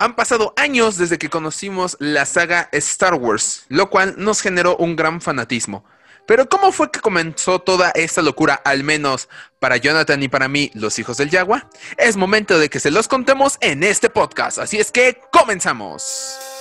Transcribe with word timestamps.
Han 0.00 0.14
pasado 0.14 0.54
años 0.56 0.96
desde 0.96 1.18
que 1.18 1.28
conocimos 1.28 1.96
la 1.98 2.24
saga 2.24 2.68
Star 2.70 3.14
Wars, 3.14 3.64
lo 3.68 3.90
cual 3.90 4.14
nos 4.16 4.40
generó 4.40 4.76
un 4.76 4.94
gran 4.94 5.20
fanatismo. 5.20 5.84
Pero 6.24 6.48
¿cómo 6.48 6.70
fue 6.70 6.92
que 6.92 7.00
comenzó 7.00 7.58
toda 7.58 7.90
esta 7.96 8.22
locura, 8.22 8.54
al 8.64 8.84
menos 8.84 9.28
para 9.58 9.76
Jonathan 9.76 10.22
y 10.22 10.28
para 10.28 10.46
mí, 10.46 10.70
los 10.74 11.00
hijos 11.00 11.16
del 11.16 11.30
Yagua? 11.30 11.68
Es 11.96 12.16
momento 12.16 12.60
de 12.60 12.68
que 12.68 12.78
se 12.78 12.92
los 12.92 13.08
contemos 13.08 13.58
en 13.60 13.82
este 13.82 14.08
podcast, 14.08 14.58
así 14.58 14.78
es 14.78 14.92
que 14.92 15.20
comenzamos. 15.32 16.57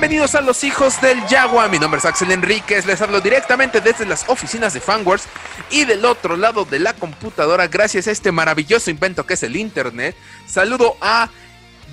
Bienvenidos 0.00 0.36
a 0.36 0.42
los 0.42 0.62
hijos 0.62 1.00
del 1.00 1.26
Yagua. 1.26 1.66
Mi 1.66 1.80
nombre 1.80 1.98
es 1.98 2.04
Axel 2.04 2.30
Enríquez. 2.30 2.86
Les 2.86 3.02
hablo 3.02 3.20
directamente 3.20 3.80
desde 3.80 4.06
las 4.06 4.28
oficinas 4.28 4.72
de 4.72 4.78
Fanworks 4.78 5.24
y 5.70 5.86
del 5.86 6.04
otro 6.04 6.36
lado 6.36 6.64
de 6.64 6.78
la 6.78 6.94
computadora, 6.94 7.66
gracias 7.66 8.06
a 8.06 8.12
este 8.12 8.30
maravilloso 8.30 8.92
invento 8.92 9.26
que 9.26 9.34
es 9.34 9.42
el 9.42 9.56
Internet. 9.56 10.14
Saludo 10.46 10.96
a 11.00 11.28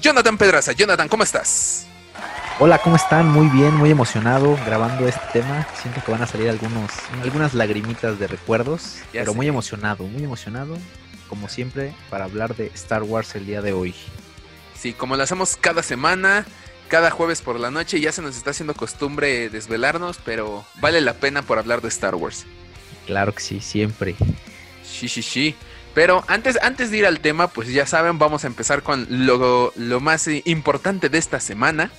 Jonathan 0.02 0.38
Pedraza. 0.38 0.74
Jonathan, 0.74 1.10
¿cómo 1.10 1.24
estás? 1.24 1.88
Hola, 2.60 2.78
¿cómo 2.78 2.96
están? 2.96 3.28
Muy 3.28 3.48
bien, 3.48 3.74
muy 3.74 3.90
emocionado 3.90 4.56
grabando 4.68 5.08
este 5.08 5.26
tema. 5.34 5.68
Siento 5.82 6.04
que 6.06 6.12
van 6.12 6.22
a 6.22 6.28
salir 6.28 6.48
algunos, 6.48 6.92
algunas 7.24 7.56
lagrimitas 7.56 8.20
de 8.20 8.28
recuerdos, 8.28 8.98
pero 9.14 9.34
muy 9.34 9.48
emocionado, 9.48 10.04
muy 10.04 10.24
emocionado, 10.24 10.78
como 11.28 11.50
siempre, 11.50 11.96
para 12.12 12.26
hablar 12.26 12.56
de 12.56 12.68
Star 12.76 13.02
Wars 13.02 13.34
el 13.34 13.48
día 13.48 13.64
de 13.64 13.74
hoy. 13.74 13.96
Sí, 14.76 14.94
como 14.94 15.16
lo 15.16 15.24
hacemos 15.24 15.58
cada 15.60 15.82
semana 15.82 16.46
cada 16.88 17.12
jueves 17.12 17.42
por 17.42 17.60
la 17.60 17.72
noche. 17.72 18.00
Ya 18.00 18.12
se 18.12 18.22
nos 18.22 18.38
está 18.38 18.52
haciendo 18.52 18.74
costumbre 18.74 19.50
desvelarnos, 19.50 20.20
pero 20.24 20.66
vale 20.80 21.02
la 21.02 21.14
pena 21.14 21.42
por 21.42 21.60
hablar 21.60 21.82
de 21.82 21.90
Star 21.90 22.16
Wars. 22.16 22.46
Claro 23.06 23.34
que 23.34 23.42
sí, 23.42 23.60
siempre. 23.62 24.16
Sí, 24.84 25.08
sí, 25.08 25.22
sí. 25.22 25.56
Pero 25.94 26.24
antes, 26.28 26.60
antes 26.62 26.92
de 26.92 26.98
ir 26.98 27.06
al 27.06 27.22
tema, 27.22 27.48
pues 27.48 27.70
ya 27.70 27.86
saben, 27.86 28.20
vamos 28.20 28.44
a 28.44 28.48
empezar 28.48 28.84
con 28.84 29.08
lo, 29.10 29.72
lo 29.76 30.00
más 30.02 30.28
importante 30.28 31.10
de 31.10 31.18
esta 31.18 31.40
semana. 31.40 31.92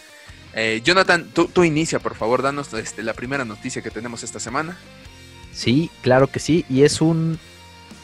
Eh, 0.55 0.81
Jonathan, 0.85 1.31
tú, 1.33 1.49
tú, 1.49 1.65
inicia, 1.65 1.99
por 1.99 2.15
favor, 2.15 2.43
danos 2.43 2.73
este, 2.75 3.03
la 3.03 3.15
primera 3.15 3.45
noticia 3.45 3.83
que 3.83 3.91
tenemos 3.91 4.23
esta 4.23 4.41
semana. 4.41 4.77
Sí, 5.53 5.91
claro 6.03 6.27
que 6.29 6.41
sí. 6.41 6.65
Y 6.69 6.83
es 6.83 7.01
un, 7.01 7.39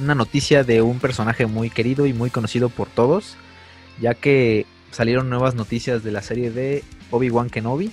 una 0.01 0.15
noticia 0.15 0.65
de 0.65 0.83
un 0.83 0.99
personaje 0.99 1.47
muy 1.47 1.71
querido 1.71 2.07
y 2.07 2.13
muy 2.13 2.31
conocido 2.31 2.69
por 2.69 2.89
todos, 2.89 3.37
ya 4.01 4.15
que 4.15 4.67
salieron 4.93 5.29
nuevas 5.29 5.55
noticias 5.57 6.05
de 6.05 6.13
la 6.13 6.23
serie 6.23 6.51
de 6.51 6.85
Obi-Wan 7.11 7.51
Kenobi. 7.51 7.91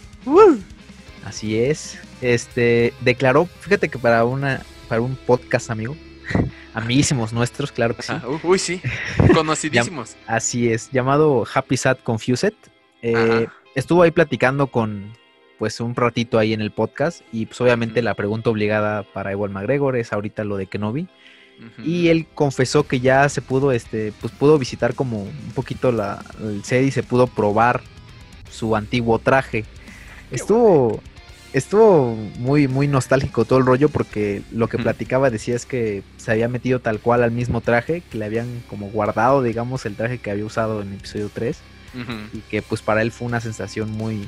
Así 1.26 1.58
es. 1.58 1.98
Este 2.22 2.94
declaró, 3.02 3.46
fíjate 3.46 3.90
que 3.90 3.98
para 3.98 4.26
una 4.26 4.62
para 4.88 5.02
un 5.02 5.16
podcast 5.16 5.70
amigo, 5.70 5.96
amiguísimos 6.74 7.32
nuestros, 7.34 7.72
claro 7.72 7.96
que 7.96 8.02
sí. 8.02 8.14
uy, 8.44 8.60
sí, 8.60 8.82
conocidísimos. 9.34 10.16
Así 10.28 10.72
es, 10.72 10.92
llamado 10.92 11.46
Happy 11.52 11.78
Sad 11.78 11.98
Confused. 12.04 12.54
Eh, 13.02 13.48
estuvo 13.76 14.04
ahí 14.04 14.12
platicando 14.12 14.68
con 14.68 15.14
pues 15.58 15.80
un 15.82 15.94
ratito 15.94 16.40
ahí 16.40 16.54
en 16.54 16.62
el 16.62 16.72
podcast 16.72 17.22
y 17.34 17.46
pues 17.46 17.60
obviamente 17.62 18.02
la 18.02 18.14
pregunta 18.14 18.50
obligada 18.50 19.04
para 19.04 19.32
Ewan 19.32 19.52
McGregor 19.52 19.98
es 19.98 20.14
ahorita 20.14 20.44
lo 20.44 20.58
de 20.58 20.68
Kenobi. 20.68 21.08
Y 21.84 22.08
él 22.08 22.26
confesó 22.34 22.88
que 22.88 23.00
ya 23.00 23.28
se 23.30 23.42
pudo, 23.42 23.72
este, 23.72 24.14
pues 24.22 24.34
pudo 24.34 24.58
visitar 24.58 24.96
como 24.96 25.24
un 25.24 25.52
poquito 25.54 25.92
la, 25.92 26.24
el 26.42 26.64
set 26.64 26.86
y 26.86 26.92
se 26.92 27.04
pudo 27.04 27.28
probar 27.28 27.82
su 28.50 28.76
antiguo 28.76 29.20
traje. 29.20 29.66
estuvo, 30.32 31.02
estuvo 31.54 32.16
muy, 32.38 32.68
muy 32.68 32.88
nostálgico 32.88 33.46
todo 33.46 33.60
el 33.60 33.66
rollo 33.66 33.90
porque 33.90 34.42
lo 34.52 34.68
que 34.68 34.78
platicaba 34.78 35.30
decía 35.30 35.56
es 35.56 35.66
que 35.66 36.04
se 36.18 36.32
había 36.32 36.48
metido 36.48 36.80
tal 36.80 37.00
cual 37.00 37.24
al 37.24 37.32
mismo 37.32 37.62
traje, 37.62 38.02
que 38.10 38.18
le 38.18 38.26
habían 38.26 38.64
como 38.70 38.90
guardado, 38.90 39.42
digamos, 39.42 39.86
el 39.86 39.96
traje 39.96 40.20
que 40.20 40.32
había 40.32 40.46
usado 40.46 40.82
en 40.82 40.90
el 40.90 40.94
episodio 40.96 41.30
3 41.34 41.58
y 42.34 42.40
que 42.52 42.62
pues 42.62 42.82
para 42.82 43.02
él 43.02 43.12
fue 43.12 43.28
una 43.28 43.42
sensación 43.42 43.92
muy, 43.92 44.28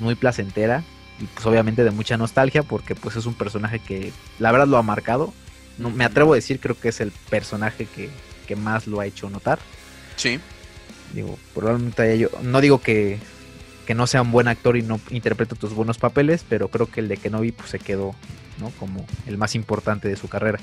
muy 0.00 0.16
placentera 0.16 0.82
y 1.20 1.24
pues 1.24 1.46
obviamente 1.46 1.84
de 1.84 1.90
mucha 1.90 2.16
nostalgia 2.16 2.62
porque 2.62 2.94
pues 2.94 3.16
es 3.16 3.26
un 3.26 3.34
personaje 3.34 3.78
que 3.78 4.12
la 4.38 4.52
verdad 4.52 4.66
lo 4.66 4.76
ha 4.76 4.82
marcado 4.82 5.32
no, 5.78 5.90
me 5.90 6.04
atrevo 6.04 6.32
a 6.32 6.36
decir, 6.36 6.60
creo 6.60 6.78
que 6.78 6.88
es 6.88 7.00
el 7.00 7.12
personaje 7.30 7.86
que, 7.86 8.10
más 8.56 8.86
lo 8.86 9.00
ha 9.00 9.06
hecho 9.06 9.28
notar. 9.28 9.58
Sí. 10.16 10.40
Digo, 11.12 11.38
probablemente 11.54 12.18
yo, 12.18 12.30
no 12.42 12.62
digo 12.62 12.80
que, 12.80 13.18
no 13.94 14.06
sea 14.06 14.22
un 14.22 14.32
buen 14.32 14.48
actor 14.48 14.76
y 14.76 14.82
no 14.82 15.00
interprete 15.10 15.54
tus 15.54 15.74
buenos 15.74 15.98
papeles, 15.98 16.44
pero 16.48 16.68
creo 16.68 16.90
que 16.90 17.00
el 17.00 17.08
de 17.08 17.18
Kenobi 17.18 17.52
pues, 17.52 17.70
se 17.70 17.78
quedó, 17.78 18.14
¿no? 18.58 18.70
Como 18.78 19.06
el 19.26 19.36
más 19.36 19.54
importante 19.54 20.08
de 20.08 20.16
su 20.16 20.28
carrera. 20.28 20.58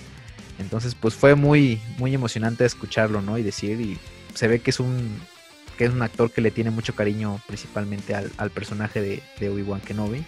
Entonces, 0.58 0.96
pues 0.96 1.14
fue 1.14 1.36
muy, 1.36 1.80
muy 1.98 2.14
emocionante 2.14 2.66
escucharlo, 2.66 3.22
¿no? 3.22 3.38
Y 3.38 3.44
decir, 3.44 3.80
y 3.82 4.00
se 4.34 4.48
ve 4.48 4.60
que 4.60 4.72
es 4.72 4.80
un, 4.80 5.20
que 5.78 5.86
es 5.86 5.92
un 5.92 6.02
actor 6.02 6.32
que 6.32 6.42
le 6.42 6.52
tiene 6.52 6.72
mucho 6.72 6.96
cariño 6.96 7.40
principalmente 7.48 8.16
al, 8.16 8.50
personaje 8.52 9.02
de, 9.02 9.24
de 9.40 9.50
Obi-Wan 9.50 9.82
Kenobi. 9.82 10.24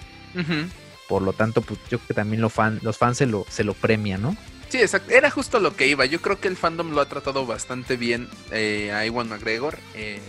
Por 1.08 1.22
lo 1.22 1.34
tanto, 1.34 1.62
pues 1.62 1.80
yo 1.90 1.98
creo 1.98 2.08
que 2.08 2.14
también 2.14 2.42
los 2.42 2.54
fans 2.54 3.18
se 3.18 3.26
lo, 3.26 3.46
se 3.50 3.64
lo 3.64 3.74
premian, 3.74 4.22
¿no? 4.22 4.36
Sí, 4.70 4.80
exacto. 4.82 5.12
Era 5.12 5.32
justo 5.32 5.60
lo 5.60 5.76
que 5.76 5.88
iba. 5.88 6.06
Yo 6.06 6.22
creo 6.22 6.40
que 6.40 6.48
el 6.48 6.58
fandom 6.58 6.92
lo 6.92 7.02
ha 7.02 7.08
tratado 7.08 7.46
bastante 7.46 7.96
bien 7.96 8.30
eh, 8.52 8.92
a 8.94 9.06
Iwan 9.06 9.30
McGregor. 9.30 9.80
Eh, 9.94 10.20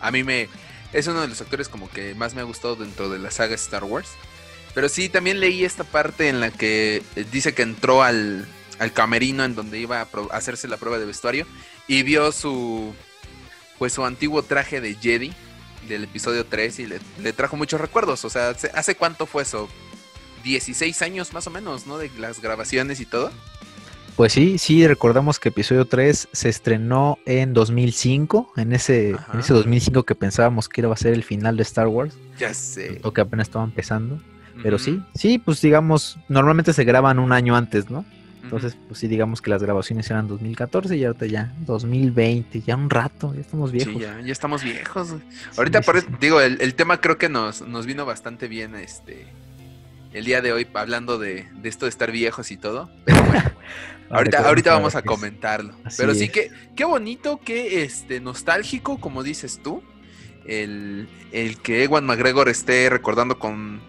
a 0.00 0.10
mí 0.10 0.22
me. 0.22 0.48
Es 0.92 1.06
uno 1.08 1.20
de 1.20 1.28
los 1.28 1.40
actores 1.40 1.68
como 1.68 1.90
que 1.90 2.14
más 2.14 2.34
me 2.34 2.40
ha 2.40 2.44
gustado 2.44 2.76
dentro 2.76 3.08
de 3.08 3.18
la 3.18 3.30
saga 3.30 3.54
Star 3.56 3.84
Wars. 3.84 4.10
Pero 4.72 4.88
sí, 4.88 5.08
también 5.08 5.40
leí 5.40 5.64
esta 5.64 5.84
parte 5.84 6.28
en 6.28 6.40
la 6.40 6.50
que 6.50 7.02
eh, 7.16 7.24
dice 7.32 7.54
que 7.54 7.62
entró 7.62 8.02
al, 8.02 8.46
al 8.78 8.92
camerino 8.92 9.44
en 9.44 9.54
donde 9.54 9.78
iba 9.78 10.00
a, 10.00 10.08
hacerse 10.30 10.68
la 10.68 10.76
prueba 10.76 10.98
de 10.98 11.06
vestuario 11.06 11.46
y 11.88 12.02
vio 12.02 12.30
su. 12.32 12.94
Pues 13.78 13.92
su 13.92 14.04
antiguo 14.04 14.42
traje 14.42 14.80
de 14.80 14.94
Jedi 14.94 15.34
del 15.88 16.04
episodio 16.04 16.46
3 16.46 16.78
y 16.78 16.86
le, 16.86 17.00
le 17.18 17.32
trajo 17.32 17.56
muchos 17.56 17.80
recuerdos. 17.80 18.24
O 18.24 18.30
sea, 18.30 18.50
¿hace 18.74 18.94
cuánto 18.94 19.26
fue 19.26 19.42
eso? 19.42 19.68
16 20.44 21.02
años 21.02 21.32
más 21.32 21.46
o 21.48 21.50
menos, 21.50 21.86
¿no? 21.86 21.98
De 21.98 22.10
las 22.18 22.40
grabaciones 22.40 23.00
y 23.00 23.06
todo. 23.06 23.32
Pues 24.16 24.32
sí, 24.32 24.56
sí, 24.56 24.86
recordamos 24.86 25.38
que 25.38 25.50
episodio 25.50 25.84
3 25.84 26.28
se 26.32 26.48
estrenó 26.48 27.18
en 27.26 27.52
2005, 27.52 28.54
en 28.56 28.72
ese, 28.72 29.10
en 29.10 29.40
ese 29.40 29.52
2005 29.52 30.04
que 30.04 30.14
pensábamos 30.14 30.70
que 30.70 30.80
iba 30.80 30.92
a 30.92 30.96
ser 30.96 31.12
el 31.12 31.22
final 31.22 31.58
de 31.58 31.62
Star 31.62 31.86
Wars. 31.86 32.16
Ya 32.38 32.54
sé. 32.54 32.98
O 33.02 33.12
que 33.12 33.20
apenas 33.20 33.48
estaba 33.48 33.64
empezando. 33.64 34.18
Pero 34.62 34.78
sí, 34.78 35.02
sí, 35.14 35.36
pues 35.36 35.60
digamos, 35.60 36.18
normalmente 36.28 36.72
se 36.72 36.84
graban 36.84 37.18
un 37.18 37.30
año 37.30 37.56
antes, 37.56 37.90
¿no? 37.90 38.06
Entonces, 38.42 38.74
pues 38.88 39.00
sí, 39.00 39.08
digamos 39.08 39.42
que 39.42 39.50
las 39.50 39.62
grabaciones 39.62 40.08
eran 40.08 40.28
2014 40.28 40.96
y 40.96 41.04
ahorita 41.04 41.26
ya 41.26 41.52
2020, 41.66 42.62
ya 42.62 42.76
un 42.76 42.88
rato, 42.88 43.34
ya 43.34 43.40
estamos 43.40 43.70
viejos. 43.70 43.94
Sí, 43.94 44.00
ya, 44.00 44.18
ya 44.20 44.32
estamos 44.32 44.62
viejos. 44.62 45.14
ahorita, 45.58 45.82
por 45.82 46.18
digo, 46.20 46.40
el, 46.40 46.58
el, 46.62 46.74
tema 46.74 47.00
creo 47.02 47.18
que 47.18 47.28
nos, 47.28 47.60
nos 47.62 47.84
vino 47.84 48.06
bastante 48.06 48.48
bien, 48.48 48.76
este, 48.76 49.26
el 50.12 50.24
día 50.24 50.40
de 50.40 50.52
hoy 50.52 50.66
hablando 50.74 51.18
de, 51.18 51.46
esto 51.64 51.86
de 51.86 51.90
estar 51.90 52.10
viejos 52.10 52.50
y 52.50 52.56
todo. 52.56 52.90
Pero 53.04 53.22
bueno, 53.24 53.52
ahorita, 54.10 54.46
ahorita 54.46 54.72
vamos 54.72 54.94
a 54.94 55.02
comentarlo. 55.02 55.74
pero 55.96 56.14
sí 56.14 56.28
que, 56.28 56.50
qué 56.74 56.84
bonito, 56.84 57.40
qué 57.44 57.82
este, 57.82 58.20
nostálgico, 58.20 58.98
como 59.00 59.22
dices 59.22 59.60
tú, 59.62 59.82
el, 60.46 61.08
que 61.62 61.84
Ewan 61.84 62.06
McGregor 62.06 62.48
esté 62.48 62.88
recordando 62.88 63.38
con, 63.38 63.80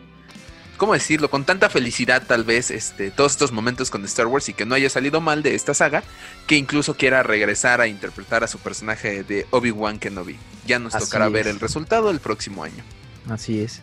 ¿cómo 0.78 0.94
decirlo? 0.94 1.30
Con 1.30 1.46
tanta 1.46 1.70
felicidad 1.70 2.24
tal 2.26 2.44
vez 2.44 2.72
este, 2.72 3.12
todos 3.12 3.34
estos 3.34 3.52
momentos 3.52 3.90
con 3.90 4.04
Star 4.06 4.28
Wars 4.28 4.50
y 4.50 4.54
que 4.54 4.66
no 4.66 4.76
haya 4.76 4.90
salido 4.90 5.22
mal 5.22 5.44
de 5.44 5.56
esta 5.56 5.74
saga, 5.74 6.04
que 6.48 6.56
incluso 6.56 6.96
quiera 6.96 7.24
regresar 7.24 7.82
a 7.82 7.88
interpretar 7.88 8.44
a 8.44 8.48
su 8.48 8.60
personaje 8.60 9.24
de 9.24 9.46
Obi-Wan 9.52 10.00
Kenobi. 10.00 10.38
Ya 10.66 10.80
nos 10.80 10.94
tocará 10.98 11.30
ver 11.30 11.48
el 11.48 11.60
resultado 11.60 12.10
el 12.12 12.20
próximo 12.20 12.64
año. 12.64 12.84
Así 13.30 13.60
es. 13.60 13.82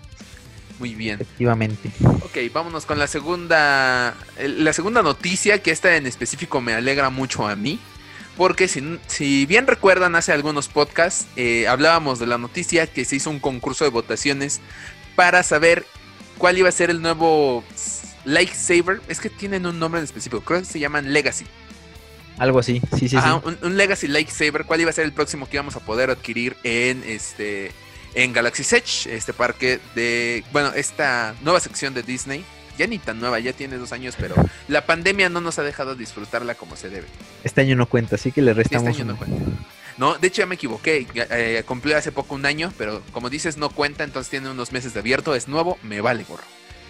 Muy 0.78 0.94
bien. 0.94 1.20
Efectivamente. 1.20 1.90
Ok, 2.22 2.38
vámonos 2.52 2.86
con 2.86 2.98
la 2.98 3.06
segunda, 3.06 4.14
la 4.38 4.72
segunda 4.72 5.02
noticia, 5.02 5.62
que 5.62 5.70
esta 5.70 5.96
en 5.96 6.06
específico 6.06 6.60
me 6.60 6.74
alegra 6.74 7.10
mucho 7.10 7.46
a 7.46 7.56
mí. 7.56 7.78
Porque 8.36 8.66
si, 8.66 8.98
si 9.06 9.46
bien 9.46 9.66
recuerdan, 9.68 10.16
hace 10.16 10.32
algunos 10.32 10.68
podcasts 10.68 11.26
eh, 11.36 11.68
hablábamos 11.68 12.18
de 12.18 12.26
la 12.26 12.36
noticia 12.36 12.88
que 12.88 13.04
se 13.04 13.16
hizo 13.16 13.30
un 13.30 13.38
concurso 13.38 13.84
de 13.84 13.90
votaciones 13.90 14.60
para 15.14 15.44
saber 15.44 15.86
cuál 16.36 16.58
iba 16.58 16.68
a 16.68 16.72
ser 16.72 16.90
el 16.90 17.00
nuevo 17.00 17.62
Lightsaber, 18.24 19.00
es 19.08 19.20
que 19.20 19.30
tienen 19.30 19.66
un 19.66 19.78
nombre 19.78 20.00
en 20.00 20.04
específico, 20.04 20.42
creo 20.42 20.60
que 20.60 20.66
se 20.66 20.80
llaman 20.80 21.12
Legacy. 21.12 21.46
Algo 22.38 22.58
así, 22.58 22.82
sí, 22.98 23.08
sí, 23.08 23.16
Ajá, 23.16 23.36
Un, 23.36 23.56
un, 23.62 23.76
Legacy 23.76 24.08
Lightsaber, 24.08 24.64
¿cuál 24.64 24.80
iba 24.80 24.90
a 24.90 24.92
ser 24.92 25.04
el 25.04 25.12
próximo 25.12 25.48
que 25.48 25.56
íbamos 25.56 25.76
a 25.76 25.80
poder 25.80 26.10
adquirir 26.10 26.56
en 26.64 27.04
este 27.06 27.70
en 28.14 28.32
Galaxy 28.32 28.62
Edge, 28.74 29.14
este 29.14 29.32
parque 29.32 29.80
de, 29.94 30.44
bueno, 30.52 30.72
esta 30.74 31.34
nueva 31.42 31.60
sección 31.60 31.94
de 31.94 32.02
Disney? 32.02 32.44
Ya 32.78 32.86
ni 32.88 32.98
tan 32.98 33.20
nueva, 33.20 33.38
ya 33.38 33.52
tiene 33.52 33.76
dos 33.76 33.92
años, 33.92 34.16
pero 34.18 34.34
la 34.66 34.84
pandemia 34.84 35.28
no 35.28 35.40
nos 35.40 35.58
ha 35.60 35.62
dejado 35.62 35.94
disfrutarla 35.94 36.56
como 36.56 36.74
se 36.74 36.90
debe. 36.90 37.06
Este 37.44 37.60
año 37.60 37.76
no 37.76 37.86
cuenta, 37.86 38.16
así 38.16 38.32
que 38.32 38.42
le 38.42 38.52
restamos. 38.52 38.88
Este 38.88 39.02
año 39.02 39.12
no 39.12 39.18
cuenta. 39.18 39.42
No, 39.96 40.18
de 40.18 40.26
hecho 40.26 40.42
ya 40.42 40.46
me 40.46 40.56
equivoqué. 40.56 41.06
Eh, 41.14 41.62
cumplió 41.66 41.96
hace 41.96 42.10
poco 42.10 42.34
un 42.34 42.46
año, 42.46 42.72
pero 42.76 43.00
como 43.12 43.30
dices, 43.30 43.56
no 43.58 43.68
cuenta, 43.68 44.02
entonces 44.02 44.30
tiene 44.30 44.50
unos 44.50 44.72
meses 44.72 44.92
de 44.92 45.00
abierto, 45.00 45.36
es 45.36 45.46
nuevo, 45.46 45.78
me 45.82 46.00
vale 46.00 46.24
gorro. 46.24 46.42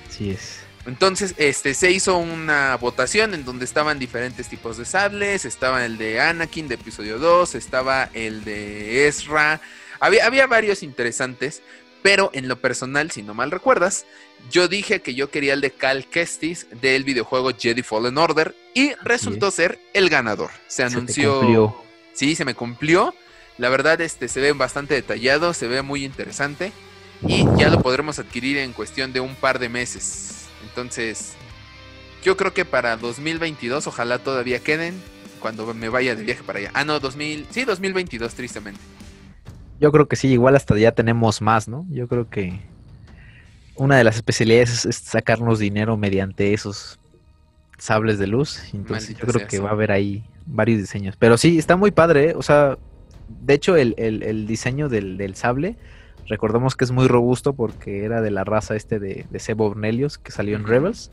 Así 0.09 0.31
es. 0.31 0.61
Entonces, 0.87 1.35
este, 1.39 1.73
se 1.75 1.91
hizo 1.91 2.19
una 2.19 2.77
votación 2.77 3.33
en 3.35 3.45
donde 3.45 3.65
estaban 3.65 3.99
diferentes 3.99 4.49
tipos 4.49 4.77
de 4.77 4.85
sables. 4.85 5.45
Estaba 5.45 5.85
el 5.85 5.97
de 5.97 6.21
Anakin 6.21 6.69
de 6.69 6.75
episodio 6.75 7.19
2, 7.19 7.55
estaba 7.55 8.11
el 8.13 8.45
de 8.45 9.07
Ezra. 9.09 9.61
Había, 10.05 10.27
había 10.27 10.47
varios 10.47 10.83
interesantes, 10.83 11.63
pero 12.03 12.29
en 12.35 12.47
lo 12.47 12.61
personal, 12.61 13.11
si 13.11 13.23
no 13.23 13.33
mal 13.33 13.51
recuerdas, 13.51 14.05
yo 14.51 14.69
dije 14.69 15.01
que 15.01 15.15
yo 15.15 15.31
quería 15.31 15.55
el 15.55 15.63
de 15.63 15.71
Cal 15.71 16.05
Kestis 16.05 16.67
del 16.83 17.05
videojuego 17.05 17.53
Jedi 17.57 17.83
Fallen 17.83 18.19
Order 18.19 18.55
y 18.75 18.93
resultó 19.03 19.51
ser 19.51 19.79
el 19.95 20.11
ganador. 20.11 20.51
Se 20.67 20.83
anunció. 20.83 21.75
Sí, 22.13 22.37
se 22.37 22.45
me 22.45 22.55
cumplió. 22.55 23.15
La 23.57 23.71
verdad, 23.71 23.99
este 24.03 24.29
se 24.29 24.43
ve 24.43 24.53
bastante 24.53 24.93
detallado, 24.93 25.55
se 25.55 25.69
ve 25.69 25.81
muy 25.81 26.05
interesante 26.05 26.71
y 27.27 27.47
ya 27.57 27.71
lo 27.71 27.81
podremos 27.81 28.19
adquirir 28.19 28.59
en 28.59 28.75
cuestión 28.75 29.15
de 29.15 29.21
un 29.21 29.35
par 29.35 29.59
de 29.59 29.71
meses. 29.71 30.49
Entonces, 30.69 31.33
yo 32.23 32.37
creo 32.37 32.53
que 32.53 32.67
para 32.67 32.99
2022 32.99 33.87
ojalá 33.87 34.19
todavía 34.19 34.59
queden 34.59 35.03
cuando 35.41 35.73
me 35.73 35.89
vaya 35.89 36.15
de 36.15 36.25
viaje 36.25 36.43
para 36.43 36.59
allá. 36.59 36.71
Ah, 36.75 36.85
no, 36.85 37.01
2000, 37.01 37.47
sí, 37.51 37.65
2022 37.65 38.35
tristemente. 38.35 38.83
Yo 39.81 39.91
creo 39.93 40.09
que 40.09 40.17
sí, 40.17 40.29
igual 40.29 40.57
hasta 40.57 40.77
ya 40.79 40.93
tenemos 40.93 41.43
más, 41.43 41.69
¿no? 41.69 41.87
Yo 41.91 42.07
creo 42.09 42.29
que 42.29 42.61
una 43.77 43.97
de 43.97 44.05
las 44.05 44.17
especialidades 44.17 44.87
es 44.87 44.97
sacarnos 44.97 45.59
dinero 45.59 45.97
mediante 45.97 46.55
esos 46.55 46.99
sables 47.79 48.19
de 48.19 48.27
luz. 48.27 48.61
Entonces 48.73 49.11
Maldita 49.11 49.21
yo 49.21 49.33
creo 49.33 49.49
que 49.49 49.57
eso. 49.57 49.65
va 49.65 49.71
a 49.71 49.73
haber 49.73 49.93
ahí 49.93 50.25
varios 50.47 50.79
diseños. 50.81 51.17
Pero 51.19 51.37
sí, 51.37 51.59
está 51.59 51.77
muy 51.77 51.91
padre, 51.91 52.31
¿eh? 52.31 52.35
o 52.37 52.43
sea, 52.43 52.79
de 53.29 53.55
hecho 53.55 53.77
el, 53.77 53.95
el, 53.99 54.23
el 54.23 54.47
diseño 54.47 54.89
del, 54.89 55.17
del, 55.17 55.35
sable, 55.35 55.77
recordemos 56.29 56.77
que 56.77 56.85
es 56.85 56.93
muy 56.93 57.09
robusto 57.09 57.55
porque 57.55 58.05
era 58.05 58.21
de 58.21 58.31
la 58.31 58.45
raza 58.45 58.77
este 58.77 59.01
de, 59.01 59.27
de 59.29 59.39
Sebo 59.39 59.67
Ornelius 59.67 60.19
que 60.19 60.31
salió 60.31 60.57
en 60.57 60.67
Rebels. 60.67 61.11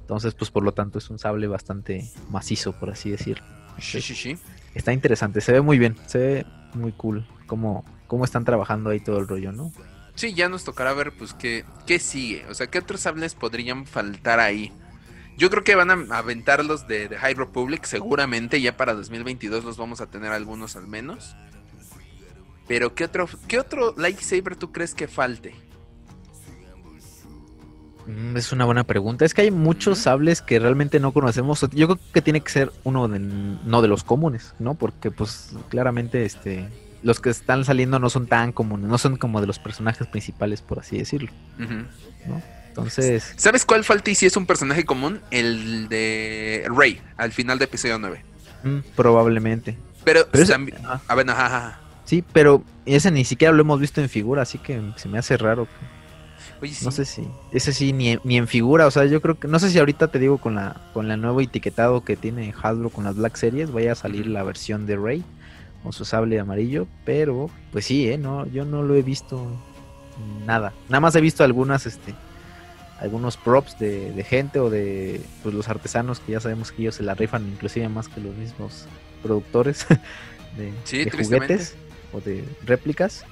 Entonces, 0.00 0.34
pues 0.34 0.50
por 0.50 0.62
lo 0.62 0.72
tanto 0.72 0.98
es 0.98 1.10
un 1.10 1.18
sable 1.18 1.46
bastante 1.46 2.04
macizo, 2.30 2.72
por 2.78 2.90
así 2.90 3.10
decirlo. 3.10 3.44
Sí, 3.80 4.00
sí, 4.00 4.14
sí. 4.14 4.36
Está 4.74 4.92
interesante, 4.92 5.40
se 5.40 5.52
ve 5.52 5.62
muy 5.62 5.78
bien, 5.78 5.96
se 6.06 6.18
ve 6.18 6.46
muy 6.74 6.92
cool 6.92 7.26
cómo, 7.46 7.84
cómo 8.06 8.24
están 8.24 8.44
trabajando 8.44 8.90
ahí 8.90 9.00
todo 9.00 9.18
el 9.18 9.28
rollo, 9.28 9.52
¿no? 9.52 9.72
Sí, 10.14 10.32
ya 10.34 10.48
nos 10.48 10.64
tocará 10.64 10.92
ver 10.92 11.12
pues 11.12 11.34
qué, 11.34 11.64
qué 11.86 11.98
sigue, 11.98 12.46
o 12.48 12.54
sea, 12.54 12.68
qué 12.68 12.78
otros 12.78 13.00
sables 13.00 13.34
podrían 13.34 13.86
faltar 13.86 14.40
ahí. 14.40 14.72
Yo 15.36 15.50
creo 15.50 15.64
que 15.64 15.74
van 15.74 15.90
a 15.90 16.16
aventar 16.18 16.64
los 16.64 16.86
de, 16.86 17.08
de 17.08 17.16
High 17.18 17.34
Republic, 17.34 17.84
seguramente 17.84 18.60
ya 18.60 18.76
para 18.76 18.94
2022 18.94 19.64
los 19.64 19.76
vamos 19.76 20.00
a 20.00 20.06
tener 20.06 20.30
algunos 20.30 20.76
al 20.76 20.86
menos. 20.86 21.34
Pero 22.68 22.94
¿qué 22.94 23.04
otro, 23.04 23.28
qué 23.48 23.58
otro 23.58 23.94
lightsaber 23.96 24.56
tú 24.56 24.70
crees 24.72 24.94
que 24.94 25.08
falte? 25.08 25.54
Mm, 28.06 28.36
Es 28.36 28.52
una 28.52 28.64
buena 28.64 28.84
pregunta. 28.84 29.24
Es 29.24 29.34
que 29.34 29.42
hay 29.42 29.50
muchos 29.50 29.98
sables 29.98 30.40
que 30.42 30.58
realmente 30.58 31.00
no 31.00 31.12
conocemos. 31.12 31.60
Yo 31.72 31.88
creo 31.88 31.98
que 32.12 32.22
tiene 32.22 32.40
que 32.40 32.50
ser 32.50 32.72
uno 32.84 33.08
de, 33.08 33.18
no 33.18 33.82
de 33.82 33.88
los 33.88 34.04
comunes, 34.04 34.54
¿no? 34.58 34.74
Porque 34.74 35.10
pues 35.10 35.50
claramente 35.68 36.24
este 36.24 36.68
los 37.04 37.20
que 37.20 37.30
están 37.30 37.64
saliendo 37.64 37.98
no 37.98 38.10
son 38.10 38.26
tan 38.26 38.50
comunes, 38.50 38.88
no 38.88 38.98
son 38.98 39.16
como 39.16 39.40
de 39.42 39.46
los 39.46 39.58
personajes 39.58 40.06
principales, 40.08 40.62
por 40.62 40.80
así 40.80 40.98
decirlo. 40.98 41.30
Uh 41.58 41.62
-huh. 41.62 41.86
¿no? 42.26 42.42
Entonces. 42.68 43.34
¿Sabes 43.36 43.64
cuál 43.64 43.84
falta 43.84 44.10
y 44.10 44.14
si 44.14 44.26
es 44.26 44.36
un 44.36 44.46
personaje 44.46 44.84
común? 44.84 45.20
El 45.30 45.88
de 45.88 46.66
Rey, 46.74 47.00
al 47.18 47.30
final 47.30 47.58
de 47.58 47.66
episodio 47.66 47.98
9. 47.98 48.24
Mm, 48.64 48.78
probablemente. 48.96 49.76
Pero, 50.02 50.26
pero. 50.30 50.44
Ese, 50.44 50.54
a 50.54 51.14
ver, 51.14 51.30
ajá, 51.30 51.46
ajá. 51.46 51.80
Sí, 52.06 52.24
pero 52.32 52.64
ese 52.86 53.10
ni 53.10 53.24
siquiera 53.24 53.52
lo 53.52 53.60
hemos 53.60 53.78
visto 53.78 54.00
en 54.00 54.08
figura, 54.08 54.42
así 54.42 54.58
que 54.58 54.80
se 54.96 55.08
me 55.08 55.18
hace 55.18 55.36
raro. 55.36 55.68
Oye, 56.62 56.72
sí. 56.72 56.86
No 56.86 56.90
sé 56.90 57.04
si. 57.04 57.28
Ese 57.52 57.74
sí, 57.74 57.92
ni, 57.92 58.18
ni, 58.24 58.38
en 58.38 58.48
figura. 58.48 58.86
O 58.86 58.90
sea, 58.90 59.04
yo 59.04 59.20
creo 59.20 59.38
que. 59.38 59.46
No 59.46 59.58
sé 59.58 59.70
si 59.70 59.78
ahorita 59.78 60.08
te 60.08 60.18
digo 60.18 60.38
con 60.38 60.54
la 60.54 60.80
con 60.94 61.06
la 61.06 61.18
nuevo 61.18 61.42
etiquetado 61.42 62.02
que 62.02 62.16
tiene 62.16 62.54
Hasbro 62.62 62.88
con 62.88 63.04
las 63.04 63.14
Black 63.14 63.36
Series. 63.36 63.70
Vaya 63.70 63.92
a 63.92 63.94
salir 63.94 64.26
la 64.26 64.42
versión 64.42 64.86
de 64.86 64.96
Rey 64.96 65.24
con 65.84 65.92
su 65.92 66.04
sable 66.04 66.40
amarillo. 66.40 66.88
Pero, 67.04 67.48
pues 67.70 67.84
sí, 67.84 68.10
¿eh? 68.10 68.18
No, 68.18 68.46
yo 68.46 68.64
no 68.64 68.82
lo 68.82 68.96
he 68.96 69.02
visto 69.02 69.46
nada. 70.44 70.72
Nada 70.88 71.00
más 71.00 71.14
he 71.14 71.20
visto 71.20 71.44
algunas, 71.44 71.86
este. 71.86 72.14
Algunos 72.98 73.36
props 73.36 73.78
de, 73.78 74.12
de 74.12 74.24
gente 74.24 74.58
o 74.58 74.70
de 74.70 75.20
pues, 75.42 75.54
los 75.54 75.68
artesanos 75.68 76.20
que 76.20 76.32
ya 76.32 76.40
sabemos 76.40 76.72
que 76.72 76.82
ellos 76.82 76.94
se 76.94 77.02
la 77.02 77.14
rifan 77.14 77.46
inclusive 77.46 77.88
más 77.88 78.08
que 78.08 78.20
los 78.20 78.34
mismos 78.34 78.86
productores 79.22 79.86
de, 80.56 80.72
sí, 80.84 81.04
de 81.04 81.10
juguetes 81.10 81.74
o 82.12 82.20
de 82.20 82.44
réplicas. 82.64 83.24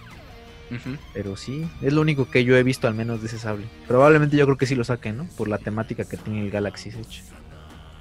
Uh 0.71 0.75
-huh. 0.75 0.99
Pero 1.15 1.37
sí, 1.37 1.69
es 1.81 1.93
lo 1.93 2.01
único 2.01 2.29
que 2.31 2.45
yo 2.45 2.57
he 2.57 2.63
visto 2.63 2.87
al 2.87 2.95
menos 2.95 3.21
de 3.21 3.29
ese 3.29 3.39
sable. 3.39 3.65
Probablemente 3.87 4.37
yo 4.37 4.45
creo 4.45 4.59
que 4.59 4.67
sí 4.67 4.75
lo 4.75 4.85
saquen, 4.85 5.17
¿no? 5.17 5.27
Por 5.37 5.49
la 5.49 5.59
temática 5.59 6.05
que 6.05 6.17
tiene 6.17 6.43
el 6.43 6.51
Galaxy 6.51 6.91
Edge. 6.91 7.23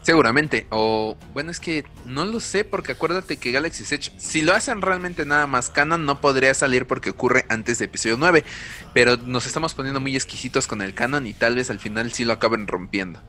Seguramente. 0.02 0.66
O 0.70 1.16
bueno, 1.34 1.52
es 1.52 1.60
que 1.60 1.86
no 2.06 2.26
lo 2.26 2.40
sé 2.40 2.64
porque 2.64 2.94
acuérdate 2.94 3.38
que 3.38 3.52
Galaxy 3.52 3.84
Edge, 3.84 4.12
si 4.18 4.42
lo 4.42 4.54
hacen 4.54 4.82
realmente 4.82 5.26
nada 5.26 5.48
más 5.48 5.70
canon, 5.70 6.06
no 6.06 6.22
podría 6.22 6.54
salir 6.54 6.88
porque 6.88 7.12
ocurre 7.12 7.46
antes 7.50 7.80
de 7.80 7.86
episodio 7.86 8.18
9. 8.18 8.44
Pero 8.94 9.18
nos 9.18 9.46
estamos 9.46 9.74
poniendo 9.74 10.00
muy 10.00 10.16
exquisitos 10.16 10.68
con 10.68 10.82
el 10.82 10.94
canon 10.94 11.28
y 11.28 11.34
tal 11.34 11.56
vez 11.56 11.70
al 11.70 11.80
final 11.80 12.12
sí 12.12 12.26
lo 12.26 12.34
acaben 12.34 12.68
rompiendo. 12.68 13.20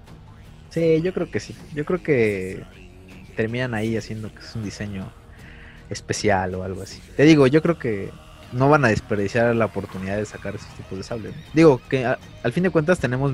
Sí, 0.71 1.03
yo 1.03 1.13
creo 1.13 1.31
que 1.31 1.41
sí. 1.41 1.55
Yo 1.75 1.85
creo 1.85 2.03
que 2.03 2.65
terminan 3.37 3.75
ahí 3.75 3.97
haciendo 3.97 4.33
que 4.35 4.41
es 4.41 4.55
un 4.55 4.65
diseño 4.65 5.13
especial 5.91 6.55
o 6.55 6.65
algo 6.65 6.83
así. 6.83 7.01
Te 7.17 7.25
digo, 7.25 7.47
yo 7.47 7.61
creo 7.61 7.79
que 7.79 8.11
no 8.53 8.71
van 8.71 8.85
a 8.85 8.89
desperdiciar 8.89 9.55
la 9.55 9.67
oportunidad 9.67 10.17
de 10.17 10.25
sacar 10.25 10.55
esos 10.55 10.75
tipos 10.75 10.97
de 10.97 11.05
sables. 11.05 11.35
Digo 11.53 11.81
que 11.89 12.07
a, 12.07 12.19
al 12.43 12.53
fin 12.53 12.63
de 12.63 12.71
cuentas 12.71 12.99
tenemos 12.99 13.33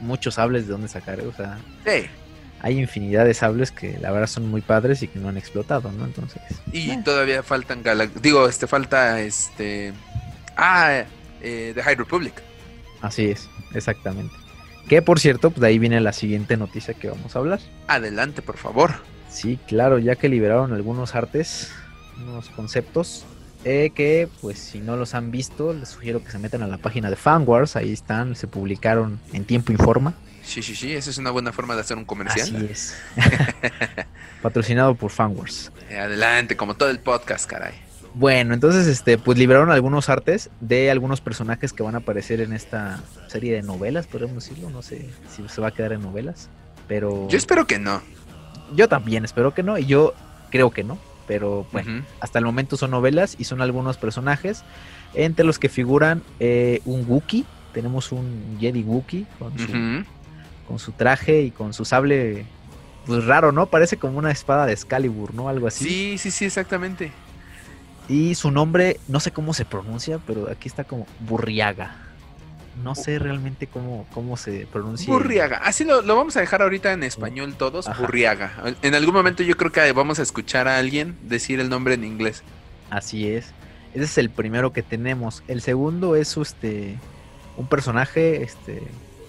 muchos 0.00 0.34
sables 0.34 0.66
de 0.66 0.72
donde 0.72 0.88
sacar, 0.88 1.20
¿eh? 1.20 1.26
o 1.26 1.32
sea, 1.32 1.58
sí. 1.84 2.06
Hay 2.60 2.78
infinidad 2.78 3.24
de 3.24 3.34
sables 3.34 3.70
que 3.70 3.98
la 3.98 4.10
verdad 4.10 4.26
son 4.26 4.48
muy 4.48 4.60
padres 4.60 5.02
y 5.02 5.08
que 5.08 5.18
no 5.18 5.28
han 5.28 5.36
explotado, 5.36 5.92
¿no? 5.92 6.04
Entonces. 6.04 6.42
Y 6.72 6.90
eh. 6.90 7.02
todavía 7.04 7.42
faltan 7.42 7.82
Galax 7.82 8.20
digo, 8.22 8.48
este 8.48 8.66
falta 8.66 9.20
este 9.20 9.92
ah, 10.56 11.04
eh, 11.42 11.72
The 11.74 11.82
High 11.82 11.96
Republic. 11.96 12.34
Así 13.02 13.26
es, 13.26 13.48
exactamente. 13.74 14.34
Que 14.88 15.02
por 15.02 15.20
cierto, 15.20 15.50
pues 15.50 15.60
de 15.60 15.66
ahí 15.68 15.78
viene 15.78 16.00
la 16.00 16.12
siguiente 16.12 16.56
noticia 16.56 16.94
que 16.94 17.08
vamos 17.08 17.34
a 17.34 17.38
hablar. 17.40 17.60
Adelante, 17.88 18.42
por 18.42 18.56
favor. 18.56 18.94
Sí, 19.28 19.58
claro, 19.66 19.98
ya 19.98 20.16
que 20.16 20.28
liberaron 20.28 20.72
algunos 20.72 21.14
artes, 21.14 21.72
unos 22.22 22.48
conceptos, 22.50 23.24
eh, 23.64 23.90
que 23.94 24.28
pues 24.40 24.58
si 24.58 24.78
no 24.78 24.96
los 24.96 25.14
han 25.14 25.32
visto, 25.32 25.72
les 25.72 25.88
sugiero 25.88 26.22
que 26.22 26.30
se 26.30 26.38
metan 26.38 26.62
a 26.62 26.68
la 26.68 26.78
página 26.78 27.10
de 27.10 27.16
Fanwars, 27.16 27.74
ahí 27.74 27.92
están, 27.92 28.36
se 28.36 28.46
publicaron 28.46 29.18
en 29.32 29.44
tiempo 29.44 29.72
informa. 29.72 30.14
Sí, 30.46 30.62
sí, 30.62 30.76
sí, 30.76 30.92
esa 30.92 31.10
es 31.10 31.18
una 31.18 31.32
buena 31.32 31.52
forma 31.52 31.74
de 31.74 31.80
hacer 31.80 31.96
un 31.96 32.04
comercial. 32.04 32.54
Así 32.54 32.68
es. 32.70 32.96
Patrocinado 34.42 34.94
por 34.94 35.10
Fanwars. 35.10 35.72
Adelante, 35.90 36.56
como 36.56 36.74
todo 36.76 36.88
el 36.88 37.00
podcast, 37.00 37.46
caray. 37.46 37.74
Bueno, 38.14 38.54
entonces, 38.54 38.86
este, 38.86 39.18
pues 39.18 39.36
liberaron 39.36 39.70
algunos 39.72 40.08
artes 40.08 40.48
de 40.60 40.90
algunos 40.90 41.20
personajes 41.20 41.72
que 41.72 41.82
van 41.82 41.96
a 41.96 41.98
aparecer 41.98 42.40
en 42.40 42.52
esta 42.52 43.02
serie 43.26 43.52
de 43.54 43.62
novelas, 43.62 44.06
podríamos 44.06 44.44
decirlo. 44.44 44.70
No 44.70 44.82
sé 44.82 45.10
si 45.28 45.46
se 45.48 45.60
va 45.60 45.68
a 45.68 45.70
quedar 45.72 45.92
en 45.92 46.02
novelas, 46.02 46.48
pero. 46.86 47.28
Yo 47.28 47.36
espero 47.36 47.66
que 47.66 47.78
no. 47.78 48.00
Yo 48.74 48.88
también 48.88 49.24
espero 49.24 49.52
que 49.52 49.62
no, 49.64 49.76
y 49.78 49.84
yo 49.84 50.14
creo 50.50 50.70
que 50.70 50.84
no. 50.84 50.96
Pero 51.26 51.66
bueno, 51.72 51.90
uh 51.90 51.94
-huh. 51.96 52.04
hasta 52.20 52.38
el 52.38 52.44
momento 52.44 52.76
son 52.76 52.92
novelas 52.92 53.34
y 53.36 53.44
son 53.44 53.60
algunos 53.60 53.96
personajes, 53.96 54.62
entre 55.12 55.44
los 55.44 55.58
que 55.58 55.68
figuran 55.68 56.22
eh, 56.38 56.80
un 56.84 57.04
Wookiee. 57.06 57.44
Tenemos 57.74 58.12
un 58.12 58.56
Jedi 58.60 58.82
Wookiee 58.82 59.26
con 59.38 59.58
su, 59.58 59.64
uh 59.64 59.74
-huh. 59.74 60.04
Con 60.66 60.78
su 60.78 60.92
traje 60.92 61.42
y 61.42 61.50
con 61.50 61.72
su 61.72 61.84
sable 61.84 62.46
pues 63.06 63.24
raro, 63.24 63.52
¿no? 63.52 63.66
Parece 63.66 63.96
como 63.96 64.18
una 64.18 64.30
espada 64.30 64.66
de 64.66 64.72
Excalibur, 64.72 65.32
¿no? 65.32 65.48
Algo 65.48 65.68
así. 65.68 65.84
Sí, 65.84 66.18
sí, 66.18 66.30
sí, 66.30 66.44
exactamente. 66.44 67.12
Y 68.08 68.34
su 68.34 68.50
nombre, 68.50 68.98
no 69.08 69.20
sé 69.20 69.30
cómo 69.30 69.54
se 69.54 69.64
pronuncia, 69.64 70.18
pero 70.26 70.50
aquí 70.50 70.68
está 70.68 70.84
como 70.84 71.06
Burriaga. 71.20 71.96
No 72.82 72.94
sé 72.94 73.18
realmente 73.18 73.66
cómo, 73.66 74.06
cómo 74.12 74.36
se 74.36 74.66
pronuncia. 74.70 75.12
Burriaga. 75.12 75.58
Así 75.58 75.84
lo, 75.84 76.02
lo 76.02 76.14
vamos 76.14 76.36
a 76.36 76.40
dejar 76.40 76.62
ahorita 76.62 76.92
en 76.92 77.04
español 77.04 77.54
todos. 77.56 77.88
Ajá. 77.88 78.02
Burriaga. 78.02 78.52
En 78.82 78.94
algún 78.94 79.14
momento 79.14 79.42
yo 79.42 79.56
creo 79.56 79.72
que 79.72 79.92
vamos 79.92 80.18
a 80.18 80.22
escuchar 80.22 80.68
a 80.68 80.76
alguien 80.76 81.16
decir 81.22 81.58
el 81.58 81.70
nombre 81.70 81.94
en 81.94 82.04
inglés. 82.04 82.42
Así 82.90 83.28
es. 83.28 83.52
Ese 83.94 84.04
es 84.04 84.18
el 84.18 84.30
primero 84.30 84.72
que 84.72 84.82
tenemos. 84.82 85.42
El 85.48 85.62
segundo 85.62 86.16
es 86.16 86.36
este 86.36 86.98
un 87.56 87.66
personaje 87.66 88.42
este 88.42 88.82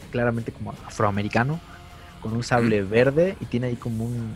claramente 0.08 0.52
como 0.52 0.72
afroamericano, 0.86 1.60
con 2.22 2.34
un 2.34 2.44
sable 2.44 2.82
verde 2.84 3.38
y 3.40 3.46
tiene 3.46 3.68
ahí 3.68 3.76
como 3.76 4.06
un... 4.06 4.36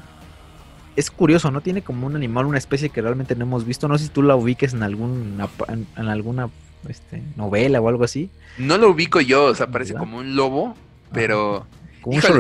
Es 0.96 1.10
curioso, 1.10 1.52
¿no? 1.52 1.62
Tiene 1.62 1.82
como 1.82 2.06
un 2.06 2.16
animal, 2.16 2.46
una 2.46 2.58
especie 2.58 2.90
que 2.90 3.02
realmente 3.02 3.36
no 3.36 3.46
hemos 3.46 3.66
visto. 3.66 3.88
No 3.88 3.98
sé 3.98 4.06
si 4.06 4.10
tú 4.10 4.22
la 4.22 4.36
ubiques 4.36 4.74
en, 4.74 4.84
alguna 4.84 5.48
en, 5.70 6.08
alguna 6.08 6.50
este, 6.88 7.24
novela 7.38 7.80
o 7.80 7.88
algo 7.88 8.04
así. 8.04 8.30
No 8.58 8.78
lo 8.78 8.90
ubico 8.90 9.22
yo, 9.22 9.46
o 9.46 9.56
sea, 9.56 9.68
parece 9.68 9.94
como 9.94 10.18
un 10.18 10.36
lobo, 10.36 10.76
pero... 11.14 11.66
Como 12.02 12.18
un 12.18 12.22
solo. 12.22 12.40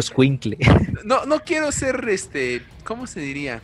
No, 1.04 1.26
no 1.26 1.40
quiero 1.42 1.72
ser, 1.72 2.08
este, 2.10 2.64
¿cómo 2.84 3.08
se 3.08 3.22
diría? 3.22 3.62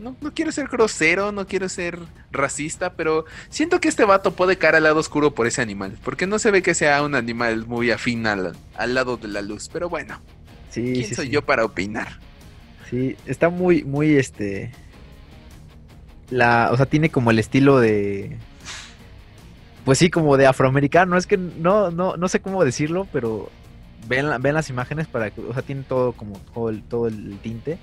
No, 0.00 0.16
quiero 0.34 0.52
ser 0.52 0.68
grosero, 0.68 1.32
no 1.32 1.46
quiero 1.46 1.68
ser 1.68 1.98
racista, 2.30 2.92
pero 2.94 3.24
siento 3.48 3.80
que 3.80 3.88
este 3.88 4.04
vato 4.04 4.32
puede 4.32 4.56
caer 4.56 4.76
al 4.76 4.84
lado 4.84 5.00
oscuro 5.00 5.34
por 5.34 5.46
ese 5.46 5.62
animal, 5.62 5.98
porque 6.04 6.26
no 6.26 6.38
se 6.38 6.50
ve 6.50 6.62
que 6.62 6.74
sea 6.74 7.02
un 7.02 7.14
animal 7.14 7.66
muy 7.66 7.90
afín 7.90 8.26
al, 8.26 8.56
lado 8.76 9.16
de 9.16 9.28
la 9.28 9.42
luz, 9.42 9.68
pero 9.72 9.88
bueno. 9.88 10.20
Sí, 10.70 10.92
¿Quién 10.94 11.14
soy 11.14 11.28
yo 11.30 11.44
para 11.44 11.64
opinar? 11.64 12.18
Sí, 12.90 13.16
está 13.26 13.48
muy, 13.48 13.84
muy, 13.84 14.16
este... 14.16 14.70
La, 16.30 16.68
o 16.70 16.76
sea, 16.76 16.86
tiene 16.86 17.10
como 17.10 17.30
el 17.30 17.38
estilo 17.38 17.80
de... 17.80 18.36
Pues 19.84 19.98
sí, 19.98 20.10
como 20.10 20.36
de 20.36 20.46
afroamericano, 20.46 21.16
es 21.16 21.26
que 21.26 21.38
no, 21.38 21.90
no, 21.90 22.16
no 22.16 22.28
sé 22.28 22.40
cómo 22.40 22.62
decirlo, 22.64 23.08
pero 23.10 23.50
ven, 24.06 24.26
ven 24.40 24.54
las 24.54 24.70
imágenes 24.70 25.06
para 25.06 25.30
que, 25.30 25.40
o 25.40 25.52
sea, 25.52 25.62
tiene 25.62 25.82
todo 25.82 26.12
como 26.12 26.38
todo 26.54 26.70
el, 26.70 26.82
todo 26.82 27.08
el 27.08 27.38
tinte. 27.42 27.78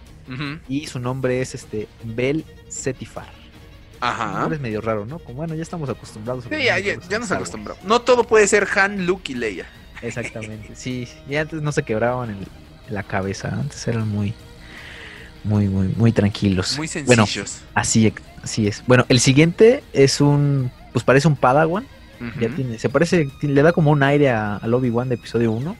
Y 0.67 0.87
su 0.87 0.99
nombre 0.99 1.41
es 1.41 1.53
este 1.53 1.87
Bel 2.03 2.45
Setifar. 2.67 3.27
Ajá. 4.01 4.47
es 4.51 4.59
medio 4.59 4.81
raro, 4.81 5.05
¿no? 5.05 5.19
Como 5.19 5.37
bueno, 5.37 5.55
ya 5.55 5.61
estamos 5.61 5.89
acostumbrados. 5.89 6.45
Sí, 6.45 6.63
ya, 6.63 6.79
ya, 6.79 7.19
nos 7.19 7.31
acostumbramos. 7.31 7.83
No 7.83 8.01
todo 8.01 8.25
puede 8.25 8.47
ser 8.47 8.67
Han, 8.75 9.05
Luke 9.05 9.31
y 9.31 9.35
Leia. 9.35 9.65
Exactamente, 10.01 10.75
sí. 10.75 11.07
Y 11.29 11.35
antes 11.35 11.61
no 11.61 11.71
se 11.71 11.83
quebraban 11.83 12.31
en, 12.31 12.37
la 12.89 13.03
cabeza. 13.03 13.49
Antes 13.49 13.87
eran 13.87 14.07
muy, 14.07 14.33
muy, 15.43 15.67
muy, 15.67 15.87
muy 15.89 16.11
tranquilos. 16.11 16.77
Muy 16.77 16.87
sencillos. 16.87 17.07
Bueno, 17.07 17.23
así, 17.73 18.13
así 18.43 18.67
es. 18.67 18.83
Bueno, 18.85 19.05
el 19.09 19.19
siguiente 19.19 19.83
es 19.93 20.21
un, 20.21 20.71
pues 20.93 21.03
parece 21.03 21.27
un 21.27 21.35
Padawan. 21.35 21.87
Ya 22.39 22.49
tiene, 22.49 22.79
se 22.79 22.89
parece, 22.89 23.29
le 23.41 23.61
da 23.61 23.73
como 23.73 23.91
un 23.91 24.01
aire 24.01 24.31
al 24.31 24.73
Obi-Wan 24.73 25.09
de 25.09 25.15
episodio 25.15 25.51
1 25.51 25.75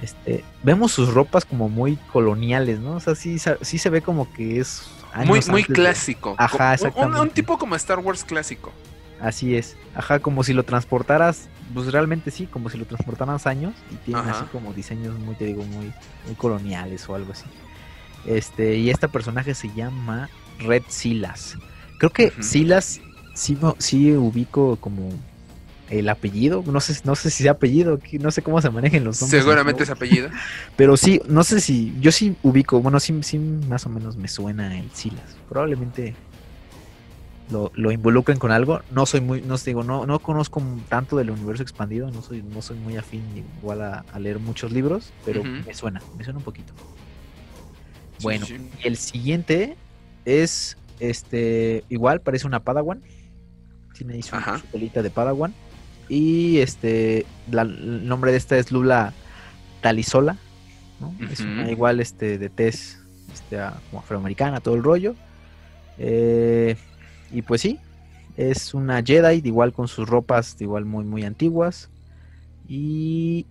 este, 0.00 0.44
vemos 0.62 0.92
sus 0.92 1.12
ropas 1.12 1.44
como 1.44 1.68
muy 1.68 1.96
coloniales, 2.12 2.80
¿no? 2.80 2.96
O 2.96 3.00
sea, 3.00 3.14
sí, 3.14 3.38
sí 3.38 3.78
se 3.78 3.90
ve 3.90 4.02
como 4.02 4.32
que 4.32 4.60
es 4.60 4.82
muy, 5.24 5.40
muy 5.50 5.64
clásico. 5.64 6.34
Ajá, 6.38 6.74
exactamente. 6.74 7.20
Un, 7.20 7.30
tipo 7.30 7.58
como 7.58 7.74
Star 7.76 7.98
Wars 7.98 8.24
clásico. 8.24 8.72
Así 9.20 9.54
es. 9.56 9.76
Ajá, 9.94 10.18
como 10.18 10.42
si 10.42 10.52
lo 10.52 10.64
transportaras, 10.64 11.48
pues 11.72 11.92
realmente 11.92 12.30
sí, 12.30 12.46
como 12.46 12.70
si 12.70 12.78
lo 12.78 12.86
transportaras 12.86 13.46
años 13.46 13.74
y 13.90 13.96
tienen 13.96 14.28
así 14.28 14.44
como 14.50 14.72
diseños 14.72 15.18
muy, 15.18 15.34
te 15.34 15.44
digo, 15.44 15.64
muy, 15.64 15.92
muy 16.26 16.34
coloniales 16.36 17.08
o 17.08 17.14
algo 17.14 17.32
así. 17.32 17.44
Este, 18.26 18.76
y 18.76 18.90
este 18.90 19.08
personaje 19.08 19.54
se 19.54 19.72
llama 19.72 20.28
Red 20.58 20.84
Silas. 20.88 21.56
Creo 21.98 22.10
que 22.10 22.32
Silas 22.40 23.00
sí, 23.34 23.56
sí 23.78 24.12
ubico 24.12 24.76
como 24.76 25.10
el 25.92 26.08
apellido, 26.08 26.64
no 26.66 26.80
sé, 26.80 26.98
no 27.04 27.14
sé 27.14 27.30
si 27.30 27.42
sea 27.42 27.52
apellido, 27.52 27.98
no 28.20 28.30
sé 28.30 28.42
cómo 28.42 28.60
se 28.62 28.70
manejen 28.70 29.04
los 29.04 29.20
nombres. 29.20 29.42
Seguramente 29.42 29.82
es 29.82 29.90
apellido. 29.90 30.30
Pero 30.76 30.96
sí, 30.96 31.20
no 31.28 31.44
sé 31.44 31.60
si, 31.60 31.94
yo 32.00 32.10
sí 32.10 32.34
ubico, 32.42 32.80
bueno, 32.80 32.98
sí, 32.98 33.14
sí 33.22 33.38
más 33.38 33.84
o 33.84 33.90
menos 33.90 34.16
me 34.16 34.26
suena 34.26 34.78
el 34.78 34.90
Silas. 34.92 35.36
Probablemente 35.50 36.14
lo, 37.50 37.70
lo 37.74 37.92
involucren 37.92 38.38
con 38.38 38.52
algo. 38.52 38.80
No 38.90 39.04
soy 39.04 39.20
muy, 39.20 39.42
no 39.42 39.58
digo, 39.58 39.84
no, 39.84 40.06
no 40.06 40.18
conozco 40.20 40.62
tanto 40.88 41.18
del 41.18 41.30
universo 41.30 41.62
expandido, 41.62 42.10
no 42.10 42.22
soy, 42.22 42.42
no 42.42 42.62
soy 42.62 42.78
muy 42.78 42.96
afín 42.96 43.22
igual 43.60 43.82
a, 43.82 44.18
leer 44.18 44.38
muchos 44.38 44.72
libros, 44.72 45.12
pero 45.26 45.44
me 45.44 45.74
suena, 45.74 46.00
me 46.16 46.24
suena 46.24 46.38
un 46.38 46.44
poquito. 46.44 46.72
Bueno, 48.22 48.46
el 48.82 48.96
siguiente 48.96 49.76
es 50.24 50.78
este 51.00 51.84
igual, 51.90 52.22
parece 52.22 52.46
una 52.46 52.60
Padawan. 52.60 53.02
Tiene 53.94 54.14
ahí 54.14 54.22
su, 54.22 54.34
su 54.36 54.66
pelita 54.72 55.02
de 55.02 55.10
Padawan. 55.10 55.52
Y 56.08 56.58
este, 56.58 57.26
el 57.50 58.06
nombre 58.06 58.32
de 58.32 58.38
esta 58.38 58.56
es 58.58 58.70
Lula 58.70 59.12
Talisola, 59.80 60.36
¿no? 61.00 61.14
Es 61.30 61.40
una 61.40 61.70
igual 61.70 62.00
este, 62.00 62.38
de 62.38 62.48
tez 62.48 63.00
este, 63.32 63.58
como 63.90 64.00
afroamericana, 64.00 64.60
todo 64.60 64.74
el 64.74 64.82
rollo. 64.82 65.14
Eh, 65.98 66.76
y 67.32 67.42
pues 67.42 67.60
sí, 67.60 67.78
es 68.36 68.74
una 68.74 69.02
Jedi, 69.02 69.40
igual 69.44 69.72
con 69.72 69.88
sus 69.88 70.08
ropas, 70.08 70.56
igual 70.60 70.84
muy, 70.84 71.04
muy 71.04 71.24
antiguas. 71.24 71.90
Y 72.68 73.46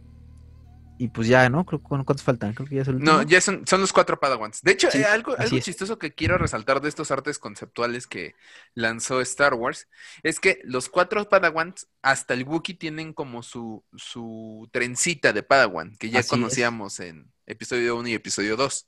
y 1.01 1.07
pues 1.07 1.27
ya, 1.27 1.49
¿no? 1.49 1.65
Creo 1.65 1.81
¿cuántos 1.81 2.21
faltan? 2.21 2.53
Creo 2.53 2.69
que 2.69 2.75
ya 2.75 2.83
es 2.83 2.87
el 2.87 2.97
último. 2.97 3.11
No, 3.11 3.23
ya 3.23 3.41
son, 3.41 3.65
son 3.65 3.81
los 3.81 3.91
cuatro 3.91 4.19
Padawans. 4.19 4.61
De 4.61 4.73
hecho, 4.73 4.87
eh, 4.93 5.03
algo, 5.03 5.35
algo 5.35 5.57
chistoso 5.57 5.97
que 5.97 6.13
quiero 6.13 6.37
resaltar 6.37 6.79
de 6.79 6.89
estos 6.89 7.09
artes 7.09 7.39
conceptuales 7.39 8.05
que 8.05 8.35
lanzó 8.75 9.19
Star 9.21 9.55
Wars 9.55 9.87
es 10.21 10.39
que 10.39 10.61
los 10.63 10.89
cuatro 10.89 11.27
Padawans, 11.27 11.87
hasta 12.03 12.35
el 12.35 12.43
Wookiee, 12.43 12.75
tienen 12.75 13.13
como 13.13 13.41
su, 13.41 13.83
su 13.95 14.69
trencita 14.71 15.33
de 15.33 15.41
Padawan, 15.41 15.95
que 15.97 16.11
ya 16.11 16.21
conocíamos 16.21 16.99
en 16.99 17.31
episodio 17.47 17.97
1 17.97 18.09
y 18.09 18.13
episodio 18.13 18.55
2. 18.55 18.87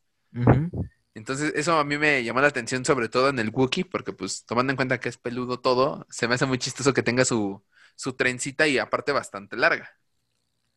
Entonces, 1.15 1.51
eso 1.55 1.79
a 1.79 1.83
mí 1.83 1.97
me 1.97 2.23
llamó 2.23 2.41
la 2.41 2.47
atención, 2.47 2.85
sobre 2.85 3.09
todo 3.09 3.29
en 3.29 3.39
el 3.39 3.49
Wookiee, 3.49 3.85
porque 3.85 4.13
pues 4.13 4.45
tomando 4.45 4.71
en 4.71 4.77
cuenta 4.77 4.99
que 4.99 5.09
es 5.09 5.17
peludo 5.17 5.59
todo, 5.59 6.05
se 6.11 6.27
me 6.27 6.35
hace 6.35 6.45
muy 6.45 6.59
chistoso 6.59 6.93
que 6.93 7.01
tenga 7.01 7.25
su, 7.25 7.63
su 7.95 8.13
trencita 8.13 8.67
y 8.67 8.77
aparte 8.77 9.11
bastante 9.11 9.57
larga. 9.57 9.89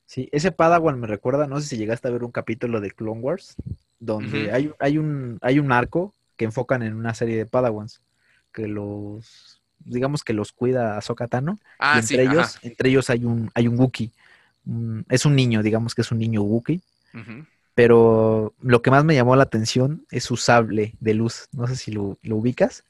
Sí, 0.07 0.29
ese 0.31 0.53
Padawan 0.53 1.01
me 1.01 1.09
recuerda, 1.09 1.49
no 1.49 1.61
sé 1.61 1.67
si 1.67 1.77
llegaste 1.77 2.07
a 2.07 2.13
ver 2.13 2.23
un 2.23 2.31
capítulo 2.31 2.81
de 2.81 2.93
Clone 2.93 3.21
Wars, 3.21 3.57
donde 3.99 4.53
hay, 4.53 4.71
hay, 4.79 4.99
un, 4.99 5.39
hay 5.43 5.59
un 5.59 5.73
arco 5.73 6.15
que 6.37 6.45
enfocan 6.45 6.85
en 6.85 6.95
una 6.95 7.13
serie 7.13 7.37
de 7.37 7.45
Padawans, 7.45 8.01
que 8.53 8.69
los, 8.69 9.61
digamos 9.81 10.23
que 10.23 10.33
los 10.33 10.53
cuida 10.53 10.97
a 10.97 11.27
Tano, 11.27 11.59
ah, 11.81 11.97
y 11.97 11.99
entre 12.01 12.23
ellos, 12.23 12.59
entre 12.63 12.89
ellos 12.91 13.11
hay 13.11 13.25
un, 13.25 13.51
hay 13.53 13.67
un 13.67 13.79
Wookiee, 13.79 14.13
es 15.09 15.27
un 15.27 15.35
niño, 15.35 15.63
digamos 15.63 15.95
que 15.95 16.03
es 16.03 16.13
un 16.13 16.19
niño 16.19 16.43
Wookiee, 16.43 16.81
pero 17.75 18.55
lo 18.63 18.83
que 18.83 18.93
más 18.93 19.05
me 19.05 19.15
llamó 19.15 19.35
la 19.35 19.43
atención 19.43 20.07
es 20.13 20.23
su 20.23 20.37
sable 20.37 20.95
de 21.01 21.15
luz, 21.15 21.49
no 21.53 21.67
sé 21.67 21.75
si 21.75 21.91
lo, 21.91 22.17
ubicas, 22.23 22.85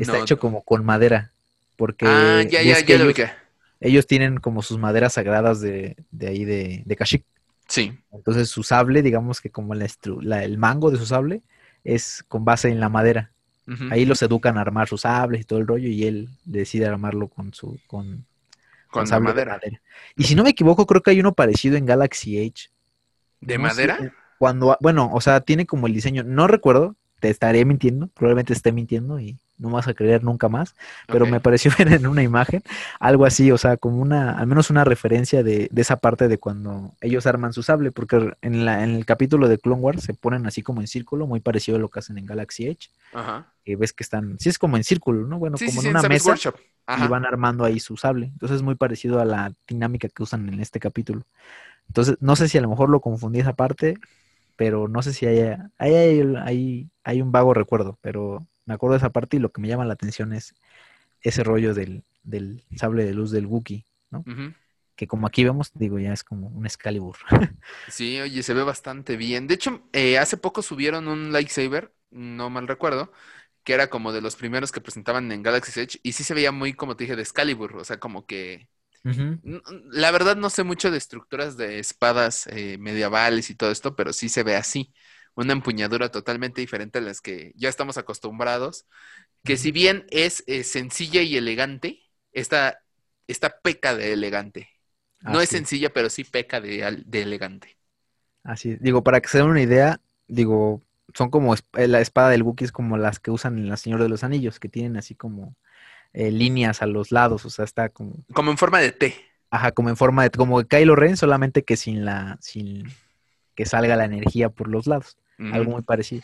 está 0.00 0.18
hecho 0.18 0.38
como 0.38 0.62
con 0.62 0.86
madera, 0.86 1.32
porque... 1.76 2.06
Ah, 2.08 2.42
ya, 2.48 2.62
ya, 2.62 2.80
ya 2.80 2.98
lo 2.98 3.04
ubiqué 3.04 3.41
ellos 3.82 4.06
tienen 4.06 4.38
como 4.38 4.62
sus 4.62 4.78
maderas 4.78 5.14
sagradas 5.14 5.60
de, 5.60 5.96
de 6.10 6.28
ahí 6.28 6.44
de, 6.44 6.82
de 6.86 6.96
Kashyyyk. 6.96 7.24
Sí. 7.68 7.98
Entonces 8.12 8.48
su 8.48 8.62
sable, 8.62 9.02
digamos 9.02 9.40
que 9.40 9.50
como 9.50 9.74
la, 9.74 10.44
el 10.44 10.58
mango 10.58 10.90
de 10.90 10.98
su 10.98 11.06
sable 11.06 11.42
es 11.84 12.24
con 12.28 12.44
base 12.44 12.68
en 12.68 12.80
la 12.80 12.88
madera. 12.88 13.30
Ahí 13.90 14.04
los 14.04 14.20
educan 14.20 14.58
a 14.58 14.60
armar 14.60 14.86
sus 14.88 15.02
sables 15.02 15.40
y 15.40 15.44
todo 15.44 15.58
el 15.58 15.66
rollo 15.66 15.88
y 15.88 16.04
él 16.04 16.28
decide 16.44 16.84
armarlo 16.84 17.28
con 17.28 17.54
su 17.54 17.78
con, 17.86 18.26
con, 18.90 19.08
madera. 19.22 19.58
Y 20.14 20.24
si 20.24 20.34
no 20.34 20.42
me 20.42 20.50
equivoco, 20.50 20.86
creo 20.86 21.00
que 21.00 21.12
hay 21.12 21.20
uno 21.20 21.32
parecido 21.32 21.76
en 21.76 21.86
Galaxy 21.86 22.38
Age. 22.38 22.68
¿De 23.40 23.56
madera? 23.58 24.12
cuando, 24.42 24.76
bueno, 24.80 25.08
o 25.12 25.20
sea, 25.20 25.40
tiene 25.42 25.66
como 25.66 25.86
el 25.86 25.94
diseño, 25.94 26.24
no 26.24 26.48
recuerdo, 26.48 26.96
te 27.20 27.30
estaré 27.30 27.64
mintiendo, 27.64 28.08
probablemente 28.08 28.52
esté 28.52 28.72
mintiendo 28.72 29.20
y 29.20 29.38
no 29.58 29.70
vas 29.70 29.88
a 29.88 29.94
creer 29.94 30.24
nunca 30.24 30.48
más, 30.48 30.74
pero 31.06 31.26
me 31.26 31.40
pareció 31.40 31.70
ver 31.78 31.92
en 31.92 32.06
una 32.06 32.22
imagen 32.22 32.62
algo 32.98 33.24
así, 33.24 33.50
o 33.50 33.58
sea, 33.58 33.76
como 33.76 34.00
una, 34.00 34.38
al 34.38 34.46
menos 34.46 34.70
una 34.70 34.84
referencia 34.84 35.42
de, 35.42 35.68
de 35.70 35.82
esa 35.82 35.96
parte 35.96 36.28
de 36.28 36.38
cuando 36.38 36.92
ellos 37.00 37.26
arman 37.26 37.52
su 37.52 37.62
sable, 37.62 37.92
porque 37.92 38.34
en, 38.42 38.64
la, 38.64 38.84
en 38.84 38.90
el 38.90 39.06
capítulo 39.06 39.48
de 39.48 39.58
Clone 39.58 39.80
Wars 39.80 40.02
se 40.02 40.14
ponen 40.14 40.46
así 40.46 40.62
como 40.62 40.80
en 40.80 40.86
círculo, 40.86 41.26
muy 41.26 41.40
parecido 41.40 41.76
a 41.76 41.80
lo 41.80 41.88
que 41.88 42.00
hacen 42.00 42.18
en 42.18 42.26
Galaxy 42.26 42.66
Edge, 42.66 42.90
Ajá. 43.12 43.52
que 43.64 43.76
ves 43.76 43.92
que 43.92 44.02
están, 44.02 44.38
sí 44.38 44.48
es 44.48 44.58
como 44.58 44.76
en 44.76 44.84
círculo, 44.84 45.26
¿no? 45.26 45.38
Bueno, 45.38 45.56
como 45.58 45.82
en 45.82 45.88
una 45.88 46.02
mesa 46.02 46.34
y 46.88 47.06
van 47.06 47.24
armando 47.24 47.64
ahí 47.64 47.78
su 47.78 47.96
sable, 47.96 48.26
entonces 48.26 48.56
es 48.56 48.62
muy 48.62 48.74
parecido 48.74 49.20
a 49.20 49.24
la 49.24 49.52
dinámica 49.68 50.08
que 50.08 50.22
usan 50.22 50.48
en 50.48 50.60
este 50.60 50.80
capítulo. 50.80 51.22
Entonces, 51.88 52.16
no 52.20 52.36
sé 52.36 52.48
si 52.48 52.58
a 52.58 52.60
lo 52.60 52.68
mejor 52.68 52.88
lo 52.88 53.00
confundí 53.00 53.40
esa 53.40 53.54
parte, 53.54 53.98
pero 54.56 54.88
no 54.88 55.02
sé 55.02 55.12
si 55.12 55.26
haya, 55.26 55.70
hay, 55.78 55.94
hay, 55.94 56.90
hay, 57.04 57.22
un 57.22 57.32
vago 57.32 57.54
recuerdo, 57.54 57.98
pero 58.00 58.46
me 58.64 58.74
acuerdo 58.74 58.94
de 58.94 58.98
esa 58.98 59.10
parte 59.10 59.36
y 59.36 59.40
lo 59.40 59.52
que 59.52 59.60
me 59.60 59.68
llama 59.68 59.84
la 59.84 59.94
atención 59.94 60.32
es 60.32 60.54
ese 61.20 61.44
rollo 61.44 61.74
del, 61.74 62.04
del 62.22 62.64
sable 62.76 63.04
de 63.04 63.14
luz 63.14 63.30
del 63.30 63.46
Wookiee, 63.46 63.86
¿no? 64.10 64.24
Que 64.96 65.06
como 65.06 65.26
aquí 65.26 65.42
vemos, 65.44 65.70
digo, 65.74 65.98
ya 65.98 66.12
es 66.12 66.22
como 66.22 66.48
un 66.48 66.66
Excalibur. 66.66 67.16
sí, 67.88 68.20
oye, 68.20 68.42
se 68.42 68.54
ve 68.54 68.62
bastante 68.62 69.16
bien. 69.16 69.46
De 69.46 69.54
hecho, 69.54 69.88
eh, 69.92 70.18
hace 70.18 70.36
poco 70.36 70.62
subieron 70.62 71.08
un 71.08 71.32
lightsaber, 71.32 71.92
no 72.10 72.50
mal 72.50 72.68
recuerdo, 72.68 73.12
que 73.64 73.74
era 73.74 73.88
como 73.88 74.12
de 74.12 74.20
los 74.20 74.36
primeros 74.36 74.70
que 74.72 74.80
presentaban 74.80 75.30
en 75.32 75.42
Galaxy 75.42 75.80
Edge, 75.80 76.00
y 76.02 76.12
sí 76.12 76.24
se 76.24 76.34
veía 76.34 76.52
muy, 76.52 76.74
como 76.74 76.96
te 76.96 77.04
dije, 77.04 77.16
de 77.16 77.22
Excalibur, 77.22 77.76
o 77.76 77.84
sea, 77.84 77.98
como 77.98 78.26
que... 78.26 78.68
La 79.04 80.12
verdad 80.12 80.36
no 80.36 80.48
sé 80.48 80.62
mucho 80.62 80.92
de 80.92 80.98
estructuras 80.98 81.56
de 81.56 81.80
espadas 81.80 82.46
eh, 82.46 82.78
medievales 82.78 83.50
y 83.50 83.56
todo 83.56 83.72
esto, 83.72 83.96
pero 83.96 84.12
sí 84.12 84.28
se 84.28 84.44
ve 84.44 84.54
así 84.54 84.94
una 85.34 85.52
empuñadura 85.52 86.10
totalmente 86.10 86.60
diferente 86.60 86.98
a 86.98 87.02
las 87.02 87.20
que 87.20 87.52
ya 87.56 87.68
estamos 87.68 87.96
acostumbrados, 87.98 88.86
que 89.44 89.56
si 89.56 89.72
bien 89.72 90.06
es, 90.10 90.44
eh, 90.46 90.64
sencilla 90.64 91.22
y 91.22 91.36
elegante, 91.36 92.00
esta, 92.32 92.80
esta 93.26 93.58
peca 93.62 93.94
de 93.94 94.12
elegante. 94.12 94.68
No 95.20 95.40
es 95.40 95.50
sencilla, 95.50 95.92
pero 95.92 96.10
sí 96.10 96.24
peca 96.24 96.60
de, 96.60 97.04
de 97.06 97.22
elegante. 97.22 97.78
Así 98.42 98.76
Digo, 98.80 99.04
para 99.04 99.20
que 99.20 99.28
se 99.28 99.38
den 99.38 99.46
una 99.46 99.62
idea, 99.62 100.00
digo, 100.26 100.82
son 101.14 101.30
como 101.30 101.54
eh, 101.54 101.88
la 101.88 102.00
espada 102.00 102.30
del 102.30 102.42
Wookiee 102.42 102.66
es 102.66 102.72
como 102.72 102.96
las 102.96 103.20
que 103.20 103.30
usan 103.30 103.58
en 103.58 103.68
La 103.68 103.76
Señora 103.76 104.02
de 104.02 104.08
los 104.08 104.24
Anillos, 104.24 104.58
que 104.58 104.68
tienen 104.68 104.96
así 104.96 105.14
como 105.14 105.54
eh, 106.12 106.30
líneas 106.30 106.82
a 106.82 106.86
los 106.86 107.12
lados, 107.12 107.44
o 107.44 107.50
sea, 107.50 107.64
está 107.64 107.88
como... 107.88 108.14
Como 108.32 108.50
en 108.50 108.58
forma 108.58 108.80
de 108.80 108.92
T. 108.92 109.14
Ajá, 109.50 109.70
como 109.72 109.90
en 109.90 109.96
forma 109.96 110.24
de... 110.24 110.30
como 110.30 110.62
Kylo 110.64 110.96
Ren, 110.96 111.16
solamente 111.16 111.62
que 111.62 111.76
sin 111.76 112.04
la... 112.04 112.36
sin 112.40 112.84
que 113.54 113.66
salga 113.66 113.96
la 113.96 114.06
energía 114.06 114.48
por 114.48 114.68
los 114.68 114.86
lados. 114.86 115.16
Algo 115.38 115.72
muy 115.72 115.82
parecido. 115.82 116.22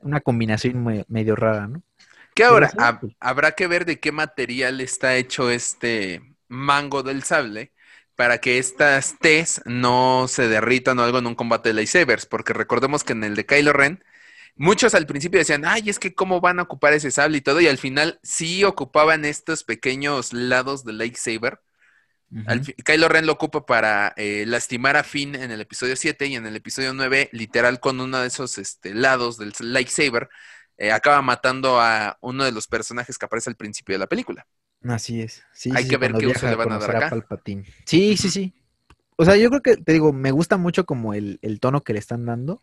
Una 0.00 0.20
combinación 0.20 1.04
medio 1.08 1.36
rara, 1.36 1.66
¿no? 1.66 1.82
¿Qué 2.34 2.44
ahora? 2.44 2.70
habrá 3.18 3.52
que 3.52 3.66
ver 3.66 3.84
de 3.84 3.98
qué 3.98 4.12
material 4.12 4.80
está 4.80 5.16
hecho 5.16 5.50
este 5.50 6.22
mango 6.46 7.02
del 7.02 7.22
sable 7.24 7.72
para 8.14 8.38
que 8.38 8.58
estas 8.58 9.16
T's 9.20 9.62
no 9.64 10.26
se 10.28 10.48
derritan 10.48 10.98
o 10.98 11.04
algo 11.04 11.18
en 11.18 11.26
un 11.26 11.34
combate 11.34 11.68
de 11.68 11.74
lightsabers, 11.74 12.26
porque 12.26 12.52
recordemos 12.52 13.04
que 13.04 13.12
en 13.12 13.22
el 13.24 13.36
de 13.36 13.46
Kylo 13.46 13.72
Ren, 13.72 14.02
muchos 14.56 14.94
al 14.94 15.06
principio 15.06 15.38
decían, 15.38 15.64
ay, 15.64 15.88
es 15.88 15.98
que 16.00 16.14
cómo 16.14 16.40
van 16.40 16.58
a 16.58 16.62
ocupar 16.62 16.92
ese 16.94 17.12
sable 17.12 17.38
y 17.38 17.40
todo, 17.42 17.60
y 17.60 17.68
al 17.68 17.78
final 17.78 18.18
sí 18.24 18.64
ocupaban 18.64 19.24
estos 19.24 19.62
pequeños 19.62 20.32
lados 20.32 20.84
del 20.84 20.98
lightsaber. 20.98 21.60
Kylo 22.84 23.08
Ren 23.08 23.26
lo 23.26 23.32
ocupa 23.32 23.64
para 23.64 24.12
eh, 24.16 24.44
lastimar 24.46 24.96
a 24.96 25.02
Finn 25.02 25.34
en 25.34 25.50
el 25.50 25.60
episodio 25.60 25.96
7 25.96 26.26
y 26.26 26.36
en 26.36 26.46
el 26.46 26.56
episodio 26.56 26.92
9, 26.92 27.30
literal 27.32 27.80
con 27.80 28.00
uno 28.00 28.20
de 28.20 28.28
esos 28.28 28.58
este, 28.58 28.94
lados 28.94 29.38
del 29.38 29.52
lightsaber, 29.60 30.28
eh, 30.76 30.92
acaba 30.92 31.22
matando 31.22 31.80
a 31.80 32.18
uno 32.20 32.44
de 32.44 32.52
los 32.52 32.66
personajes 32.66 33.16
que 33.16 33.26
aparece 33.26 33.50
al 33.50 33.56
principio 33.56 33.94
de 33.94 33.98
la 33.98 34.06
película. 34.06 34.46
Así 34.84 35.22
es. 35.22 35.42
Sí, 35.52 35.70
Hay 35.74 35.88
que 35.88 35.96
ver 35.96 36.12
qué 36.12 36.26
uso 36.26 36.46
le 36.46 36.54
van 36.54 36.72
a 36.72 36.78
dar 36.78 36.96
acá. 36.96 37.24
Sí, 37.84 38.16
sí, 38.16 38.30
sí. 38.30 38.54
O 39.16 39.24
sea, 39.24 39.36
yo 39.36 39.48
creo 39.48 39.62
que, 39.62 39.76
te 39.76 39.92
digo, 39.92 40.12
me 40.12 40.30
gusta 40.30 40.56
mucho 40.56 40.86
como 40.86 41.14
el, 41.14 41.40
tono 41.60 41.82
que 41.82 41.92
le 41.92 41.98
están 41.98 42.24
dando. 42.26 42.62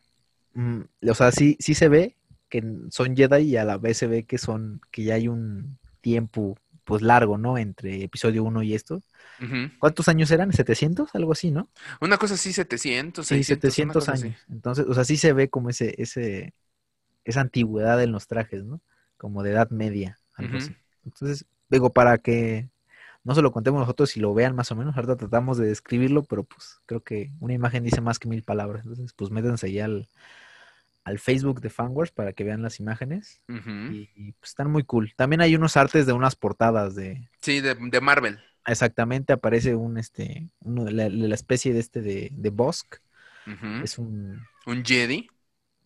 Mm, 0.53 0.81
o 1.09 1.13
sea, 1.13 1.31
sí, 1.31 1.57
sí 1.59 1.73
se 1.73 1.89
ve 1.89 2.15
que 2.49 2.63
son 2.89 3.15
Jedi 3.15 3.41
y 3.43 3.57
a 3.57 3.65
la 3.65 3.77
vez 3.77 3.97
se 3.97 4.07
ve 4.07 4.23
que 4.23 4.37
son, 4.37 4.79
que 4.91 5.03
ya 5.03 5.15
hay 5.15 5.27
un 5.27 5.77
tiempo 5.99 6.57
pues 6.85 7.01
largo, 7.01 7.37
¿no? 7.37 7.57
Entre 7.57 8.03
episodio 8.03 8.43
1 8.43 8.63
y 8.63 8.73
esto. 8.73 9.01
¿Cuántos 9.79 10.07
años 10.07 10.31
eran? 10.31 10.51
¿700? 10.51 11.09
Algo 11.13 11.33
así, 11.33 11.51
¿no? 11.51 11.67
Una 11.99 12.17
cosa 12.17 12.35
así, 12.35 12.53
700, 12.53 13.27
Sí, 13.27 13.43
700 13.43 14.07
años. 14.07 14.37
Entonces, 14.49 14.85
o 14.87 14.93
sea, 14.93 15.03
sí 15.03 15.17
se 15.17 15.33
ve 15.33 15.49
como 15.49 15.69
ese, 15.69 15.95
ese, 16.01 16.53
esa 17.25 17.41
antigüedad 17.41 18.01
en 18.01 18.11
los 18.11 18.27
trajes, 18.27 18.63
¿no? 18.63 18.79
Como 19.17 19.43
de 19.43 19.51
edad 19.51 19.69
media, 19.71 20.19
algo 20.35 20.57
así. 20.57 20.75
Entonces, 21.03 21.45
digo, 21.69 21.91
para 21.91 22.17
que 22.19 22.69
no 23.23 23.33
se 23.33 23.41
lo 23.41 23.51
contemos 23.51 23.79
nosotros 23.79 24.15
y 24.15 24.19
lo 24.19 24.33
vean 24.33 24.55
más 24.55 24.71
o 24.71 24.75
menos. 24.75 24.95
Ahorita 24.95 25.17
tratamos 25.17 25.57
de 25.57 25.65
describirlo, 25.65 26.23
pero 26.23 26.43
pues 26.43 26.79
creo 26.85 27.01
que 27.01 27.31
una 27.39 27.53
imagen 27.53 27.83
dice 27.83 27.99
más 27.99 28.19
que 28.19 28.29
mil 28.29 28.43
palabras. 28.43 28.85
Entonces, 28.85 29.13
pues 29.13 29.31
métanse 29.31 29.71
ya 29.71 29.85
al, 29.85 30.07
al 31.05 31.19
Facebook 31.19 31.61
de 31.61 31.69
Fanwars 31.69 32.11
para 32.11 32.33
que 32.33 32.43
vean 32.43 32.61
las 32.61 32.79
imágenes. 32.79 33.41
y, 33.47 34.33
pues, 34.33 34.49
están 34.49 34.69
muy 34.69 34.83
cool. 34.83 35.13
También 35.15 35.39
hay 35.39 35.55
unos 35.55 35.77
artes 35.77 36.05
de 36.05 36.13
unas 36.13 36.35
portadas 36.35 36.95
de. 36.95 37.29
Sí, 37.41 37.61
de, 37.61 38.01
Marvel. 38.01 38.39
Exactamente, 38.67 39.31
aparece 39.31 39.75
un 39.75 39.97
este, 39.97 40.49
uno 40.59 40.83
de 40.83 40.91
la, 40.91 41.35
especie 41.35 41.71
de 41.73 41.79
este 41.79 42.01
de, 42.01 42.29
de 42.33 42.49
Bosk. 42.49 42.97
Es 43.83 43.99
un. 43.99 44.41
Un 44.65 44.83
Jedi. 44.83 45.29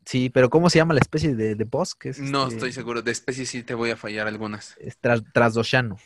Sí, 0.05 0.29
pero 0.29 0.49
¿cómo 0.49 0.69
se 0.69 0.79
llama 0.79 0.93
la 0.93 1.01
especie 1.01 1.35
de, 1.35 1.53
de 1.53 1.63
bosque? 1.65 2.13
no 2.17 2.43
este 2.43 2.55
estoy 2.55 2.71
seguro. 2.71 3.03
De 3.03 3.11
especie 3.11 3.45
sí 3.45 3.61
te 3.61 3.75
voy 3.75 3.91
a 3.91 3.97
fallar 3.97 4.27
algunas. 4.27 4.75
Es 4.79 4.97
tras, 4.97 5.21
trasdoshano. 5.33 5.97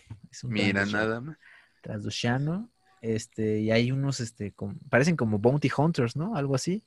Mira, 0.43 0.86
nada 0.88 1.22
más. 1.22 1.38
Trasdoshano. 1.82 2.70
Este, 3.01 3.60
y 3.60 3.72
hay 3.72 3.91
unos, 3.91 4.20
este, 4.20 4.53
parecen 4.89 5.15
como 5.15 5.38
bounty 5.38 5.70
hunters, 5.77 6.15
¿no? 6.17 6.36
Algo 6.36 6.55
así. 6.55 6.84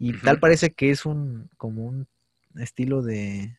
Y 0.00 0.14
tal 0.14 0.40
parece 0.40 0.72
que 0.72 0.90
es 0.90 1.04
un, 1.04 1.50
como 1.58 1.84
un 1.84 2.08
estilo 2.56 3.02
de, 3.02 3.58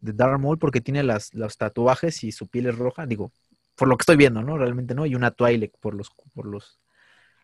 de 0.00 0.12
Darth 0.14 0.40
Maul 0.40 0.58
porque 0.58 0.80
tiene 0.80 1.02
las, 1.02 1.34
los 1.34 1.58
tatuajes 1.58 2.24
y 2.24 2.32
su 2.32 2.48
piel 2.48 2.66
es 2.66 2.78
roja. 2.78 3.04
Digo, 3.04 3.30
por 3.76 3.88
lo 3.88 3.96
que 3.98 4.02
estoy 4.02 4.16
viendo, 4.16 4.42
¿no? 4.42 4.56
Realmente 4.56 4.94
no. 4.94 5.04
Y 5.04 5.14
una 5.14 5.32
Twi'lek 5.32 5.72
por 5.78 5.94
los, 5.94 6.10
por 6.34 6.46
los 6.46 6.80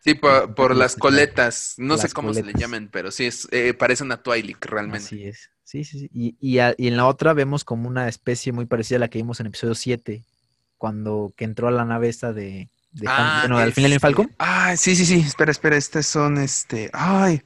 Sí, 0.03 0.15
por, 0.15 0.75
las 0.75 0.95
coletas. 0.95 1.75
No 1.77 1.97
sé 1.97 2.09
cómo 2.09 2.33
se 2.33 2.43
le 2.43 2.53
llaman, 2.53 2.89
pero 2.91 3.11
sí, 3.11 3.25
es, 3.25 3.47
eh, 3.51 3.73
parece 3.73 4.03
una 4.03 4.23
Twi'lek 4.23 4.65
realmente. 4.65 5.05
Así 5.05 5.25
es. 5.25 5.51
Sí, 5.63 5.83
sí, 5.83 5.99
sí. 5.99 6.09
Y, 6.11 6.35
y, 6.39 6.87
en 6.87 6.97
la 6.97 7.05
otra 7.05 7.33
vemos 7.33 7.63
como 7.63 7.87
una 7.87 8.07
especie 8.07 8.51
muy 8.51 8.65
parecida 8.65 8.97
a 8.97 8.99
la 9.01 9.09
que 9.09 9.19
vimos 9.19 9.39
en 9.39 9.45
episodio 9.45 9.75
7, 9.75 10.23
cuando 10.77 11.33
que 11.35 11.45
entró 11.45 11.67
a 11.67 11.71
la 11.71 11.85
nave 11.85 12.09
esta 12.09 12.33
de... 12.33 12.69
de 12.91 13.05
ah, 13.07 13.41
bueno, 13.41 13.59
al 13.59 13.73
final 13.73 13.93
en 13.93 13.99
Falcon. 13.99 14.33
Ah, 14.39 14.75
sí, 14.77 14.95
sí, 14.95 15.05
sí. 15.05 15.19
Espera, 15.19 15.51
espera. 15.51 15.77
Estas 15.77 16.07
son, 16.07 16.39
este... 16.39 16.89
Ay, 16.93 17.43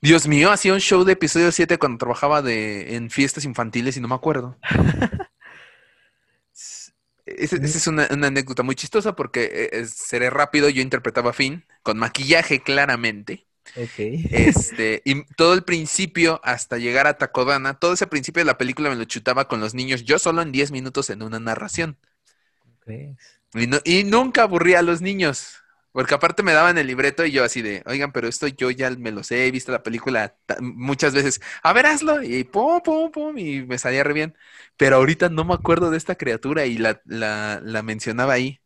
Dios 0.00 0.28
mío, 0.28 0.50
hacía 0.50 0.72
un 0.72 0.80
show 0.80 1.04
de 1.04 1.12
episodio 1.12 1.50
7 1.50 1.78
cuando 1.78 1.98
trabajaba 1.98 2.42
de, 2.42 2.96
en 2.96 3.10
fiestas 3.10 3.44
infantiles 3.44 3.96
y 3.96 4.00
no 4.00 4.08
me 4.08 4.14
acuerdo. 4.14 4.58
Esa 7.26 7.56
es 7.56 7.86
una, 7.88 8.04
anécdota 8.04 8.62
muy 8.62 8.76
chistosa 8.76 9.16
porque 9.16 9.70
eh, 9.72 9.84
seré 9.86 10.30
rápido. 10.30 10.68
Yo 10.68 10.80
interpretaba 10.80 11.30
a 11.30 11.32
Finn 11.32 11.64
con 11.82 11.98
maquillaje 11.98 12.62
claramente. 12.62 13.46
Este, 13.74 15.02
y 15.04 15.24
todo 15.34 15.54
el 15.54 15.64
principio 15.64 16.40
hasta 16.44 16.78
llegar 16.78 17.08
a 17.08 17.18
Takodana, 17.18 17.78
todo 17.78 17.94
ese 17.94 18.06
principio 18.06 18.40
de 18.40 18.46
la 18.46 18.58
película 18.58 18.90
me 18.90 18.96
lo 18.96 19.04
chutaba 19.04 19.48
con 19.48 19.60
los 19.60 19.74
niños, 19.74 20.04
yo 20.04 20.20
solo 20.20 20.40
en 20.40 20.52
10 20.52 20.70
minutos 20.70 21.10
en 21.10 21.22
una 21.22 21.40
narración. 21.40 21.98
Y, 22.86 23.98
y 23.98 24.04
nunca 24.04 24.44
aburría 24.44 24.78
a 24.78 24.82
los 24.82 25.02
niños. 25.02 25.56
Porque 25.96 26.14
aparte 26.14 26.42
me 26.42 26.52
daban 26.52 26.76
el 26.76 26.86
libreto 26.86 27.24
y 27.24 27.32
yo 27.32 27.42
así 27.42 27.62
de, 27.62 27.82
oigan, 27.86 28.12
pero 28.12 28.28
esto 28.28 28.46
yo 28.48 28.70
ya 28.70 28.90
me 28.90 29.12
lo 29.12 29.24
sé, 29.24 29.46
he 29.46 29.50
visto 29.50 29.72
la 29.72 29.82
película 29.82 30.36
muchas 30.60 31.14
veces. 31.14 31.40
A 31.62 31.72
ver, 31.72 31.86
hazlo. 31.86 32.22
Y 32.22 32.44
pum, 32.44 32.82
pum, 32.82 33.10
pum, 33.10 33.38
y 33.38 33.62
me 33.62 33.78
salía 33.78 34.04
re 34.04 34.12
bien. 34.12 34.36
Pero 34.76 34.96
ahorita 34.96 35.30
no 35.30 35.46
me 35.46 35.54
acuerdo 35.54 35.90
de 35.90 35.96
esta 35.96 36.14
criatura 36.14 36.66
y 36.66 36.76
la, 36.76 37.00
la, 37.06 37.62
la 37.64 37.82
mencionaba 37.82 38.34
ahí. 38.34 38.60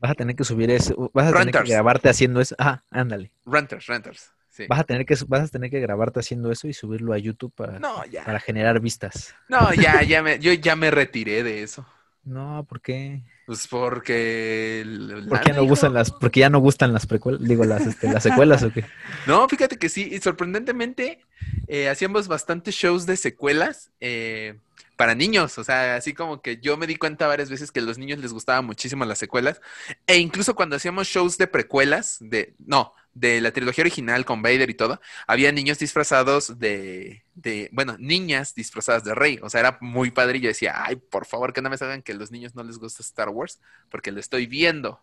Vas 0.00 0.10
a 0.10 0.14
tener 0.16 0.34
que 0.34 0.42
subir 0.42 0.68
eso, 0.72 1.12
vas 1.14 1.32
a 1.32 1.38
tener 1.38 1.54
que 1.54 1.70
grabarte 1.70 2.08
haciendo 2.08 2.40
eso. 2.40 2.56
Ah, 2.58 2.82
ándale. 2.90 3.30
Renters, 3.46 3.86
renters. 3.86 4.32
Sí. 4.50 4.66
Vas 4.68 4.80
a 4.80 4.84
tener 4.84 5.06
que 5.06 5.14
vas 5.28 5.42
a 5.44 5.48
tener 5.48 5.70
que 5.70 5.78
grabarte 5.78 6.18
haciendo 6.18 6.50
eso 6.50 6.66
y 6.66 6.72
subirlo 6.72 7.12
a 7.12 7.18
YouTube 7.18 7.52
para, 7.54 7.78
para 7.78 8.40
generar 8.40 8.80
vistas. 8.80 9.32
No, 9.48 9.72
ya, 9.74 10.02
ya 10.02 10.24
me, 10.24 10.40
yo 10.40 10.52
ya 10.54 10.74
me 10.74 10.90
retiré 10.90 11.44
de 11.44 11.62
eso. 11.62 11.86
No, 12.24 12.64
¿por 12.66 12.80
qué? 12.80 13.22
Pues 13.46 13.68
porque. 13.68 14.84
¿Por 15.28 15.54
no 15.54 15.64
gustan 15.64 15.92
las, 15.92 16.10
porque 16.10 16.40
ya 16.40 16.50
no 16.50 16.60
gustan 16.60 16.92
las 16.92 17.06
precuelas, 17.06 17.42
digo, 17.42 17.64
las, 17.64 17.86
este, 17.86 18.10
las 18.10 18.22
secuelas 18.22 18.62
o 18.62 18.72
qué? 18.72 18.84
No, 19.26 19.48
fíjate 19.48 19.78
que 19.78 19.88
sí, 19.88 20.08
y 20.10 20.18
sorprendentemente 20.18 21.20
eh, 21.66 21.88
hacíamos 21.88 22.26
bastantes 22.28 22.74
shows 22.74 23.06
de 23.06 23.16
secuelas 23.16 23.90
eh, 24.00 24.58
para 24.96 25.14
niños. 25.14 25.58
O 25.58 25.64
sea, 25.64 25.96
así 25.96 26.14
como 26.14 26.40
que 26.40 26.58
yo 26.58 26.76
me 26.76 26.86
di 26.86 26.96
cuenta 26.96 27.26
varias 27.26 27.50
veces 27.50 27.70
que 27.70 27.80
a 27.80 27.82
los 27.82 27.98
niños 27.98 28.18
les 28.18 28.32
gustaban 28.32 28.64
muchísimo 28.64 29.04
las 29.04 29.18
secuelas. 29.18 29.60
E 30.06 30.16
incluso 30.16 30.54
cuando 30.54 30.76
hacíamos 30.76 31.06
shows 31.06 31.36
de 31.36 31.46
precuelas, 31.46 32.16
de. 32.20 32.54
No, 32.58 32.94
de 33.14 33.40
la 33.40 33.52
trilogía 33.52 33.82
original 33.82 34.24
con 34.24 34.42
Vader 34.42 34.68
y 34.68 34.74
todo, 34.74 35.00
había 35.26 35.52
niños 35.52 35.78
disfrazados 35.78 36.58
de, 36.58 37.24
de, 37.34 37.68
bueno, 37.72 37.96
niñas 37.98 38.54
disfrazadas 38.54 39.04
de 39.04 39.14
rey. 39.14 39.38
O 39.42 39.48
sea, 39.48 39.60
era 39.60 39.78
muy 39.80 40.10
padre 40.10 40.38
y 40.38 40.40
yo 40.42 40.48
decía, 40.48 40.74
ay, 40.84 40.96
por 40.96 41.24
favor, 41.24 41.52
que 41.52 41.62
no 41.62 41.70
me 41.70 41.78
salgan 41.78 42.02
que 42.02 42.12
a 42.12 42.16
los 42.16 42.30
niños 42.30 42.54
no 42.54 42.64
les 42.64 42.78
gusta 42.78 43.02
Star 43.02 43.28
Wars, 43.28 43.60
porque 43.88 44.12
lo 44.12 44.20
estoy 44.20 44.46
viendo. 44.46 45.00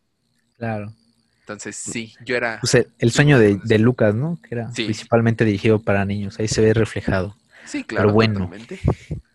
Claro. 0.57 0.93
Entonces, 1.39 1.75
sí, 1.75 2.13
yo 2.23 2.35
era... 2.35 2.59
Pues 2.61 2.85
el 2.99 3.11
sueño 3.11 3.39
de, 3.39 3.79
Lucas, 3.79 4.13
¿no? 4.13 4.39
Que 4.41 4.55
era 4.55 4.69
principalmente 4.73 5.43
dirigido 5.43 5.81
para 5.81 6.05
niños. 6.05 6.39
Ahí 6.39 6.47
se 6.47 6.61
ve 6.61 6.73
reflejado. 6.73 7.35
Sí, 7.65 7.83
claro. 7.83 8.07
Pero 8.07 8.13
bueno. 8.13 8.51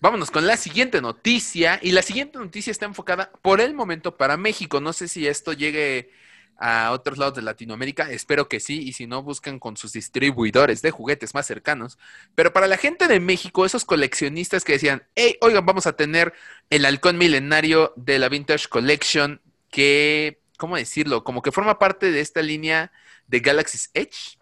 Vámonos 0.00 0.30
con 0.30 0.46
la 0.46 0.56
siguiente 0.56 1.00
noticia. 1.00 1.78
Y 1.82 1.92
la 1.92 2.02
siguiente 2.02 2.38
noticia 2.38 2.70
está 2.70 2.86
enfocada 2.86 3.30
por 3.42 3.60
el 3.60 3.74
momento 3.74 4.16
para 4.16 4.36
México. 4.36 4.80
No 4.80 4.92
sé 4.92 5.08
si 5.08 5.26
esto 5.26 5.52
llegue 5.52 6.10
a 6.58 6.90
otros 6.92 7.18
lados 7.18 7.34
de 7.34 7.42
Latinoamérica. 7.42 8.10
Espero 8.10 8.48
que 8.48 8.60
sí, 8.60 8.80
y 8.80 8.92
si 8.92 9.06
no, 9.06 9.22
buscan 9.22 9.58
con 9.58 9.76
sus 9.76 9.92
distribuidores 9.92 10.82
de 10.82 10.90
juguetes 10.90 11.34
más 11.34 11.46
cercanos. 11.46 11.98
Pero 12.34 12.52
para 12.52 12.66
la 12.66 12.76
gente 12.76 13.08
de 13.08 13.20
México, 13.20 13.66
esos 13.66 13.84
coleccionistas 13.84 14.64
que 14.64 14.72
decían, 14.72 15.04
hey, 15.14 15.36
oigan, 15.40 15.66
vamos 15.66 15.86
a 15.86 15.94
tener 15.94 16.32
el 16.70 16.84
halcón 16.84 17.18
milenario 17.18 17.92
de 17.96 18.18
la 18.18 18.28
Vintage 18.28 18.68
Collection, 18.68 19.40
que, 19.70 20.40
¿cómo 20.56 20.76
decirlo? 20.76 21.24
Como 21.24 21.42
que 21.42 21.52
forma 21.52 21.78
parte 21.78 22.10
de 22.10 22.20
esta 22.20 22.42
línea 22.42 22.92
de 23.26 23.40
Galaxy's 23.40 23.90
Edge. 23.94 24.38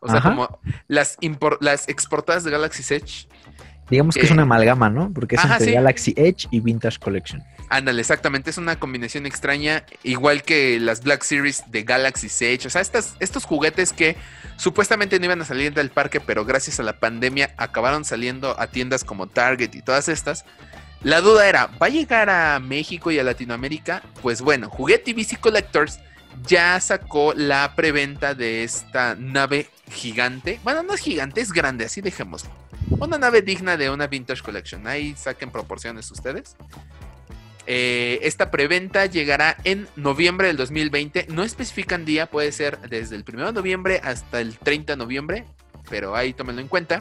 O 0.00 0.08
sea, 0.08 0.20
como 0.20 0.60
las, 0.86 1.16
las 1.60 1.88
exportadas 1.88 2.44
de 2.44 2.50
Galaxy's 2.50 2.90
Edge 2.90 3.26
Digamos 3.90 4.14
que 4.14 4.22
es 4.22 4.30
una 4.30 4.42
amalgama, 4.42 4.88
¿no? 4.88 5.12
Porque 5.12 5.36
es 5.36 5.44
entre 5.44 5.72
Galaxy 5.72 6.14
Edge 6.16 6.48
y 6.50 6.60
Vintage 6.60 6.98
Collection. 6.98 7.42
Ándale, 7.68 8.00
exactamente, 8.00 8.50
es 8.50 8.58
una 8.58 8.78
combinación 8.78 9.26
extraña, 9.26 9.84
igual 10.02 10.42
que 10.42 10.78
las 10.80 11.02
Black 11.02 11.22
Series 11.22 11.64
de 11.70 11.82
Galaxy 11.82 12.28
Edge. 12.44 12.66
O 12.66 12.70
sea, 12.70 12.80
estas, 12.80 13.16
estos 13.20 13.44
juguetes 13.44 13.92
que 13.92 14.16
supuestamente 14.56 15.18
no 15.18 15.26
iban 15.26 15.42
a 15.42 15.44
salir 15.44 15.74
del 15.74 15.90
parque, 15.90 16.20
pero 16.20 16.44
gracias 16.44 16.80
a 16.80 16.82
la 16.82 16.98
pandemia 16.98 17.54
acabaron 17.56 18.04
saliendo 18.04 18.58
a 18.58 18.68
tiendas 18.68 19.04
como 19.04 19.26
Target 19.26 19.74
y 19.74 19.82
todas 19.82 20.08
estas. 20.08 20.44
La 21.02 21.20
duda 21.20 21.46
era, 21.48 21.66
¿va 21.82 21.86
a 21.86 21.90
llegar 21.90 22.30
a 22.30 22.58
México 22.60 23.10
y 23.10 23.18
a 23.18 23.24
Latinoamérica? 23.24 24.02
Pues 24.22 24.40
bueno, 24.40 24.70
Juguete 24.70 25.10
y 25.10 25.36
Collectors 25.36 26.00
ya 26.46 26.78
sacó 26.80 27.34
la 27.34 27.74
preventa 27.74 28.34
de 28.34 28.64
esta 28.64 29.14
nave 29.14 29.68
gigante. 29.90 30.60
Bueno, 30.64 30.82
no 30.82 30.94
es 30.94 31.00
gigante, 31.00 31.40
es 31.40 31.52
grande, 31.52 31.84
así 31.84 32.00
dejémoslo. 32.00 32.50
Una 32.90 33.18
nave 33.18 33.42
digna 33.42 33.76
de 33.76 33.90
una 33.90 34.06
Vintage 34.06 34.42
Collection. 34.42 34.86
Ahí 34.86 35.14
saquen 35.16 35.50
proporciones 35.50 36.10
ustedes. 36.10 36.56
Eh, 37.66 38.18
esta 38.22 38.50
preventa 38.50 39.06
llegará 39.06 39.56
en 39.64 39.88
noviembre 39.96 40.48
del 40.48 40.56
2020. 40.56 41.26
No 41.30 41.42
especifican 41.42 42.04
día, 42.04 42.26
puede 42.26 42.52
ser 42.52 42.78
desde 42.80 43.16
el 43.16 43.24
1 43.26 43.46
de 43.46 43.52
noviembre 43.52 44.00
hasta 44.04 44.40
el 44.40 44.58
30 44.58 44.92
de 44.92 44.96
noviembre, 44.96 45.44
pero 45.88 46.14
ahí 46.14 46.34
tómenlo 46.34 46.60
en 46.60 46.68
cuenta. 46.68 47.00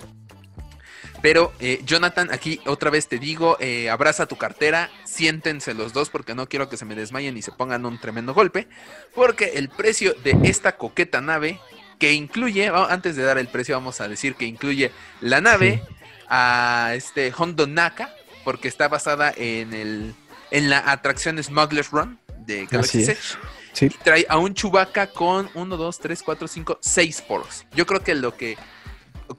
Pero 1.23 1.53
eh, 1.61 1.81
Jonathan, 1.85 2.33
aquí 2.33 2.59
otra 2.65 2.89
vez 2.89 3.07
te 3.07 3.17
digo, 3.17 3.55
eh, 3.61 3.89
abraza 3.89 4.25
tu 4.25 4.35
cartera, 4.35 4.91
siéntense 5.05 5.73
los 5.73 5.93
dos 5.93 6.09
porque 6.09 6.35
no 6.35 6.49
quiero 6.49 6.67
que 6.67 6.75
se 6.75 6.83
me 6.83 6.95
desmayen 6.95 7.37
y 7.37 7.41
se 7.41 7.53
pongan 7.53 7.85
un 7.85 7.97
tremendo 7.97 8.33
golpe, 8.33 8.67
porque 9.15 9.53
el 9.55 9.69
precio 9.69 10.15
de 10.15 10.37
esta 10.43 10.75
coqueta 10.75 11.21
nave, 11.21 11.61
que 11.97 12.11
incluye, 12.11 12.67
antes 12.67 13.15
de 13.15 13.23
dar 13.23 13.37
el 13.37 13.47
precio 13.47 13.73
vamos 13.73 14.01
a 14.01 14.09
decir 14.09 14.35
que 14.35 14.43
incluye 14.43 14.91
la 15.21 15.39
nave 15.39 15.81
a 16.27 16.91
este 16.93 17.31
Hondo 17.37 17.67
Naka, 17.67 18.13
porque 18.43 18.67
está 18.67 18.89
basada 18.89 19.33
en, 19.37 19.73
el, 19.73 20.13
en 20.51 20.69
la 20.69 20.91
atracción 20.91 21.41
Smuggler's 21.41 21.91
Run 21.91 22.19
de 22.39 22.65
Galaxy 22.65 23.03
Edge. 23.03 23.93
Trae 24.03 24.25
a 24.27 24.37
un 24.39 24.53
Chewbacca 24.53 25.07
con 25.07 25.49
1, 25.53 25.77
2, 25.77 25.99
3, 25.99 26.21
4, 26.21 26.47
5, 26.49 26.79
6 26.81 27.21
poros. 27.21 27.65
Yo 27.73 27.85
creo 27.85 28.03
que 28.03 28.13
lo 28.13 28.35
que 28.35 28.57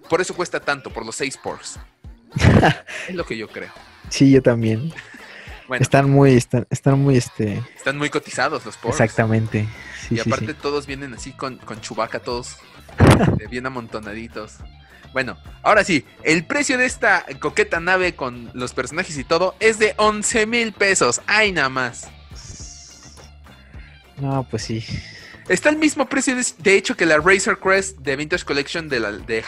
por 0.09 0.21
eso 0.21 0.35
cuesta 0.35 0.61
tanto, 0.61 0.91
por 0.91 1.05
los 1.05 1.17
seis 1.17 1.37
pores. 1.37 1.79
es 3.09 3.15
lo 3.15 3.25
que 3.25 3.37
yo 3.37 3.49
creo. 3.49 3.71
Sí, 4.09 4.31
yo 4.31 4.43
también. 4.43 4.93
están 5.79 6.11
muy, 6.11 6.35
están, 6.35 6.99
muy, 6.99 7.17
este. 7.17 7.63
Están 7.77 7.97
muy 7.99 8.11
cotizados 8.11 8.65
los 8.67 8.77
pores. 8.77 9.01
Exactamente. 9.01 9.67
y 10.11 10.21
aparte 10.21 10.55
todos 10.55 10.87
vienen 10.87 11.15
así 11.15 11.33
con, 11.33 11.57
con 11.59 11.81
chubaca, 11.81 12.21
todos 12.21 12.59
bien 13.51 13.67
amontonaditos. 13.67 14.59
Bueno, 15.13 15.39
ahora 15.63 15.85
sí, 15.85 16.05
el 16.25 16.45
precio 16.45 16.77
de 16.77 16.87
esta 16.87 17.25
coqueta 17.39 17.79
nave 17.79 18.17
con 18.17 18.51
los 18.53 18.75
personajes 18.75 19.17
y 19.17 19.23
todo 19.23 19.55
es 19.61 19.79
de 19.79 19.95
11 19.97 20.47
mil 20.47 20.73
pesos. 20.73 21.21
¡Ay, 21.27 21.53
nada 21.53 21.69
más! 21.69 22.09
No, 24.17 24.45
pues 24.51 24.65
sí. 24.65 24.85
Está 25.49 25.69
el 25.69 25.77
mismo 25.77 26.07
precio, 26.07 26.35
de, 26.59 26.75
hecho, 26.75 26.97
que 26.97 27.07
la 27.07 27.19
Razor 27.19 27.59
Crest 27.59 27.99
de 27.99 28.17
Vintage 28.17 28.45
Collection 28.45 28.89
de, 28.89 29.01
la, 29.01 29.13
de. 29.13 29.45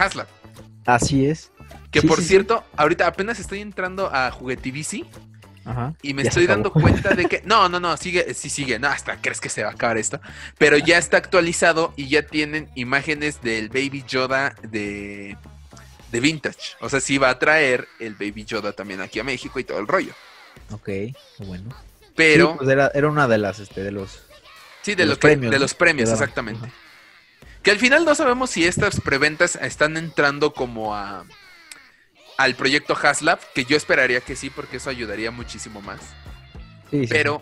Así 0.85 1.27
es. 1.27 1.51
Que 1.91 2.03
por 2.03 2.21
cierto, 2.21 2.65
ahorita 2.77 3.07
apenas 3.07 3.41
estoy 3.41 3.61
entrando 3.61 4.11
a 4.13 4.31
Juguetivici. 4.31 5.07
Ajá, 5.65 5.95
y 6.01 6.15
me 6.15 6.23
estoy 6.23 6.47
dando 6.47 6.73
cuenta 6.73 7.15
de 7.15 7.27
que. 7.27 7.43
No, 7.45 7.69
no, 7.69 7.81
no, 7.81 7.97
sigue, 7.97 8.35
sí 8.35 8.51
sigue. 8.51 8.79
No, 8.79 8.89
hasta 8.89 9.21
crees 9.21 9.41
que 9.41 9.49
se 9.49 9.63
va 9.63 9.71
a 9.71 9.73
acabar 9.73 9.99
esto. 9.99 10.21
Pero 10.59 10.77
ya 10.77 10.99
está 10.99 11.17
actualizado 11.17 11.93
y 11.97 12.09
ya 12.09 12.23
tienen 12.23 12.69
imágenes 12.75 13.41
del 13.43 13.69
Baby 13.69 14.05
Yoda 14.07 14.55
de, 14.63 15.37
de 16.13 16.21
Vintage. 16.21 16.77
O 16.81 16.89
sea, 16.89 17.01
sí 17.01 17.19
va 17.19 17.31
a 17.31 17.39
traer 17.39 17.89
el 17.99 18.15
Baby 18.15 18.45
Yoda 18.45 18.73
también 18.73 19.01
aquí 19.01 19.19
a 19.19 19.25
México 19.25 19.59
y 19.59 19.65
todo 19.65 19.81
el 19.81 19.89
rollo. 19.89 20.13
Ok, 20.71 20.89
bueno. 21.39 21.75
Pero. 22.15 22.57
Pues 22.57 22.69
era, 22.69 22.91
era, 22.95 23.09
una 23.09 23.27
de 23.27 23.39
las, 23.39 23.59
este, 23.59 23.83
de 23.83 23.93
los 23.93 24.26
Sí, 24.87 24.95
de, 24.95 25.05
los, 25.05 25.19
premios. 25.19 25.51
De 25.51 25.59
los 25.59 25.75
premios, 25.75 26.13
exactamente. 26.13 26.71
Que 27.65 27.73
al 27.73 27.79
final 27.81 28.05
no 28.05 28.15
sabemos 28.15 28.51
si 28.51 28.65
estas 28.65 29.01
preventas 29.01 29.57
están 29.57 29.97
entrando 29.97 30.53
como 30.53 30.95
a 30.95 31.25
al 32.39 32.55
proyecto 32.55 32.97
Haslab, 32.97 33.41
que 33.53 33.65
yo 33.65 33.77
esperaría 33.77 34.21
que 34.21 34.37
sí, 34.37 34.49
porque 34.49 34.77
eso 34.77 34.89
ayudaría 34.89 35.33
muchísimo 35.33 35.83
más. 35.83 35.99
Sí, 36.93 37.05
pero, 37.09 37.41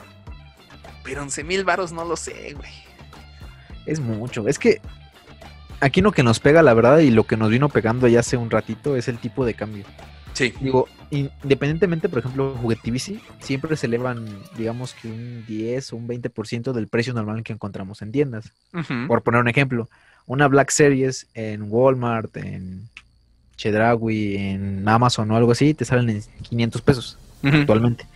pero 1.03 1.21
11 1.21 1.45
mil 1.45 1.65
varos 1.65 1.93
no 1.93 2.07
lo 2.07 2.17
sé, 2.17 2.55
güey. 2.55 2.73
Es 3.85 4.01
mucho. 4.01 4.49
Es 4.49 4.59
que 4.59 4.81
aquí 5.81 6.01
lo 6.01 6.13
que 6.13 6.23
nos 6.23 6.41
pega, 6.41 6.63
la 6.63 6.73
verdad, 6.73 7.01
y 7.01 7.11
lo 7.11 7.25
que 7.25 7.37
nos 7.37 7.51
vino 7.51 7.69
pegando 7.69 8.09
ya 8.09 8.21
hace 8.21 8.39
un 8.39 8.51
ratito, 8.51 8.97
es 8.97 9.07
el 9.09 9.19
tipo 9.19 9.45
de 9.45 9.53
cambio. 9.53 9.85
Sí. 10.35 10.53
Digo, 10.61 10.89
independientemente, 11.11 12.09
por 12.09 12.19
ejemplo, 12.19 12.57
Juguetivici, 12.61 13.21
siempre 13.41 13.77
se 13.77 13.87
elevan, 13.87 14.27
digamos 14.59 14.95
que 14.95 15.09
un 15.09 15.45
10 15.47 15.93
o 15.93 15.97
un 15.97 16.09
20% 16.09 16.73
del 16.73 16.89
precio 16.89 17.15
normal 17.15 17.43
que 17.43 17.53
encontramos 17.53 18.03
en 18.03 18.13
tiendas. 18.13 18.53
Por 19.09 19.23
poner 19.23 19.41
un 19.41 19.49
ejemplo, 19.49 19.89
una 20.27 20.49
Black 20.49 20.71
Series 20.71 21.29
en 21.35 21.63
Walmart, 21.71 22.37
en 22.37 22.89
Chedraui, 23.57 24.37
en 24.37 24.87
Amazon 24.89 25.31
o 25.31 25.37
algo 25.37 25.53
así, 25.53 25.73
te 25.73 25.85
salen 25.85 26.11
en 26.11 26.23
500 26.43 26.83
pesos 26.83 27.19
actualmente. 27.43 28.07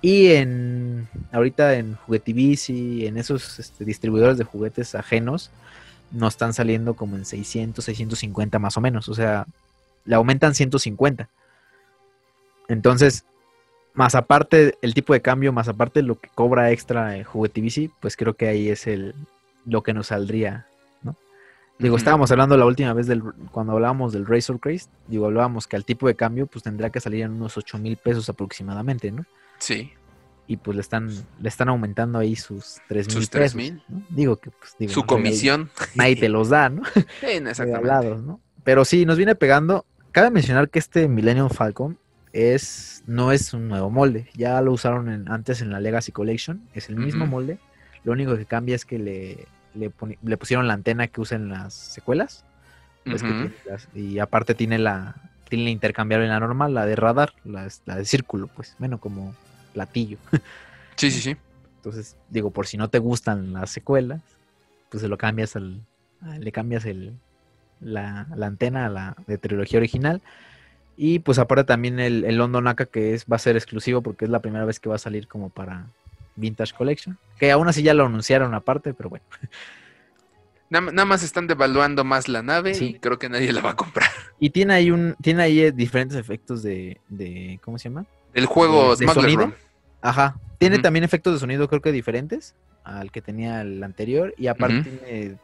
Y 0.00 0.28
en 0.28 1.08
ahorita 1.32 1.74
en 1.74 1.94
Juguetivici, 1.94 3.06
en 3.06 3.18
esos 3.18 3.58
este, 3.58 3.84
distribuidores 3.84 4.38
de 4.38 4.44
juguetes 4.44 4.94
ajenos, 4.94 5.50
nos 6.10 6.34
están 6.34 6.54
saliendo 6.54 6.94
como 6.94 7.16
en 7.16 7.24
600, 7.24 7.84
650 7.84 8.58
más 8.58 8.76
o 8.76 8.80
menos. 8.80 9.08
O 9.08 9.14
sea, 9.14 9.46
le 10.04 10.14
aumentan 10.14 10.54
150. 10.54 11.28
Entonces, 12.68 13.24
más 13.94 14.14
aparte 14.14 14.78
el 14.80 14.94
tipo 14.94 15.12
de 15.12 15.22
cambio, 15.22 15.52
más 15.52 15.68
aparte 15.68 16.02
lo 16.02 16.20
que 16.20 16.28
cobra 16.28 16.70
extra 16.70 17.16
en 17.16 17.24
Juguetivici, 17.24 17.90
pues 18.00 18.16
creo 18.16 18.34
que 18.34 18.46
ahí 18.46 18.68
es 18.68 18.86
el 18.86 19.14
lo 19.66 19.82
que 19.82 19.92
nos 19.92 20.06
saldría, 20.08 20.66
¿no? 21.02 21.16
Digo, 21.78 21.96
estábamos 21.96 22.30
hablando 22.30 22.56
la 22.56 22.64
última 22.64 22.92
vez 22.92 23.06
del 23.06 23.22
cuando 23.50 23.72
hablábamos 23.72 24.12
del 24.12 24.24
Razor 24.24 24.60
Craze, 24.60 24.88
digo, 25.08 25.26
hablábamos 25.26 25.66
que 25.66 25.76
al 25.76 25.84
tipo 25.84 26.06
de 26.06 26.14
cambio 26.14 26.46
pues 26.46 26.62
tendría 26.62 26.90
que 26.90 27.00
salir 27.00 27.22
en 27.24 27.32
unos 27.32 27.56
8 27.56 27.78
mil 27.78 27.96
pesos 27.96 28.28
aproximadamente, 28.28 29.10
¿no? 29.10 29.24
Sí. 29.58 29.92
Y 30.46 30.56
pues 30.56 30.76
le 30.76 30.80
están, 30.80 31.10
le 31.40 31.48
están 31.48 31.68
aumentando 31.68 32.18
ahí 32.18 32.36
sus 32.36 32.80
3 32.88 33.14
mil 33.14 33.28
pesos. 33.28 33.54
mil. 33.56 33.82
Digo 34.08 34.36
que 34.36 34.50
pues 34.50 34.76
digo, 34.78 34.92
su 34.92 35.04
comisión. 35.04 35.70
Nadie, 35.94 36.16
te 36.16 36.28
los 36.28 36.50
da, 36.50 36.68
¿no? 36.68 36.82
Sí, 37.20 37.26
exactamente. 37.26 38.14
¿no? 38.16 38.40
Pero 38.64 38.84
sí, 38.84 39.04
nos 39.04 39.16
viene 39.16 39.34
pegando. 39.34 39.84
Cabe 40.12 40.30
mencionar 40.30 40.70
que 40.70 40.78
este 40.78 41.06
Millennium 41.08 41.50
Falcon 41.50 41.98
es 42.32 43.02
no 43.06 43.32
es 43.32 43.52
un 43.54 43.68
nuevo 43.68 43.90
molde. 43.90 44.28
Ya 44.34 44.60
lo 44.60 44.72
usaron 44.72 45.28
antes 45.28 45.62
en 45.62 45.70
la 45.70 45.80
Legacy 45.80 46.12
Collection. 46.12 46.62
Es 46.74 46.88
el 46.88 46.96
mismo 46.96 47.26
molde. 47.26 47.58
Lo 48.04 48.12
único 48.12 48.36
que 48.36 48.44
cambia 48.44 48.76
es 48.76 48.84
que 48.84 48.98
le, 48.98 49.46
le, 49.74 50.36
pusieron 50.36 50.66
la 50.66 50.74
antena 50.74 51.08
que 51.08 51.20
usan 51.20 51.48
las 51.48 51.74
secuelas. 51.74 52.44
Pues 53.04 53.24
y 53.94 54.18
aparte 54.18 54.54
tiene 54.54 54.78
la, 54.78 55.14
tiene 55.48 55.64
la 55.64 55.70
intercambiable 55.70 56.26
en 56.26 56.32
la 56.32 56.40
normal, 56.40 56.74
la 56.74 56.84
de 56.84 56.94
radar, 56.94 57.32
la, 57.44 57.64
de 57.64 58.04
círculo, 58.04 58.48
pues, 58.48 58.76
bueno, 58.78 58.98
como 58.98 59.34
platillo. 59.72 60.18
Sí, 60.96 61.10
sí, 61.10 61.20
sí. 61.20 61.36
Entonces, 61.76 62.16
digo, 62.28 62.50
por 62.50 62.66
si 62.66 62.76
no 62.76 62.88
te 62.88 62.98
gustan 62.98 63.52
las 63.52 63.70
secuelas, 63.70 64.20
pues 64.90 65.00
se 65.00 65.08
lo 65.08 65.16
cambias 65.16 65.54
al, 65.54 65.80
le 66.38 66.52
cambias 66.52 66.84
el, 66.84 67.14
la, 67.80 68.26
la 68.34 68.46
antena 68.46 68.86
a 68.86 68.88
la 68.88 69.16
de 69.26 69.38
trilogía 69.38 69.78
original 69.78 70.20
y 71.00 71.20
pues 71.20 71.38
aparte 71.38 71.62
también 71.62 72.00
el, 72.00 72.24
el 72.24 72.36
London 72.36 72.64
Naka 72.64 72.84
que 72.84 73.14
es, 73.14 73.24
va 73.24 73.36
a 73.36 73.38
ser 73.38 73.54
exclusivo 73.54 74.02
porque 74.02 74.24
es 74.24 74.32
la 74.32 74.40
primera 74.40 74.64
vez 74.64 74.80
que 74.80 74.88
va 74.88 74.96
a 74.96 74.98
salir 74.98 75.28
como 75.28 75.48
para 75.48 75.86
Vintage 76.34 76.74
Collection. 76.74 77.16
Que 77.38 77.52
aún 77.52 77.68
así 77.68 77.84
ya 77.84 77.94
lo 77.94 78.04
anunciaron 78.04 78.52
aparte, 78.52 78.92
pero 78.94 79.08
bueno. 79.08 79.24
Nada, 80.70 81.04
más 81.04 81.22
están 81.22 81.46
devaluando 81.46 82.02
más 82.02 82.26
la 82.26 82.42
nave 82.42 82.76
y 82.78 82.94
creo 82.94 83.16
que 83.16 83.28
nadie 83.28 83.52
la 83.52 83.62
va 83.62 83.70
a 83.70 83.76
comprar. 83.76 84.10
Y 84.40 84.50
tiene 84.50 84.74
ahí 84.74 84.90
un, 84.90 85.16
tiene 85.22 85.42
ahí 85.42 85.60
eh, 85.60 85.72
diferentes 85.72 86.16
efectos 86.16 86.62
de, 86.62 87.00
de 87.08 87.58
¿cómo 87.64 87.78
se 87.78 87.88
llama? 87.88 88.04
El 88.34 88.46
juego 88.46 88.94
de, 88.94 89.06
sonido. 89.08 89.52
Ajá. 90.00 90.36
Tiene 90.58 90.80
también 90.80 91.04
efectos 91.04 91.32
de 91.32 91.38
sonido 91.40 91.68
creo 91.68 91.80
que 91.80 91.90
diferentes 91.90 92.54
al 92.84 93.12
que 93.12 93.22
tenía 93.22 93.62
el 93.62 93.82
anterior. 93.84 94.34
Y 94.36 94.48
aparte 94.48 94.82
tiene 94.82 95.36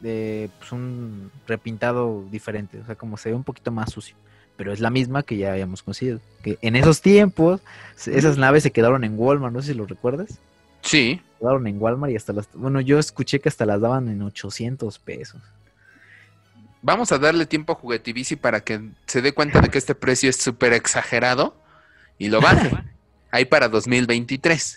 de, 0.00 0.50
pues, 0.58 0.72
un 0.72 1.30
repintado 1.46 2.24
diferente. 2.30 2.78
O 2.80 2.86
sea, 2.86 2.94
como 2.94 3.18
se 3.18 3.28
ve 3.28 3.36
un 3.36 3.44
poquito 3.44 3.70
más 3.70 3.92
sucio 3.92 4.16
pero 4.56 4.72
es 4.72 4.80
la 4.80 4.90
misma 4.90 5.22
que 5.22 5.36
ya 5.36 5.52
habíamos 5.52 5.82
conseguido. 5.82 6.20
Que 6.42 6.58
en 6.62 6.76
esos 6.76 7.00
tiempos, 7.00 7.60
esas 8.06 8.38
naves 8.38 8.62
se 8.62 8.70
quedaron 8.70 9.04
en 9.04 9.18
Walmart, 9.18 9.52
no 9.52 9.62
sé 9.62 9.72
si 9.72 9.74
lo 9.74 9.86
recuerdas. 9.86 10.38
Sí. 10.82 11.20
Quedaron 11.38 11.66
en 11.66 11.80
Walmart 11.80 12.12
y 12.12 12.16
hasta 12.16 12.32
las. 12.32 12.48
Bueno, 12.54 12.80
yo 12.80 12.98
escuché 12.98 13.40
que 13.40 13.48
hasta 13.48 13.66
las 13.66 13.80
daban 13.80 14.08
en 14.08 14.22
800 14.22 14.98
pesos. 14.98 15.40
Vamos 16.82 17.12
a 17.12 17.18
darle 17.18 17.46
tiempo 17.46 17.72
a 17.72 17.76
Juguetivici 17.76 18.36
para 18.36 18.60
que 18.60 18.80
se 19.06 19.22
dé 19.22 19.32
cuenta 19.32 19.60
de 19.60 19.68
que 19.68 19.78
este 19.78 19.94
precio 19.94 20.28
es 20.28 20.36
súper 20.36 20.72
exagerado 20.72 21.54
y 22.18 22.28
lo 22.28 22.40
baje. 22.40 22.70
Ahí 23.30 23.44
para 23.44 23.68
2023. 23.68 24.74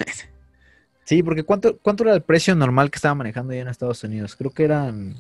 sí, 1.04 1.24
porque 1.24 1.44
¿cuánto, 1.44 1.78
¿cuánto 1.78 2.04
era 2.04 2.14
el 2.14 2.22
precio 2.22 2.56
normal 2.56 2.90
que 2.90 2.98
estaba 2.98 3.16
manejando 3.16 3.54
ya 3.54 3.62
en 3.62 3.68
Estados 3.68 4.04
Unidos? 4.04 4.36
Creo 4.36 4.52
que 4.52 4.64
eran 4.64 5.16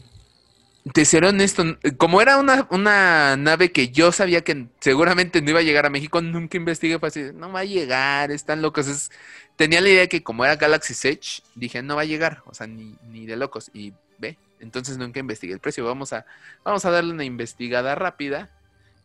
te 0.93 1.03
seré 1.03 1.29
honesto, 1.29 1.63
como 1.97 2.21
era 2.21 2.37
una, 2.37 2.67
una, 2.69 3.35
nave 3.37 3.71
que 3.71 3.89
yo 3.89 4.11
sabía 4.11 4.41
que 4.43 4.67
seguramente 4.79 5.41
no 5.41 5.49
iba 5.49 5.59
a 5.59 5.63
llegar 5.63 5.85
a 5.87 5.89
México, 5.89 6.21
nunca 6.21 6.57
investigué, 6.57 6.99
fue 6.99 7.07
así, 7.09 7.23
no 7.33 7.51
va 7.51 7.61
a 7.61 7.65
llegar, 7.65 8.31
están 8.31 8.61
locos. 8.61 9.09
tenía 9.55 9.81
la 9.81 9.89
idea 9.89 10.01
de 10.01 10.09
que 10.09 10.21
como 10.21 10.45
era 10.45 10.57
Galaxy 10.57 10.93
Edge, 11.07 11.41
dije, 11.55 11.81
no 11.81 11.95
va 11.95 12.03
a 12.03 12.05
llegar, 12.05 12.43
o 12.45 12.53
sea, 12.53 12.67
ni, 12.67 12.95
ni 13.09 13.25
de 13.25 13.35
locos. 13.35 13.71
Y 13.73 13.93
ve, 14.19 14.37
entonces 14.59 14.97
nunca 14.97 15.19
investigué 15.19 15.53
el 15.53 15.59
precio. 15.59 15.83
Vamos 15.85 16.13
a, 16.13 16.25
vamos 16.63 16.85
a 16.85 16.91
darle 16.91 17.13
una 17.13 17.23
investigada 17.23 17.95
rápida, 17.95 18.51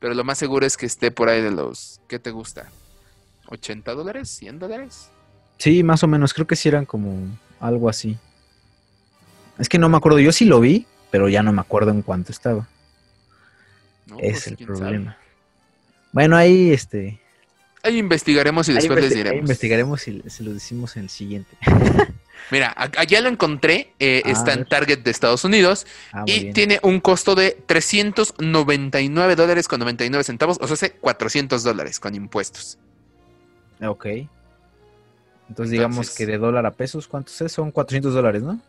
pero 0.00 0.12
lo 0.12 0.22
más 0.22 0.36
seguro 0.36 0.66
es 0.66 0.76
que 0.76 0.86
esté 0.86 1.10
por 1.10 1.30
ahí 1.30 1.40
de 1.40 1.50
los, 1.50 2.02
¿qué 2.08 2.18
te 2.18 2.30
gusta? 2.30 2.70
¿80 3.46 3.94
dólares? 3.94 4.38
¿100 4.42 4.58
dólares? 4.58 5.08
Sí, 5.56 5.82
más 5.82 6.02
o 6.02 6.08
menos, 6.08 6.34
creo 6.34 6.46
que 6.46 6.56
sí 6.56 6.68
eran 6.68 6.84
como 6.84 7.26
algo 7.58 7.88
así. 7.88 8.18
Es 9.58 9.68
que 9.68 9.78
no 9.78 9.88
me 9.88 9.96
acuerdo, 9.96 10.18
yo 10.18 10.32
sí 10.32 10.44
lo 10.44 10.60
vi, 10.60 10.86
pero 11.10 11.28
ya 11.28 11.42
no 11.42 11.52
me 11.52 11.60
acuerdo 11.60 11.90
en 11.90 12.02
cuánto 12.02 12.32
estaba. 12.32 12.68
es 14.18 14.44
pues, 14.44 14.46
el 14.48 14.56
problema. 14.58 15.16
Bueno, 16.12 16.36
ahí 16.36 16.72
este. 16.72 17.20
Ahí 17.82 17.98
investigaremos 17.98 18.68
y 18.68 18.74
después 18.74 19.00
les 19.00 19.14
diremos. 19.14 19.32
Ahí 19.32 19.38
investigaremos 19.40 20.08
y 20.08 20.22
se 20.28 20.42
lo 20.42 20.52
decimos 20.52 20.96
en 20.96 21.04
el 21.04 21.10
siguiente. 21.10 21.56
Mira, 22.50 22.74
allá 22.76 23.20
lo 23.20 23.28
encontré, 23.28 23.92
eh, 24.00 24.22
ah, 24.24 24.30
está 24.30 24.52
en 24.54 24.64
Target 24.64 25.00
de 25.00 25.10
Estados 25.10 25.44
Unidos 25.44 25.86
ah, 26.12 26.24
y 26.26 26.52
tiene 26.52 26.80
un 26.82 27.00
costo 27.00 27.34
de 27.34 27.56
399 27.66 29.36
dólares 29.36 29.68
con 29.68 29.78
99 29.78 30.24
centavos, 30.24 30.58
o 30.60 30.66
sea, 30.66 30.74
hace 30.74 30.92
400 30.92 31.62
dólares 31.62 32.00
con 32.00 32.14
impuestos. 32.14 32.78
Ok. 33.80 34.06
Entonces, 35.48 35.70
digamos 35.70 36.14
que 36.14 36.26
de 36.26 36.38
dólar 36.38 36.66
a 36.66 36.72
pesos, 36.72 37.06
¿cuántos 37.06 37.40
es? 37.40 37.52
Son 37.52 37.70
400 37.70 38.14
dólares, 38.14 38.42
¿no? 38.42 38.60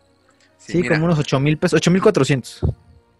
Sí, 0.61 0.87
como 0.87 1.05
unos 1.05 1.17
8 1.17 1.39
mil 1.39 1.57
pesos, 1.57 1.77
8 1.77 1.91
mil 1.91 2.01
400. 2.01 2.61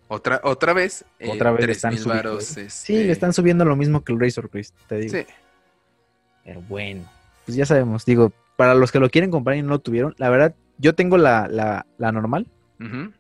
Otra, 0.08 0.42
otra 0.44 0.74
vez, 0.74 1.06
eh, 1.20 1.30
otra 1.32 1.52
vez 1.52 1.70
están 1.70 1.98
subiendo. 1.98 2.38
¿eh? 2.38 2.70
Sí, 2.70 3.04
le 3.04 3.12
están 3.12 3.34
subiendo 3.34 3.66
lo 3.66 3.76
mismo 3.76 4.04
que 4.04 4.14
el 4.14 4.20
Razor 4.20 4.50
Chris, 4.50 4.74
te 4.88 4.98
digo. 4.98 5.18
Sí. 5.18 5.26
Pero 6.44 6.62
bueno, 6.62 7.04
pues 7.46 7.56
ya 7.56 7.66
sabemos, 7.66 8.06
digo, 8.06 8.32
para 8.58 8.76
los 8.76 8.92
que 8.92 9.00
lo 9.00 9.10
quieren 9.10 9.32
comprar 9.32 9.58
y 9.58 9.62
no 9.62 9.70
lo 9.70 9.80
tuvieron, 9.80 10.14
la 10.18 10.30
verdad, 10.30 10.56
yo 10.78 10.96
tengo 10.96 11.18
la, 11.18 11.48
la, 11.48 11.86
la 11.98 12.12
normal, 12.12 12.48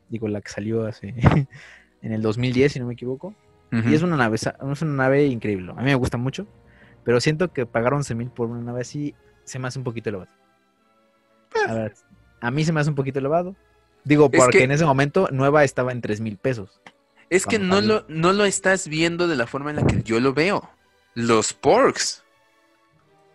digo, 0.09 0.27
la 0.27 0.41
que 0.41 0.49
salió 0.49 0.85
hace 0.85 1.13
en 2.01 2.11
el 2.11 2.21
2010, 2.21 2.73
si 2.73 2.79
no 2.79 2.87
me 2.87 2.93
equivoco. 2.93 3.33
Y 3.71 3.93
es 3.93 4.01
una 4.01 4.17
nave, 4.17 4.35
es 4.35 4.81
una 4.81 4.91
nave 4.91 5.27
increíble. 5.27 5.71
A 5.71 5.75
mí 5.75 5.85
me 5.85 5.95
gusta 5.95 6.17
mucho, 6.17 6.45
pero 7.05 7.21
siento 7.21 7.53
que 7.53 7.65
pagar 7.65 7.93
11 7.93 8.15
mil 8.15 8.29
por 8.29 8.49
una 8.49 8.61
nave 8.61 8.81
así 8.81 9.15
se 9.45 9.59
me 9.59 9.67
hace 9.69 9.79
un 9.79 9.85
poquito 9.85 10.09
elevado. 10.09 10.29
A, 11.67 11.73
ver, 11.73 11.93
a 12.41 12.51
mí 12.51 12.65
se 12.65 12.73
me 12.73 12.81
hace 12.81 12.89
un 12.89 12.95
poquito 12.95 13.19
elevado. 13.19 13.55
Digo, 14.03 14.29
porque 14.31 14.63
en 14.63 14.71
ese 14.71 14.85
momento 14.85 15.27
nueva 15.31 15.63
estaba 15.63 15.91
en 15.91 16.01
3 16.01 16.21
mil 16.21 16.37
pesos. 16.37 16.81
Es 17.29 17.45
que 17.45 17.59
no 17.59 17.79
lo, 17.79 18.03
no 18.09 18.33
lo 18.33 18.45
estás 18.45 18.87
viendo 18.87 19.27
de 19.27 19.35
la 19.35 19.47
forma 19.47 19.69
en 19.69 19.77
la 19.77 19.87
que 19.87 20.03
yo 20.03 20.19
lo 20.19 20.33
veo. 20.33 20.69
Los 21.13 21.53
porks. 21.53 22.23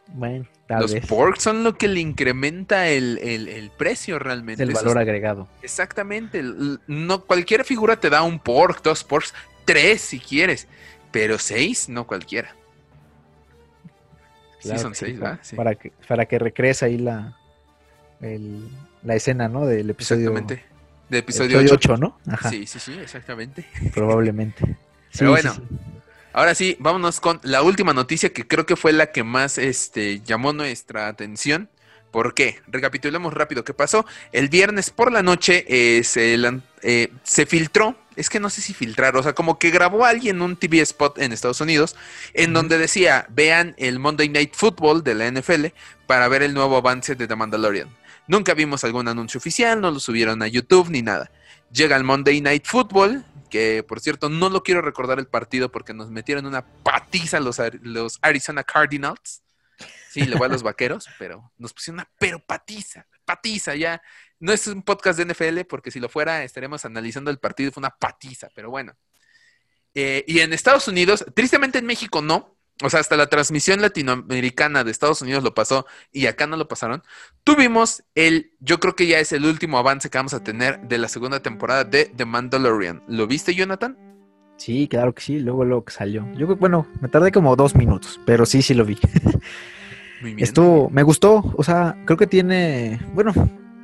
Bueno, 0.09 0.46
los 0.68 0.94
porks 0.94 1.42
son 1.42 1.64
lo 1.64 1.76
que 1.76 1.88
le 1.88 2.00
incrementa 2.00 2.88
el, 2.88 3.70
precio 3.76 4.18
realmente. 4.18 4.62
El 4.62 4.72
valor 4.72 4.98
agregado. 4.98 5.48
Exactamente. 5.62 6.42
No, 6.87 7.24
cualquier 7.24 7.64
figura 7.64 7.96
te 7.96 8.11
da 8.11 8.22
un 8.22 8.38
pork, 8.38 8.83
dos 8.83 9.05
porks, 9.05 9.33
tres 9.64 10.00
si 10.00 10.18
quieres, 10.20 10.68
pero 11.11 11.38
seis 11.38 11.88
no 11.88 12.07
cualquiera. 12.07 12.55
sí, 14.59 14.79
son 14.79 14.94
seis, 14.94 15.18
¿verdad? 15.18 15.40
Para, 15.55 15.74
que, 15.74 15.92
para 16.07 16.26
que 16.26 16.38
recrees 16.38 16.83
ahí 16.83 16.98
la, 16.98 17.37
la 19.07 19.14
escena, 19.14 19.49
¿no? 19.49 19.64
Del 19.66 19.88
episodio. 19.88 20.31
Exactamente. 20.31 20.64
Del 21.09 21.21
episodio, 21.21 21.59
8. 21.59 21.97
¿no? 21.97 22.19
Sí, 22.51 22.66
sí, 22.66 22.81
sí, 22.81 22.99
exactamente. 23.01 23.64
Probablemente. 23.95 24.77
pero 25.16 25.31
bueno. 25.31 25.55
Ahora 26.33 26.55
sí, 26.55 26.77
vámonos 26.81 27.21
con 27.21 27.40
la 27.45 27.62
última 27.62 27.95
noticia 27.95 28.31
que 28.31 28.47
creo 28.47 28.66
que 28.66 28.77
fue 28.77 28.92
la 28.92 29.11
que 29.11 29.23
más 29.23 29.57
este, 29.57 30.21
llamó 30.21 30.53
nuestra 30.53 31.09
atención. 31.09 31.71
¿Por 32.11 32.35
qué? 32.35 32.61
Recapitulemos 32.66 33.33
rápido 33.33 33.64
qué 33.64 33.73
pasó. 33.73 34.05
El 34.33 34.49
viernes 34.49 34.90
por 34.90 35.12
la 35.12 35.23
noche 35.23 35.64
eh, 35.69 36.05
se, 36.05 36.37
eh, 36.83 37.09
se, 37.23 37.47
filtró, 37.47 37.97
es 38.16 38.29
que 38.29 38.40
no 38.40 38.51
sé 38.51 38.61
si 38.61 38.75
filtrar, 38.75 39.16
o 39.16 39.23
sea, 39.23 39.35
como 39.35 39.59
que 39.59 39.71
grabó 39.71 40.05
alguien 40.05 40.42
un 40.42 40.57
TV 40.57 40.81
spot 40.81 41.19
en 41.19 41.33
Estados 41.33 41.61
Unidos 41.61 41.97
en 42.35 42.53
donde 42.53 42.79
decía, 42.79 43.27
vean 43.31 43.75
el 43.79 43.99
Monday 43.99 44.29
Night 44.29 44.55
Football 44.55 45.05
de 45.05 45.14
la 45.14 45.31
NFL 45.31 45.66
para 46.07 46.29
ver 46.29 46.42
el 46.42 46.53
nuevo 46.55 46.77
avance 46.77 47.14
de 47.14 47.27
The 47.27 47.37
Mandalorian. 47.37 47.88
Nunca 48.29 48.55
vimos 48.55 48.83
algún 48.85 49.07
anuncio 49.09 49.39
oficial, 49.39 49.81
no 49.81 49.91
lo 49.91 50.01
subieron 50.01 50.43
a 50.43 50.49
YouTube 50.49 50.91
ni 50.91 51.03
nada. 51.03 51.31
Llega 51.71 51.97
el 51.97 52.05
Monday 52.05 52.41
Night 52.41 52.67
Football, 52.67 53.25
que 53.51 53.85
por 53.87 54.01
cierto 54.01 54.29
no 54.29 54.49
lo 54.49 54.62
quiero 54.62 54.83
recordar 54.83 55.19
el 55.19 55.29
partido 55.29 55.71
porque 55.71 55.95
nos 55.95 56.11
metieron 56.11 56.47
una 56.47 56.67
patiza 56.67 57.39
los, 57.41 57.61
los 57.83 58.19
Arizona 58.23 58.65
Cardinals. 58.65 59.43
Sí, 60.11 60.23
le 60.25 60.37
voy 60.37 60.47
a 60.47 60.49
los 60.49 60.62
vaqueros, 60.65 61.09
pero 61.19 61.53
nos 61.59 61.73
pusieron 61.73 62.01
una 62.01 62.11
pero 62.19 62.41
patiza, 62.45 63.07
patiza, 63.25 63.75
ya. 63.77 64.03
No 64.39 64.53
es 64.53 64.67
un 64.67 64.83
podcast 64.83 65.19
de 65.19 65.33
NFL 65.33 65.61
porque 65.69 65.91
si 65.91 66.01
lo 66.01 66.09
fuera 66.09 66.43
estaremos 66.43 66.85
analizando 66.85 67.31
el 67.31 67.39
partido, 67.39 67.71
fue 67.71 67.81
una 67.81 67.91
patiza, 67.91 68.49
pero 68.55 68.71
bueno. 68.71 68.95
Eh, 69.95 70.25
y 70.27 70.41
en 70.41 70.53
Estados 70.53 70.89
Unidos, 70.89 71.25
tristemente 71.35 71.79
en 71.79 71.87
México 71.87 72.21
no, 72.21 72.56
o 72.83 72.91
sea, 72.91 73.01
hasta 73.01 73.17
la 73.17 73.29
transmisión 73.29 73.81
latinoamericana 73.81 74.85
de 74.85 74.91
Estados 74.91 75.23
Unidos 75.23 75.43
lo 75.43 75.55
pasó 75.55 75.87
y 76.12 76.27
acá 76.27 76.47
no 76.47 76.57
lo 76.57 76.69
pasaron. 76.69 77.03
Tuvimos 77.43 78.05
el, 78.15 78.53
yo 78.61 78.81
creo 78.81 78.95
que 78.95 79.07
ya 79.07 79.19
es 79.19 79.33
el 79.33 79.47
último 79.47 79.79
avance 79.79 80.11
que 80.11 80.19
vamos 80.19 80.35
a 80.35 80.45
tener 80.45 80.81
de 80.81 80.99
la 80.99 81.09
segunda 81.09 81.41
temporada 81.41 81.85
de 81.85 82.07
The 82.17 82.27
Mandalorian. 82.27 83.03
¿Lo 83.09 83.27
viste, 83.27 83.55
Jonathan? 83.55 83.97
Sí, 84.59 84.89
claro 84.89 85.15
que 85.15 85.23
sí, 85.23 85.39
luego 85.39 85.65
lo 85.65 85.85
que 85.85 85.93
salió. 85.93 86.27
Yo 86.35 86.55
bueno, 86.57 86.87
me 87.01 87.09
tardé 87.09 87.33
como 87.33 87.57
dos 87.57 87.75
minutos, 87.75 88.21
pero 88.27 88.45
sí, 88.45 88.62
sí 88.62 88.75
lo 88.75 88.85
vi. 88.85 88.99
Muy 90.23 90.35
bien. 90.35 90.45
Estuvo, 90.45 90.91
me 90.91 91.03
gustó, 91.03 91.53
o 91.57 91.62
sea, 91.62 91.97
creo 92.07 92.17
que 92.17 92.27
tiene, 92.27 93.01
bueno, 93.12 93.33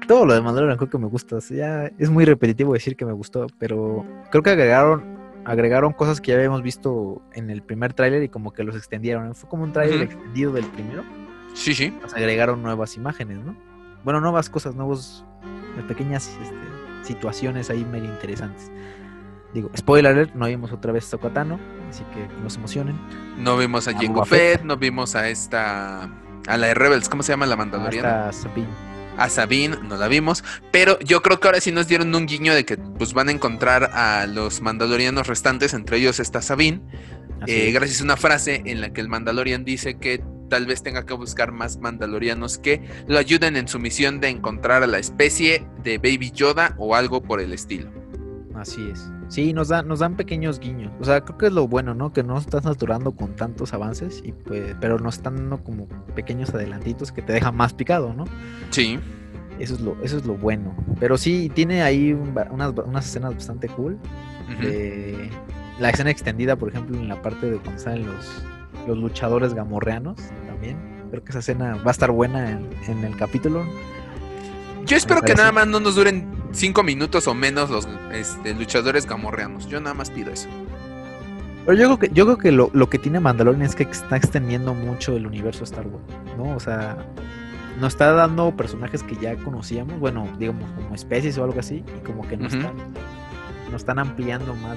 todo 0.07 0.27
lo 0.27 0.35
de 0.35 0.41
Mandalorian 0.41 0.79
creo 0.79 0.91
que 0.91 0.99
me 0.99 1.07
gusta. 1.07 1.39
ya 1.51 1.91
es 1.99 2.11
muy 2.11 2.25
repetitivo 2.25 2.73
decir 2.73 2.97
que 2.97 3.05
me 3.05 3.13
gustó, 3.13 3.47
pero 3.59 4.05
creo 4.31 4.43
que 4.43 4.51
agregaron 4.51 5.22
agregaron 5.45 5.93
cosas 5.93 6.21
que 6.21 6.31
ya 6.31 6.37
habíamos 6.37 6.63
visto 6.63 7.23
en 7.33 7.51
el 7.51 7.63
primer 7.63 7.95
tráiler 7.95 8.23
y 8.23 8.29
como 8.29 8.53
que 8.53 8.65
los 8.65 8.77
extendieron. 8.77 9.35
Fue 9.35 9.49
como 9.49 9.65
un 9.65 9.73
tráiler 9.73 10.03
extendido 10.03 10.53
del 10.53 10.67
primero. 10.67 11.05
Sí, 11.55 11.75
sí. 11.75 11.97
agregaron 12.15 12.63
nuevas 12.63 12.97
imágenes, 12.97 13.45
¿no? 13.45 13.57
Bueno, 14.05 14.21
nuevas 14.21 14.51
cosas, 14.51 14.75
nuevos, 14.75 15.25
pequeñas 15.87 16.29
este, 16.43 16.57
situaciones 17.03 17.71
ahí 17.71 17.85
medio 17.85 18.11
interesantes. 18.11 18.71
Digo, 19.55 19.71
spoiler 19.77 20.13
alert, 20.13 20.35
no 20.35 20.47
vimos 20.47 20.73
otra 20.73 20.93
vez 20.93 21.13
a 21.13 21.17
así 21.17 22.05
que 22.15 22.27
no 22.43 22.49
se 22.49 22.59
emocionen. 22.59 22.99
No 23.37 23.57
vimos 23.59 23.87
a 23.87 23.93
Jango 23.93 24.25
Fett, 24.25 24.63
no 24.63 24.79
vimos 24.79 25.15
a 25.15 25.29
esta, 25.29 26.05
a 26.47 26.57
la 26.57 26.69
de 26.69 26.75
Rebels, 26.75 27.09
¿cómo 27.11 27.23
se 27.23 27.33
llama 27.33 27.45
la 27.45 27.57
mandaloriana? 27.57 28.29
A 28.29 28.33
Sabine 28.33 28.92
a 29.17 29.29
Sabine, 29.29 29.77
no 29.83 29.97
la 29.97 30.09
vimos, 30.09 30.45
pero 30.71 30.99
yo 31.01 31.23
creo 31.23 31.41
que 31.41 31.49
ahora 31.49 31.61
sí 31.61 31.73
nos 31.73 31.89
dieron 31.89 32.15
un 32.15 32.27
guiño 32.27 32.55
de 32.55 32.65
que 32.65 32.77
pues 32.77 33.13
van 33.13 33.29
a 33.29 33.33
encontrar 33.33 33.91
a 33.93 34.27
los 34.27 34.61
mandalorianos 34.61 35.27
restantes, 35.27 35.75
entre 35.75 35.99
ellos 35.99 36.21
está 36.21 36.43
Sabine, 36.43 36.81
eh, 37.47 37.73
gracias 37.73 38.01
a 38.01 38.05
una 38.05 38.17
frase 38.17 38.63
en 38.67 38.81
la 38.81 38.93
que 38.93 39.01
el 39.01 39.09
mandalorian 39.09 39.65
dice 39.65 39.99
que 39.99 40.23
tal 40.49 40.67
vez 40.67 40.83
tenga 40.83 41.07
que 41.07 41.15
buscar 41.15 41.51
más 41.51 41.79
mandalorianos 41.79 42.59
que 42.59 42.83
lo 43.09 43.19
ayuden 43.19 43.57
en 43.57 43.69
su 43.69 43.79
misión 43.79 44.21
de 44.21 44.29
encontrar 44.29 44.83
a 44.83 44.87
la 44.87 44.99
especie 44.99 45.67
de 45.83 45.99
Baby 45.99 46.31
Yoda 46.31 46.75
o 46.79 46.95
algo 46.95 47.23
por 47.23 47.41
el 47.41 47.53
estilo. 47.53 47.91
Así 48.55 48.87
es. 48.93 49.09
Sí, 49.33 49.55
nos, 49.55 49.69
dan 49.69 49.89
nos 49.89 50.01
dan 50.01 50.15
pequeños 50.15 50.61
guiños. 50.61 50.93
O 51.01 51.05
sea, 51.07 51.23
creo 51.23 51.39
que 51.39 51.47
es 51.47 51.53
lo 51.55 51.67
bueno, 51.67 51.95
¿no? 51.95 52.13
Que 52.13 52.23
no 52.23 52.37
estás 52.37 52.65
saturando 52.65 53.13
con 53.13 53.35
tantos 53.35 53.73
avances, 53.73 54.21
y 54.23 54.33
pues, 54.33 54.77
pero 54.79 54.99
nos 54.99 55.17
están 55.17 55.37
dando 55.37 55.65
como 55.65 55.89
pequeños 56.15 56.53
adelantitos 56.53 57.13
que 57.13 57.23
te 57.23 57.33
dejan 57.33 57.57
más 57.57 57.73
picado, 57.73 58.13
¿no? 58.13 58.27
Sí. 58.69 59.01
Eso 59.59 59.77
es 59.77 59.81
lo, 59.81 59.97
eso 60.03 60.19
es 60.19 60.27
lo 60.27 60.35
bueno. 60.35 60.77
Pero 61.01 61.17
sí, 61.17 61.51
tiene 61.55 61.81
ahí 61.83 62.13
unas, 62.13 62.75
unas 62.85 63.07
escenas 63.07 63.35
bastante 63.35 63.69
cool. 63.69 63.99
la 65.81 65.89
escena 65.89 66.11
extendida, 66.11 66.57
por 66.57 66.69
ejemplo, 66.69 66.99
en 66.99 67.09
la 67.09 67.23
parte 67.23 67.51
de 67.51 67.57
cuando 67.57 67.81
salen 67.81 68.07
los, 68.07 68.45
los 68.87 68.99
luchadores 68.99 69.55
gamorreanos 69.55 70.19
también. 70.47 70.77
Creo 71.09 71.25
que 71.25 71.31
esa 71.31 71.39
escena 71.39 71.77
va 71.77 71.89
a 71.89 71.93
estar 71.93 72.11
buena 72.11 72.51
en, 72.51 72.69
en 72.87 73.03
el 73.03 73.17
capítulo. 73.17 73.65
Yo 74.85 74.97
espero 74.97 75.23
que 75.23 75.35
nada 75.35 75.53
más 75.53 75.67
no 75.67 75.81
nos 75.81 75.95
duren 75.95 76.43
cinco 76.53 76.83
minutos 76.83 77.27
o 77.29 77.35
menos 77.35 77.71
los 77.71 77.89
este, 78.13 78.55
luchadores 78.55 79.07
gamorreanos. 79.07 79.67
Yo 79.69 79.81
nada 79.81 79.95
más 79.95 80.11
pido 80.11 80.33
eso. 80.33 80.49
Pero 81.65 81.79
yo 81.79 81.85
creo 81.87 81.99
que, 81.99 82.11
yo 82.13 82.25
creo 82.25 82.39
que 82.39 82.53
lo, 82.53 82.91
que 82.91 82.99
tiene 82.99 83.21
Mandalorian 83.21 83.63
es 83.63 83.77
que 83.77 83.85
está 83.85 84.17
extendiendo 84.17 84.75
mucho 84.75 85.17
el 85.17 85.27
universo 85.27 85.63
Star 85.65 85.87
Wars, 85.87 86.05
¿no? 86.37 86.57
O 86.57 86.61
sea, 86.61 86.97
nos 87.81 87.93
está 87.93 88.13
dando 88.13 88.57
personajes 88.57 89.03
que 89.05 89.15
ya 89.17 89.37
conocíamos, 89.37 89.99
bueno, 90.01 90.27
digamos 90.39 90.69
como 90.73 90.95
especies 90.95 91.39
o 91.39 91.45
algo 91.45 91.61
así, 91.61 91.85
y 91.97 92.05
como 92.05 92.27
que 92.27 92.37
nos, 92.37 92.53
están, 92.53 92.75
nos 93.71 93.83
están 93.83 94.01
ampliando 94.01 94.55
más 94.57 94.77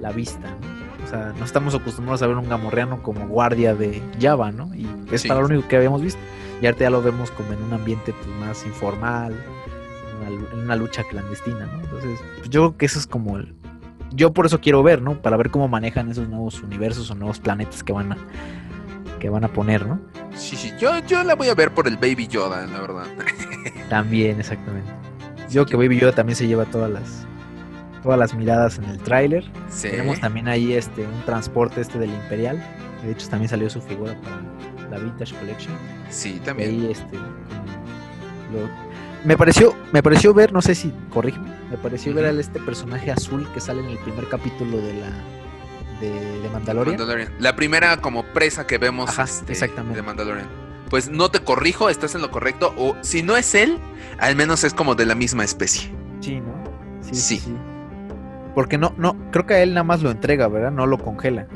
la, 0.00 0.12
vista, 0.12 0.46
¿no? 0.60 0.83
O 1.04 1.06
sea, 1.06 1.34
no 1.38 1.44
estamos 1.44 1.74
acostumbrados 1.74 2.22
a 2.22 2.26
ver 2.26 2.36
un 2.36 2.48
gamorreano 2.48 3.02
como 3.02 3.28
guardia 3.28 3.74
de 3.74 4.02
Java, 4.20 4.50
¿no? 4.50 4.74
Y 4.74 4.88
es 5.12 5.26
para 5.26 5.40
lo 5.40 5.46
único 5.46 5.68
que 5.68 5.76
habíamos 5.76 6.02
visto. 6.02 6.20
Y 6.62 6.66
ahorita 6.66 6.84
ya 6.84 6.90
lo 6.90 7.02
vemos 7.02 7.30
como 7.30 7.52
en 7.52 7.62
un 7.62 7.72
ambiente 7.74 8.12
pues, 8.12 8.28
más 8.38 8.64
informal, 8.64 9.34
en 10.26 10.60
una, 10.60 10.76
lucha 10.76 11.04
clandestina, 11.04 11.66
¿no? 11.66 11.80
Entonces, 11.80 12.20
pues, 12.38 12.48
yo 12.48 12.62
creo 12.62 12.76
que 12.78 12.86
eso 12.86 12.98
es 12.98 13.06
como 13.06 13.36
el... 13.36 13.54
Yo 14.12 14.32
por 14.32 14.46
eso 14.46 14.60
quiero 14.60 14.82
ver, 14.82 15.02
¿no? 15.02 15.20
Para 15.20 15.36
ver 15.36 15.50
cómo 15.50 15.68
manejan 15.68 16.10
esos 16.10 16.28
nuevos 16.28 16.62
universos 16.62 17.10
o 17.10 17.14
nuevos 17.14 17.40
planetas 17.40 17.82
que 17.82 17.92
van 17.92 18.12
a, 18.12 18.16
que 19.18 19.28
van 19.28 19.44
a 19.44 19.48
poner, 19.48 19.86
¿no? 19.86 20.00
Sí, 20.34 20.56
sí, 20.56 20.72
yo, 20.78 20.98
yo 21.06 21.22
la 21.24 21.34
voy 21.34 21.48
a 21.48 21.54
ver 21.54 21.74
por 21.74 21.88
el 21.88 21.96
Baby 21.96 22.28
Yoda, 22.28 22.66
la 22.66 22.80
verdad. 22.80 23.06
También, 23.90 24.38
exactamente. 24.38 24.90
Yo 25.50 25.66
que 25.66 25.76
Baby 25.76 25.98
Yoda 25.98 26.12
también 26.12 26.36
se 26.36 26.46
lleva 26.46 26.64
todas 26.64 26.90
las 26.90 27.26
todas 28.04 28.18
las 28.18 28.34
miradas 28.34 28.76
en 28.78 28.84
el 28.84 28.98
tráiler. 28.98 29.44
Tenemos 29.80 30.20
también 30.20 30.46
ahí 30.46 30.74
este 30.74 31.06
un 31.06 31.24
transporte 31.24 31.80
este 31.80 31.98
del 31.98 32.10
Imperial. 32.10 32.62
De 33.02 33.12
hecho 33.12 33.28
también 33.30 33.48
salió 33.48 33.68
su 33.70 33.80
figura 33.80 34.14
para 34.20 34.90
la 34.90 34.98
Vintage 34.98 35.34
Collection. 35.34 35.74
Sí, 36.10 36.40
también. 36.44 36.70
Ahí, 36.70 36.90
este, 36.92 37.18
me 39.24 39.38
pareció, 39.38 39.74
me 39.90 40.02
pareció 40.02 40.34
ver, 40.34 40.52
no 40.52 40.60
sé 40.60 40.74
si, 40.74 40.92
corrígeme, 41.10 41.48
me 41.70 41.78
pareció 41.78 42.12
ver 42.12 42.26
a 42.26 42.30
este 42.30 42.60
personaje 42.60 43.10
azul 43.10 43.48
que 43.54 43.60
sale 43.60 43.80
en 43.80 43.88
el 43.88 43.98
primer 43.98 44.28
capítulo 44.28 44.76
de 44.76 44.92
la 44.92 45.10
de, 46.00 46.50
Mandalorian. 46.52 47.34
La 47.38 47.56
primera 47.56 47.96
como 48.02 48.22
presa 48.22 48.66
que 48.66 48.76
vemos 48.76 49.18
este, 49.18 49.52
exactamente. 49.52 49.96
de 49.96 50.02
Mandalorian. 50.02 50.48
Pues 50.90 51.08
no 51.08 51.30
te 51.30 51.40
corrijo, 51.40 51.88
estás 51.88 52.14
en 52.14 52.20
lo 52.20 52.30
correcto. 52.30 52.74
O 52.76 52.96
si 53.00 53.22
no 53.22 53.38
es 53.38 53.54
él, 53.54 53.78
al 54.18 54.36
menos 54.36 54.62
es 54.62 54.74
como 54.74 54.94
de 54.94 55.06
la 55.06 55.14
misma 55.14 55.42
especie. 55.42 55.90
Sí, 56.20 56.40
¿no? 56.40 56.52
Sí. 57.00 57.14
sí. 57.40 57.56
Porque 58.54 58.78
no, 58.78 58.94
no, 58.96 59.30
creo 59.30 59.46
que 59.46 59.54
a 59.54 59.62
él 59.62 59.70
nada 59.74 59.84
más 59.84 60.02
lo 60.02 60.10
entrega, 60.10 60.48
¿verdad? 60.48 60.70
No 60.70 60.86
lo 60.86 60.98
congela. 60.98 61.48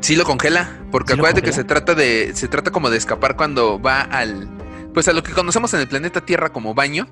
Sí 0.00 0.14
lo 0.16 0.24
congela, 0.24 0.84
porque 0.92 1.14
acuérdate 1.14 1.42
que 1.42 1.52
se 1.52 1.64
trata 1.64 1.94
de, 1.94 2.32
se 2.34 2.48
trata 2.48 2.70
como 2.70 2.90
de 2.90 2.98
escapar 2.98 3.36
cuando 3.36 3.80
va 3.80 4.02
al, 4.02 4.48
pues 4.92 5.08
a 5.08 5.12
lo 5.12 5.22
que 5.22 5.32
conocemos 5.32 5.72
en 5.74 5.80
el 5.80 5.88
planeta 5.88 6.20
Tierra 6.20 6.50
como 6.52 6.74
baño 6.74 7.08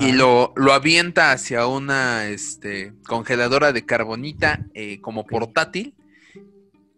y 0.00 0.12
lo, 0.12 0.52
lo 0.56 0.72
avienta 0.72 1.32
hacia 1.32 1.66
una 1.66 2.28
este, 2.28 2.94
congeladora 3.06 3.72
de 3.72 3.84
carbonita 3.84 4.64
eh, 4.74 5.00
como 5.00 5.26
portátil 5.26 5.94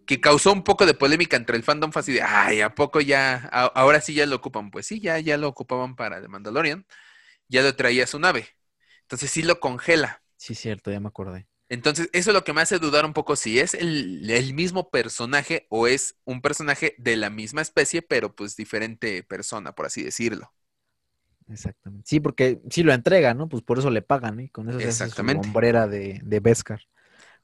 que 0.07 0.21
causó 0.21 0.53
un 0.53 0.63
poco 0.63 0.87
de 0.87 0.95
polémica 0.95 1.37
entre 1.37 1.57
el 1.57 1.63
fandom 1.63 1.93
fue 1.93 2.01
así 2.01 2.13
de, 2.13 2.23
ay, 2.23 2.61
¿a 2.61 2.75
poco 2.75 3.01
ya, 3.01 3.37
ahora 3.75 4.01
sí 4.01 4.15
ya 4.15 4.27
lo 4.27 4.37
ocupan? 4.37 4.71
Pues 4.71 4.87
sí, 4.87 5.01
ya, 5.01 5.19
ya 5.19 5.37
lo 5.37 5.49
ocupaban 5.49 5.97
para 5.97 6.21
The 6.21 6.29
Mandalorian, 6.29 6.87
ya 7.49 7.63
lo 7.63 7.75
traía 7.75 8.05
a 8.05 8.07
su 8.07 8.19
nave. 8.19 8.49
Entonces 9.03 9.31
sí 9.31 9.43
lo 9.43 9.61
congela. 9.61 10.23
Sí, 10.37 10.55
cierto, 10.55 10.91
ya 10.91 11.01
me 11.01 11.09
acordé. 11.09 11.47
Entonces, 11.69 12.11
eso 12.13 12.31
es 12.31 12.35
lo 12.35 12.45
que 12.45 12.53
me 12.53 12.61
hace 12.61 12.79
dudar 12.79 13.05
un 13.05 13.15
poco 13.15 13.37
si 13.37 13.59
es 13.59 13.75
el, 13.75 14.29
el, 14.31 14.55
mismo 14.55 14.91
personaje 14.91 15.67
o 15.71 15.87
es 15.87 16.17
un 16.25 16.43
personaje 16.43 16.95
de 16.99 17.17
la 17.17 17.31
misma 17.31 17.63
especie, 17.63 18.03
pero 18.03 18.35
pues 18.35 18.55
diferente 18.55 19.23
persona, 19.23 19.75
por 19.75 19.87
así 19.87 20.03
decirlo. 20.03 20.53
Exactamente. 21.49 22.07
Sí, 22.07 22.21
porque 22.21 22.61
sí 22.71 22.83
lo 22.83 22.93
entrega, 22.93 23.35
¿no? 23.35 23.49
Pues 23.49 23.63
por 23.63 23.79
eso 23.79 23.91
le 23.91 24.03
pagan, 24.03 24.41
¿eh? 24.41 24.51
Con 24.51 24.69
eso 24.69 24.79
se 24.81 24.89
hace 24.89 25.11
su 25.11 25.23
hombrera 25.23 25.87
de, 25.87 26.21
de 26.23 26.41
Beskar. 26.41 26.81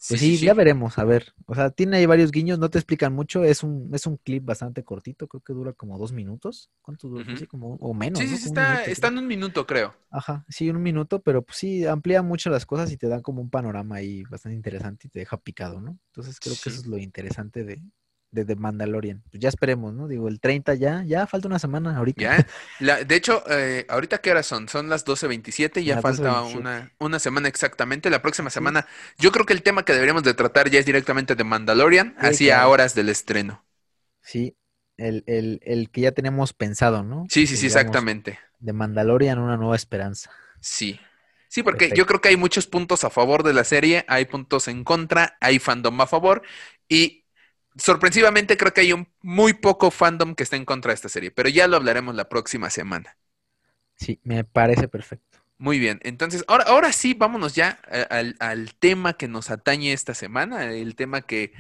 Pues 0.09 0.21
sí, 0.21 0.39
ya 0.39 0.55
veremos, 0.55 0.99
a 0.99 1.05
ver. 1.05 1.35
O 1.47 1.55
sea, 1.55 1.71
tiene 1.71 1.99
ahí 1.99 2.07
varios 2.07 2.31
guiños, 2.31 2.59
no 2.59 2.71
te 2.71 2.79
explican 2.79 3.13
mucho. 3.13 3.45
Es 3.45 3.63
un, 3.63 3.91
es 3.93 4.07
un 4.07 4.17
clip 4.17 4.45
bastante 4.45 4.83
cortito, 4.83 5.29
creo 5.29 5.43
que 5.43 5.53
dura 5.53 5.73
como 5.75 5.99
dos 5.99 6.13
minutos. 6.13 6.71
¿Cuánto 6.81 7.09
dura? 7.09 7.37
sí, 7.37 7.47
como, 7.47 7.75
o 7.75 7.93
menos. 7.93 8.19
Sí, 8.19 8.27
sí, 8.27 8.49
está, 8.49 8.83
está 8.85 9.09
en 9.09 9.19
un 9.19 9.27
minuto, 9.27 9.67
creo. 9.67 9.95
Ajá, 10.11 10.45
sí, 10.49 10.71
un 10.71 10.83
minuto, 10.83 11.21
pero 11.21 11.43
pues 11.43 11.59
sí, 11.59 11.85
amplía 11.87 12.23
mucho 12.23 12.49
las 12.49 12.65
cosas 12.65 12.91
y 12.91 12.97
te 12.97 13.09
da 13.09 13.21
como 13.21 13.43
un 13.43 13.51
panorama 13.51 13.97
ahí 13.97 14.23
bastante 14.25 14.57
interesante 14.57 15.07
y 15.07 15.11
te 15.11 15.19
deja 15.19 15.37
picado, 15.37 15.81
¿no? 15.81 15.99
Entonces 16.09 16.41
creo 16.41 16.55
que 16.55 16.71
eso 16.71 16.81
es 16.81 16.87
lo 16.87 16.97
interesante 16.99 17.63
de, 17.65 17.83
de 18.31 18.45
The 18.45 18.57
Mandalorian. 18.57 19.23
Pues 19.31 19.41
ya 19.41 19.49
esperemos, 19.49 19.93
¿no? 19.95 20.09
Digo, 20.09 20.29
el 20.29 20.41
30 20.41 20.75
ya, 20.75 21.03
ya 21.05 21.27
falta 21.27 21.49
una 21.49 21.59
semana 21.59 21.97
ahorita. 21.97 22.47
Ya, 22.81 23.05
de 23.05 23.15
hecho, 23.15 23.43
eh, 23.51 23.87
ahorita 23.89 24.19
qué 24.19 24.31
horas 24.31 24.47
son? 24.47 24.69
Son 24.69 24.89
las 24.89 25.05
12.27, 25.05 25.83
ya 25.83 26.01
falta 26.01 26.43
una, 26.43 26.93
una 26.99 27.19
semana 27.19 27.49
exactamente. 27.49 28.11
La 28.11 28.23
próxima 28.23 28.51
semana, 28.51 28.87
yo 29.19 29.33
creo 29.33 29.47
que 29.47 29.53
el 29.53 29.63
tema 29.63 29.85
que 29.85 29.93
deberíamos 29.93 30.23
de 30.23 30.35
tratar 30.35 30.71
ya 30.71 30.79
es 30.79 30.87
directamente 30.87 31.35
de 31.35 31.45
Mandalorian, 31.45 32.15
así 32.19 32.51
a 32.51 32.67
horas 32.69 32.95
del 32.95 33.09
estreno. 33.09 33.65
Sí, 34.23 34.57
el, 34.97 35.25
el, 35.27 35.61
el, 35.65 35.91
que 35.91 36.03
ya 36.03 36.13
tenemos 36.13 36.53
pensado, 36.53 37.03
¿no? 37.03 37.27
Sí, 37.29 37.47
sí, 37.47 37.57
sí, 37.57 37.67
exactamente. 37.67 38.39
De 38.59 38.73
Mandalorian, 38.73 39.39
una 39.39 39.57
nueva 39.57 39.77
esperanza. 39.77 40.31
Sí. 40.61 41.01
Sí, 41.49 41.65
porque 41.65 41.91
yo 41.97 42.07
creo 42.07 42.21
que 42.21 42.29
hay 42.29 42.37
muchos 42.37 42.69
puntos 42.69 43.03
a 43.03 43.11
favor 43.11 43.43
de 43.43 43.53
la 43.53 43.65
serie, 43.65 44.05
hay 44.07 44.27
puntos 44.27 44.69
en 44.69 44.85
contra, 44.85 45.37
hay 45.41 45.59
fandom 45.59 46.01
a 46.01 46.07
favor 46.07 46.43
y 46.89 47.25
sorpresivamente 47.77 48.57
creo 48.57 48.73
que 48.73 48.83
hay 48.83 48.93
un 48.93 49.09
muy 49.23 49.53
poco 49.53 49.91
fandom 49.91 50.35
que 50.35 50.43
está 50.43 50.57
en 50.57 50.65
contra 50.65 50.91
de 50.91 50.95
esta 50.95 51.09
serie, 51.09 51.31
pero 51.31 51.49
ya 51.49 51.67
lo 51.67 51.77
hablaremos 51.77 52.15
la 52.15 52.29
próxima 52.29 52.71
semana. 52.71 53.17
Sí, 53.97 54.21
me 54.25 54.45
parece 54.45 54.89
perfecto. 54.89 55.39
Muy 55.59 55.79
bien, 55.79 56.01
entonces 56.05 56.43
ahora, 56.49 56.65
ahora 56.65 56.93
sí, 56.93 57.13
vámonos 57.13 57.55
ya 57.55 57.79
eh, 57.91 58.35
al, 58.41 58.75
tema 58.77 59.13
que 59.13 59.29
nos 59.29 59.51
atañe 59.51 59.93
esta 59.93 60.15
semana, 60.15 60.73
el 60.73 60.95
tema 60.97 61.21
que, 61.21 61.53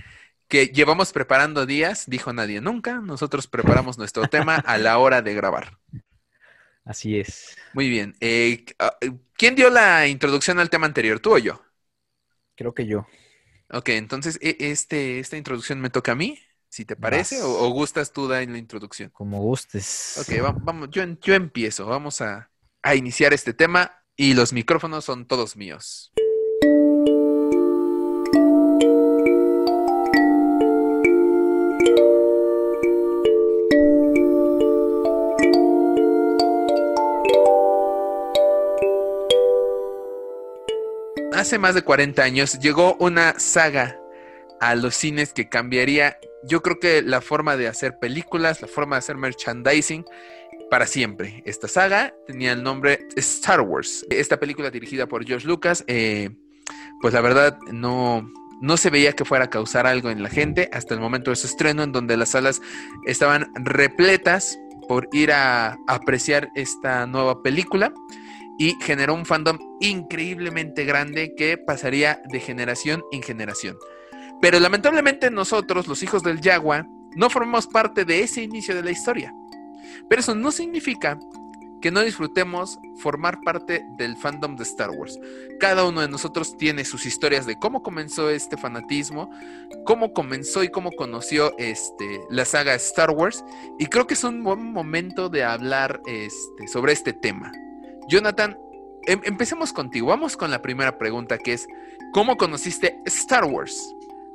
que 0.48 0.68
llevamos 0.68 1.12
preparando 1.12 1.66
días, 1.66 2.08
dijo 2.08 2.32
nadie 2.32 2.62
nunca, 2.62 3.00
nosotros 3.00 3.46
preparamos 3.46 3.98
nuestro 3.98 4.26
tema 4.26 4.56
a 4.56 4.78
la 4.78 4.96
hora 4.96 5.20
de 5.20 5.34
grabar. 5.34 5.78
Así 6.82 7.18
es. 7.18 7.58
Muy 7.74 7.90
bien, 7.90 8.14
eh, 8.20 8.64
ah, 8.78 8.96
¿quién 9.34 9.54
dio 9.54 9.68
la 9.68 10.06
introducción 10.06 10.58
al 10.58 10.70
tema 10.70 10.86
anterior, 10.86 11.20
tú 11.20 11.34
o 11.34 11.38
yo? 11.38 11.62
Creo 12.56 12.74
que 12.74 12.86
yo. 12.86 13.06
Ok, 13.72 13.90
entonces 13.90 14.38
e, 14.42 14.56
este, 14.58 15.18
esta 15.20 15.36
introducción 15.36 15.80
me 15.80 15.90
toca 15.90 16.12
a 16.12 16.14
mí, 16.16 16.38
si 16.68 16.84
te 16.84 16.96
parece, 16.96 17.42
o, 17.42 17.68
gustas 17.70 18.12
tú 18.12 18.28
dar 18.28 18.42
en 18.42 18.52
la 18.52 18.58
introducción. 18.58 19.10
Como 19.10 19.40
gustes. 19.40 20.18
Ok, 20.18 20.40
vamos, 20.64 20.88
yo, 20.90 21.04
yo 21.20 21.34
empiezo, 21.34 21.86
vamos 21.86 22.20
a, 22.20 22.50
a 22.82 22.94
iniciar 22.94 23.32
este 23.32 23.54
tema 23.54 23.92
y 24.16 24.34
los 24.34 24.52
micrófonos 24.52 25.04
son 25.04 25.26
todos 25.26 25.56
míos. 25.56 26.12
Hace 41.40 41.58
más 41.58 41.74
de 41.74 41.82
40 41.82 42.22
años 42.22 42.58
llegó 42.58 42.96
una 43.00 43.38
saga 43.38 43.98
a 44.60 44.74
los 44.74 44.94
cines 44.94 45.32
que 45.32 45.48
cambiaría, 45.48 46.18
yo 46.44 46.60
creo 46.60 46.78
que 46.78 47.00
la 47.00 47.22
forma 47.22 47.56
de 47.56 47.66
hacer 47.66 47.98
películas, 47.98 48.60
la 48.60 48.68
forma 48.68 48.96
de 48.96 48.98
hacer 48.98 49.16
merchandising 49.16 50.04
para 50.70 50.86
siempre. 50.86 51.42
Esta 51.46 51.66
saga 51.66 52.14
tenía 52.26 52.52
el 52.52 52.62
nombre 52.62 53.06
Star 53.16 53.62
Wars. 53.62 54.04
Esta 54.10 54.38
película 54.38 54.70
dirigida 54.70 55.06
por 55.06 55.24
George 55.24 55.46
Lucas, 55.46 55.82
eh, 55.86 56.28
pues 57.00 57.14
la 57.14 57.22
verdad 57.22 57.58
no, 57.72 58.30
no 58.60 58.76
se 58.76 58.90
veía 58.90 59.14
que 59.14 59.24
fuera 59.24 59.46
a 59.46 59.50
causar 59.50 59.86
algo 59.86 60.10
en 60.10 60.22
la 60.22 60.28
gente 60.28 60.68
hasta 60.74 60.92
el 60.92 61.00
momento 61.00 61.30
de 61.30 61.36
su 61.36 61.46
estreno, 61.46 61.82
en 61.82 61.92
donde 61.92 62.18
las 62.18 62.30
salas 62.30 62.60
estaban 63.06 63.50
repletas 63.54 64.58
por 64.86 65.08
ir 65.12 65.32
a 65.32 65.78
apreciar 65.86 66.50
esta 66.54 67.06
nueva 67.06 67.42
película 67.42 67.94
y 68.60 68.76
generó 68.82 69.14
un 69.14 69.24
fandom 69.24 69.58
increíblemente 69.80 70.84
grande 70.84 71.34
que 71.34 71.56
pasaría 71.56 72.20
de 72.30 72.40
generación 72.40 73.02
en 73.10 73.22
generación. 73.22 73.78
Pero 74.42 74.60
lamentablemente 74.60 75.30
nosotros, 75.30 75.88
los 75.88 76.02
hijos 76.02 76.22
del 76.22 76.42
Yagua, 76.42 76.86
no 77.16 77.30
formamos 77.30 77.66
parte 77.66 78.04
de 78.04 78.22
ese 78.22 78.42
inicio 78.42 78.74
de 78.74 78.82
la 78.82 78.90
historia. 78.90 79.34
Pero 80.10 80.20
eso 80.20 80.34
no 80.34 80.52
significa 80.52 81.18
que 81.80 81.90
no 81.90 82.02
disfrutemos 82.02 82.78
formar 82.98 83.40
parte 83.40 83.82
del 83.96 84.14
fandom 84.18 84.56
de 84.56 84.64
Star 84.64 84.90
Wars. 84.90 85.18
Cada 85.58 85.86
uno 85.86 86.02
de 86.02 86.08
nosotros 86.08 86.54
tiene 86.58 86.84
sus 86.84 87.06
historias 87.06 87.46
de 87.46 87.58
cómo 87.58 87.82
comenzó 87.82 88.28
este 88.28 88.58
fanatismo, 88.58 89.30
cómo 89.86 90.12
comenzó 90.12 90.62
y 90.62 90.68
cómo 90.68 90.92
conoció 90.92 91.56
este, 91.56 92.20
la 92.28 92.44
saga 92.44 92.74
Star 92.74 93.10
Wars. 93.12 93.42
Y 93.78 93.86
creo 93.86 94.06
que 94.06 94.12
es 94.12 94.22
un 94.22 94.42
buen 94.42 94.70
momento 94.70 95.30
de 95.30 95.44
hablar 95.44 96.02
este, 96.04 96.68
sobre 96.68 96.92
este 96.92 97.14
tema. 97.14 97.50
Jonathan, 98.10 98.58
em, 99.06 99.20
empecemos 99.24 99.72
contigo. 99.72 100.08
Vamos 100.08 100.36
con 100.36 100.50
la 100.50 100.60
primera 100.60 100.98
pregunta 100.98 101.38
que 101.38 101.52
es, 101.52 101.68
¿cómo 102.12 102.36
conociste 102.36 103.00
Star 103.06 103.44
Wars? 103.44 103.94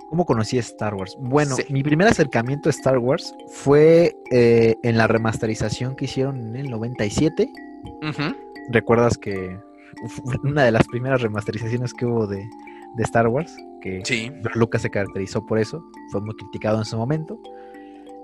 ¿Cómo 0.10 0.26
conocí 0.26 0.58
Star 0.60 0.94
Wars? 0.94 1.18
Bueno, 1.20 1.58
mi 1.70 1.84
primer 1.84 2.08
acercamiento 2.08 2.70
a 2.70 2.72
Star 2.72 2.98
Wars 3.00 3.36
fue 3.50 4.16
eh, 4.32 4.76
en 4.84 4.98
la 4.98 5.08
remasterización 5.08 5.96
que 5.96 6.06
hicieron 6.06 6.38
en 6.38 6.56
el 6.56 6.70
97. 6.70 7.52
¿Recuerdas 8.72 9.18
que 9.18 9.60
una 10.44 10.64
de 10.64 10.72
las 10.72 10.88
primeras 10.88 11.22
remasterizaciones 11.22 11.94
que 11.94 12.06
hubo 12.06 12.28
de, 12.28 12.48
Star 13.00 13.28
Wars? 13.28 13.54
Que 13.82 14.02
Lucas 14.54 14.84
se 14.84 14.90
caracterizó 14.90 15.46
por 15.46 15.60
eso, 15.60 15.84
fue 16.12 16.22
muy 16.22 16.34
criticado 16.36 16.78
en 16.78 16.86
su 16.86 16.96
momento. 16.96 17.38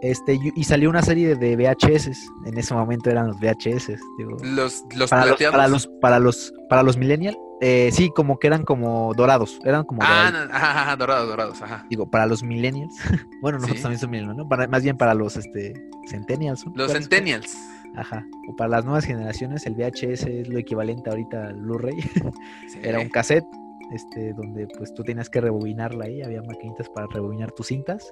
Este, 0.01 0.39
y 0.55 0.63
salió 0.63 0.89
una 0.89 1.03
serie 1.03 1.35
de 1.35 1.55
VHS. 1.55 2.09
En 2.45 2.57
ese 2.57 2.73
momento 2.73 3.09
eran 3.09 3.27
los 3.27 3.39
VHS. 3.39 3.99
los, 4.43 4.83
los 4.95 5.09
para, 5.09 5.27
los, 5.27 5.39
para 5.39 5.67
los 5.67 5.87
para 6.01 6.19
los 6.19 6.53
para 6.69 6.83
los 6.83 6.97
millennials. 6.97 7.37
Eh, 7.63 7.91
sí, 7.93 8.09
como 8.15 8.39
que 8.39 8.47
eran 8.47 8.63
como 8.63 9.13
dorados. 9.13 9.59
Eran 9.63 9.83
como 9.83 10.01
ah, 10.03 10.31
dorados. 10.31 10.97
dorados, 10.97 11.29
dorados, 11.29 11.61
ajá. 11.61 11.85
Digo, 11.89 12.09
para 12.09 12.25
los 12.25 12.41
millennials. 12.41 12.95
bueno, 13.41 13.59
nosotros 13.59 13.83
también 13.83 13.99
somos 13.99 14.11
millennials, 14.11 14.37
¿no? 14.37 14.67
más 14.67 14.81
bien 14.81 14.97
para 14.97 15.13
los 15.13 15.37
este 15.37 15.73
centennials. 16.07 16.65
Los 16.73 16.91
centennials. 16.91 17.55
Ajá. 17.95 18.25
O 18.49 18.55
para 18.55 18.69
las 18.69 18.85
nuevas 18.85 19.05
generaciones, 19.05 19.67
el 19.67 19.75
VHS 19.75 20.23
es 20.23 20.47
lo 20.47 20.57
equivalente 20.57 21.11
ahorita 21.11 21.49
al 21.49 21.61
Blu-ray. 21.61 21.97
Era 22.81 22.99
un 22.99 23.09
cassette 23.09 23.45
este, 23.91 24.33
donde 24.33 24.67
pues 24.77 24.93
tú 24.95 25.03
tenías 25.03 25.29
que 25.29 25.41
rebobinarla 25.41 26.05
ahí, 26.05 26.23
había 26.23 26.41
maquinitas 26.41 26.89
para 26.89 27.05
rebobinar 27.07 27.51
tus 27.51 27.67
cintas. 27.67 28.11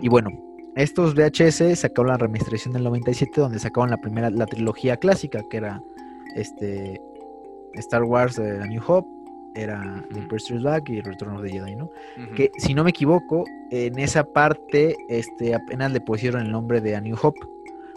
Y 0.00 0.08
bueno, 0.08 0.30
estos 0.76 1.14
VHS 1.14 1.78
sacaron 1.80 2.08
la 2.08 2.16
remasterización 2.18 2.72
del 2.74 2.84
97 2.84 3.40
donde 3.40 3.58
sacaron 3.58 3.90
la 3.90 3.96
primera, 3.98 4.30
la 4.30 4.46
trilogía 4.46 4.96
clásica 4.96 5.42
que 5.48 5.56
era 5.58 5.82
este 6.34 7.00
Star 7.74 8.02
Wars 8.04 8.36
de 8.36 8.62
A 8.62 8.66
New 8.66 8.82
Hope, 8.86 9.08
era 9.56 10.04
The 10.12 10.18
Empire 10.20 10.58
Back 10.62 10.88
y 10.88 11.00
Return 11.00 11.36
of 11.36 11.42
the 11.42 11.50
Jedi, 11.50 11.76
¿no? 11.76 11.90
Que 12.34 12.50
si 12.58 12.74
no 12.74 12.82
me 12.84 12.90
equivoco, 12.90 13.44
en 13.70 13.98
esa 14.00 14.24
parte 14.24 14.96
este, 15.08 15.54
apenas 15.54 15.92
le 15.92 16.00
pusieron 16.00 16.42
el 16.42 16.50
nombre 16.50 16.80
de 16.80 16.96
A 16.96 17.00
New 17.00 17.16
Hope, 17.20 17.40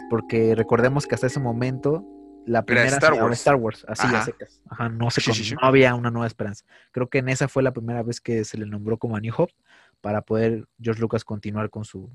porque 0.08 0.54
recordemos 0.54 1.06
que 1.06 1.14
hasta 1.16 1.26
ese 1.26 1.40
momento 1.40 2.04
la 2.46 2.62
primera 2.62 2.86
Star 2.88 3.12
Wars. 3.14 3.38
Star 3.38 3.56
Wars, 3.56 3.84
así 3.88 4.06
Ajá. 4.06 4.20
a 4.20 4.24
secas. 4.24 4.62
Ajá, 4.70 4.88
no 4.88 5.10
se 5.10 5.20
Sí, 5.20 5.26
con- 5.30 5.34
sí, 5.34 5.44
sí. 5.44 5.54
no 5.60 5.66
había 5.66 5.94
una 5.96 6.10
nueva 6.10 6.26
esperanza. 6.28 6.64
Creo 6.92 7.08
que 7.08 7.18
en 7.18 7.28
esa 7.28 7.46
fue 7.48 7.62
la 7.62 7.72
primera 7.72 8.02
vez 8.02 8.20
que 8.20 8.44
se 8.44 8.56
le 8.56 8.64
nombró 8.64 8.96
como 8.96 9.16
a 9.16 9.20
New 9.20 9.34
Hope 9.36 9.52
para 10.00 10.22
poder 10.22 10.66
George 10.80 11.00
Lucas 11.00 11.24
continuar 11.24 11.70
con 11.70 11.84
su 11.84 12.08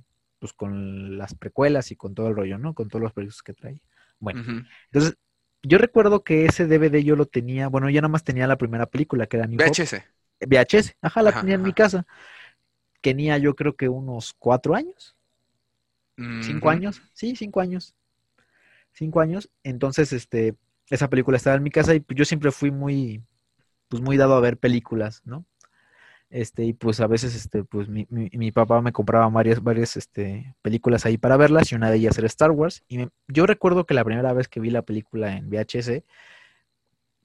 pues 0.44 0.52
con 0.52 1.18
las 1.18 1.34
precuelas 1.36 1.89
y 1.91 1.96
con 1.96 2.14
todo 2.14 2.28
el 2.28 2.36
rollo, 2.36 2.58
¿no? 2.58 2.74
Con 2.74 2.89
todos 2.89 3.02
los 3.02 3.14
proyectos 3.14 3.41
que 3.41 3.54
trae. 3.54 3.80
Bueno, 4.20 4.41
entonces 4.91 5.16
yo 5.62 5.78
recuerdo 5.78 6.22
que 6.26 6.44
ese 6.44 6.68
DVD 6.68 7.02
yo 7.02 7.16
lo 7.16 7.28
tenía, 7.28 7.70
bueno, 7.70 7.89
yo 7.89 8.02
nada 8.02 8.10
más 8.12 8.26
tenía 8.26 8.46
la 8.46 8.58
primera 8.58 8.86
película 8.86 9.26
que 9.26 9.38
era 9.38 9.48
New 9.48 9.62
Hope. 9.66 9.72
VHS. 9.72 10.04
VHS, 10.41 10.98
ajá, 11.02 11.22
la 11.22 11.30
Ajá, 11.30 11.39
tenía 11.39 11.56
en 11.56 11.62
mi 11.62 11.72
casa. 11.72 12.06
Tenía 13.00 13.38
yo 13.38 13.56
creo 13.56 13.78
que 13.78 13.88
unos 13.88 14.34
cuatro 14.38 14.76
años, 14.76 15.16
cinco 16.41 16.70
años, 16.70 17.02
sí, 17.14 17.36
cinco 17.38 17.62
años, 17.62 17.96
cinco 18.91 19.22
años. 19.22 19.50
Entonces, 19.64 20.14
este, 20.14 20.56
esa 20.89 21.10
película 21.10 21.38
estaba 21.38 21.56
en 21.56 21.64
mi 21.64 21.72
casa 21.72 21.96
y 21.96 22.00
pues, 22.02 22.18
yo 22.18 22.26
siempre 22.26 22.52
fui 22.52 22.72
muy, 22.72 23.24
pues 23.89 24.04
muy 24.04 24.18
dado 24.18 24.36
a 24.36 24.41
ver 24.41 24.58
películas, 24.58 25.22
¿no? 25.26 25.46
Este, 26.34 26.66
y 26.66 26.74
pues 26.74 27.00
a 27.00 27.08
veces, 27.08 27.36
este, 27.36 27.64
pues 27.64 27.90
mi, 27.90 28.08
mi, 28.10 28.30
mi 28.34 28.52
papá 28.52 28.82
me 28.82 28.92
compraba 28.92 29.30
varias, 29.30 29.64
varias, 29.64 29.98
este, 29.98 30.56
películas 30.64 31.06
ahí 31.06 31.18
para 31.20 31.38
verlas 31.38 31.72
y 31.72 31.76
una 31.76 31.92
de 31.92 31.98
ellas 31.98 32.18
era 32.18 32.28
Star 32.28 32.52
Wars. 32.52 32.84
Y 32.88 32.98
me- 33.00 33.10
yo 33.28 33.46
recuerdo 33.46 33.86
que 33.86 33.94
la 33.94 34.04
primera 34.06 34.34
vez 34.34 34.48
que 34.50 34.60
vi 34.60 34.72
la 34.72 34.82
película 34.82 35.38
en 35.38 35.50
VHS, 35.50 36.04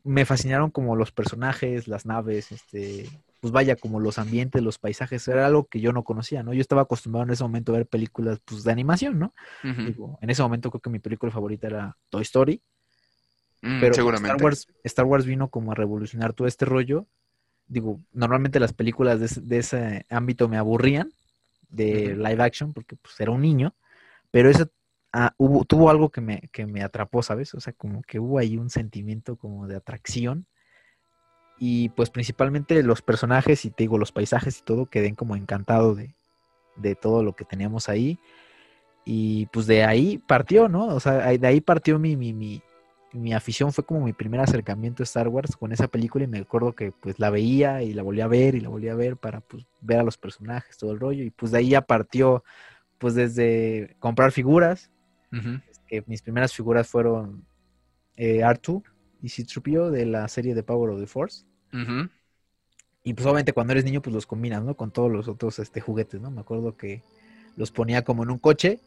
me 0.04 0.24
fascinaron 0.24 0.70
como 0.70 0.96
los 0.96 1.12
personajes, 1.12 1.88
las 1.88 2.06
naves, 2.06 2.52
este, 2.52 3.08
pues 3.40 3.52
vaya, 3.52 3.76
como 3.76 4.00
los 4.00 4.18
ambientes, 4.18 4.62
los 4.62 4.78
paisajes, 4.78 5.26
era 5.28 5.46
algo 5.46 5.66
que 5.66 5.80
yo 5.80 5.92
no 5.92 6.04
conocía, 6.04 6.42
¿no? 6.42 6.54
Yo 6.54 6.60
estaba 6.60 6.82
acostumbrado 6.82 7.24
en 7.26 7.32
ese 7.32 7.44
momento 7.44 7.72
a 7.74 7.78
ver 7.78 7.86
películas, 7.86 8.40
pues, 8.44 8.64
de 8.64 8.72
animación, 8.72 9.18
¿no? 9.18 9.34
Digo, 9.86 10.18
en 10.22 10.30
ese 10.30 10.42
momento 10.42 10.70
creo 10.70 10.80
que 10.80 10.90
mi 10.90 10.98
película 10.98 11.32
favorita 11.32 11.66
era 11.66 11.96
Toy 12.10 12.22
Story, 12.22 12.62
Mm, 13.60 13.80
pero 13.80 13.94
seguramente. 13.94 14.28
Star 14.28 14.44
Wars, 14.44 14.68
Star 14.84 15.04
Wars 15.06 15.26
vino 15.26 15.48
como 15.50 15.72
a 15.72 15.74
revolucionar 15.74 16.32
todo 16.32 16.46
este 16.48 16.64
rollo. 16.64 17.06
Digo, 17.68 18.00
normalmente 18.12 18.60
las 18.60 18.72
películas 18.72 19.20
de, 19.20 19.26
ese- 19.26 19.40
de 19.42 19.58
ese 19.58 20.06
ámbito 20.10 20.48
me 20.48 20.56
aburrían 20.58 21.12
de 21.70 22.16
live 22.16 22.42
action 22.42 22.72
porque 22.72 22.96
pues 22.96 23.20
era 23.20 23.30
un 23.32 23.42
niño, 23.42 23.74
pero 24.32 24.50
eso 24.50 24.68
ah, 25.12 25.34
hubo, 25.38 25.64
tuvo 25.64 25.90
algo 25.90 26.10
que 26.10 26.20
me, 26.22 26.42
que 26.52 26.66
me 26.66 26.82
atrapó, 26.82 27.22
¿sabes? 27.22 27.54
O 27.54 27.60
sea, 27.60 27.72
como 27.74 28.02
que 28.02 28.20
hubo 28.20 28.38
ahí 28.38 28.56
un 28.58 28.70
sentimiento 28.70 29.36
como 29.36 29.66
de 29.68 29.76
atracción 29.76 30.46
y 31.58 31.88
pues 31.90 32.10
principalmente 32.10 32.82
los 32.82 33.02
personajes 33.02 33.64
y 33.64 33.70
te 33.70 33.84
digo, 33.84 33.98
los 33.98 34.12
paisajes 34.12 34.58
y 34.58 34.62
todo, 34.62 34.86
quedé 34.86 35.14
como 35.14 35.34
encantado 35.36 35.94
de, 35.94 36.14
de 36.76 36.94
todo 36.94 37.22
lo 37.22 37.34
que 37.34 37.44
teníamos 37.44 37.88
ahí 37.88 38.18
y 39.04 39.46
pues 39.46 39.66
de 39.66 39.84
ahí 39.84 40.18
partió, 40.18 40.68
¿no? 40.68 40.86
O 40.88 41.00
sea, 41.00 41.14
de 41.38 41.46
ahí 41.46 41.60
partió 41.60 41.98
mi, 41.98 42.16
mi, 42.16 42.32
mi, 42.32 42.62
mi 43.12 43.32
afición, 43.32 43.72
fue 43.72 43.84
como 43.84 44.04
mi 44.04 44.12
primer 44.12 44.40
acercamiento 44.40 45.02
a 45.02 45.04
Star 45.04 45.28
Wars 45.28 45.56
con 45.56 45.72
esa 45.72 45.88
película 45.88 46.24
y 46.24 46.28
me 46.28 46.38
acuerdo 46.38 46.74
que 46.74 46.92
pues 46.92 47.18
la 47.18 47.30
veía 47.30 47.82
y 47.82 47.94
la 47.94 48.02
volví 48.02 48.20
a 48.20 48.26
ver 48.26 48.54
y 48.54 48.60
la 48.60 48.68
volví 48.68 48.88
a 48.88 48.94
ver 48.94 49.16
para 49.16 49.40
pues 49.40 49.66
ver 49.80 50.00
a 50.00 50.02
los 50.02 50.18
personajes, 50.18 50.76
todo 50.76 50.92
el 50.92 51.00
rollo 51.00 51.24
y 51.24 51.30
pues 51.30 51.52
de 51.52 51.58
ahí 51.58 51.70
ya 51.70 51.80
partió 51.82 52.44
pues 52.98 53.14
desde 53.14 53.96
comprar 53.98 54.32
figuras, 54.32 54.90
que 55.86 56.04
mis 56.06 56.22
primeras 56.22 56.52
figuras 56.52 56.88
fueron 56.88 57.44
eh, 58.16 58.40
R2 58.40 58.82
y 59.22 59.28
C-3PO 59.28 59.90
de 59.90 60.06
la 60.06 60.28
serie 60.28 60.54
de 60.54 60.62
Power 60.62 60.90
of 60.90 61.00
the 61.00 61.06
Force. 61.06 61.44
Y 63.04 63.14
pues 63.14 63.24
obviamente 63.24 63.52
cuando 63.52 63.72
eres 63.72 63.84
niño 63.84 64.02
pues 64.02 64.12
los 64.12 64.26
combinas, 64.26 64.62
¿no? 64.62 64.76
Con 64.76 64.90
todos 64.90 65.10
los 65.10 65.28
otros 65.28 65.58
este, 65.60 65.80
juguetes, 65.80 66.20
¿no? 66.20 66.30
Me 66.30 66.40
acuerdo 66.40 66.76
que 66.76 67.02
los 67.56 67.70
ponía 67.70 68.04
como 68.04 68.22
en 68.22 68.30
un 68.30 68.38
coche, 68.38 68.80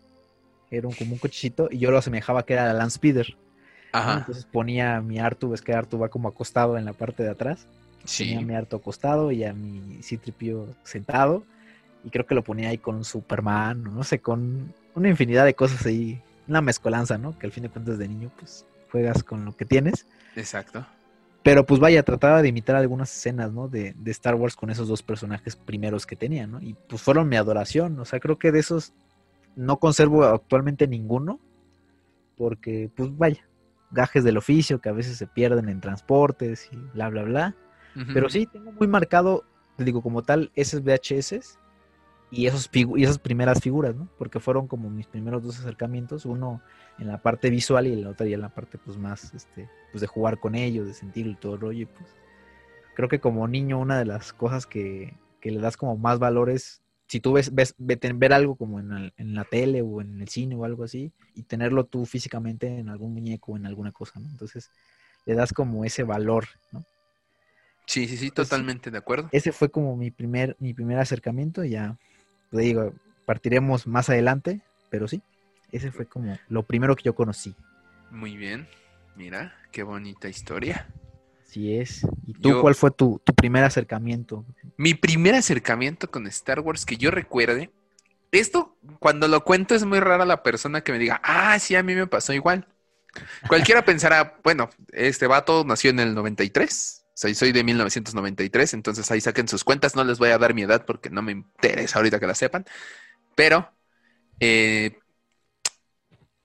era 0.69 0.87
un, 0.87 0.93
como 0.93 1.13
un 1.13 1.19
cochecito, 1.19 1.69
y 1.71 1.79
yo 1.79 1.91
lo 1.91 1.97
asemejaba 1.97 2.45
que 2.45 2.53
era 2.53 2.65
la 2.65 2.73
Land 2.73 2.91
Speeder. 2.91 3.35
Ajá. 3.91 4.19
Entonces 4.19 4.45
ponía 4.45 4.97
a 4.97 5.01
mi 5.01 5.19
Artu, 5.19 5.49
ves 5.49 5.61
que 5.61 5.73
Artu 5.73 5.97
va 5.99 6.09
como 6.09 6.27
acostado 6.29 6.77
en 6.77 6.85
la 6.85 6.93
parte 6.93 7.23
de 7.23 7.29
atrás. 7.29 7.65
Tenía 8.17 8.37
a 8.37 8.39
Sí. 8.39 8.45
mi 8.45 8.55
Artu 8.55 8.77
acostado 8.77 9.31
y 9.31 9.43
a 9.43 9.53
mi 9.53 10.01
C-3PO 10.01 10.65
sentado. 10.83 11.43
Y 12.03 12.09
creo 12.09 12.25
que 12.25 12.33
lo 12.35 12.43
ponía 12.43 12.69
ahí 12.69 12.77
con 12.79 13.03
Superman, 13.03 13.83
no 13.83 14.03
sé, 14.03 14.19
con 14.19 14.73
una 14.95 15.09
infinidad 15.09 15.45
de 15.45 15.53
cosas 15.53 15.85
ahí. 15.85 16.19
Una 16.47 16.61
mezcolanza, 16.61 17.17
¿no? 17.17 17.37
Que 17.37 17.45
al 17.45 17.51
fin 17.51 17.63
de 17.63 17.69
cuentas 17.69 17.97
de 17.99 18.07
niño 18.07 18.31
pues 18.39 18.65
juegas 18.91 19.23
con 19.23 19.45
lo 19.45 19.55
que 19.55 19.65
tienes. 19.65 20.05
Exacto. 20.35 20.85
Pero 21.43 21.65
pues 21.65 21.79
vaya, 21.79 22.03
trataba 22.03 22.41
de 22.41 22.49
imitar 22.49 22.75
algunas 22.75 23.15
escenas, 23.15 23.51
¿no? 23.51 23.67
De, 23.67 23.93
de 23.97 24.11
Star 24.11 24.35
Wars 24.35 24.55
con 24.55 24.69
esos 24.69 24.87
dos 24.87 25.01
personajes 25.03 25.55
primeros 25.55 26.05
que 26.05 26.15
tenía, 26.15 26.45
¿no? 26.47 26.61
Y 26.61 26.75
pues 26.87 27.01
fueron 27.01 27.29
mi 27.29 27.35
adoración. 27.35 27.99
O 27.99 28.05
sea, 28.05 28.19
creo 28.19 28.37
que 28.39 28.51
de 28.51 28.59
esos 28.59 28.93
no 29.55 29.77
conservo 29.77 30.23
actualmente 30.23 30.87
ninguno. 30.87 31.39
Porque, 32.37 32.89
pues 32.95 33.15
vaya, 33.17 33.45
gajes 33.91 34.23
del 34.23 34.37
oficio 34.37 34.79
que 34.79 34.89
a 34.89 34.93
veces 34.93 35.17
se 35.17 35.27
pierden 35.27 35.69
en 35.69 35.81
transportes 35.81 36.69
y 36.71 36.77
bla, 36.93 37.09
bla, 37.09 37.23
bla. 37.23 37.55
Pero 38.13 38.29
sí, 38.29 38.45
tengo 38.45 38.71
muy 38.71 38.87
marcado, 38.87 39.43
te 39.75 39.83
digo, 39.83 40.01
como 40.01 40.23
tal, 40.23 40.49
esos 40.55 40.81
VHS 40.81 41.59
y, 42.31 42.47
esos 42.47 42.69
y 42.73 43.03
esas 43.03 43.19
primeras 43.19 43.59
figuras, 43.59 43.95
¿no? 43.95 44.07
Porque 44.17 44.39
fueron 44.39 44.67
como 44.67 44.89
mis 44.89 45.07
primeros 45.07 45.43
dos 45.43 45.59
acercamientos, 45.59 46.25
uno 46.25 46.61
en 46.99 47.07
la 47.07 47.21
parte 47.21 47.49
visual 47.49 47.87
y 47.87 47.93
el 47.93 48.07
otro 48.07 48.25
ya 48.25 48.35
en 48.35 48.41
la 48.41 48.49
parte, 48.53 48.77
pues, 48.77 48.97
más, 48.97 49.33
este, 49.33 49.69
pues, 49.91 49.99
de 49.99 50.07
jugar 50.07 50.39
con 50.39 50.55
ellos, 50.55 50.87
de 50.87 50.93
sentir 50.93 51.27
y 51.27 51.35
todo 51.35 51.55
el 51.55 51.59
rollo, 51.59 51.81
y 51.81 51.85
pues, 51.85 52.15
creo 52.95 53.09
que 53.09 53.19
como 53.19 53.45
niño 53.49 53.77
una 53.77 53.99
de 53.99 54.05
las 54.05 54.31
cosas 54.31 54.65
que, 54.65 55.17
que 55.41 55.51
le 55.51 55.59
das 55.59 55.75
como 55.75 55.97
más 55.97 56.17
valores, 56.17 56.80
si 57.11 57.19
tú 57.19 57.33
ves, 57.33 57.53
ves 57.53 57.75
ver 57.77 58.31
algo 58.31 58.55
como 58.55 58.79
en, 58.79 58.93
el- 58.93 59.13
en 59.17 59.35
la 59.35 59.43
tele 59.43 59.81
o 59.81 59.99
en 59.99 60.21
el 60.21 60.29
cine 60.29 60.55
o 60.55 60.63
algo 60.63 60.85
así, 60.85 61.11
y 61.35 61.43
tenerlo 61.43 61.83
tú 61.83 62.05
físicamente 62.05 62.67
en 62.67 62.87
algún 62.87 63.11
muñeco 63.13 63.51
o 63.51 63.57
en 63.57 63.65
alguna 63.65 63.91
cosa, 63.91 64.17
¿no? 64.21 64.29
Entonces, 64.29 64.69
le 65.25 65.33
das 65.33 65.51
como 65.51 65.83
ese 65.83 66.03
valor, 66.03 66.45
¿no? 66.71 66.85
Sí, 67.85 68.07
sí, 68.07 68.15
sí, 68.15 68.31
totalmente 68.31 68.91
de 68.91 68.97
acuerdo. 68.97 69.27
ese 69.33 69.51
fue 69.51 69.69
como 69.69 69.97
mi 69.97 70.09
primer, 70.09 70.55
mi 70.61 70.73
primer 70.73 70.99
acercamiento. 70.99 71.65
Ya, 71.65 71.97
te 72.49 72.59
digo, 72.59 72.93
partiremos 73.25 73.87
más 73.87 74.09
adelante, 74.09 74.61
pero 74.89 75.09
sí, 75.09 75.21
ese 75.73 75.91
fue 75.91 76.05
como 76.05 76.37
lo 76.47 76.63
primero 76.63 76.95
que 76.95 77.03
yo 77.03 77.13
conocí. 77.13 77.53
Muy 78.09 78.37
bien. 78.37 78.69
Mira, 79.17 79.53
qué 79.73 79.83
bonita 79.83 80.29
historia. 80.29 80.87
Así 81.51 81.75
es. 81.75 82.07
¿Y 82.25 82.33
tú 82.33 82.49
Yo- 82.51 82.61
cuál 82.61 82.75
fue 82.75 82.91
tu, 82.91 83.21
tu 83.25 83.33
primer 83.35 83.65
acercamiento? 83.65 84.45
Mi 84.77 84.93
primer 84.93 85.35
acercamiento 85.35 86.09
con 86.09 86.25
Star 86.27 86.61
Wars 86.61 86.85
que 86.85 86.95
yo 86.95 87.11
recuerde. 87.11 87.71
Esto, 88.31 88.77
cuando 88.99 89.27
lo 89.27 89.43
cuento, 89.43 89.75
es 89.75 89.83
muy 89.83 89.99
rara 89.99 90.25
la 90.25 90.43
persona 90.43 90.79
que 90.79 90.93
me 90.93 90.97
diga, 90.97 91.19
ah, 91.25 91.59
sí, 91.59 91.75
a 91.75 91.83
mí 91.83 91.93
me 91.93 92.07
pasó 92.07 92.31
igual. 92.31 92.69
Cualquiera 93.49 93.83
pensará, 93.85 94.39
bueno, 94.45 94.69
este 94.93 95.27
vato 95.27 95.65
nació 95.65 95.89
en 95.89 95.99
el 95.99 96.15
93. 96.15 97.03
O 97.07 97.11
sea, 97.15 97.35
soy 97.35 97.51
de 97.51 97.65
1993, 97.65 98.73
entonces 98.73 99.11
ahí 99.11 99.19
saquen 99.19 99.49
sus 99.49 99.65
cuentas. 99.65 99.93
No 99.93 100.05
les 100.05 100.19
voy 100.19 100.29
a 100.29 100.37
dar 100.37 100.53
mi 100.53 100.61
edad 100.61 100.85
porque 100.85 101.09
no 101.09 101.21
me 101.21 101.33
interesa 101.33 101.99
ahorita 101.99 102.21
que 102.21 102.27
la 102.27 102.35
sepan. 102.35 102.63
Pero, 103.35 103.69
eh, 104.39 105.00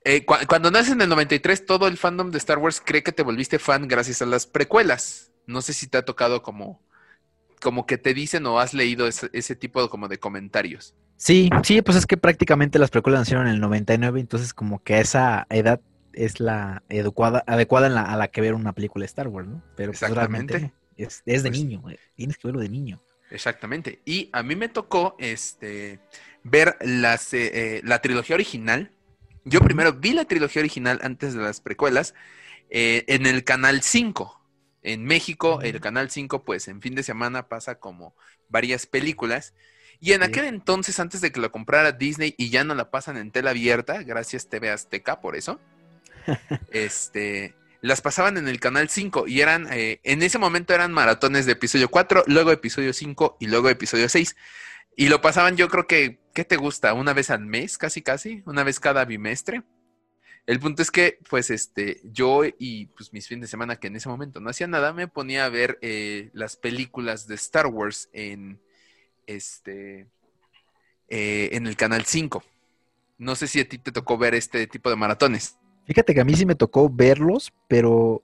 eh, 0.09 0.25
cu- 0.25 0.35
cuando 0.49 0.71
naces 0.71 0.93
en 0.93 1.01
el 1.03 1.09
93, 1.09 1.67
todo 1.67 1.89
el 1.89 1.97
fandom 1.99 2.31
de 2.31 2.39
Star 2.39 2.59
Wars 2.59 2.81
cree 2.85 3.03
que 3.03 3.13
te 3.13 3.23
volviste 3.23 3.59
fan 3.59 3.89
gracias 3.89 4.23
a 4.23 4.27
las 4.27 4.47
precuelas. 4.47 5.33
No 5.47 5.61
sé 5.63 5.73
si 5.73 5.87
te 5.89 5.99
ha 5.99 6.05
tocado 6.05 6.43
como, 6.43 6.81
como 7.61 7.87
que 7.87 7.99
te 7.99 8.15
dicen 8.15 8.47
o 8.47 8.59
has 8.61 8.73
leído 8.75 9.07
ese, 9.07 9.29
ese 9.33 9.57
tipo 9.57 9.83
de, 9.83 9.89
como 9.89 10.09
de 10.09 10.19
comentarios. 10.19 10.95
Sí, 11.17 11.51
sí, 11.63 11.83
pues 11.83 11.97
es 11.97 12.07
que 12.07 12.17
prácticamente 12.17 12.79
las 12.79 12.91
películas 12.91 13.21
nacieron 13.21 13.47
en 13.47 13.55
el 13.55 13.61
99, 13.61 14.21
entonces 14.21 14.53
como 14.55 14.83
que 14.83 14.95
a 14.95 15.01
esa 15.01 15.47
edad 15.51 15.81
es 16.13 16.41
la 16.41 16.83
adecuada, 16.91 17.43
adecuada 17.47 17.87
en 17.89 17.95
la- 17.95 18.03
a 18.03 18.17
la 18.17 18.29
que 18.29 18.41
ver 18.41 18.55
una 18.55 18.73
película 18.73 19.03
de 19.03 19.07
Star 19.07 19.29
Wars, 19.29 19.49
¿no? 19.49 19.63
Pero 19.77 19.93
pues, 19.93 20.03
Exactamente. 20.03 20.73
es, 20.97 21.23
es 21.27 21.43
de 21.43 21.51
Pues- 21.51 21.61
niño, 21.61 21.83
tienes 22.15 22.39
que 22.39 22.49
verlo 22.49 22.61
de 22.61 22.69
niño. 22.69 23.03
Exactamente. 23.31 24.01
Y 24.05 24.31
a 24.33 24.43
mí 24.43 24.55
me 24.57 24.69
tocó 24.69 25.17
este, 25.19 25.99
ver 26.45 26.77
las, 26.81 27.35
eh, 27.35 27.51
eh, 27.53 27.81
la 27.85 28.01
trilogía 28.01 28.35
original. 28.37 28.93
Yo 29.49 29.61
primero 29.61 29.93
vi 29.93 30.13
la 30.13 30.25
trilogía 30.25 30.61
original 30.61 30.99
antes 31.05 31.33
de 31.33 31.41
las 31.41 31.61
precuelas 31.61 32.15
eh, 32.69 33.05
en 33.07 33.27
el 33.27 33.45
Canal 33.45 33.81
5. 33.81 34.43
En 34.83 35.05
México, 35.05 35.61
el 35.63 35.81
Canal 35.81 36.11
5, 36.11 36.45
pues 36.45 36.67
en 36.67 36.83
fin 36.83 36.97
de 36.97 37.05
semana 37.05 37.47
pasa 37.47 37.77
como 37.77 38.17
varias 38.49 38.87
películas. 38.87 39.55
Y 40.01 40.15
en 40.15 40.25
aquel 40.25 40.47
entonces, 40.47 40.99
antes 40.99 41.21
de 41.21 41.31
que 41.31 41.41
lo 41.41 41.53
comprara 41.53 41.93
Disney 41.93 42.35
y 42.37 42.51
ya 42.51 42.65
no 42.65 42.75
la 42.75 42.91
pasan 42.91 43.17
en 43.17 43.31
tela 43.31 43.51
abierta, 43.51 44.03
gracias 44.03 44.49
TV 44.49 44.69
Azteca 44.69 45.21
por 45.21 45.37
eso, 45.37 45.61
este, 46.73 47.55
las 47.83 48.01
pasaban 48.01 48.39
en 48.39 48.49
el 48.49 48.59
Canal 48.59 48.89
5 48.89 49.29
y 49.29 49.43
eran, 49.43 49.69
eh, 49.73 50.01
en 50.03 50.25
ese 50.25 50.39
momento 50.39 50.75
eran 50.75 50.93
maratones 50.93 51.47
de 51.47 51.53
episodio 51.53 51.89
4, 51.89 52.25
luego 52.27 52.51
episodio 52.51 52.93
5 52.93 53.37
y 53.39 53.47
luego 53.47 53.69
episodio 53.69 54.09
6. 54.09 54.35
Y 54.97 55.09
lo 55.09 55.21
pasaban 55.21 55.57
yo 55.57 55.69
creo 55.69 55.87
que, 55.87 56.19
¿qué 56.33 56.45
te 56.45 56.57
gusta? 56.57 56.95
Una 56.95 57.13
vez 57.13 57.31
al 57.31 57.45
mes, 57.45 57.77
casi 57.77 58.01
casi, 58.01 58.43
una 58.47 58.65
vez 58.65 58.81
cada 58.81 59.05
bimestre. 59.05 59.63
El 60.47 60.59
punto 60.59 60.81
es 60.81 60.91
que, 60.91 61.19
pues, 61.29 61.51
este, 61.51 62.01
yo 62.05 62.43
y 62.59 62.87
pues 62.87 63.13
mis 63.13 63.29
fines 63.29 63.43
de 63.43 63.49
semana, 63.49 63.77
que 63.77 63.89
en 63.89 63.97
ese 63.97 64.09
momento 64.09 64.41
no 64.41 64.49
hacía 64.49 64.67
nada, 64.67 64.93
me 64.93 65.09
ponía 65.09 65.45
a 65.45 65.49
ver 65.51 65.79
eh, 65.83 66.31
las 66.33 66.57
películas 66.57 67.27
de 67.27 67.35
Star 67.35 67.67
Wars 67.67 68.09
en 68.13 68.61
este 69.27 70.07
eh, 71.09 71.51
en 71.53 71.67
el 71.67 71.77
canal 71.77 72.05
5. 72.05 72.43
No 73.19 73.35
sé 73.35 73.49
si 73.49 73.61
a 73.61 73.69
ti 73.69 73.79
te 73.79 73.93
tocó 73.93 74.17
ver 74.19 74.35
este 74.35 74.67
tipo 74.67 74.89
de 74.89 74.97
maratones. 74.97 75.59
Fíjate 75.87 76.15
que 76.15 76.21
a 76.21 76.25
mí 76.25 76.35
sí 76.35 76.47
me 76.47 76.55
tocó 76.55 76.89
verlos, 76.89 77.53
pero, 77.69 78.23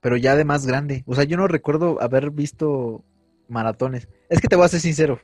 pero 0.00 0.16
ya 0.16 0.36
de 0.36 0.44
más 0.44 0.66
grande. 0.66 1.02
O 1.06 1.14
sea, 1.14 1.24
yo 1.24 1.36
no 1.36 1.48
recuerdo 1.48 2.00
haber 2.00 2.30
visto 2.30 3.04
maratones. 3.48 4.08
Es 4.28 4.40
que 4.40 4.48
te 4.48 4.56
voy 4.56 4.66
a 4.66 4.68
ser 4.68 4.80
sincero. 4.80 5.20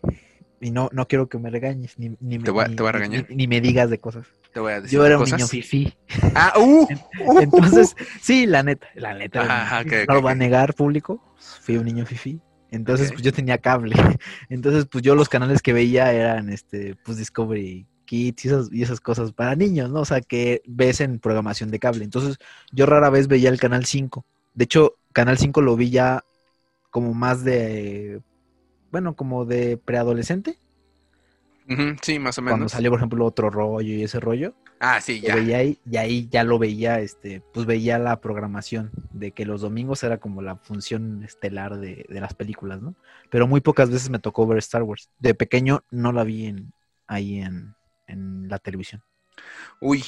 Y 0.60 0.70
no, 0.70 0.88
no 0.92 1.06
quiero 1.06 1.28
que 1.28 1.38
me 1.38 1.50
regañes, 1.50 1.98
ni, 1.98 2.16
ni, 2.20 2.38
¿Te 2.38 2.50
voy 2.50 2.74
te 2.74 2.82
a 2.86 2.92
regañar? 2.92 3.26
Ni, 3.28 3.46
me 3.46 3.60
digas 3.60 3.90
de 3.90 3.98
cosas. 3.98 4.26
Te 4.52 4.60
voy 4.60 4.72
a 4.72 4.80
decir 4.80 4.98
Yo 4.98 5.04
era 5.04 5.16
cosas. 5.16 5.32
un 5.32 5.38
niño 5.38 5.48
fifí. 5.48 5.94
Ah, 6.34 6.54
uh, 6.56 6.86
uh, 7.26 7.40
Entonces, 7.40 7.94
sí, 8.20 8.46
la 8.46 8.62
neta, 8.62 8.86
la 8.94 9.14
neta. 9.14 9.42
Ajá, 9.42 9.80
ok, 9.80 10.08
no 10.08 10.14
lo 10.14 10.22
va 10.22 10.30
a 10.30 10.34
negar 10.34 10.74
público. 10.74 11.20
Fui 11.60 11.76
un 11.76 11.84
niño 11.84 12.06
fifí. 12.06 12.40
Entonces, 12.70 13.12
pues 13.12 13.22
yo 13.22 13.32
tenía 13.32 13.58
cable. 13.58 13.94
Entonces, 14.48 14.86
pues 14.90 15.02
yo 15.02 15.14
los 15.14 15.28
canales 15.28 15.62
que 15.62 15.72
veía 15.72 16.12
eran 16.12 16.50
este, 16.50 16.96
pues 17.04 17.18
Discovery 17.18 17.86
Kids 18.04 18.44
y 18.44 18.48
esas, 18.48 18.72
y 18.72 18.82
esas 18.82 19.00
cosas 19.00 19.32
para 19.32 19.56
niños, 19.56 19.90
¿no? 19.90 20.00
O 20.00 20.04
sea, 20.04 20.20
que 20.20 20.62
ves 20.66 21.00
en 21.00 21.18
programación 21.18 21.70
de 21.70 21.78
cable. 21.78 22.04
Entonces, 22.04 22.36
yo 22.72 22.86
rara 22.86 23.10
vez 23.10 23.28
veía 23.28 23.48
el 23.48 23.60
canal 23.60 23.84
5. 23.84 24.24
De 24.54 24.64
hecho, 24.64 24.96
canal 25.12 25.38
5 25.38 25.60
lo 25.60 25.76
vi 25.76 25.90
ya 25.90 26.24
como 26.90 27.14
más 27.14 27.44
de. 27.44 28.20
Bueno, 28.94 29.16
como 29.16 29.44
de 29.44 29.76
preadolescente. 29.76 30.56
Sí, 32.02 32.18
más 32.18 32.38
o 32.38 32.42
Cuando 32.46 32.56
menos. 32.58 32.72
salió, 32.72 32.90
por 32.90 33.00
ejemplo, 33.00 33.24
otro 33.24 33.50
rollo 33.50 33.92
y 33.92 34.04
ese 34.04 34.20
rollo. 34.20 34.54
Ah, 34.78 35.00
sí, 35.00 35.20
ya. 35.20 35.34
veía 35.34 35.58
ahí, 35.58 35.80
y 35.84 35.96
ahí 35.96 36.28
ya 36.30 36.44
lo 36.44 36.58
veía, 36.60 37.00
este, 37.00 37.40
pues 37.52 37.66
veía 37.66 37.98
la 37.98 38.20
programación 38.20 38.92
de 39.12 39.32
que 39.32 39.46
los 39.46 39.62
domingos 39.62 40.04
era 40.04 40.18
como 40.18 40.42
la 40.42 40.56
función 40.56 41.24
estelar 41.24 41.78
de, 41.78 42.06
de 42.08 42.20
las 42.20 42.34
películas, 42.34 42.82
¿no? 42.82 42.94
Pero 43.30 43.48
muy 43.48 43.60
pocas 43.62 43.90
veces 43.90 44.10
me 44.10 44.20
tocó 44.20 44.46
ver 44.46 44.58
Star 44.58 44.84
Wars. 44.84 45.10
De 45.18 45.34
pequeño 45.34 45.82
no 45.90 46.12
la 46.12 46.22
vi 46.24 46.46
en, 46.46 46.72
ahí 47.08 47.40
en, 47.40 47.74
en 48.06 48.48
la 48.48 48.58
televisión. 48.58 49.02
Uy, 49.80 50.04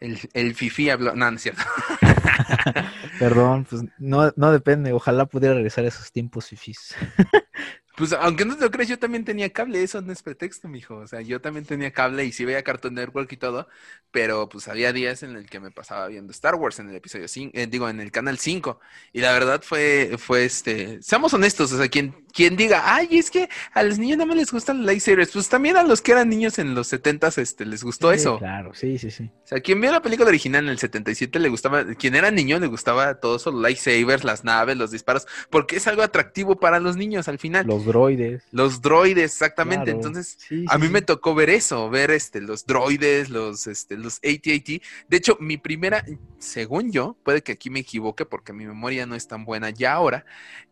el, 0.00 0.18
el 0.32 0.54
fifi 0.54 0.90
habló. 0.90 1.14
No, 1.14 1.30
no 1.30 1.36
es 1.36 1.42
cierto. 1.42 1.62
Perdón, 3.18 3.64
pues 3.68 3.82
no, 3.98 4.32
no 4.36 4.52
depende. 4.52 4.92
Ojalá 4.92 5.26
pudiera 5.26 5.54
regresar 5.54 5.84
a 5.84 5.88
esos 5.88 6.10
tiempos 6.12 6.48
fifís. 6.48 6.94
Pues 7.96 8.12
aunque 8.14 8.44
no 8.46 8.56
te 8.56 8.64
lo 8.64 8.70
crees, 8.70 8.88
yo 8.88 8.98
también 8.98 9.24
tenía 9.24 9.50
cable, 9.50 9.82
eso 9.82 10.00
no 10.00 10.12
es 10.12 10.22
pretexto, 10.22 10.66
mijo. 10.68 10.96
O 10.96 11.06
sea, 11.06 11.20
yo 11.20 11.40
también 11.40 11.66
tenía 11.66 11.92
cable 11.92 12.24
y 12.24 12.32
sí 12.32 12.44
veía 12.44 12.62
Cartoon 12.62 12.94
Network 12.94 13.30
y 13.32 13.36
todo, 13.36 13.68
pero 14.10 14.48
pues 14.48 14.66
había 14.68 14.92
días 14.92 15.22
en 15.22 15.36
el 15.36 15.48
que 15.50 15.60
me 15.60 15.70
pasaba 15.70 16.06
viendo 16.08 16.32
Star 16.32 16.54
Wars 16.54 16.78
en 16.78 16.88
el 16.88 16.96
episodio 16.96 17.28
5, 17.28 17.52
digo, 17.68 17.88
en 17.88 18.00
el 18.00 18.10
canal 18.10 18.38
5. 18.38 18.80
Y 19.12 19.20
la 19.20 19.32
verdad 19.32 19.60
fue, 19.62 20.16
fue 20.18 20.44
este, 20.44 21.02
seamos 21.02 21.34
honestos, 21.34 21.70
o 21.72 21.76
sea, 21.76 21.88
quien, 21.88 22.14
quien 22.32 22.56
diga, 22.56 22.94
ay, 22.94 23.18
es 23.18 23.30
que 23.30 23.48
a 23.72 23.82
los 23.82 23.98
niños 23.98 24.18
no 24.18 24.26
me 24.26 24.34
les 24.36 24.50
gustan 24.50 24.78
los 24.78 24.86
lightsabers, 24.86 25.30
pues 25.32 25.48
también 25.50 25.76
a 25.76 25.82
los 25.82 26.00
que 26.00 26.12
eran 26.12 26.28
niños 26.30 26.58
en 26.58 26.74
los 26.74 26.92
70s, 26.92 27.38
este, 27.38 27.66
les 27.66 27.84
gustó 27.84 28.10
Sí, 28.10 28.16
eso. 28.16 28.38
Claro, 28.38 28.72
sí, 28.74 28.98
sí, 28.98 29.10
sí. 29.10 29.30
O 29.44 29.46
sea, 29.46 29.60
quien 29.60 29.80
vio 29.80 29.92
la 29.92 30.02
película 30.02 30.28
original 30.28 30.64
en 30.64 30.70
el 30.70 30.78
77 30.78 31.38
le 31.38 31.48
gustaba, 31.50 31.84
quien 31.94 32.14
era 32.14 32.30
niño 32.30 32.58
le 32.58 32.66
gustaba 32.68 33.14
todo 33.20 33.36
eso, 33.36 33.50
los 33.50 33.62
lightsabers, 33.62 34.24
las 34.24 34.44
naves, 34.44 34.76
los 34.76 34.90
disparos, 34.90 35.26
porque 35.50 35.76
es 35.76 35.86
algo 35.86 36.02
atractivo 36.02 36.58
para 36.58 36.80
los 36.80 36.96
niños 36.96 37.28
al 37.28 37.38
final. 37.38 37.66
Los 37.66 37.81
droides. 37.84 38.42
Los 38.52 38.80
droides, 38.82 39.24
exactamente. 39.32 39.92
claro. 39.92 39.96
Entonces, 39.96 40.36
Sí, 40.38 40.64
a 40.68 40.78
mí 40.78 40.86
sí. 40.86 40.92
me 40.92 41.02
tocó 41.02 41.34
ver 41.34 41.50
eso, 41.50 41.88
ver 41.90 42.10
este, 42.10 42.40
los 42.40 42.66
droides, 42.66 43.30
los, 43.30 43.66
este, 43.66 43.96
los 43.96 44.16
AT-AT. 44.18 44.80
De 45.08 45.16
hecho, 45.16 45.36
mi 45.40 45.56
primera, 45.56 46.04
según 46.38 46.92
yo, 46.92 47.16
puede 47.24 47.42
que 47.42 47.52
aquí 47.52 47.70
me 47.70 47.80
equivoque 47.80 48.24
porque 48.26 48.52
mi 48.52 48.66
memoria 48.66 49.06
no 49.06 49.14
es 49.14 49.26
tan 49.28 49.44
buena 49.44 49.70
ya 49.70 49.92
ahora, 49.94 50.24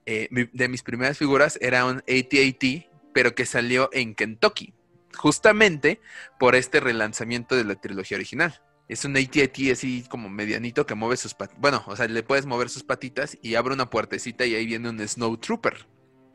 eh, 0.07 0.29
mi- 0.31 0.49
de 0.53 0.69
mis 0.69 0.83
primeras 0.83 1.19
figuras 1.19 1.59
era 1.61 1.85
un 1.85 1.99
AT-AT, 1.99 2.89
pero 3.13 3.35
que 3.35 3.47
salió 3.47 3.91
en 3.93 4.15
Kentucky, 4.15 4.75
justamente 5.17 6.01
por 6.39 6.55
este 6.55 6.81
relanzamiento 6.81 7.57
de 7.57 7.65
la 7.65 7.75
trilogía 7.75 8.17
original. 8.17 8.61
Es 8.89 9.05
un 9.05 9.17
AT-AT 9.17 9.71
así 9.71 10.05
como 10.09 10.29
medianito 10.29 10.85
que 10.85 10.97
mueve 10.97 11.17
sus 11.17 11.35
patitas. 11.35 11.61
Bueno, 11.61 11.85
o 11.87 11.95
sea, 11.95 12.09
le 12.09 12.23
puedes 12.25 12.47
mover 12.47 12.69
sus 12.69 12.83
patitas 12.83 13.39
y 13.41 13.55
abre 13.55 13.73
una 13.75 13.89
puertecita 13.89 14.45
y 14.47 14.55
ahí 14.57 14.67
viene 14.67 14.89
un 14.91 14.99
Snow 15.07 15.37
Trooper. 15.37 15.87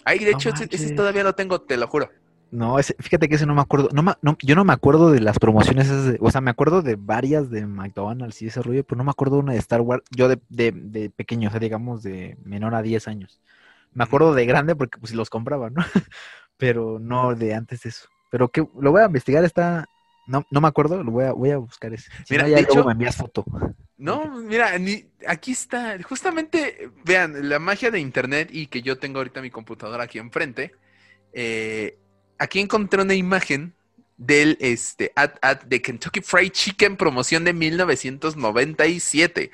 Ahí, 0.06 0.20
de 0.20 0.32
No 0.32 0.38
hecho, 0.38 0.50
ese, 0.50 0.92
todavía 0.96 1.24
lo 1.24 1.34
tengo, 1.34 1.62
te 1.62 1.78
lo 1.78 1.88
juro. 1.88 2.10
No, 2.52 2.80
ese- 2.80 2.96
fíjate 3.00 3.28
que 3.28 3.36
ese 3.36 3.46
no 3.46 3.56
me 3.56 3.62
acuerdo. 3.62 3.90
No, 3.92 4.02
no, 4.22 4.38
yo 4.42 4.56
no 4.56 4.64
me 4.64 4.72
acuerdo 4.74 5.12
de 5.12 5.20
las 5.20 5.40
promociones. 5.40 5.88
esas 5.88 6.06
de- 6.06 6.18
o 6.22 6.32
sea, 6.32 6.42
me 6.42 6.52
acuerdo 6.52 6.82
de 6.82 6.96
varias 6.96 7.50
de 7.50 7.66
McDonald's 7.66 8.42
y 8.42 8.48
ese 8.48 8.62
rollo, 8.62 8.84
pero 8.86 8.98
no 8.98 9.04
me 9.04 9.12
acuerdo 9.12 9.36
de 9.38 9.42
una 9.44 9.54
de 9.54 9.60
Star 9.60 9.82
Wars. 9.82 10.04
Yo 10.16 10.30
de, 10.30 10.40
de, 10.50 10.72
de 10.72 11.10
pequeño, 11.10 11.50
o 11.50 11.52
sea, 11.52 11.60
digamos 11.60 12.04
de 12.04 12.38
menor 12.44 12.76
a 12.76 12.82
10 12.82 13.08
años. 13.08 13.42
Me 13.94 14.04
acuerdo 14.06 14.34
de 14.34 14.46
grande 14.46 14.76
porque 14.76 15.00
pues 15.00 15.14
los 15.14 15.30
compraba, 15.30 15.70
¿no? 15.70 15.84
Pero 16.58 17.00
no 17.00 17.36
de 17.36 17.54
antes 17.56 17.82
de 17.84 17.90
eso. 17.90 18.08
Pero 18.32 18.50
que 18.50 18.68
lo 18.80 18.92
voy 18.92 19.02
a 19.02 19.06
investigar, 19.06 19.44
está. 19.44 19.86
No, 20.28 20.46
no 20.50 20.62
me 20.62 20.68
acuerdo, 20.68 21.04
lo 21.04 21.12
voy 21.12 21.26
a, 21.26 21.32
voy 21.34 21.52
a 21.52 21.58
buscar 21.58 21.94
ese. 21.94 22.10
Si 22.26 22.34
Mira, 22.34 22.44
no, 22.44 22.50
ya 22.50 22.56
de 22.58 22.62
luego 22.64 22.74
hecho- 22.80 22.86
me 22.86 22.92
envías 22.94 23.16
foto. 23.16 23.46
No, 23.98 24.26
mira, 24.42 24.78
ni- 24.78 25.06
aquí 25.28 25.52
está, 25.54 25.98
justamente, 26.04 26.90
vean, 27.06 27.48
la 27.48 27.60
magia 27.60 27.92
de 27.92 28.00
internet 28.00 28.50
y 28.52 28.68
que 28.68 28.82
yo 28.82 28.98
tengo 28.98 29.20
ahorita 29.20 29.42
mi 29.42 29.50
computadora 29.52 30.04
aquí 30.04 30.20
enfrente. 30.20 30.74
eh, 31.38 31.98
aquí 32.38 32.60
encontré 32.62 33.02
una 33.02 33.14
imagen 33.14 33.74
del 34.18 34.58
este 34.62 35.12
ad, 35.16 35.32
ad 35.42 35.62
de 35.64 35.82
Kentucky 35.82 36.22
Fried 36.22 36.52
Chicken 36.52 36.96
promoción 36.98 37.44
de 37.44 37.54
1997. 37.54 39.52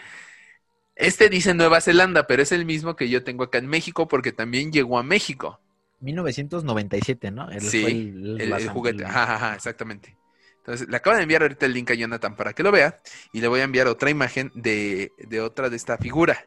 Este 0.95 1.29
dice 1.29 1.53
Nueva 1.53 1.81
Zelanda, 1.81 2.27
pero 2.27 2.43
es 2.43 2.51
el 2.51 2.65
mismo 2.65 2.95
que 2.95 3.09
yo 3.09 3.23
tengo 3.23 3.43
acá 3.45 3.57
en 3.57 3.67
México 3.67 4.07
porque 4.07 4.31
también 4.31 4.71
llegó 4.71 4.99
a 4.99 5.03
México. 5.03 5.59
1997, 5.99 7.31
¿no? 7.31 7.49
El- 7.49 7.61
Sí, 7.61 7.81
fue 7.81 7.91
el, 7.91 8.41
El, 8.41 8.49
la- 8.51 8.57
el 8.57 8.69
juguete, 8.69 9.05
ajá, 9.05 9.55
exactamente. 9.55 10.15
Entonces, 10.61 10.87
le 10.87 10.95
acabo 10.95 11.15
de 11.17 11.23
enviar 11.23 11.41
ahorita 11.41 11.65
el 11.65 11.73
link 11.73 11.89
a 11.91 11.95
Jonathan 11.95 12.35
para 12.35 12.53
que 12.53 12.63
lo 12.63 12.71
vea 12.71 13.01
y 13.33 13.41
le 13.41 13.47
voy 13.47 13.61
a 13.61 13.63
enviar 13.63 13.87
otra 13.87 14.09
imagen 14.09 14.51
de, 14.53 15.11
de 15.17 15.41
otra 15.41 15.69
de 15.69 15.75
esta 15.75 15.97
figura. 15.97 16.45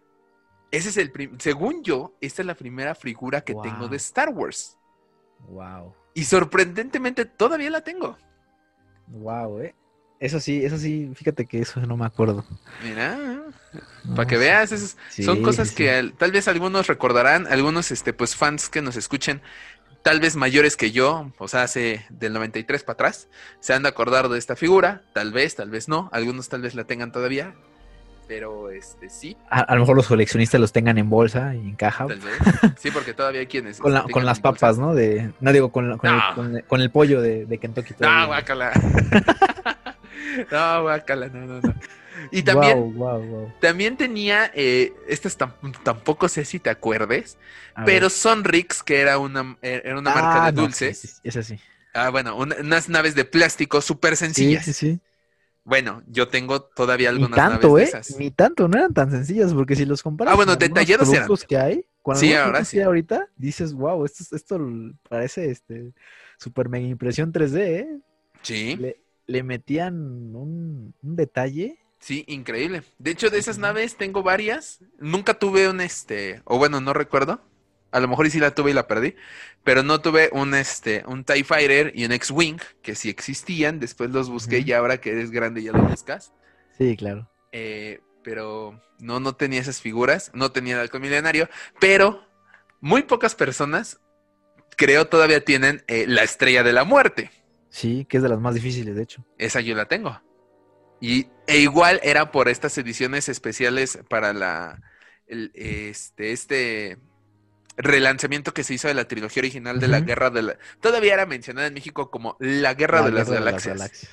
Ese 0.71 0.89
es 0.89 0.97
el 0.97 1.13
según 1.39 1.83
yo, 1.83 2.15
esta 2.21 2.43
es 2.43 2.47
la 2.47 2.55
primera 2.55 2.95
figura 2.95 3.41
que 3.43 3.55
tengo 3.55 3.89
de 3.89 3.97
Star 3.97 4.31
Wars. 4.31 4.79
Wow. 5.49 5.95
Y 6.15 6.25
sorprendentemente 6.25 7.25
todavía 7.25 7.71
la 7.71 7.83
tengo. 7.83 8.17
Wow, 9.09 9.61
eh. 9.61 9.75
Eso 10.21 10.41
sí, 10.41 10.65
eso 10.65 10.79
sí, 10.79 11.11
fíjate 11.15 11.45
que 11.45 11.59
eso 11.61 11.81
no 11.81 11.97
me 11.97 12.07
acuerdo. 12.07 12.45
Mira, 12.83 13.17
No, 14.05 14.15
para 14.15 14.27
que 14.27 14.39
veas, 14.39 14.73
es- 14.73 14.97
son 15.11 15.43
cosas 15.43 15.69
sí, 15.69 15.75
que 15.75 16.13
tal 16.17 16.31
vez 16.33 16.49
algunos 16.49 16.87
recordarán, 16.87 17.47
algunos 17.49 17.91
este, 17.91 18.13
pues 18.13 18.35
fans 18.37 18.69
que 18.69 18.81
nos 18.81 18.97
escuchen, 18.97 19.43
tal 20.05 20.21
vez 20.21 20.37
mayores 20.37 20.77
que 20.77 20.93
yo, 20.93 21.33
o 21.39 21.49
sea, 21.49 21.63
hace 21.65 22.05
del 22.11 22.33
93 22.35 22.85
para 22.85 22.95
atrás, 22.95 23.27
se 23.59 23.73
han 23.75 23.83
de 23.83 23.89
acordar 23.89 24.29
de 24.29 24.39
esta 24.39 24.55
figura, 24.55 25.03
tal 25.13 25.33
vez, 25.33 25.57
tal 25.57 25.71
vez 25.71 25.89
no, 25.89 26.09
algunos 26.13 26.49
tal 26.49 26.63
vez 26.63 26.77
la 26.77 26.85
tengan 26.85 27.11
todavía, 27.11 27.55
pero 28.29 28.71
este 28.71 29.11
sí, 29.11 29.37
A, 29.51 29.61
a 29.61 29.75
lo 29.75 29.81
mejor 29.81 29.97
los 29.97 30.07
coleccionistas 30.07 30.61
los 30.61 30.73
tengan 30.73 30.97
en 30.99 31.11
bolsa 31.11 31.55
y 31.55 31.59
en 31.59 31.75
caja. 31.75 32.07
tal 32.07 32.21
vez, 32.21 32.35
sí, 32.79 32.91
porque 32.91 33.13
todavía 33.15 33.41
hay 33.41 33.47
quienes 33.47 33.79
Con, 33.79 33.93
la- 33.93 34.03
con 34.03 34.09
tengan 34.13 34.27
las 34.27 34.41
bolsa. 34.41 34.55
papas, 34.61 34.79
¿no? 34.79 34.95
De, 34.95 35.33
no 35.41 35.53
digo, 35.53 35.73
con, 35.73 35.89
la- 35.91 35.97
con, 35.99 36.11
No. 36.11 36.29
el, 36.29 36.35
con, 36.35 36.57
el- 36.57 36.65
con 36.65 36.81
el 36.81 36.91
pollo 36.91 37.21
de, 37.21 37.47
de 37.47 37.59
Kentucky. 37.59 37.95
No, 37.95 37.99
todavía. 37.99 38.27
guácala. 38.27 38.73
no, 40.51 40.83
guácala, 40.83 41.29
no, 41.29 41.41
no, 41.47 41.61
no. 41.61 41.75
Y 42.31 42.43
también, 42.43 42.89
también 43.61 43.97
tenía, 43.97 44.51
eh, 44.55 44.95
estas 45.09 45.39
tam- 45.39 45.55
tampoco 45.83 46.29
sé 46.29 46.45
si 46.45 46.61
te 46.61 46.71
acuerdes, 46.71 47.39
A 47.75 47.87
pero 47.87 48.11
ver. 48.11 48.11
Sonrix, 48.11 48.83
que 48.83 49.01
era 49.01 49.19
una, 49.19 49.59
era 49.63 49.99
una 49.99 50.11
marca 50.11 50.41
Ah, 50.41 50.51
de 50.51 50.53
no, 50.53 50.71
dulces. 50.73 50.73
sí, 50.73 50.95
sí, 50.95 51.09
ese 51.23 51.43
sí. 51.43 51.63
Ah, 51.95 52.11
bueno, 52.11 52.37
una- 52.37 52.57
unas 52.57 52.89
naves 52.89 53.15
de 53.15 53.25
plástico 53.25 53.81
súper 53.81 54.17
sencillas. 54.17 54.73
sí, 54.73 54.73
sí. 54.73 55.01
Bueno, 55.65 56.03
yo 56.09 56.29
tengo 56.29 56.63
todavía 56.63 57.11
Ni 57.11 57.29
algunas 57.29 57.29
tanto, 57.29 57.47
naves 57.47 57.75
¿eh? 57.79 57.83
de 57.85 57.85
esas. 57.85 58.17
Ni 58.19 58.31
tanto, 58.31 58.67
no 58.69 58.77
eran 58.79 58.93
tan 58.95 59.11
sencillas, 59.11 59.55
porque 59.55 59.77
si 59.77 59.85
los 59.87 60.03
comparas 60.03 60.33
Ah, 60.33 60.35
bueno, 60.37 60.57
con 60.57 60.57
detallados 60.57 61.13
eran. 61.13 61.37
que 61.47 61.57
hay, 61.57 61.87
con 62.03 62.17
Sí, 62.17 62.33
ahora 62.35 62.65
sí. 62.65 62.81
ahorita, 62.83 63.29
dices, 63.37 63.75
wow, 63.75 64.05
esto, 64.05 64.35
esto 64.37 64.59
parece 65.09 65.51
este 65.51 65.93
super 66.39 66.69
mega 66.69 66.87
impresión 66.89 67.31
3D, 67.33 67.79
¿eh? 67.81 68.01
Sí, 68.43 68.79
Le, 68.79 69.03
le 69.27 69.43
metían 69.45 69.97
un, 70.37 70.95
un 71.03 71.17
detalle. 71.17 71.79
Sí, 72.05 72.25
increíble. 72.29 72.83
De 72.99 73.11
hecho, 73.11 73.31
de 73.31 73.39
esas 73.39 73.59
naves 73.59 73.97
tengo 73.97 74.23
varias. 74.23 74.81
Nunca 74.99 75.35
tuve 75.35 75.69
un 75.69 75.81
este, 75.81 76.43
o 76.45 76.59
bueno, 76.59 76.81
no 76.81 76.93
recuerdo. 76.93 77.41
A 77.91 78.01
lo 78.01 78.09
mejor 78.09 78.29
sí 78.29 78.41
la 78.41 78.55
tuve 78.55 78.73
y 78.73 78.75
la 78.75 78.89
perdí, 78.89 79.15
pero 79.63 79.83
no 79.83 80.01
tuve 80.01 80.29
un 80.33 80.55
este, 80.55 81.05
un 81.07 81.25
TIE 81.25 81.45
Fighter 81.45 81.93
y 81.95 82.05
un 82.05 82.13
X-Wing, 82.13 82.59
que 82.83 82.95
sí 82.95 83.09
existían. 83.09 83.79
Después 83.81 84.11
los 84.11 84.29
busqué 84.29 84.59
y 84.59 84.73
ahora 84.73 85.01
que 85.01 85.13
eres 85.13 85.31
grande 85.31 85.63
ya 85.63 85.73
lo 85.73 85.83
buscas. 85.83 86.33
Sí, 86.77 86.97
claro. 86.97 87.31
Eh, 87.53 88.01
pero 88.23 88.83
no, 88.99 89.21
no 89.21 89.37
tenía 89.37 89.61
esas 89.61 89.81
figuras, 89.81 90.31
no 90.35 90.51
tenía 90.51 90.75
el 90.75 90.81
halcón 90.81 91.03
milenario, 91.03 91.49
pero 91.79 92.27
muy 92.81 93.05
pocas 93.05 93.35
personas, 93.35 94.01
creo, 94.77 95.07
todavía 95.07 95.45
tienen 95.45 95.85
eh, 95.87 96.07
la 96.09 96.23
estrella 96.25 96.63
de 96.65 96.73
la 96.73 96.85
muerte. 96.85 97.31
Sí, 97.71 98.05
que 98.09 98.19
es 98.19 98.23
de 98.23 98.29
las 98.29 98.41
más 98.41 98.55
difíciles, 98.55 98.95
de 98.95 99.03
hecho. 99.03 99.25
Esa 99.39 99.61
yo 99.61 99.75
la 99.75 99.87
tengo. 99.87 100.21
Y, 101.05 101.27
e 101.47 101.59
igual 101.59 102.01
era 102.03 102.33
por 102.33 102.49
estas 102.49 102.79
ediciones 102.79 103.29
especiales 103.29 103.99
para 104.09 104.33
la, 104.33 104.81
el, 105.27 105.51
este, 105.55 106.33
este, 106.33 106.97
relanzamiento 107.77 108.55
que 108.55 108.65
se 108.65 108.73
hizo 108.73 108.89
de 108.89 108.95
la 108.95 109.07
trilogía 109.07 109.43
original 109.43 109.81
de 109.81 109.89
la 109.89 110.01
Guerra 110.01 110.31
de 110.31 110.41
la... 110.41 110.59
Todavía 110.81 111.13
era 111.13 111.27
mencionada 111.27 111.67
en 111.67 111.75
México 111.75 112.11
como 112.11 112.39
la 112.41 112.73
Guerra, 112.73 113.03
de, 113.03 113.13
las 113.13 113.29
Galaxias. 113.29 114.09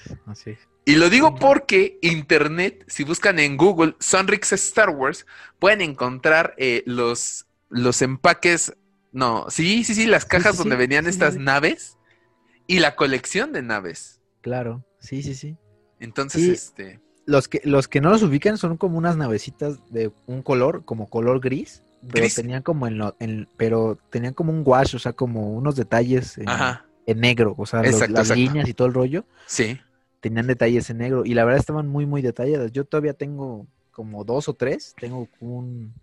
Y 0.83 0.95
lo 0.95 1.09
digo 1.09 1.35
porque 1.35 1.97
Internet, 2.01 2.83
si 2.87 3.05
buscan 3.05 3.39
en 3.39 3.55
Google 3.55 3.95
Sonrix 4.01 4.51
Star 4.51 4.89
Wars, 4.89 5.25
pueden 5.59 5.79
encontrar 5.79 6.55
eh, 6.57 6.83
los, 6.85 7.45
los 7.69 8.01
empaques, 8.01 8.75
no, 9.13 9.45
sí, 9.49 9.85
sí, 9.85 9.95
sí, 9.95 10.07
las 10.07 10.25
cajas 10.25 10.57
donde 10.57 10.75
venían 10.75 11.07
estas 11.07 11.37
naves 11.37 11.97
y 12.67 12.79
la 12.79 12.97
colección 12.97 13.53
de 13.53 13.61
naves. 13.61 14.19
Claro, 14.41 14.85
sí, 14.99 15.23
sí, 15.23 15.35
sí. 15.35 15.57
Entonces, 16.01 16.43
este... 16.49 16.99
Los 17.25 17.47
que, 17.47 17.61
los 17.63 17.87
que 17.87 18.01
no 18.01 18.09
los 18.09 18.23
ubican 18.23 18.57
son 18.57 18.75
como 18.77 18.97
unas 18.97 19.15
navecitas 19.15 19.79
de 19.89 20.11
un 20.25 20.41
color, 20.41 20.83
como 20.83 21.07
color 21.07 21.39
gris 21.39 21.83
pero 22.09 22.27
tenían 22.33 22.63
como 22.63 22.87
en, 22.87 22.97
lo, 22.97 23.15
en, 23.19 23.47
pero 23.57 23.97
tenían 24.09 24.33
como 24.33 24.51
un 24.51 24.63
wash, 24.65 24.95
o 24.95 24.99
sea, 24.99 25.13
como 25.13 25.51
unos 25.51 25.75
detalles 25.75 26.37
en, 26.37 27.19
negro, 27.19 27.53
o 27.57 27.65
sea, 27.65 27.83
las 27.83 28.35
líneas 28.35 28.67
y 28.67 28.73
todo 28.73 28.87
el 28.87 28.93
rollo. 28.93 29.25
Sí. 29.45 29.79
Tenían 30.19 30.47
detalles 30.47 30.89
en 30.89 30.99
negro 30.99 31.25
y 31.25 31.33
la 31.33 31.45
verdad 31.45 31.59
estaban 31.59 31.87
muy, 31.87 32.05
muy 32.05 32.21
detalladas. 32.21 32.71
Yo 32.71 32.85
todavía 32.85 33.13
tengo 33.13 33.67
como 33.91 34.23
dos 34.23 34.47
o 34.47 34.53
tres. 34.53 34.95
Tengo 34.99 35.27
un, 35.39 35.93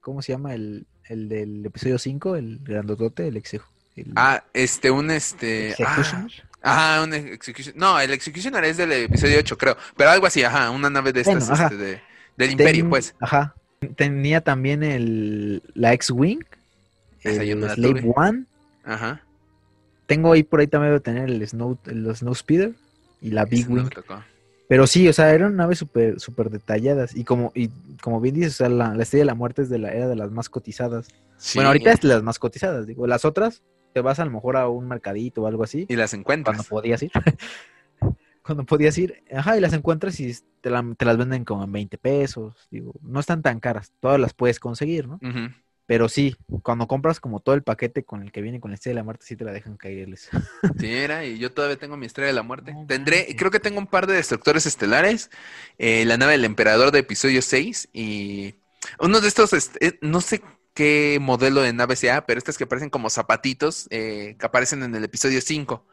¿cómo 0.00 0.22
se 0.22 0.32
llama? 0.32 0.54
El, 0.54 0.86
el 1.08 1.28
del 1.28 1.66
episodio 1.66 1.98
5, 1.98 2.36
el 2.36 2.60
grandotote, 2.62 3.28
el 3.28 3.36
exejo. 3.36 3.72
ah, 4.16 4.44
este, 4.52 4.90
un 4.90 5.10
este. 5.10 5.74
Ah, 5.84 6.26
un 6.62 7.14
Executioner. 7.14 7.76
No, 7.78 8.00
el 8.00 8.10
Executioner 8.10 8.64
es 8.64 8.76
del 8.76 8.92
episodio 8.92 9.38
8, 9.38 9.58
creo. 9.58 9.76
Pero 9.96 10.10
algo 10.10 10.26
así, 10.26 10.42
ajá, 10.42 10.70
una 10.70 10.90
nave 10.90 11.12
de 11.12 11.20
estas, 11.20 11.48
este, 11.48 11.76
de, 11.76 12.00
del 12.36 12.50
Imperio, 12.52 12.88
pues. 12.88 13.14
Ajá. 13.20 13.54
Tenía 13.96 14.40
también 14.40 14.82
el, 14.82 15.62
la 15.74 15.92
X-Wing, 15.94 16.44
el 17.22 17.70
Slave 17.70 18.12
One. 18.14 18.44
Ajá. 18.84 19.22
Tengo 20.06 20.32
ahí 20.32 20.42
por 20.42 20.60
ahí 20.60 20.66
también 20.66 20.94
de 20.94 21.00
tener 21.00 21.28
el 21.28 21.46
Snow, 21.46 21.78
el 21.86 22.16
Snow 22.16 22.34
Speeder 22.34 22.72
y 23.20 23.30
la 23.30 23.44
Big 23.44 23.70
Wing. 23.70 23.90
Pero 24.68 24.86
sí, 24.86 25.08
o 25.08 25.12
sea, 25.12 25.32
eran 25.32 25.56
naves 25.56 25.78
súper 25.78 26.20
super 26.20 26.50
detalladas. 26.50 27.16
Y 27.16 27.24
como, 27.24 27.52
y 27.54 27.68
como 28.02 28.20
bien 28.20 28.34
dices, 28.34 28.54
o 28.54 28.56
sea, 28.56 28.68
la, 28.68 28.94
Estrella 29.02 29.22
de 29.22 29.26
la 29.26 29.34
Muerte 29.34 29.62
es 29.62 29.70
de 29.70 29.78
la, 29.78 29.90
era 29.90 30.08
de 30.08 30.16
las 30.16 30.30
más 30.30 30.48
cotizadas. 30.48 31.08
Bueno, 31.54 31.68
ahorita 31.68 31.92
es 31.92 32.00
de 32.00 32.08
las 32.08 32.22
más 32.22 32.38
cotizadas, 32.38 32.86
digo. 32.86 33.06
Las 33.06 33.24
otras, 33.24 33.62
te 33.98 34.02
vas 34.02 34.20
a 34.20 34.24
lo 34.24 34.30
mejor 34.30 34.56
a 34.56 34.68
un 34.68 34.86
mercadito 34.86 35.42
o 35.42 35.46
algo 35.48 35.64
así. 35.64 35.84
Y 35.88 35.96
las 35.96 36.14
encuentras. 36.14 36.56
Cuando 36.56 36.68
podías 36.68 37.02
ir. 37.02 37.10
cuando 38.42 38.64
podías 38.64 38.96
ir, 38.96 39.24
ajá, 39.34 39.58
y 39.58 39.60
las 39.60 39.72
encuentras 39.72 40.20
y 40.20 40.32
te, 40.60 40.70
las 40.70 41.18
venden 41.18 41.44
como 41.44 41.64
en 41.64 41.72
20 41.72 41.98
pesos, 41.98 42.54
digo, 42.70 42.94
no 43.02 43.18
están 43.18 43.42
tan 43.42 43.58
caras, 43.58 43.92
todas 44.00 44.20
las 44.20 44.34
puedes 44.34 44.60
conseguir, 44.60 45.06
¿no? 45.06 45.18
Pero 45.84 46.08
sí, 46.08 46.36
cuando 46.62 46.86
compras 46.86 47.18
como 47.18 47.40
todo 47.40 47.56
el 47.56 47.62
paquete 47.62 48.04
con 48.04 48.22
el 48.22 48.30
que 48.30 48.40
viene 48.40 48.60
con 48.60 48.70
la 48.70 48.76
estrella 48.76 48.94
de 48.94 49.00
la 49.00 49.04
muerte, 49.04 49.26
sí 49.26 49.36
te 49.36 49.44
la 49.44 49.52
dejan 49.52 49.76
caerles. 49.76 50.30
Sí, 50.78 50.94
era, 50.94 51.26
y 51.26 51.38
yo 51.38 51.52
todavía 51.52 51.76
tengo 51.76 51.96
mi 51.96 52.06
estrella 52.06 52.28
de 52.28 52.34
la 52.34 52.42
muerte. 52.42 52.74
Tendré, 52.86 53.34
creo 53.36 53.50
que 53.50 53.60
tengo 53.60 53.80
un 53.80 53.86
par 53.86 54.06
de 54.06 54.14
destructores 54.14 54.64
estelares, 54.64 55.30
eh, 55.76 56.04
la 56.06 56.16
nave 56.16 56.32
del 56.32 56.44
emperador 56.44 56.92
de 56.92 57.00
episodio 57.00 57.42
6 57.42 57.88
y 57.92 58.54
uno 59.00 59.20
de 59.20 59.28
estos, 59.28 59.52
este, 59.52 59.98
no 60.00 60.20
sé 60.20 60.40
qué 60.78 61.18
modelo 61.20 61.60
de 61.60 61.72
nave 61.72 61.96
sea, 61.96 62.24
pero 62.24 62.38
estas 62.38 62.56
que 62.56 62.64
parecen 62.64 62.88
como 62.88 63.10
zapatitos 63.10 63.88
eh, 63.90 64.36
que 64.38 64.46
aparecen 64.46 64.84
en 64.84 64.94
el 64.94 65.02
episodio 65.02 65.40
5 65.40 65.84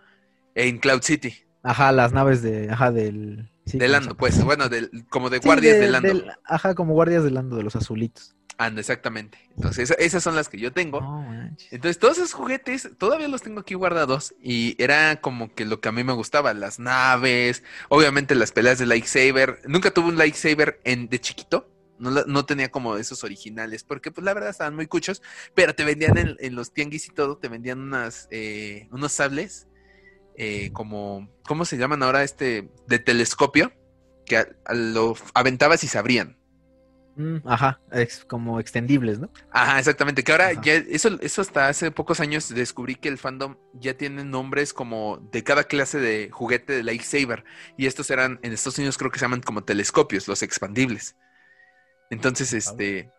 en 0.53 0.77
Cloud 0.77 1.01
City. 1.01 1.33
Ajá, 1.63 1.91
las 1.91 2.13
naves 2.13 2.43
de, 2.43 2.69
ajá, 2.69 2.91
del... 2.91 3.49
de 3.65 3.87
Lando, 3.87 4.15
pues, 4.15 4.43
bueno, 4.43 4.69
del, 4.69 4.91
como 5.09 5.31
de 5.31 5.39
guardias 5.39 5.79
de, 5.79 5.87
Lando. 5.87 6.25
ajá, 6.43 6.75
como 6.75 6.93
guardias 6.93 7.23
de 7.23 7.31
Lando, 7.31 7.55
de 7.55 7.63
los 7.63 7.75
azulitos. 7.75 8.35
Anda, 8.59 8.79
exactamente. 8.79 9.39
Entonces, 9.55 9.89
esas 9.97 10.21
son 10.21 10.35
las 10.35 10.49
que 10.49 10.59
yo 10.59 10.71
tengo. 10.71 11.01
Entonces, 11.71 11.97
todos 11.97 12.19
esos 12.19 12.33
juguetes 12.33 12.87
todavía 12.99 13.27
los 13.27 13.41
tengo 13.41 13.61
aquí 13.61 13.73
guardados. 13.73 14.35
Y 14.39 14.81
era 14.81 15.19
como 15.19 15.53
que 15.53 15.65
lo 15.65 15.81
que 15.81 15.89
a 15.89 15.91
mí 15.91 16.03
me 16.03 16.13
gustaba, 16.13 16.53
las 16.53 16.77
naves, 16.79 17.63
obviamente 17.89 18.35
las 18.35 18.51
peleas 18.51 18.77
de 18.77 18.85
lightsaber. 18.85 19.59
Nunca 19.65 19.91
tuve 19.91 20.09
un 20.09 20.17
lightsaber 20.17 20.79
en, 20.85 21.09
de 21.09 21.19
chiquito. 21.19 21.74
No, 21.97 22.11
no, 22.11 22.45
tenía 22.45 22.69
como 22.69 22.97
esos 22.97 23.23
originales, 23.23 23.83
porque 23.83 24.11
pues 24.11 24.25
la 24.25 24.33
verdad 24.33 24.49
estaban 24.49 24.75
muy 24.75 24.85
cuchos, 24.87 25.21
pero 25.53 25.73
te 25.73 25.85
vendían 25.85 26.17
en, 26.17 26.35
en 26.39 26.55
los 26.55 26.73
tianguis 26.73 27.07
y 27.07 27.11
todo, 27.11 27.37
te 27.37 27.47
vendían 27.47 27.79
unas, 27.79 28.27
eh, 28.31 28.89
unos 28.91 29.13
sables 29.13 29.67
eh, 30.37 30.71
como, 30.73 31.29
¿cómo 31.47 31.65
se 31.65 31.77
llaman 31.77 32.03
ahora 32.03 32.23
este? 32.23 32.69
De 32.87 32.99
telescopio, 32.99 33.71
que 34.25 34.45
lo 34.73 35.15
aventabas 35.33 35.83
y 35.83 35.87
se 35.87 35.97
abrían. 35.97 36.37
Mm, 37.15 37.37
ajá, 37.45 37.79
es 37.93 38.25
como 38.25 38.59
extendibles, 38.59 39.19
¿no? 39.19 39.29
Ajá, 39.51 39.79
exactamente. 39.79 40.23
Que 40.23 40.33
ahora 40.33 40.51
ya, 40.61 40.73
eso, 40.73 41.17
eso 41.21 41.41
hasta 41.41 41.69
hace 41.69 41.89
pocos 41.91 42.19
años 42.19 42.53
descubrí 42.53 42.95
que 42.95 43.07
el 43.07 43.17
fandom 43.17 43.55
ya 43.73 43.95
tiene 43.95 44.25
nombres 44.25 44.73
como 44.73 45.17
de 45.31 45.43
cada 45.43 45.63
clase 45.63 45.99
de 45.99 46.29
juguete 46.29 46.73
de 46.73 46.83
lightsaber. 46.83 47.45
Y 47.77 47.85
estos 47.85 48.09
eran, 48.09 48.39
en 48.41 48.51
Estados 48.51 48.77
Unidos 48.77 48.97
creo 48.97 49.11
que 49.11 49.19
se 49.19 49.25
llaman 49.25 49.41
como 49.41 49.63
telescopios, 49.63 50.27
los 50.27 50.43
expandibles. 50.43 51.15
Entonces, 52.09 52.53
este, 52.53 53.09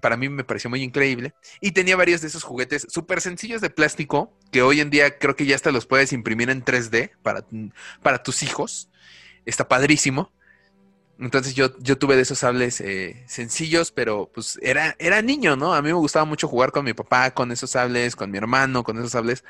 para 0.00 0.16
mí 0.16 0.28
me 0.28 0.44
pareció 0.44 0.68
muy 0.68 0.82
increíble. 0.82 1.34
Y 1.60 1.72
tenía 1.72 1.96
varios 1.96 2.20
de 2.20 2.28
esos 2.28 2.42
juguetes 2.42 2.86
súper 2.88 3.20
sencillos 3.20 3.60
de 3.60 3.70
plástico, 3.70 4.36
que 4.50 4.62
hoy 4.62 4.80
en 4.80 4.90
día 4.90 5.18
creo 5.18 5.36
que 5.36 5.46
ya 5.46 5.54
hasta 5.54 5.70
los 5.70 5.86
puedes 5.86 6.12
imprimir 6.12 6.50
en 6.50 6.64
3D 6.64 7.12
para, 7.22 7.44
para 8.02 8.22
tus 8.22 8.42
hijos. 8.42 8.90
Está 9.46 9.68
padrísimo. 9.68 10.32
Entonces 11.18 11.54
yo, 11.54 11.78
yo 11.78 11.98
tuve 11.98 12.16
de 12.16 12.22
esos 12.22 12.40
sables 12.40 12.80
eh, 12.80 13.22
sencillos, 13.28 13.92
pero 13.92 14.28
pues 14.34 14.58
era, 14.60 14.96
era 14.98 15.22
niño, 15.22 15.54
¿no? 15.54 15.72
A 15.72 15.80
mí 15.80 15.88
me 15.88 15.94
gustaba 15.94 16.24
mucho 16.24 16.48
jugar 16.48 16.72
con 16.72 16.84
mi 16.84 16.94
papá, 16.94 17.32
con 17.32 17.52
esos 17.52 17.70
sables, 17.70 18.16
con 18.16 18.30
mi 18.30 18.38
hermano, 18.38 18.82
con 18.82 18.98
esos 18.98 19.12
sables. 19.12 19.44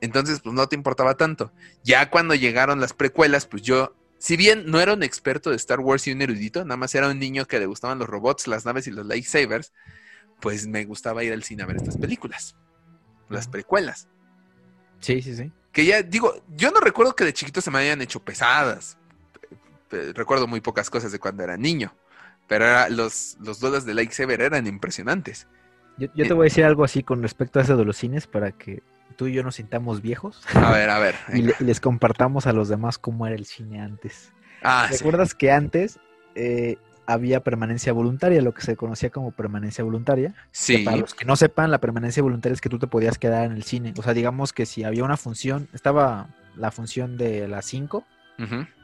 Entonces, 0.00 0.40
pues 0.40 0.54
no 0.54 0.68
te 0.68 0.76
importaba 0.76 1.16
tanto. 1.16 1.52
Ya 1.82 2.10
cuando 2.10 2.34
llegaron 2.34 2.80
las 2.80 2.92
precuelas, 2.92 3.46
pues 3.46 3.62
yo 3.62 3.96
si 4.20 4.36
bien 4.36 4.64
no 4.66 4.80
era 4.80 4.92
un 4.92 5.02
experto 5.02 5.48
de 5.48 5.56
Star 5.56 5.80
Wars 5.80 6.06
y 6.06 6.12
un 6.12 6.20
erudito, 6.20 6.62
nada 6.62 6.76
más 6.76 6.94
era 6.94 7.08
un 7.08 7.18
niño 7.18 7.46
que 7.46 7.58
le 7.58 7.64
gustaban 7.64 7.98
los 7.98 8.06
robots, 8.06 8.46
las 8.48 8.66
naves 8.66 8.86
y 8.86 8.90
los 8.90 9.06
lightsabers, 9.06 9.72
pues 10.42 10.66
me 10.66 10.84
gustaba 10.84 11.24
ir 11.24 11.32
al 11.32 11.42
cine 11.42 11.62
a 11.62 11.66
ver 11.66 11.76
estas 11.76 11.96
películas, 11.96 12.54
las 13.30 13.48
precuelas. 13.48 14.08
Sí, 15.00 15.22
sí, 15.22 15.34
sí. 15.34 15.50
Que 15.72 15.86
ya 15.86 16.02
digo, 16.02 16.44
yo 16.54 16.70
no 16.70 16.80
recuerdo 16.80 17.16
que 17.16 17.24
de 17.24 17.32
chiquito 17.32 17.62
se 17.62 17.70
me 17.70 17.78
hayan 17.78 18.02
hecho 18.02 18.20
pesadas. 18.20 18.98
Recuerdo 19.90 20.46
muy 20.46 20.60
pocas 20.60 20.90
cosas 20.90 21.12
de 21.12 21.18
cuando 21.18 21.42
era 21.42 21.56
niño, 21.56 21.94
pero 22.46 22.66
los, 22.90 23.38
los 23.40 23.58
dudas 23.58 23.86
de 23.86 23.94
lightsaber 23.94 24.42
eran 24.42 24.66
impresionantes. 24.66 25.48
Yo, 25.96 26.08
yo 26.14 26.26
te 26.26 26.34
voy 26.34 26.44
a 26.44 26.50
decir 26.50 26.64
algo 26.66 26.84
así 26.84 27.02
con 27.02 27.22
respecto 27.22 27.58
a 27.58 27.62
eso 27.62 27.74
de 27.74 27.86
los 27.86 27.96
cines 27.96 28.26
para 28.26 28.52
que 28.52 28.82
tú 29.16 29.26
y 29.26 29.32
yo 29.32 29.42
nos 29.42 29.56
sintamos 29.56 30.02
viejos. 30.02 30.42
A 30.54 30.72
ver, 30.72 30.90
a 30.90 30.98
ver. 30.98 31.14
y, 31.34 31.64
les 31.64 31.80
compartamos 31.80 32.46
a 32.46 32.52
los 32.52 32.68
demás 32.68 32.98
cómo 32.98 33.26
era 33.26 33.36
el 33.36 33.46
cine 33.46 33.80
antes. 33.80 34.32
Ah, 34.62 34.88
¿Recuerdas 34.90 35.34
que 35.34 35.50
antes 35.50 35.98
eh, 36.34 36.76
había 37.06 37.42
permanencia 37.42 37.92
voluntaria, 37.92 38.42
lo 38.42 38.52
que 38.52 38.62
se 38.62 38.76
conocía 38.76 39.10
como 39.10 39.32
permanencia 39.32 39.84
voluntaria? 39.84 40.34
Sí. 40.52 40.78
para 40.78 40.98
los 40.98 41.14
que 41.14 41.24
no 41.24 41.36
sepan, 41.36 41.70
la 41.70 41.78
permanencia 41.78 42.22
voluntaria 42.22 42.54
es 42.54 42.60
que 42.60 42.68
tú 42.68 42.78
te 42.78 42.86
podías 42.86 43.18
quedar 43.18 43.44
en 43.44 43.52
el 43.52 43.62
cine. 43.62 43.94
O 43.96 44.02
sea, 44.02 44.14
digamos 44.14 44.52
que 44.52 44.66
si 44.66 44.84
había 44.84 45.04
una 45.04 45.16
función, 45.16 45.68
estaba 45.72 46.34
la 46.56 46.70
función 46.70 47.16
de 47.16 47.48
las 47.48 47.64
5 47.66 48.04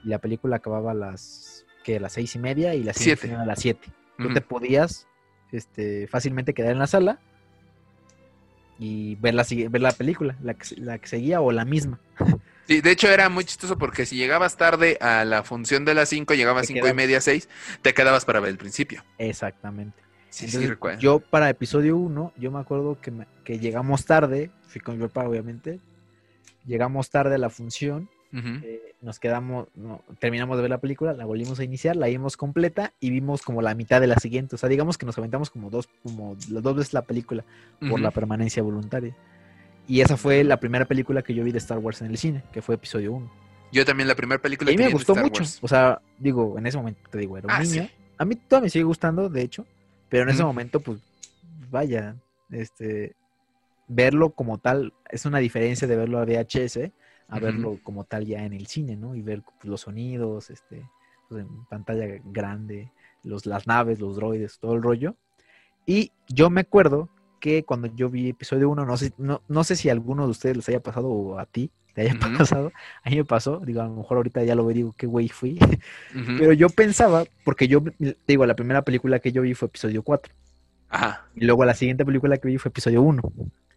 y 0.04 0.08
la 0.08 0.18
película 0.18 0.56
acababa 0.56 0.90
a 0.90 0.94
las, 0.94 1.64
que 1.82 1.98
las 1.98 2.12
seis 2.12 2.34
y 2.34 2.38
media 2.38 2.74
y 2.74 2.82
la 2.82 2.92
siguiente 2.92 3.34
a 3.34 3.46
las 3.46 3.58
7. 3.60 3.88
Tú 4.18 4.34
te 4.34 4.42
podías 4.42 5.08
este, 5.50 6.06
fácilmente 6.08 6.52
quedar 6.52 6.72
en 6.72 6.78
la 6.78 6.86
sala 6.86 7.20
y 8.78 9.14
ver 9.16 9.34
la, 9.34 9.46
ver 9.48 9.80
la 9.80 9.92
película, 9.92 10.36
la 10.42 10.54
que, 10.54 10.76
la 10.76 10.98
que 10.98 11.08
seguía 11.08 11.40
o 11.40 11.52
la 11.52 11.64
misma. 11.64 12.00
Sí, 12.66 12.80
de 12.80 12.90
hecho 12.90 13.08
era 13.08 13.28
muy 13.28 13.44
chistoso 13.44 13.78
porque 13.78 14.06
si 14.06 14.16
llegabas 14.16 14.56
tarde 14.56 14.98
a 15.00 15.24
la 15.24 15.42
función 15.44 15.84
de 15.84 15.94
las 15.94 16.08
5, 16.08 16.34
llegabas 16.34 16.64
a 16.64 16.66
5 16.66 16.88
y 16.88 16.94
media, 16.94 17.20
6, 17.20 17.48
te 17.82 17.94
quedabas 17.94 18.24
para 18.24 18.40
ver 18.40 18.50
el 18.50 18.58
principio. 18.58 19.04
Exactamente. 19.18 20.02
Sí, 20.30 20.48
sí, 20.48 20.66
recuerdo. 20.66 20.98
Yo 20.98 21.20
para 21.20 21.48
episodio 21.48 21.96
1, 21.96 22.32
yo 22.36 22.50
me 22.50 22.58
acuerdo 22.58 23.00
que, 23.00 23.12
que 23.44 23.58
llegamos 23.58 24.04
tarde, 24.04 24.50
fui 24.66 24.80
con 24.80 24.98
mi 24.98 25.06
papá 25.06 25.28
obviamente, 25.28 25.80
llegamos 26.66 27.08
tarde 27.08 27.36
a 27.36 27.38
la 27.38 27.50
función 27.50 28.10
eh, 28.32 28.94
nos 29.00 29.18
quedamos, 29.18 29.68
terminamos 30.18 30.56
de 30.56 30.62
ver 30.62 30.70
la 30.70 30.78
película, 30.78 31.12
la 31.12 31.24
volvimos 31.24 31.58
a 31.58 31.64
iniciar, 31.64 31.96
la 31.96 32.06
vimos 32.08 32.36
completa 32.36 32.92
y 33.00 33.10
vimos 33.10 33.42
como 33.42 33.62
la 33.62 33.74
mitad 33.74 34.00
de 34.00 34.06
la 34.06 34.16
siguiente. 34.16 34.56
O 34.56 34.58
sea, 34.58 34.68
digamos 34.68 34.98
que 34.98 35.06
nos 35.06 35.16
aventamos 35.16 35.50
como 35.50 35.70
dos, 35.70 35.88
como 36.02 36.36
dos 36.48 36.76
veces 36.76 36.92
la 36.92 37.02
película 37.02 37.44
por 37.88 38.00
la 38.00 38.10
permanencia 38.10 38.62
voluntaria. 38.62 39.14
Y 39.88 40.00
esa 40.00 40.16
fue 40.16 40.42
la 40.44 40.58
primera 40.58 40.84
película 40.84 41.22
que 41.22 41.34
yo 41.34 41.44
vi 41.44 41.52
de 41.52 41.58
Star 41.58 41.78
Wars 41.78 42.02
en 42.02 42.08
el 42.08 42.18
cine, 42.18 42.42
que 42.52 42.60
fue 42.60 42.74
episodio 42.74 43.12
1. 43.12 43.30
Yo 43.72 43.84
también 43.84 44.08
la 44.08 44.14
primera 44.14 44.40
película. 44.40 44.70
Y 44.70 44.74
a 44.74 44.78
mí 44.78 44.84
me 44.84 44.90
gustó 44.90 45.14
mucho. 45.14 45.44
O 45.60 45.68
sea, 45.68 46.00
digo, 46.18 46.58
en 46.58 46.66
ese 46.66 46.76
momento 46.76 47.00
te 47.10 47.18
digo, 47.18 47.38
era 47.38 47.46
un 47.46 47.52
ah, 47.52 47.62
niño. 47.62 47.88
A 48.18 48.24
mí 48.24 48.34
todavía 48.36 48.66
me 48.66 48.70
sigue 48.70 48.84
gustando, 48.84 49.28
de 49.28 49.42
hecho, 49.42 49.66
pero 50.08 50.24
en 50.24 50.30
ese 50.30 50.42
momento, 50.42 50.80
pues, 50.80 51.00
vaya, 51.70 52.16
este, 52.50 53.14
verlo 53.88 54.30
como 54.30 54.58
tal 54.58 54.92
es 55.10 55.26
una 55.26 55.38
diferencia 55.38 55.86
de 55.86 55.96
verlo 55.96 56.18
a 56.18 56.24
VHS 56.24 56.90
a 57.28 57.40
verlo 57.40 57.78
como 57.82 58.04
tal 58.04 58.24
ya 58.24 58.44
en 58.44 58.52
el 58.52 58.66
cine, 58.66 58.96
¿no? 58.96 59.14
Y 59.14 59.22
ver 59.22 59.42
pues, 59.42 59.64
los 59.64 59.80
sonidos, 59.82 60.50
este, 60.50 60.88
pues, 61.28 61.42
en 61.42 61.64
pantalla 61.66 62.20
grande, 62.24 62.92
los, 63.22 63.46
las 63.46 63.66
naves, 63.66 64.00
los 64.00 64.16
droides, 64.16 64.58
todo 64.58 64.74
el 64.74 64.82
rollo. 64.82 65.16
Y 65.86 66.12
yo 66.28 66.50
me 66.50 66.62
acuerdo 66.62 67.08
que 67.40 67.64
cuando 67.64 67.88
yo 67.94 68.08
vi 68.08 68.30
episodio 68.30 68.70
1, 68.70 68.84
no 68.86 68.96
sé, 68.96 69.12
no, 69.18 69.42
no 69.48 69.64
sé 69.64 69.76
si 69.76 69.88
a 69.88 69.92
alguno 69.92 70.24
de 70.24 70.30
ustedes 70.30 70.56
les 70.56 70.68
haya 70.68 70.80
pasado 70.80 71.08
o 71.08 71.38
a 71.38 71.46
ti 71.46 71.70
te 71.94 72.02
haya 72.02 72.14
pasado, 72.38 72.72
a 73.02 73.10
mí 73.10 73.16
me 73.16 73.24
pasó, 73.24 73.60
digo, 73.60 73.80
a 73.80 73.84
lo 73.84 73.94
mejor 73.94 74.18
ahorita 74.18 74.44
ya 74.44 74.54
lo 74.54 74.66
veo 74.66 74.74
digo, 74.74 74.94
qué 74.96 75.06
güey 75.06 75.28
fui, 75.28 75.58
pero 76.38 76.52
yo 76.52 76.68
pensaba, 76.68 77.24
porque 77.44 77.68
yo, 77.68 77.82
digo, 78.26 78.44
la 78.46 78.54
primera 78.54 78.82
película 78.82 79.18
que 79.18 79.32
yo 79.32 79.42
vi 79.42 79.54
fue 79.54 79.68
episodio 79.68 80.02
4. 80.02 80.32
Ajá. 80.88 81.26
Y 81.34 81.46
luego 81.46 81.64
la 81.64 81.74
siguiente 81.74 82.04
película 82.04 82.36
que 82.36 82.48
vi 82.48 82.58
fue 82.58 82.68
episodio 82.68 83.02
1. 83.02 83.22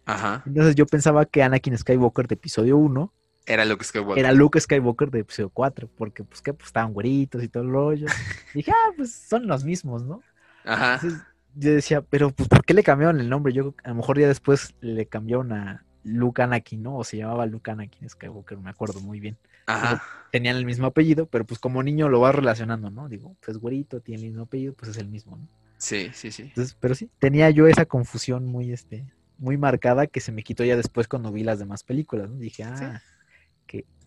Ajá. 0.04 0.42
Entonces 0.46 0.74
yo 0.74 0.86
pensaba 0.86 1.24
que 1.24 1.42
Anakin 1.42 1.78
Skywalker 1.78 2.28
de 2.28 2.34
episodio 2.34 2.76
1 2.76 3.12
era 3.46 3.64
Luke 3.64 3.84
Skywalker. 3.84 4.18
Era 4.18 4.32
Luke 4.32 4.60
Skywalker 4.60 5.10
de 5.10 5.20
episodio 5.20 5.50
4, 5.50 5.88
porque 5.96 6.24
pues 6.24 6.40
que 6.42 6.52
pues, 6.52 6.68
estaban 6.68 6.92
güeritos 6.92 7.42
y 7.42 7.48
todo 7.48 7.62
el 7.62 7.70
rollo. 7.70 8.06
Y 8.54 8.58
dije, 8.58 8.72
ah, 8.72 8.92
pues 8.96 9.12
son 9.12 9.46
los 9.46 9.64
mismos, 9.64 10.04
¿no? 10.04 10.22
Ajá. 10.64 10.94
Entonces, 10.94 11.20
yo 11.54 11.72
decía, 11.72 12.02
pero 12.02 12.30
pues 12.30 12.48
¿por 12.48 12.64
qué 12.64 12.74
le 12.74 12.82
cambiaron 12.82 13.20
el 13.20 13.28
nombre? 13.28 13.52
Yo 13.52 13.74
a 13.82 13.88
lo 13.88 13.96
mejor 13.96 14.18
ya 14.18 14.28
después 14.28 14.74
le 14.80 15.06
cambiaron 15.06 15.52
a 15.52 15.84
Luke 16.04 16.42
Anakin, 16.42 16.82
¿no? 16.82 16.96
O 16.96 17.04
se 17.04 17.16
llamaba 17.16 17.46
Luke 17.46 17.70
Anakin 17.70 18.08
Skywalker, 18.08 18.58
me 18.58 18.70
acuerdo 18.70 19.00
muy 19.00 19.20
bien. 19.20 19.36
Ajá. 19.66 20.02
tenían 20.32 20.56
el 20.56 20.66
mismo 20.66 20.88
apellido, 20.88 21.26
pero 21.26 21.44
pues 21.44 21.60
como 21.60 21.80
niño 21.82 22.08
lo 22.08 22.18
vas 22.18 22.34
relacionando, 22.34 22.90
¿no? 22.90 23.08
Digo, 23.08 23.36
pues 23.44 23.56
güerito, 23.56 24.00
tiene 24.00 24.22
el 24.22 24.28
mismo 24.30 24.42
apellido, 24.44 24.74
pues 24.74 24.90
es 24.90 24.98
el 24.98 25.08
mismo, 25.08 25.36
¿no? 25.36 25.48
Sí, 25.78 26.10
sí, 26.12 26.32
sí. 26.32 26.42
Entonces, 26.42 26.76
pero 26.78 26.94
sí, 26.94 27.08
tenía 27.20 27.50
yo 27.50 27.68
esa 27.68 27.86
confusión 27.86 28.46
muy, 28.46 28.72
este, 28.72 29.04
muy 29.38 29.56
marcada 29.56 30.06
que 30.08 30.20
se 30.20 30.32
me 30.32 30.42
quitó 30.42 30.64
ya 30.64 30.76
después 30.76 31.06
cuando 31.06 31.30
vi 31.30 31.44
las 31.44 31.58
demás 31.58 31.84
películas, 31.84 32.28
¿no? 32.28 32.36
Dije, 32.36 32.64
ah, 32.64 33.00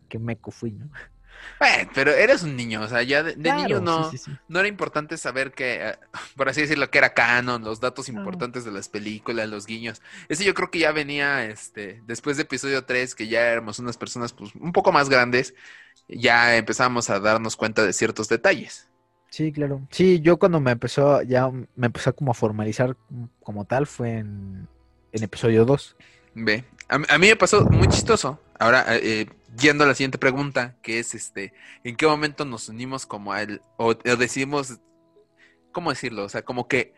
qué 0.09 0.19
meco 0.19 0.51
fui, 0.51 0.71
¿no? 0.71 0.89
Bueno, 1.59 1.91
pero 1.93 2.11
eres 2.11 2.43
un 2.43 2.55
niño, 2.55 2.81
o 2.81 2.87
sea, 2.87 3.03
ya 3.03 3.23
de, 3.23 3.35
niño 3.35 3.79
no, 3.79 4.11
no 4.47 4.59
era 4.59 4.67
importante 4.67 5.17
saber 5.17 5.51
que, 5.51 5.89
eh, 5.89 5.95
por 6.35 6.49
así 6.49 6.61
decirlo, 6.61 6.89
que 6.89 6.97
era 6.97 7.13
canon, 7.13 7.63
los 7.63 7.79
datos 7.79 8.09
importantes 8.09 8.65
de 8.65 8.71
las 8.71 8.89
películas, 8.89 9.49
los 9.49 9.65
guiños. 9.65 10.01
Ese 10.29 10.43
yo 10.43 10.53
creo 10.53 10.71
que 10.71 10.79
ya 10.79 10.91
venía 10.91 11.45
este, 11.45 12.01
después 12.05 12.37
de 12.37 12.43
episodio 12.43 12.83
3, 12.85 13.15
que 13.15 13.27
ya 13.27 13.51
éramos 13.51 13.79
unas 13.79 13.97
personas 13.97 14.33
pues, 14.33 14.53
un 14.55 14.71
poco 14.71 14.91
más 14.91 15.09
grandes, 15.09 15.53
ya 16.07 16.57
empezamos 16.57 17.09
a 17.09 17.19
darnos 17.19 17.55
cuenta 17.55 17.83
de 17.83 17.93
ciertos 17.93 18.27
detalles. 18.27 18.89
Sí, 19.29 19.51
claro. 19.51 19.81
Sí, 19.89 20.19
yo 20.21 20.37
cuando 20.37 20.59
me 20.59 20.71
empezó, 20.71 21.21
ya 21.23 21.49
me 21.49 21.87
empezó 21.87 22.13
como 22.13 22.31
a 22.31 22.35
formalizar 22.35 22.95
como 23.41 23.65
tal 23.65 23.87
fue 23.87 24.19
en, 24.19 24.67
episodio 25.11 25.65
2. 25.65 25.95
Ve, 26.35 26.65
a, 26.87 26.99
mí 26.99 27.27
me 27.27 27.35
pasó 27.35 27.65
muy 27.65 27.87
chistoso. 27.87 28.39
Ahora, 28.59 28.85
eh, 28.89 29.27
yendo 29.57 29.83
a 29.83 29.87
la 29.87 29.95
siguiente 29.95 30.17
pregunta, 30.17 30.75
que 30.81 30.99
es 30.99 31.15
este, 31.15 31.53
¿en 31.83 31.95
qué 31.95 32.07
momento 32.07 32.45
nos 32.45 32.69
unimos 32.69 33.05
como 33.05 33.33
a 33.33 33.41
él? 33.41 33.61
O, 33.77 33.93
decidimos, 33.93 34.79
¿cómo 35.71 35.89
decirlo? 35.89 36.23
O 36.23 36.29
sea, 36.29 36.43
como 36.43 36.67
que 36.67 36.93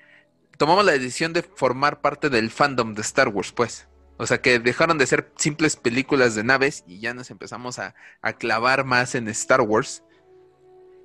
tomamos 0.57 0.85
la 0.85 0.93
decisión 0.93 1.33
de 1.33 1.43
formar 1.43 2.01
parte 2.01 2.29
del 2.29 2.51
fandom 2.51 2.93
de 2.93 3.01
Star 3.01 3.29
Wars, 3.29 3.51
pues. 3.51 3.87
O 4.17 4.25
sea, 4.25 4.41
que 4.41 4.59
dejaron 4.59 4.97
de 4.97 5.07
ser 5.07 5.31
simples 5.35 5.75
películas 5.75 6.35
de 6.35 6.43
naves 6.43 6.85
y 6.87 6.99
ya 6.99 7.13
nos 7.13 7.31
empezamos 7.31 7.79
a, 7.79 7.95
clavar 8.37 8.85
más 8.85 9.13
en 9.15 9.27
Star 9.27 9.61
Wars. 9.61 10.03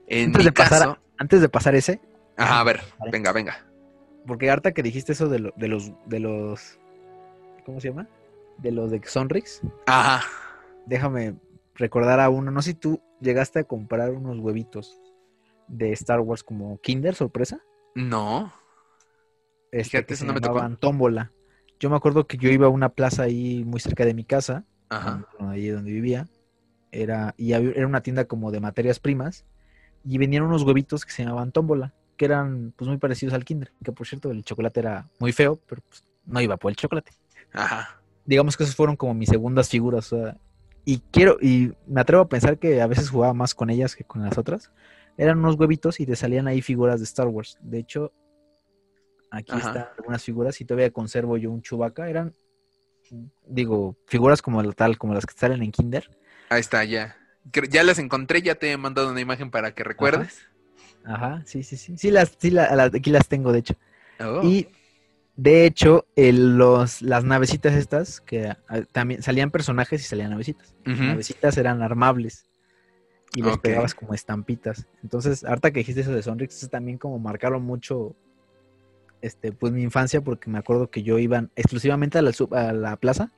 En 0.07 0.31
mi 0.33 0.51
caso, 0.53 0.99
antes 1.19 1.41
de 1.41 1.49
pasar 1.49 1.75
ese. 1.75 2.01
Ajá, 2.37 2.61
a 2.61 2.65
ver, 2.65 2.81
venga, 3.11 3.33
venga. 3.33 3.67
Porque 4.27 4.51
harta 4.51 4.73
que 4.73 4.83
dijiste 4.83 5.13
eso 5.13 5.29
de, 5.29 5.53
de 5.57 5.69
los, 5.69 5.93
de 6.07 6.21
los, 6.21 6.79
¿cómo 7.65 7.81
se 7.81 7.89
llama? 7.89 8.07
De 8.59 8.71
los 8.71 8.91
de 8.91 9.01
Sonrix. 9.05 9.61
Ajá. 9.87 10.25
Déjame 10.91 11.37
recordar 11.77 12.19
a 12.19 12.29
uno. 12.31 12.51
No 12.51 12.63
sé 12.63 12.73
si 12.73 12.75
tú 12.75 13.01
llegaste 13.21 13.61
a 13.61 13.65
comprar 13.65 14.11
unos 14.11 14.41
huevitos 14.41 15.01
de 15.69 15.93
Star 15.93 16.19
Wars 16.19 16.43
como 16.43 16.79
Kinder, 16.81 17.15
sorpresa. 17.15 17.61
No. 17.95 18.53
Este, 19.71 20.05
que 20.05 20.17
se 20.17 20.27
no 20.27 20.35
llamaban 20.35 20.77
Tómbola. 20.77 21.31
Yo 21.79 21.91
me 21.91 21.97
acuerdo 21.97 22.27
que 22.27 22.39
yo 22.39 22.51
iba 22.51 22.67
a 22.67 22.71
una 22.71 22.89
plaza 22.89 23.23
ahí 23.23 23.63
muy 23.65 23.79
cerca 23.79 24.05
de 24.05 24.15
mi 24.15 24.25
casa, 24.25 24.65
Ajá. 24.89 25.25
ahí 25.39 25.69
donde 25.69 25.93
vivía, 25.93 26.27
era, 26.91 27.35
y 27.39 27.53
era 27.53 27.87
una 27.87 28.03
tienda 28.03 28.25
como 28.25 28.51
de 28.51 28.59
materias 28.59 28.99
primas, 28.99 29.47
y 30.05 30.19
venían 30.19 30.43
unos 30.43 30.65
huevitos 30.65 31.07
que 31.07 31.13
se 31.13 31.23
llamaban 31.23 31.53
tómbola, 31.53 31.95
que 32.17 32.25
eran 32.25 32.75
pues 32.77 32.89
muy 32.89 32.99
parecidos 32.99 33.33
al 33.33 33.45
Kinder, 33.45 33.73
que 33.85 33.93
por 33.93 34.09
cierto 34.09 34.33
el 34.33 34.43
chocolate 34.45 34.81
era 34.81 35.09
muy 35.21 35.31
feo, 35.31 35.61
pero 35.69 35.83
pues 35.89 36.05
no 36.27 36.41
iba 36.41 36.57
por 36.57 36.73
el 36.73 36.77
chocolate. 36.77 37.13
Ajá. 37.53 38.03
Digamos 38.27 38.57
que 38.57 38.65
esos 38.65 38.75
fueron 38.75 38.97
como 38.97 39.15
mis 39.15 39.29
segundas 39.29 39.69
figuras, 39.69 40.13
y 40.85 40.99
quiero, 41.11 41.37
y 41.41 41.73
me 41.87 42.01
atrevo 42.01 42.23
a 42.23 42.29
pensar 42.29 42.59
que 42.59 42.81
a 42.81 42.87
veces 42.87 43.11
jugaba 43.11 43.35
más 43.35 43.55
con 43.55 43.71
ellas 43.71 43.95
que 43.95 44.05
con 44.05 44.23
las 44.23 44.39
otras. 44.39 44.73
Eran 45.17 45.39
unos 45.39 45.57
huevitos 45.57 46.01
y 46.01 46.07
te 46.07 46.17
salían 46.17 46.49
ahí 46.49 46.63
figuras 46.63 47.01
de 47.01 47.05
Star 47.05 47.29
Wars. 47.29 47.59
De 47.61 47.79
hecho, 47.79 48.13
aquí 49.31 49.57
están 49.57 49.89
algunas 49.99 50.25
figuras 50.25 50.61
y 50.61 50.65
todavía 50.65 50.91
conservo 50.91 51.37
yo 51.37 51.51
un 51.51 51.63
Chewbacca. 51.63 52.09
Eran, 52.09 52.33
digo, 53.47 53.97
figuras 54.07 54.41
como 54.41 54.63
tal, 54.73 54.97
como 54.97 55.15
las 55.15 55.27
que 55.27 55.35
salen 55.37 55.63
en 55.63 55.73
Kinder. 55.73 56.09
Ahí 56.49 56.61
está, 56.61 56.85
ya 56.85 57.17
ya 57.69 57.83
las 57.83 57.99
encontré, 57.99 58.43
ya 58.43 58.55
te 58.55 58.73
he 58.73 58.77
mandado 58.77 59.11
una 59.11 59.21
imagen 59.21 59.51
para 59.51 59.75
que 59.75 59.85
recuerdes. 59.85 60.47
Ajá, 61.05 61.43
sí, 61.47 61.63
sí, 61.63 61.77
sí. 61.77 61.97
Sí, 61.97 62.11
las, 62.11 62.37
sí 62.39 62.57
aquí 62.59 63.11
las 63.11 63.29
tengo, 63.29 63.53
de 63.53 63.61
hecho. 63.61 63.75
Oh. 64.21 64.43
Y 64.45 64.69
de 65.37 65.65
hecho, 65.67 66.07
los, 66.17 67.03
las 67.03 67.25
navecitas 67.25 67.75
estas, 67.75 68.21
que 68.21 68.49
ah, 68.49 68.83
también 68.93 69.23
salían 69.23 69.51
personajes 69.51 70.01
y 70.03 70.05
salían 70.05 70.31
navecitas. 70.31 70.75
Las 70.85 70.99
navecitas 70.99 71.57
eran 71.57 71.83
armables 71.83 72.47
y 73.35 73.43
les 73.43 73.59
pegabas 73.59 73.95
como 73.95 74.15
estampitas. 74.15 74.87
Entonces, 75.03 75.45
harta 75.45 75.71
que 75.71 75.81
dijiste 75.81 76.03
eso 76.03 76.13
de 76.13 76.23
Sonrix, 76.23 76.69
también 76.69 76.99
como 76.99 77.19
marcaron 77.19 77.63
mucho 77.63 78.17
este, 79.23 79.53
pues 79.53 79.73
mi 79.73 79.83
infancia, 79.83 80.21
porque 80.21 80.51
me 80.51 80.59
acuerdo 80.59 80.91
que 80.91 81.03
yo 81.03 81.19
iba 81.19 81.47
exclusivamente 81.57 82.19
a 82.19 82.23
la, 82.23 82.33
a 82.53 82.73
la 82.73 82.97
plaza 82.97 83.31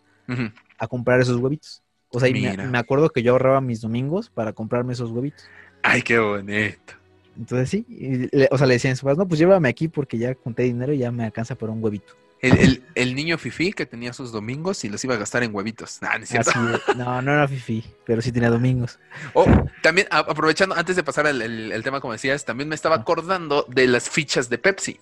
a 0.78 0.86
comprar 0.88 1.20
esos 1.20 1.36
huevitos. 1.36 1.82
O 2.08 2.20
sea, 2.20 2.32
me, 2.32 2.78
acuerdo 2.78 3.10
que 3.10 3.22
yo 3.22 3.32
ahorraba 3.32 3.60
mis 3.60 3.80
domingos 3.80 4.30
para 4.30 4.52
comprarme 4.52 4.92
esos 4.92 5.10
huevitos. 5.10 5.44
Ay, 5.82 6.02
qué 6.02 6.18
bonito. 6.18 6.94
Entonces 7.36 7.70
sí, 7.70 8.28
o 8.50 8.58
sea, 8.58 8.66
le 8.66 8.74
decían 8.74 8.96
a 9.02 9.14
no, 9.14 9.26
pues 9.26 9.38
llévame 9.38 9.68
aquí 9.68 9.88
porque 9.88 10.18
ya 10.18 10.34
conté 10.34 10.64
dinero 10.64 10.92
y 10.92 10.98
ya 10.98 11.10
me 11.10 11.24
alcanza 11.24 11.54
para 11.54 11.72
un 11.72 11.82
huevito. 11.82 12.14
El, 12.42 13.14
niño 13.14 13.38
fifi 13.38 13.72
que 13.72 13.86
tenía 13.86 14.12
sus 14.12 14.32
domingos 14.32 14.82
y 14.82 14.88
los 14.88 15.04
iba 15.04 15.14
a 15.14 15.16
gastar 15.16 15.44
en 15.44 15.54
huevitos. 15.54 16.00
¿no, 16.02 16.08
es 16.20 16.28
cierto? 16.28 16.50
no, 16.96 17.22
no 17.22 17.32
era 17.32 17.46
fifi, 17.46 17.84
pero 18.04 18.20
sí 18.20 18.32
tenía 18.32 18.50
domingos. 18.50 18.98
Oh, 19.32 19.46
también 19.80 20.08
aprovechando, 20.10 20.74
antes 20.74 20.96
de 20.96 21.04
pasar 21.04 21.28
el, 21.28 21.82
tema, 21.84 22.00
como 22.00 22.12
decías, 22.12 22.44
también 22.44 22.68
me 22.68 22.74
estaba 22.74 22.96
acordando 22.96 23.64
de 23.68 23.86
las 23.86 24.10
fichas 24.10 24.48
de 24.48 24.58
Pepsi. 24.58 24.98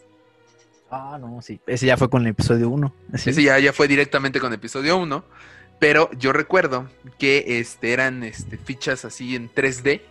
Ah, 0.91 1.17
no, 1.19 1.41
sí. 1.41 1.59
Ese 1.67 1.87
ya 1.87 1.97
fue 1.97 2.11
con 2.11 2.23
el 2.23 2.29
episodio 2.29 2.69
1. 2.69 2.95
Ese 3.15 3.43
ya, 3.43 3.59
ya 3.59 3.73
fue 3.73 3.89
directamente 3.89 4.39
con 4.39 4.53
el 4.53 4.59
episodio 4.59 4.99
1. 4.99 5.25
Pero 5.79 6.11
yo 6.13 6.35
recuerdo 6.35 6.91
que 7.19 7.59
este, 7.59 7.95
eran 7.95 8.23
este, 8.23 8.59
fichas 8.59 9.07
así 9.07 9.35
en 9.35 9.51
3D. 9.51 10.03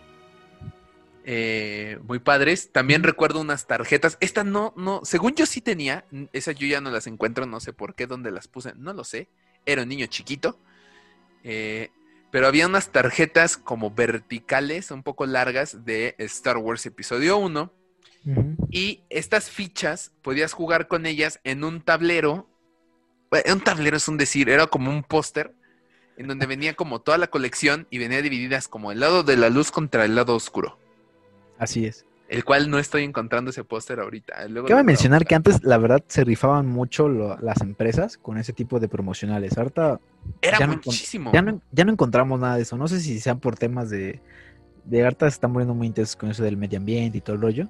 Eh, 1.24 1.98
muy 2.06 2.18
padres. 2.18 2.70
También 2.72 3.02
recuerdo 3.02 3.40
unas 3.40 3.66
tarjetas. 3.66 4.16
Esta 4.20 4.44
no, 4.44 4.72
no, 4.76 5.00
según 5.04 5.34
yo 5.34 5.46
sí 5.46 5.60
tenía. 5.60 6.04
Esas 6.32 6.56
yo 6.56 6.66
ya 6.66 6.80
no 6.80 6.90
las 6.90 7.06
encuentro, 7.06 7.46
no 7.46 7.60
sé 7.60 7.72
por 7.72 7.94
qué, 7.94 8.06
dónde 8.06 8.30
las 8.30 8.48
puse, 8.48 8.72
no 8.76 8.92
lo 8.92 9.04
sé. 9.04 9.28
Era 9.66 9.82
un 9.82 9.88
niño 9.88 10.06
chiquito. 10.06 10.58
Eh, 11.44 11.90
pero 12.30 12.46
había 12.46 12.66
unas 12.66 12.90
tarjetas 12.90 13.56
como 13.56 13.90
verticales, 13.90 14.90
un 14.90 15.02
poco 15.02 15.26
largas, 15.26 15.84
de 15.84 16.14
Star 16.18 16.56
Wars 16.56 16.86
Episodio 16.86 17.36
1. 17.38 17.72
Y 18.70 19.02
estas 19.08 19.50
fichas 19.50 20.12
podías 20.22 20.52
jugar 20.52 20.88
con 20.88 21.06
ellas 21.06 21.40
en 21.42 21.64
un 21.64 21.80
tablero. 21.80 22.48
un 23.50 23.60
tablero 23.60 23.96
es 23.96 24.08
un 24.08 24.18
decir, 24.18 24.50
era 24.50 24.66
como 24.66 24.90
un 24.90 25.02
póster 25.02 25.54
en 26.20 26.28
donde 26.28 26.44
venía 26.44 26.74
como 26.74 27.00
toda 27.00 27.16
la 27.16 27.28
colección 27.28 27.86
y 27.88 27.96
venía 27.96 28.20
divididas 28.20 28.68
como 28.68 28.92
el 28.92 29.00
lado 29.00 29.22
de 29.22 29.38
la 29.38 29.48
luz 29.48 29.70
contra 29.70 30.04
el 30.04 30.14
lado 30.14 30.36
oscuro. 30.36 30.78
Así 31.60 31.84
es. 31.84 32.06
El 32.28 32.44
cual 32.44 32.70
no 32.70 32.78
estoy 32.78 33.04
encontrando 33.04 33.50
ese 33.50 33.64
póster 33.64 34.00
ahorita. 34.00 34.34
Cabe 34.66 34.82
mencionar 34.82 35.26
que 35.26 35.34
antes, 35.34 35.62
la 35.62 35.78
verdad, 35.78 36.02
se 36.06 36.24
rifaban 36.24 36.66
mucho 36.66 37.08
las 37.08 37.60
empresas 37.60 38.16
con 38.16 38.38
ese 38.38 38.52
tipo 38.52 38.80
de 38.80 38.88
promocionales. 38.88 39.58
Ahorita. 39.58 40.00
Era 40.40 40.66
muchísimo. 40.66 41.32
ya, 41.34 41.42
no, 41.42 41.60
ya 41.70 41.84
no 41.84 41.92
encontramos 41.92 42.40
nada 42.40 42.56
de 42.56 42.62
eso. 42.62 42.76
No 42.76 42.88
sé 42.88 43.00
si 43.00 43.20
sean 43.20 43.40
por 43.40 43.56
temas 43.56 43.90
de. 43.90 44.20
De 44.84 45.02
ahorita 45.02 45.26
se 45.26 45.34
están 45.34 45.52
muriendo 45.52 45.74
muy 45.74 45.88
intensos 45.88 46.16
con 46.16 46.30
eso 46.30 46.42
del 46.42 46.56
medio 46.56 46.78
ambiente 46.78 47.18
y 47.18 47.20
todo 47.20 47.36
el 47.36 47.42
rollo. 47.42 47.68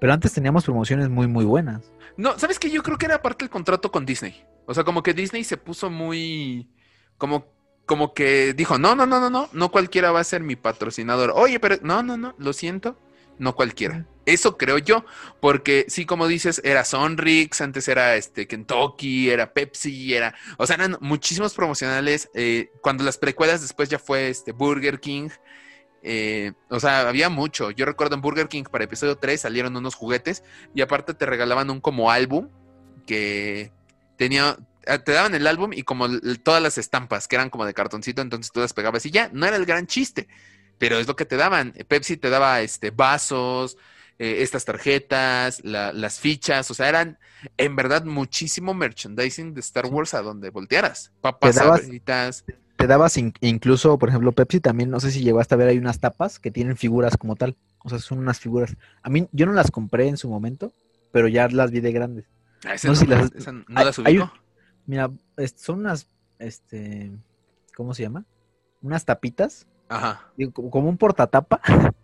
Pero 0.00 0.12
antes 0.12 0.32
teníamos 0.32 0.64
promociones 0.64 1.08
muy, 1.08 1.26
muy 1.26 1.44
buenas. 1.44 1.92
No, 2.16 2.38
¿sabes 2.38 2.58
qué? 2.58 2.70
Yo 2.70 2.82
creo 2.82 2.96
que 2.96 3.06
era 3.06 3.20
parte 3.20 3.44
del 3.44 3.50
contrato 3.50 3.90
con 3.90 4.06
Disney. 4.06 4.42
O 4.64 4.72
sea, 4.72 4.84
como 4.84 5.02
que 5.02 5.12
Disney 5.12 5.44
se 5.44 5.56
puso 5.56 5.90
muy. 5.90 6.70
Como 7.18 7.46
como 7.88 8.12
que 8.12 8.52
dijo, 8.52 8.78
no, 8.78 8.94
no, 8.94 9.06
no, 9.06 9.18
no, 9.18 9.30
no, 9.30 9.48
no 9.52 9.70
cualquiera 9.70 10.12
va 10.12 10.20
a 10.20 10.24
ser 10.24 10.42
mi 10.42 10.54
patrocinador. 10.54 11.32
Oye, 11.34 11.58
pero 11.58 11.76
no, 11.82 12.02
no, 12.02 12.16
no, 12.18 12.34
lo 12.36 12.52
siento, 12.52 12.96
no 13.38 13.54
cualquiera. 13.54 14.06
Eso 14.26 14.58
creo 14.58 14.76
yo, 14.78 15.04
porque 15.40 15.86
sí, 15.88 16.04
como 16.04 16.26
dices, 16.26 16.60
era 16.62 16.84
Sonrix, 16.84 17.60
antes 17.62 17.88
era 17.88 18.16
este 18.16 18.46
Kentucky, 18.46 19.30
era 19.30 19.54
Pepsi, 19.54 20.14
era, 20.14 20.34
o 20.58 20.66
sea, 20.66 20.76
eran 20.76 20.98
muchísimos 21.00 21.54
promocionales. 21.54 22.30
Eh, 22.34 22.70
cuando 22.82 23.04
las 23.04 23.16
precuelas 23.16 23.62
después 23.62 23.88
ya 23.88 23.98
fue 23.98 24.28
este 24.28 24.52
Burger 24.52 25.00
King. 25.00 25.30
Eh, 26.02 26.52
o 26.68 26.78
sea, 26.78 27.08
había 27.08 27.28
mucho. 27.28 27.70
Yo 27.70 27.86
recuerdo 27.86 28.14
en 28.14 28.20
Burger 28.20 28.48
King 28.48 28.64
para 28.64 28.84
episodio 28.84 29.16
3 29.16 29.40
salieron 29.40 29.76
unos 29.76 29.94
juguetes 29.94 30.44
y 30.74 30.82
aparte 30.82 31.14
te 31.14 31.26
regalaban 31.26 31.70
un 31.70 31.80
como 31.80 32.10
álbum 32.10 32.48
que 33.06 33.72
tenía, 34.16 34.58
ah, 34.86 34.98
te 34.98 35.12
daban 35.12 35.34
el 35.34 35.46
álbum 35.46 35.72
y 35.72 35.82
como 35.82 36.06
todas 36.42 36.62
las 36.62 36.76
estampas 36.76 37.26
que 37.26 37.36
eran 37.36 37.48
como 37.48 37.64
de 37.64 37.72
cartoncito, 37.72 38.20
entonces 38.20 38.52
tú 38.52 38.60
las 38.60 38.74
pegabas 38.74 39.06
y 39.06 39.10
ya, 39.10 39.30
no 39.32 39.46
era 39.46 39.56
el 39.56 39.64
gran 39.64 39.86
chiste, 39.86 40.28
pero 40.78 40.98
es 40.98 41.06
lo 41.06 41.16
que 41.16 41.24
te 41.24 41.36
daban. 41.36 41.74
Pepsi 41.88 42.16
te 42.16 42.30
daba 42.30 42.60
este 42.60 42.90
vasos, 42.90 43.76
eh, 44.18 44.42
estas 44.42 44.64
tarjetas, 44.64 45.62
las 45.64 46.18
fichas, 46.18 46.70
o 46.70 46.74
sea, 46.74 46.88
eran 46.88 47.18
en 47.56 47.76
verdad 47.76 48.04
muchísimo 48.04 48.74
merchandising 48.74 49.54
de 49.54 49.60
Star 49.60 49.86
Wars 49.86 50.14
a 50.14 50.22
donde 50.22 50.50
voltearas. 50.50 51.12
Papas, 51.20 51.56
te 51.56 51.60
Te 52.76 52.86
dabas 52.86 53.16
incluso, 53.16 53.98
por 53.98 54.08
ejemplo, 54.08 54.32
Pepsi 54.32 54.60
también, 54.60 54.90
no 54.90 55.00
sé 55.00 55.10
si 55.10 55.22
llegó 55.22 55.40
hasta 55.40 55.56
ver, 55.56 55.68
hay 55.68 55.78
unas 55.78 56.00
tapas 56.00 56.38
que 56.38 56.50
tienen 56.50 56.76
figuras 56.76 57.16
como 57.16 57.36
tal. 57.36 57.56
O 57.84 57.88
sea, 57.88 57.98
son 57.98 58.18
unas 58.18 58.40
figuras. 58.40 58.76
A 59.02 59.08
mí, 59.08 59.28
yo 59.32 59.46
no 59.46 59.52
las 59.52 59.70
compré 59.70 60.08
en 60.08 60.16
su 60.16 60.28
momento, 60.28 60.72
pero 61.12 61.28
ya 61.28 61.48
las 61.48 61.70
vi 61.70 61.80
de 61.80 61.92
grandes. 61.92 62.24
Ah, 62.64 62.74
no, 62.82 62.94
sé 62.94 62.96
si 62.96 63.06
las, 63.06 63.30
no 63.46 63.64
las 63.68 63.98
mira, 64.86 65.10
son 65.54 65.78
unas, 65.80 66.08
este, 66.40 67.12
¿cómo 67.76 67.94
se 67.94 68.02
llama? 68.02 68.24
Unas 68.82 69.04
tapitas. 69.04 69.66
Ajá. 69.88 70.30
como 70.52 70.88
un 70.88 70.98
portatapa 70.98 71.60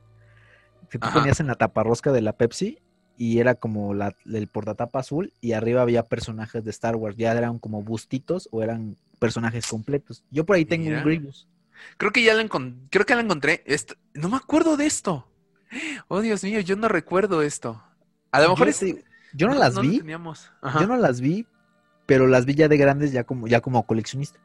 que 0.91 0.99
tú 0.99 1.09
ponías 1.13 1.41
en 1.41 1.49
la 1.49 1.55
taparrosca 1.55 2.13
de 2.13 2.23
la 2.23 2.33
Pepsi 2.33 2.79
y 3.17 3.39
era 3.39 3.55
como 3.55 3.95
la, 3.95 4.15
el 4.27 4.49
portatapa 4.49 5.01
azul 5.01 5.33
y 5.41 5.53
arriba 5.53 5.83
había 5.83 6.05
personajes 6.05 6.65
de 6.65 6.71
Star 6.71 6.97
Wars. 6.97 7.17
Ya 7.17 7.33
eran 7.33 7.59
como 7.59 7.83
bustitos 7.83 8.49
o 8.51 8.63
eran 8.63 8.97
personajes 9.19 9.67
completos. 9.67 10.25
Yo 10.31 10.45
por 10.45 10.57
ahí 10.57 10.65
tengo 10.65 10.89
un 10.89 11.05
Grievous. 11.05 11.49
Creo 11.97 12.13
que 12.13 12.23
ya 12.23 12.35
la 12.35 12.43
encontré. 12.43 12.89
Creo 12.91 13.07
que 13.07 13.15
la 13.15 13.21
encontré. 13.21 13.63
Esto... 13.67 13.95
No 14.15 14.29
me 14.29 14.37
acuerdo 14.37 14.77
de 14.77 14.87
esto. 14.87 15.29
Oh, 16.09 16.21
Dios 16.21 16.45
mío, 16.45 16.61
yo 16.61 16.77
no 16.77 16.89
recuerdo 16.89 17.43
esto. 17.43 17.83
A 18.31 18.41
lo 18.41 18.51
mejor 18.51 18.71
yo, 18.71 18.97
yo 19.33 19.49
no, 19.49 19.55
las 19.55 19.81
vi. 19.81 19.99
Yo 19.99 20.87
no 20.87 20.97
las 20.97 21.21
vi, 21.21 21.47
pero 22.07 22.27
las 22.27 22.45
vi 22.45 22.55
ya 22.55 22.69
de 22.69 22.77
grandes 22.77 23.13
ya 23.13 23.25
como, 23.25 23.47
ya 23.49 23.61
como 23.61 23.87
coleccionista. 23.87 24.39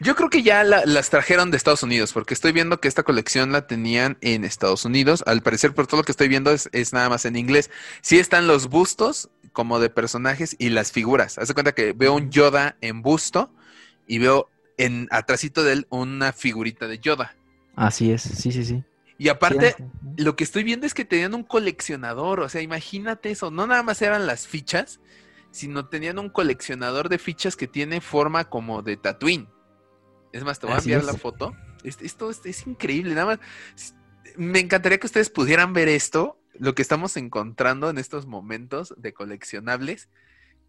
Yo 0.00 0.16
creo 0.16 0.30
que 0.30 0.42
ya 0.42 0.64
las 0.64 1.10
trajeron 1.10 1.50
de 1.50 1.56
Estados 1.56 1.82
Unidos, 1.82 2.12
porque 2.12 2.34
estoy 2.34 2.52
viendo 2.52 2.80
que 2.80 2.88
esta 2.88 3.02
colección 3.02 3.52
la 3.52 3.66
tenían 3.66 4.16
en 4.20 4.44
Estados 4.44 4.84
Unidos. 4.84 5.22
Al 5.26 5.42
parecer, 5.42 5.74
por 5.74 5.86
todo 5.86 5.98
lo 5.98 6.04
que 6.04 6.12
estoy 6.12 6.28
viendo, 6.28 6.50
es, 6.50 6.92
nada 6.92 7.08
más 7.08 7.24
en 7.24 7.36
inglés. 7.36 7.70
Sí 8.00 8.18
están 8.18 8.46
los 8.46 8.68
bustos 8.68 9.30
como 9.52 9.78
de 9.78 9.90
personajes 9.90 10.56
y 10.58 10.70
las 10.70 10.92
figuras. 10.92 11.38
Haz 11.38 11.48
de 11.48 11.54
cuenta 11.54 11.72
que 11.72 11.92
veo 11.92 12.14
un 12.14 12.30
Yoda 12.30 12.76
en 12.80 13.02
busto 13.02 13.52
y 14.06 14.18
veo 14.18 14.48
en 14.78 15.08
atrásito 15.10 15.62
de 15.62 15.74
él 15.74 15.86
una 15.90 16.32
figurita 16.32 16.88
de 16.88 16.98
Yoda. 16.98 17.36
Así 17.76 18.10
es, 18.10 18.22
sí, 18.22 18.52
sí, 18.52 18.64
sí. 18.64 18.82
Y 19.18 19.28
aparte, 19.28 19.76
lo 20.16 20.34
que 20.34 20.42
estoy 20.42 20.64
viendo 20.64 20.86
es 20.86 20.94
que 20.94 21.04
tenían 21.04 21.34
un 21.34 21.44
coleccionador, 21.44 22.40
o 22.40 22.48
sea, 22.48 22.60
imagínate 22.60 23.30
eso, 23.30 23.50
no 23.50 23.66
nada 23.66 23.82
más 23.82 24.02
eran 24.02 24.26
las 24.26 24.48
fichas, 24.48 24.98
sino 25.52 25.86
tenían 25.86 26.18
un 26.18 26.30
coleccionador 26.30 27.08
de 27.08 27.18
fichas 27.18 27.56
que 27.56 27.68
tiene 27.68 28.00
forma 28.00 28.48
como 28.48 28.82
de 28.82 28.96
Tatooine. 28.96 29.48
Es 30.32 30.42
más, 30.44 30.58
te 30.58 30.66
voy 30.66 30.76
a 30.76 30.78
enviar 30.78 31.04
la 31.04 31.12
foto. 31.12 31.54
Esto 31.84 32.30
es, 32.30 32.66
increíble, 32.66 33.14
nada 33.14 33.26
más. 33.26 33.94
Me 34.36 34.60
encantaría 34.60 34.98
que 34.98 35.06
ustedes 35.06 35.28
pudieran 35.28 35.74
ver 35.74 35.88
esto, 35.88 36.40
lo 36.54 36.74
que 36.74 36.80
estamos 36.80 37.16
encontrando 37.18 37.90
en 37.90 37.98
estos 37.98 38.26
momentos 38.26 38.94
de 38.96 39.12
coleccionables 39.12 40.08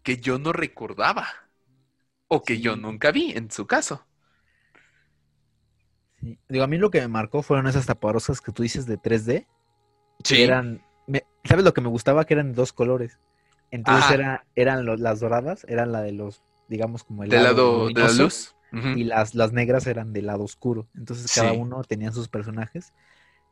que 0.02 0.18
yo 0.18 0.38
no 0.38 0.52
recordaba 0.52 1.26
o 2.28 2.42
que 2.42 2.60
yo 2.60 2.76
nunca 2.76 3.10
vi 3.10 3.32
en 3.32 3.50
su 3.50 3.66
caso. 3.66 4.06
Digo, 6.48 6.64
a 6.64 6.66
mí 6.66 6.76
lo 6.76 6.90
que 6.90 7.00
me 7.00 7.08
marcó 7.08 7.42
fueron 7.42 7.66
esas 7.66 7.86
taparosas 7.86 8.42
que 8.42 8.52
tú 8.52 8.62
dices 8.62 8.84
de 8.84 8.98
3D. 8.98 9.46
Sí. 10.22 10.42
eran, 10.42 10.82
¿sabes 11.44 11.64
lo 11.64 11.72
que 11.72 11.80
me 11.80 11.88
gustaba? 11.88 12.26
Que 12.26 12.34
eran 12.34 12.52
dos 12.52 12.74
colores. 12.74 13.18
Entonces 13.74 14.08
era, 14.12 14.46
eran 14.54 14.86
las 15.02 15.18
doradas, 15.18 15.66
eran 15.68 15.90
la 15.90 16.00
de 16.00 16.12
los, 16.12 16.44
digamos, 16.68 17.02
como 17.02 17.24
el 17.24 17.30
lado, 17.30 17.88
de 17.88 17.94
la 17.94 18.12
luz. 18.12 18.54
Y 18.70 19.02
las, 19.02 19.34
las 19.34 19.52
negras 19.52 19.88
eran 19.88 20.12
del 20.12 20.26
lado 20.26 20.44
oscuro. 20.44 20.88
Entonces 20.94 21.32
cada 21.32 21.52
uno 21.52 21.82
tenía 21.82 22.12
sus 22.12 22.28
personajes. 22.28 22.92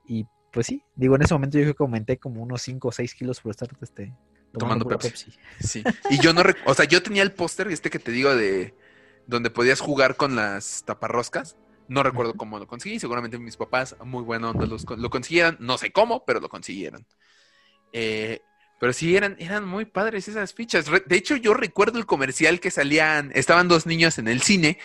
Y 0.06 0.26
pues 0.52 0.66
sí, 0.66 0.84
digo, 0.94 1.16
en 1.16 1.22
ese 1.22 1.34
momento 1.34 1.58
yo 1.58 1.74
que 1.74 1.82
aumenté 1.82 2.18
como 2.18 2.40
unos 2.40 2.62
5 2.62 2.86
o 2.86 2.92
6 2.92 3.14
kilos 3.14 3.40
por 3.40 3.50
estar 3.50 3.68
este, 3.80 4.14
tomando, 4.52 4.86
Pepsi. 4.86 5.32
Sí. 5.58 5.82
Y 6.10 6.20
yo 6.20 6.32
no, 6.32 6.42
o 6.66 6.74
sea, 6.74 6.84
yo 6.84 7.02
tenía 7.02 7.24
el 7.24 7.32
póster, 7.32 7.66
este 7.68 7.90
que 7.90 7.98
te 7.98 8.12
digo, 8.12 8.34
de 8.36 8.76
donde 9.26 9.50
podías 9.50 9.80
jugar 9.80 10.14
con 10.14 10.36
las 10.36 10.84
taparroscas. 10.84 11.56
No 11.88 12.04
recuerdo 12.04 12.34
cómo 12.34 12.60
lo 12.60 12.68
conseguí. 12.68 13.00
Seguramente 13.00 13.38
mis 13.40 13.56
papás, 13.56 13.96
muy 14.04 14.22
bueno, 14.22 14.52
lo 14.54 15.10
consiguieron. 15.10 15.56
No 15.58 15.78
sé 15.78 15.90
cómo, 15.90 16.24
pero 16.24 16.38
lo 16.38 16.48
consiguieron. 16.48 17.06
Eh, 17.92 18.40
pero 18.82 18.92
sí, 18.92 19.16
eran, 19.16 19.36
eran 19.38 19.64
muy 19.64 19.84
padres 19.84 20.26
esas 20.26 20.54
fichas. 20.54 20.86
De 21.06 21.14
hecho, 21.14 21.36
yo 21.36 21.54
recuerdo 21.54 22.00
el 22.00 22.04
comercial 22.04 22.58
que 22.58 22.72
salían, 22.72 23.30
estaban 23.32 23.68
dos 23.68 23.86
niños 23.86 24.18
en 24.18 24.26
el 24.26 24.42
cine 24.42 24.76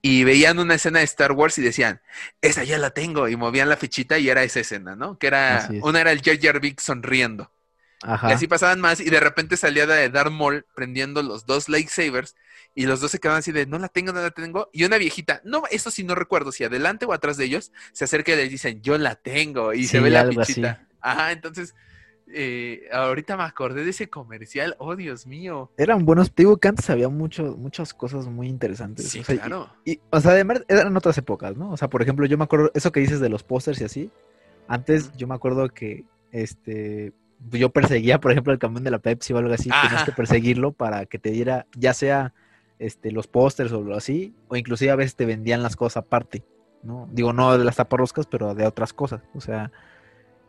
y 0.00 0.22
veían 0.22 0.60
una 0.60 0.76
escena 0.76 1.00
de 1.00 1.06
Star 1.06 1.32
Wars 1.32 1.58
y 1.58 1.62
decían, 1.62 2.00
esa 2.40 2.62
ya 2.62 2.78
la 2.78 2.90
tengo, 2.90 3.28
y 3.28 3.34
movían 3.34 3.68
la 3.68 3.76
fichita 3.76 4.16
y 4.16 4.28
era 4.28 4.44
esa 4.44 4.60
escena, 4.60 4.94
¿no? 4.94 5.18
Que 5.18 5.26
era, 5.26 5.68
una 5.82 6.00
era 6.00 6.12
el 6.12 6.22
Jar 6.22 6.38
Jar 6.40 6.60
sonriendo. 6.78 7.50
Ajá. 8.02 8.30
Y 8.30 8.32
así 8.32 8.46
pasaban 8.46 8.80
más 8.80 9.00
y 9.00 9.10
de 9.10 9.18
repente 9.18 9.56
salía 9.56 9.88
de 9.88 10.08
Darth 10.08 10.30
Maul 10.30 10.64
prendiendo 10.76 11.20
los 11.24 11.44
dos 11.44 11.68
lightsabers 11.68 12.36
y 12.76 12.86
los 12.86 13.00
dos 13.00 13.10
se 13.10 13.18
quedaban 13.18 13.40
así 13.40 13.50
de, 13.50 13.66
no 13.66 13.80
la 13.80 13.88
tengo, 13.88 14.12
no 14.12 14.22
la 14.22 14.30
tengo. 14.30 14.70
Y 14.72 14.84
una 14.84 14.98
viejita, 14.98 15.40
no, 15.42 15.64
eso 15.72 15.90
sí 15.90 16.04
no 16.04 16.14
recuerdo, 16.14 16.52
si 16.52 16.62
adelante 16.62 17.06
o 17.06 17.12
atrás 17.12 17.38
de 17.38 17.46
ellos, 17.46 17.72
se 17.92 18.04
acerca 18.04 18.34
y 18.34 18.36
les 18.36 18.50
dicen, 18.50 18.82
yo 18.82 18.96
la 18.98 19.16
tengo. 19.16 19.74
Y 19.74 19.88
se 19.88 19.98
ve 19.98 20.10
la 20.10 20.28
fichita. 20.28 20.86
Ajá, 21.00 21.32
entonces 21.32 21.74
eh, 22.34 22.88
ahorita 22.92 23.36
me 23.36 23.44
acordé 23.44 23.84
de 23.84 23.90
ese 23.90 24.08
comercial. 24.08 24.76
Oh, 24.78 24.96
Dios 24.96 25.26
mío. 25.26 25.70
Eran 25.76 26.04
buenos. 26.04 26.32
Te 26.32 26.42
digo 26.42 26.56
que 26.56 26.68
antes 26.68 26.88
había 26.90 27.08
mucho, 27.08 27.56
muchas 27.56 27.94
cosas 27.94 28.26
muy 28.26 28.48
interesantes. 28.48 29.08
Sí, 29.08 29.22
claro. 29.22 29.68
Y, 29.84 30.00
o 30.10 30.20
sea, 30.20 30.32
además 30.32 30.64
eran 30.68 30.96
otras 30.96 31.16
épocas, 31.18 31.56
¿no? 31.56 31.70
O 31.70 31.76
sea, 31.76 31.88
por 31.88 32.02
ejemplo, 32.02 32.26
yo 32.26 32.38
me 32.38 32.44
acuerdo, 32.44 32.70
eso 32.74 32.92
que 32.92 33.00
dices 33.00 33.20
de 33.20 33.28
los 33.28 33.42
pósters 33.42 33.80
y 33.80 33.84
así. 33.84 34.10
Antes 34.68 35.12
yo 35.16 35.26
me 35.26 35.34
acuerdo 35.34 35.68
que 35.68 36.04
este 36.30 37.12
yo 37.50 37.70
perseguía, 37.70 38.20
por 38.20 38.32
ejemplo, 38.32 38.52
el 38.52 38.58
camión 38.58 38.84
de 38.84 38.90
la 38.90 38.98
Pepsi 38.98 39.32
o 39.32 39.38
algo 39.38 39.52
así. 39.52 39.68
Tenías 39.68 40.04
que 40.04 40.12
perseguirlo 40.12 40.72
para 40.72 41.06
que 41.06 41.18
te 41.18 41.30
diera, 41.30 41.66
ya 41.76 41.94
sea 41.94 42.32
este, 42.78 43.10
los 43.10 43.26
pósters 43.26 43.72
o 43.72 43.82
lo 43.82 43.96
así, 43.96 44.34
o 44.48 44.56
inclusive 44.56 44.90
a 44.90 44.96
veces 44.96 45.16
te 45.16 45.26
vendían 45.26 45.62
las 45.62 45.76
cosas 45.76 45.98
aparte, 45.98 46.44
¿no? 46.82 47.08
Digo, 47.12 47.32
no 47.32 47.56
de 47.56 47.64
las 47.64 47.76
taparroscas, 47.76 48.26
pero 48.26 48.54
de 48.54 48.66
otras 48.66 48.92
cosas. 48.92 49.22
O 49.34 49.40
sea, 49.40 49.72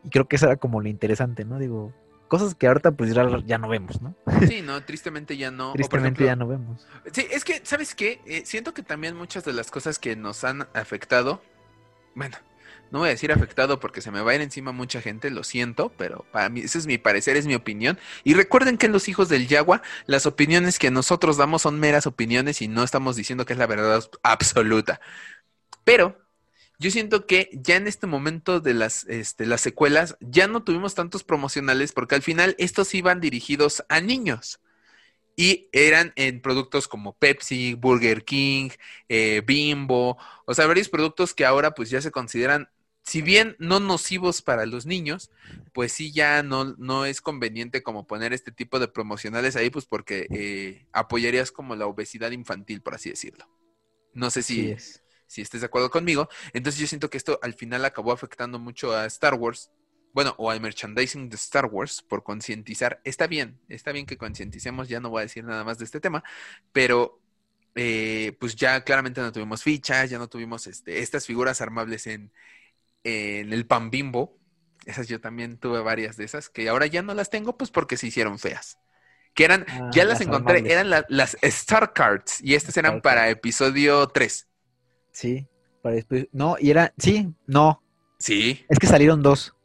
y 0.03 0.09
creo 0.09 0.27
que 0.27 0.35
eso 0.35 0.45
era 0.45 0.57
como 0.57 0.81
lo 0.81 0.89
interesante, 0.89 1.45
¿no? 1.45 1.59
Digo, 1.59 1.93
cosas 2.27 2.55
que 2.55 2.67
ahorita 2.67 2.91
pues 2.91 3.13
ya, 3.13 3.57
no 3.57 3.69
vemos, 3.69 4.01
¿no? 4.01 4.15
Sí, 4.47 4.61
no, 4.61 4.83
tristemente 4.83 5.37
ya 5.37 5.51
no. 5.51 5.73
Tristemente 5.73 6.25
ya 6.25 6.35
no 6.35 6.47
vemos. 6.47 6.87
Sí, 7.11 7.27
es 7.29 7.43
que, 7.43 7.61
¿sabes 7.63 7.95
qué? 7.95 8.21
Eh, 8.25 8.43
siento 8.45 8.73
que 8.73 8.83
también 8.83 9.15
muchas 9.15 9.45
de 9.45 9.53
las 9.53 9.71
cosas 9.71 9.99
que 9.99 10.15
nos 10.15 10.43
han 10.43 10.67
afectado, 10.73 11.41
bueno, 12.15 12.37
no 12.91 12.99
voy 12.99 13.07
a 13.09 13.11
decir 13.11 13.31
afectado 13.31 13.79
porque 13.79 14.01
se 14.01 14.11
me 14.11 14.21
va 14.21 14.31
a 14.31 14.35
ir 14.35 14.41
encima 14.41 14.71
mucha 14.71 15.01
gente, 15.01 15.31
lo 15.31 15.43
siento, 15.43 15.91
pero 15.97 16.25
para 16.31 16.49
mí, 16.49 16.61
ese 16.61 16.77
es 16.77 16.85
mi 16.85 16.97
parecer, 16.97 17.37
es 17.37 17.47
mi 17.47 17.55
opinión. 17.55 17.97
Y 18.23 18.33
recuerden 18.35 18.77
que 18.77 18.85
en 18.85 18.91
los 18.91 19.07
hijos 19.09 19.29
del 19.29 19.47
Yagua, 19.47 19.81
las 20.05 20.25
opiniones 20.25 20.79
que 20.79 20.91
nosotros 20.91 21.37
damos 21.37 21.63
son 21.63 21.79
meras 21.79 22.07
opiniones 22.07 22.61
y 22.61 22.67
no 22.67 22.83
estamos 22.83 23.15
diciendo 23.15 23.45
que 23.45 23.53
es 23.53 23.59
la 23.59 23.67
verdad 23.67 24.03
absoluta. 24.21 25.01
Pero 25.83 26.22
yo 26.83 26.91
siento 26.91 27.25
que 27.25 27.49
ya 27.53 27.77
en 27.77 27.87
este 27.87 28.07
momento 28.07 28.59
de 28.59 28.73
las, 28.73 29.05
este, 29.05 29.45
las 29.45 29.61
secuelas 29.61 30.17
ya 30.19 30.47
no 30.47 30.63
tuvimos 30.63 30.95
tantos 30.95 31.23
promocionales 31.23 31.93
porque 31.93 32.15
al 32.15 32.21
final 32.21 32.57
estos 32.59 32.93
iban 32.93 33.21
dirigidos 33.21 33.85
a 33.87 34.01
niños 34.01 34.59
y 35.37 35.69
eran 35.71 36.11
en 36.17 36.41
productos 36.41 36.89
como 36.89 37.13
Pepsi, 37.13 37.75
Burger 37.75 38.25
King, 38.25 38.69
eh, 39.07 39.41
Bimbo, 39.45 40.17
o 40.45 40.53
sea, 40.53 40.67
varios 40.67 40.89
productos 40.89 41.33
que 41.33 41.45
ahora 41.45 41.73
pues 41.73 41.89
ya 41.89 42.01
se 42.01 42.11
consideran, 42.11 42.67
si 43.01 43.21
bien 43.21 43.55
no 43.59 43.79
nocivos 43.79 44.41
para 44.41 44.65
los 44.65 44.85
niños, 44.85 45.31
pues 45.71 45.93
sí 45.93 46.11
ya 46.11 46.43
no, 46.43 46.75
no 46.77 47.05
es 47.05 47.21
conveniente 47.21 47.81
como 47.81 48.07
poner 48.07 48.33
este 48.33 48.51
tipo 48.51 48.79
de 48.79 48.89
promocionales 48.89 49.55
ahí, 49.55 49.69
pues 49.69 49.85
porque 49.85 50.27
eh, 50.31 50.85
apoyarías 50.91 51.53
como 51.53 51.77
la 51.77 51.87
obesidad 51.87 52.31
infantil, 52.31 52.81
por 52.81 52.95
así 52.95 53.09
decirlo. 53.09 53.47
No 54.13 54.29
sé 54.29 54.43
si, 54.43 54.69
es 54.69 55.02
si 55.33 55.41
estés 55.41 55.61
de 55.61 55.67
acuerdo 55.67 55.89
conmigo. 55.89 56.29
Entonces 56.53 56.79
yo 56.79 56.87
siento 56.87 57.09
que 57.09 57.17
esto 57.17 57.39
al 57.41 57.53
final 57.53 57.83
acabó 57.85 58.11
afectando 58.11 58.59
mucho 58.59 58.95
a 58.95 59.05
Star 59.07 59.33
Wars, 59.33 59.71
bueno, 60.13 60.35
o 60.37 60.51
al 60.51 60.61
merchandising 60.61 61.29
de 61.29 61.35
Star 61.35 61.65
Wars 61.65 62.01
por 62.01 62.23
concientizar. 62.23 63.01
Está 63.03 63.27
bien, 63.27 63.59
está 63.67 63.91
bien 63.91 64.05
que 64.05 64.17
concienticemos, 64.17 64.87
ya 64.87 64.99
no 64.99 65.09
voy 65.09 65.21
a 65.21 65.23
decir 65.23 65.43
nada 65.43 65.63
más 65.63 65.79
de 65.79 65.85
este 65.85 65.99
tema, 65.99 66.23
pero 66.71 67.19
eh, 67.75 68.37
pues 68.39 68.55
ya 68.55 68.83
claramente 68.83 69.21
no 69.21 69.31
tuvimos 69.31 69.63
fichas, 69.63 70.09
ya 70.09 70.19
no 70.19 70.27
tuvimos 70.27 70.67
este, 70.67 70.99
estas 70.99 71.25
figuras 71.25 71.61
armables 71.61 72.05
en, 72.07 72.31
en 73.03 73.51
el 73.53 73.65
pan 73.65 73.89
bimbo. 73.89 74.37
Esas 74.85 75.07
yo 75.07 75.21
también 75.21 75.57
tuve 75.57 75.79
varias 75.79 76.17
de 76.17 76.25
esas, 76.25 76.49
que 76.49 76.67
ahora 76.69 76.85
ya 76.87 77.01
no 77.01 77.13
las 77.13 77.29
tengo, 77.29 77.57
pues 77.57 77.71
porque 77.71 77.97
se 77.97 78.07
hicieron 78.07 78.37
feas. 78.37 78.77
Que 79.33 79.45
eran, 79.45 79.65
ah, 79.67 79.89
ya 79.91 80.05
las, 80.05 80.21
encontré, 80.21 80.71
eran 80.71 80.89
las 80.89 81.37
Star 81.41 81.93
Cards, 81.93 82.39
y 82.41 82.53
estas 82.53 82.77
eran 82.77 83.01
para 83.01 83.29
episodio 83.29 84.07
3. 84.07 84.47
Sí, 85.13 85.47
para 85.81 85.95
después. 85.95 86.27
No, 86.33 86.57
y 86.59 86.69
era. 86.71 86.93
Sí, 86.97 87.33
no. 87.47 87.81
Sí. 88.19 88.65
Es 88.67 88.79
que 88.79 88.87
salieron 88.87 89.21
dos. 89.23 89.55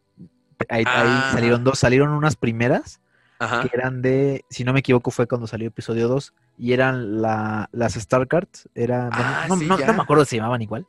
Ahí, 0.69 0.85
ah. 0.87 1.31
salieron 1.33 1.65
dos. 1.65 1.79
Salieron 1.79 2.11
unas 2.11 2.37
primeras 2.37 3.01
que 3.39 3.71
eran 3.73 4.03
de, 4.03 4.45
si 4.51 4.65
no 4.65 4.73
me 4.73 4.81
equivoco, 4.81 5.13
fue 5.13 5.29
cuando 5.29 5.47
salió 5.47 5.69
episodio 5.69 6.09
2, 6.09 6.35
y 6.59 6.73
eran 6.73 7.23
la, 7.23 7.69
las 7.71 7.95
Star 7.95 8.27
Cards, 8.27 8.69
era, 8.75 9.11
Ah, 9.13 9.47
no, 9.49 9.57
sí, 9.57 9.65
no- 9.67 9.77
me 9.79 9.85
acuerdo 10.03 10.25
si 10.25 10.31
se 10.31 10.37
llamaban 10.39 10.61
igual, 10.61 10.89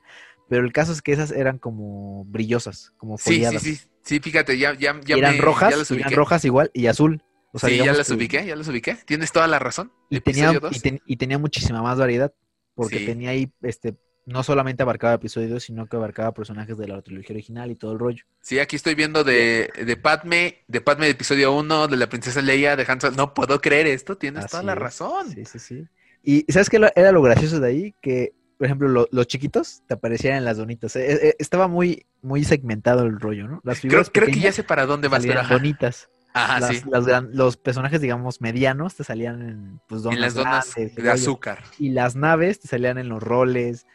pero 0.49 0.65
el 0.65 0.73
caso 0.73 0.91
es 0.91 1.03
que 1.03 1.11
esas 1.11 1.29
eran 1.31 1.59
como 1.59 2.25
brillosas, 2.25 2.91
como 2.97 3.19
Sí, 3.19 3.23
sí, 3.25 3.29
foliadas. 3.35 3.61
sí. 3.61 3.77
Sí, 4.01 4.19
fíjate, 4.19 4.57
ya, 4.57 4.73
ya, 4.73 4.99
ya 5.05 5.15
Y 5.15 5.19
eran 5.19 5.35
me- 5.35 5.41
rojas, 5.41 5.69
ya 5.69 5.77
las 5.77 5.91
eran 5.91 6.11
rojas 6.11 6.43
igual 6.43 6.71
y 6.73 6.87
azul. 6.87 7.21
O 7.53 7.59
sea, 7.59 7.69
sí, 7.69 7.77
ya 7.77 7.93
las 7.93 8.07
que- 8.07 8.13
ubiqué, 8.15 8.43
ya 8.43 8.55
las 8.55 8.67
ubiqué. 8.67 8.95
Tienes 9.05 9.31
toda 9.31 9.45
la 9.45 9.59
razón. 9.59 9.91
Y 10.09 10.19
tenía, 10.19 10.51
y, 10.71 10.79
ten- 10.79 11.01
y 11.05 11.17
tenía 11.17 11.37
muchísima 11.37 11.83
más 11.83 11.99
variedad, 11.99 12.33
porque 12.73 12.97
Sí. 12.97 13.05
tenía 13.05 13.29
ahí, 13.29 13.51
este, 13.61 13.95
no 14.29 14.43
solamente 14.43 14.83
abarcaba 14.83 15.13
episodios, 15.15 15.63
sino 15.63 15.87
que 15.87 15.95
abarcaba 15.97 16.33
personajes 16.33 16.77
de 16.77 16.87
la 16.87 17.01
trilogía 17.01 17.33
original 17.33 17.71
y 17.71 17.75
todo 17.75 17.93
el 17.93 17.99
rollo. 17.99 18.23
Sí, 18.41 18.59
aquí 18.59 18.75
estoy 18.75 18.95
viendo 18.95 19.23
de, 19.23 19.69
de 19.85 19.97
Padme, 19.97 20.59
de 20.67 20.81
Padme 20.81 21.05
de 21.05 21.11
episodio 21.11 21.53
1, 21.55 21.87
de 21.87 21.97
la 21.97 22.07
princesa 22.07 22.41
Leia, 22.41 22.75
de 22.75 22.85
Han 22.87 23.01
Solo. 23.01 23.15
No 23.15 23.33
puedo 23.33 23.59
creer 23.59 23.87
esto, 23.87 24.17
tienes 24.17 24.45
toda 24.47 24.63
la 24.63 24.73
es. 24.73 24.77
razón. 24.79 25.29
Sí, 25.31 25.45
sí, 25.45 25.59
sí. 25.59 25.87
Y 26.23 26.45
¿sabes 26.51 26.69
qué 26.69 26.79
era 26.95 27.11
lo 27.11 27.21
gracioso 27.21 27.59
de 27.59 27.67
ahí? 27.67 27.95
Que, 28.01 28.33
por 28.57 28.65
ejemplo, 28.65 28.87
lo- 28.87 29.07
los 29.11 29.27
chiquitos 29.27 29.81
te 29.87 29.93
aparecían 29.95 30.35
en 30.37 30.45
las 30.45 30.57
donitas. 30.57 30.95
Eh, 30.95 31.29
eh, 31.29 31.35
estaba 31.39 31.67
muy, 31.67 32.05
muy 32.21 32.43
segmentado 32.43 33.03
el 33.05 33.19
rollo, 33.19 33.47
¿no? 33.47 33.61
Las 33.63 33.79
Creo, 33.79 33.91
figuras 33.91 34.09
creo 34.13 34.27
que 34.27 34.39
ya 34.39 34.51
sé 34.51 34.63
para 34.63 34.85
dónde 34.85 35.07
vas, 35.07 35.25
pero 35.25 35.41
donitas. 35.47 36.09
Ajá, 36.33 36.59
Las- 36.59 36.69
sí. 36.77 36.81
las 36.91 37.05
gran- 37.07 37.29
los 37.33 37.57
personajes, 37.57 38.01
digamos, 38.01 38.39
medianos 38.41 38.93
te 38.95 39.03
salían 39.03 39.41
en, 39.41 39.81
pues, 39.87 40.03
donas 40.03 40.17
En 40.17 40.21
las 40.21 40.33
donas 40.35 40.75
grandes, 40.75 40.95
de 40.95 41.01
rollo. 41.01 41.13
azúcar. 41.13 41.63
Y 41.79 41.89
las 41.89 42.15
naves 42.15 42.59
te 42.59 42.67
salían 42.67 42.99
en 42.99 43.09
los 43.09 43.23
roles, 43.23 43.87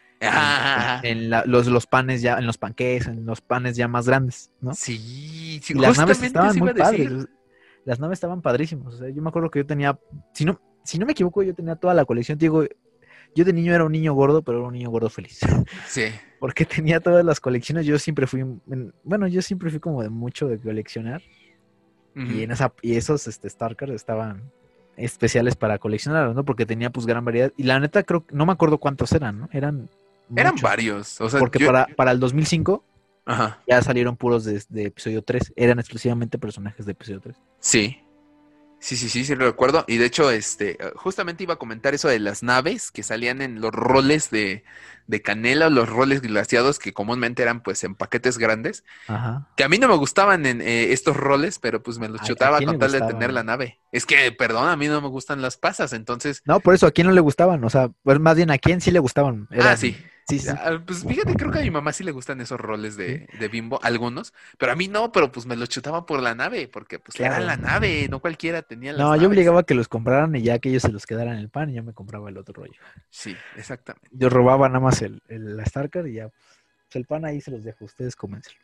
en- 1.03 1.31
la- 1.31 1.45
los, 1.47 1.67
los 1.67 1.87
panes 1.87 2.23
ya, 2.23 2.39
en 2.39 2.47
los 2.47 2.59
panqués, 2.59 3.07
en 3.07 3.25
los 3.27 3.41
panes 3.41 3.77
ya 3.77 3.89
más 3.89 4.07
grandes, 4.07 4.51
¿no? 4.61 4.75
Sí, 4.75 5.61
sí, 5.63 5.75
y 5.75 5.79
las 5.79 5.99
naves 5.99 6.23
estaban 6.23 6.57
muy 6.59 6.73
decir. 6.73 6.83
padres. 7.09 7.27
Las 7.85 8.01
naves 8.01 8.17
estaban 8.17 8.41
padrísimas. 8.43 8.95
O 8.95 8.97
sea, 8.99 9.09
yo 9.11 9.21
me 9.23 9.29
acuerdo 9.29 9.51
que 9.51 9.59
yo 9.61 9.67
tenía, 9.67 9.99
si 10.33 10.45
no, 10.45 10.61
si 10.85 10.99
no 10.99 11.07
me 11.07 11.13
equivoco, 11.13 11.43
yo 11.43 11.55
tenía 11.55 11.77
toda 11.77 11.93
la 11.95 12.05
colección. 12.05 12.39
Te 12.39 12.47
Digo, 12.47 12.65
yo 13.35 13.45
de 13.45 13.53
niño 13.53 13.75
era 13.75 13.85
un 13.85 13.93
niño 13.93 14.15
gordo, 14.15 14.43
pero 14.43 14.59
era 14.59 14.69
un 14.69 14.75
niño 14.75 14.91
gordo 14.91 15.11
feliz. 15.11 15.41
Sí. 15.89 16.05
Porque 16.41 16.65
tenía 16.67 17.01
todas 17.01 17.25
las 17.25 17.41
colecciones. 17.41 17.85
Yo 17.87 17.99
siempre 17.99 18.27
fui, 18.27 18.41
en- 18.41 18.93
bueno, 19.03 19.27
yo 19.27 19.41
siempre 19.43 19.71
fui 19.71 19.81
como 19.81 20.03
de 20.03 20.09
mucho 20.11 20.47
de 20.49 20.59
coleccionar. 20.59 21.23
Y 22.17 22.43
en 22.45 22.53
esa, 22.53 22.73
y 22.81 22.95
esos 22.95 23.27
este, 23.27 23.49
Star 23.49 23.75
Cards 23.75 23.95
estaban 23.95 24.53
especiales 24.97 25.57
para 25.57 25.79
coleccionar, 25.79 26.33
¿no? 26.33 26.45
Porque 26.45 26.65
tenía 26.65 26.89
pues 26.91 27.07
gran 27.07 27.25
variedad. 27.25 27.53
Y 27.57 27.65
la 27.65 27.81
neta 27.81 28.05
creo 28.05 28.25
no 28.31 28.47
me 28.47 28.53
acuerdo 28.53 28.79
cuántos 28.79 29.11
eran, 29.13 29.41
¿no? 29.41 29.49
Eran 29.53 29.89
Eran 30.35 30.55
varios. 30.63 31.21
O 31.21 31.29
sea, 31.29 31.41
Porque 31.41 31.59
yo- 31.59 31.67
para, 31.67 31.87
para 31.87 32.11
el 32.13 32.21
2005 32.21 32.85
Ajá. 33.27 33.61
ya 33.69 33.81
salieron 33.83 34.17
puros 34.17 34.45
de, 34.45 34.63
de 34.69 34.87
episodio 34.87 35.23
3. 35.23 35.53
Eran 35.57 35.79
exclusivamente 35.79 36.39
personajes 36.39 36.87
de 36.87 36.93
episodio 36.93 37.21
3. 37.21 37.37
Sí. 37.61 38.01
Sí, 38.81 38.99
sí, 38.99 39.09
sí, 39.09 39.25
sí 39.25 39.35
lo 39.35 39.47
recuerdo. 39.47 39.87
Y 39.89 39.97
de 39.97 40.05
hecho, 40.05 40.31
este, 40.31 40.77
justamente 40.97 41.43
iba 41.43 41.55
a 41.55 41.59
comentar 41.59 41.95
eso 41.95 42.07
de 42.09 42.19
las 42.19 42.43
naves 42.43 42.91
que 42.91 43.03
salían 43.03 43.41
en 43.41 43.63
los 43.63 43.73
roles 43.73 44.29
de, 44.29 44.63
de 45.07 45.23
canela, 45.23 45.71
los 45.71 45.89
roles 45.89 46.21
glaciados 46.21 46.79
que 46.79 46.93
comúnmente 46.93 47.43
eran 47.43 47.63
pues 47.63 47.83
en 47.85 47.95
paquetes 47.95 48.37
grandes. 48.37 48.85
Ajá. 49.09 49.49
Que 49.57 49.65
a 49.65 49.71
mí 49.71 49.79
no 49.79 49.89
me 49.89 49.97
gustaban 49.97 50.45
en 50.45 50.61
eh, 50.61 50.93
estos 50.93 51.17
roles, 51.17 51.59
pero 51.59 51.83
pues 51.83 51.99
me 51.99 52.11
los 52.11 52.21
¿A- 52.21 52.25
a 52.25 52.27
chutaba 52.27 52.59
quién 52.59 52.69
con 52.71 52.79
tal 52.79 52.93
de 52.93 53.01
tener 53.01 53.33
la 53.33 53.43
nave. 53.43 53.81
Es 53.91 54.05
que, 54.05 54.31
perdón, 54.33 54.69
a 54.69 54.77
mí 54.77 54.87
no 54.87 55.01
me 55.01 55.09
gustan 55.09 55.41
las 55.41 55.57
pasas, 55.57 55.95
entonces. 55.95 56.43
No, 56.45 56.61
por 56.61 56.75
eso 56.75 56.87
a 56.87 56.91
quién 56.91 57.07
no 57.07 57.15
le 57.15 57.23
gustaban, 57.23 57.65
o 57.65 57.71
sea, 57.71 57.89
pues 58.03 58.21
más 58.21 58.37
bien 58.37 58.51
a 58.51 58.59
quién 58.59 58.83
sí 58.83 58.91
le 58.91 58.99
gustaban. 58.99 59.49
Ah, 59.51 59.55
Eran- 59.57 59.79
sí. 59.79 59.97
Sí, 60.27 60.39
sí. 60.41 60.49
Ah, 60.57 60.81
Pues 60.85 61.05
fíjate, 61.05 61.37
creo 61.37 61.51
que 61.51 61.59
a 61.59 61.63
mi 61.63 61.71
mamá 61.71 61.93
sí 61.93 62.03
le 62.05 62.11
gustan 62.13 62.41
esos 62.41 62.59
roles 62.61 62.97
de, 62.97 63.29
de 63.33 63.49
bimbo, 63.49 63.79
algunos, 63.83 64.33
pero 64.59 64.73
a 64.73 64.77
mí 64.77 64.89
no, 64.89 65.13
pero 65.13 65.31
pues 65.31 65.47
me 65.47 65.57
los 65.57 65.69
chutaba 65.69 66.07
por 66.07 66.23
la 66.23 66.35
nave, 66.35 66.69
porque 66.69 66.99
pues 66.99 67.21
era 67.21 67.41
la 67.41 67.57
nave, 67.57 68.09
no 68.09 68.21
cualquiera 68.21 68.63
tenía 68.63 68.93
las 68.93 69.09
No, 69.09 69.17
yo 69.17 69.29
obligaba 69.29 69.61
a 69.61 69.63
que 69.65 69.75
los 69.75 69.89
compraran 69.89 70.35
y 70.37 70.43
ya 70.43 70.59
que 70.59 70.69
ellos 70.69 70.83
se 70.83 70.93
los 70.93 71.07
quedaran 71.07 71.37
el 71.39 71.49
pan 71.51 71.71
y 71.71 71.75
yo 71.75 71.83
me 71.83 71.93
compraba 71.95 72.29
el 72.31 72.39
otro 72.39 72.55
rollo. 72.63 72.81
Sí, 73.11 73.37
exactamente. 73.55 74.09
Yo 74.13 74.29
robaba 74.29 74.69
nada 74.69 74.81
más 74.81 75.03
el, 75.03 75.23
el 75.29 75.57
la 75.57 75.65
Starcard 75.67 76.07
y 76.07 76.15
ya, 76.15 76.29
pues 76.29 76.97
el 76.97 77.07
pan 77.07 77.25
ahí 77.25 77.41
se 77.41 77.51
los 77.51 77.65
dejo, 77.65 77.85
ustedes 77.85 78.17
cómenselo. 78.17 78.59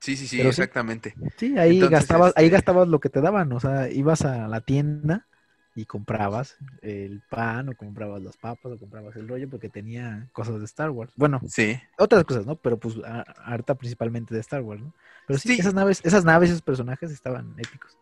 Sí, 0.00 0.16
sí, 0.16 0.26
sí, 0.26 0.38
Pero 0.38 0.48
exactamente. 0.48 1.16
Sí, 1.36 1.56
ahí 1.58 1.72
Entonces, 1.72 1.90
gastabas, 1.90 2.32
ahí 2.36 2.46
este- 2.46 2.50
gastabas 2.50 2.88
lo 2.88 3.00
que 3.00 3.08
te 3.10 3.20
daban, 3.20 3.52
o 3.52 3.60
sea, 3.60 3.90
ibas 3.90 4.22
a 4.24 4.48
la 4.48 4.60
tienda 4.62 5.28
y 5.74 5.86
comprabas 5.86 6.56
el 6.82 7.22
pan 7.30 7.68
o 7.70 7.76
comprabas 7.76 8.22
las 8.22 8.36
papas 8.36 8.72
o 8.72 8.78
comprabas 8.78 9.16
el 9.16 9.26
rollo 9.28 9.48
porque 9.48 9.68
tenía 9.68 10.28
cosas 10.32 10.58
de 10.58 10.64
Star 10.66 10.90
Wars. 10.90 11.12
Bueno, 11.16 11.40
Sí. 11.48 11.80
otras 11.98 12.24
cosas, 12.24 12.44
¿no? 12.46 12.56
Pero 12.56 12.78
pues 12.78 12.96
harta 13.44 13.74
principalmente 13.74 14.34
de 14.34 14.40
Star 14.40 14.62
Wars, 14.62 14.82
¿no? 14.82 14.92
Pero 15.26 15.38
sí, 15.38 15.54
Sí. 15.54 15.60
esas 15.60 15.74
naves, 15.74 16.00
esas 16.04 16.24
naves, 16.24 16.50
esos 16.50 16.62
personajes 16.62 17.10
estaban 17.10 17.54
épicos. 17.58 17.96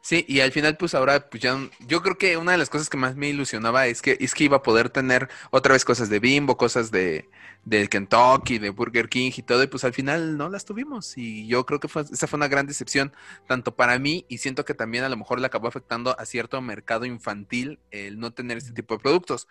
Sí, 0.00 0.24
y 0.28 0.40
al 0.40 0.52
final, 0.52 0.76
pues 0.76 0.94
ahora, 0.94 1.28
pues 1.28 1.42
ya, 1.42 1.58
yo 1.80 2.02
creo 2.02 2.16
que 2.16 2.36
una 2.36 2.52
de 2.52 2.58
las 2.58 2.70
cosas 2.70 2.88
que 2.88 2.96
más 2.96 3.16
me 3.16 3.28
ilusionaba 3.28 3.86
es 3.86 4.00
que, 4.00 4.16
es 4.20 4.34
que 4.34 4.44
iba 4.44 4.58
a 4.58 4.62
poder 4.62 4.90
tener 4.90 5.28
otra 5.50 5.72
vez 5.72 5.84
cosas 5.84 6.08
de 6.08 6.20
Bimbo, 6.20 6.56
cosas 6.56 6.90
de, 6.92 7.28
de 7.64 7.88
Kentucky, 7.88 8.58
de 8.58 8.70
Burger 8.70 9.08
King 9.08 9.32
y 9.36 9.42
todo, 9.42 9.62
y 9.62 9.66
pues 9.66 9.82
al 9.84 9.92
final 9.92 10.36
no 10.36 10.48
las 10.48 10.64
tuvimos. 10.64 11.16
Y 11.18 11.46
yo 11.48 11.66
creo 11.66 11.80
que 11.80 11.88
fue, 11.88 12.02
esa 12.02 12.26
fue 12.28 12.36
una 12.36 12.48
gran 12.48 12.66
decepción, 12.66 13.12
tanto 13.48 13.74
para 13.74 13.98
mí, 13.98 14.24
y 14.28 14.38
siento 14.38 14.64
que 14.64 14.74
también 14.74 15.02
a 15.04 15.08
lo 15.08 15.16
mejor 15.16 15.40
le 15.40 15.46
acabó 15.46 15.66
afectando 15.68 16.18
a 16.18 16.24
cierto 16.26 16.60
mercado 16.60 17.04
infantil 17.04 17.80
el 17.90 18.18
no 18.20 18.32
tener 18.32 18.58
este 18.58 18.72
tipo 18.72 18.94
de 18.94 19.00
productos. 19.02 19.48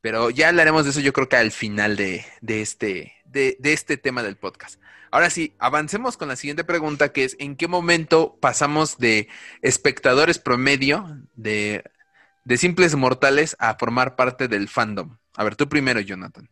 Pero 0.00 0.30
ya 0.30 0.48
hablaremos 0.48 0.84
de 0.84 0.90
eso, 0.90 1.00
yo 1.00 1.12
creo 1.12 1.28
que 1.28 1.36
al 1.36 1.50
final 1.50 1.96
de, 1.96 2.24
de 2.40 2.62
este, 2.62 3.12
de, 3.24 3.56
de 3.58 3.72
este 3.72 3.96
tema 3.96 4.22
del 4.22 4.36
podcast. 4.36 4.80
Ahora 5.10 5.28
sí, 5.28 5.54
avancemos 5.58 6.16
con 6.16 6.28
la 6.28 6.36
siguiente 6.36 6.64
pregunta, 6.64 7.12
que 7.12 7.24
es 7.24 7.36
¿en 7.40 7.56
qué 7.56 7.66
momento 7.66 8.38
pasamos 8.40 8.98
de 8.98 9.28
espectadores 9.60 10.38
promedio, 10.38 11.18
de, 11.34 11.84
de 12.44 12.56
simples 12.56 12.94
mortales, 12.94 13.56
a 13.58 13.74
formar 13.74 14.14
parte 14.14 14.46
del 14.48 14.68
fandom? 14.68 15.16
A 15.34 15.44
ver, 15.44 15.56
tú 15.56 15.68
primero, 15.68 16.00
Jonathan. 16.00 16.48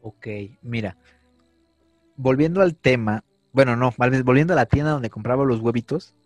Ok, 0.00 0.26
mira. 0.60 0.96
Volviendo 2.16 2.60
al 2.60 2.76
tema, 2.76 3.24
bueno, 3.52 3.76
no, 3.76 3.94
volviendo 3.96 4.52
a 4.52 4.56
la 4.56 4.66
tienda 4.66 4.90
donde 4.90 5.10
compraba 5.10 5.44
los 5.44 5.60
huevitos, 5.60 6.16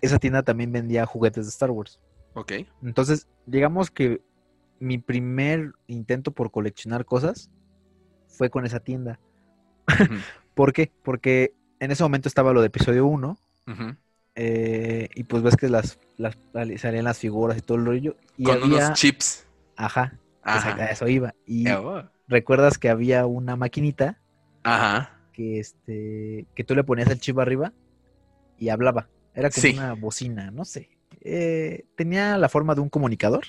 esa 0.00 0.18
tienda 0.18 0.42
también 0.42 0.72
vendía 0.72 1.06
juguetes 1.06 1.46
de 1.46 1.50
Star 1.50 1.70
Wars. 1.70 2.00
Ok. 2.34 2.52
Entonces, 2.82 3.28
digamos 3.46 3.90
que 3.90 4.20
mi 4.80 4.98
primer 4.98 5.72
intento 5.86 6.32
por 6.32 6.50
coleccionar 6.50 7.04
cosas 7.04 7.50
fue 8.28 8.50
con 8.50 8.66
esa 8.66 8.80
tienda. 8.80 9.18
Ujú, 9.88 10.14
¿Por 10.54 10.72
qué? 10.72 10.90
Porque 11.02 11.52
en 11.80 11.90
ese 11.90 12.02
momento 12.02 12.28
estaba 12.28 12.52
lo 12.52 12.60
de 12.60 12.68
episodio 12.68 13.06
1 13.06 13.38
ujú. 13.66 13.96
eh, 14.34 15.08
y 15.14 15.24
pues 15.24 15.42
ves 15.42 15.56
que 15.56 15.68
las, 15.68 15.98
las 16.16 16.36
salían 16.78 17.04
las 17.04 17.18
figuras 17.18 17.56
y 17.58 17.60
todo 17.62 17.78
el 17.78 17.86
rollo. 17.86 18.16
Y 18.36 18.44
Con 18.44 18.62
había, 18.62 18.86
unos 18.86 18.92
chips. 18.98 19.46
ajá, 19.76 20.18
a 20.42 20.56
Ajá. 20.56 20.86
eso 20.86 21.08
iba. 21.08 21.34
Y 21.46 21.68
Oh, 21.70 22.02
recuerdas 22.28 22.78
que 22.78 22.88
había 22.88 23.26
una 23.26 23.56
maquinita 23.56 24.18
Ajá. 24.62 25.18
que 25.32 25.60
este 25.60 26.46
que 26.54 26.64
tú 26.64 26.74
le 26.74 26.84
ponías 26.84 27.10
el 27.10 27.20
chip 27.20 27.38
arriba 27.38 27.72
y 28.58 28.68
hablaba. 28.68 29.08
Era 29.34 29.50
como 29.50 29.62
Sí. 29.62 29.72
una 29.72 29.94
bocina, 29.94 30.50
no 30.50 30.64
sé. 30.64 30.88
Eh, 31.20 31.86
tenía 31.96 32.38
la 32.38 32.48
forma 32.48 32.74
de 32.74 32.80
un 32.82 32.88
comunicador. 32.88 33.44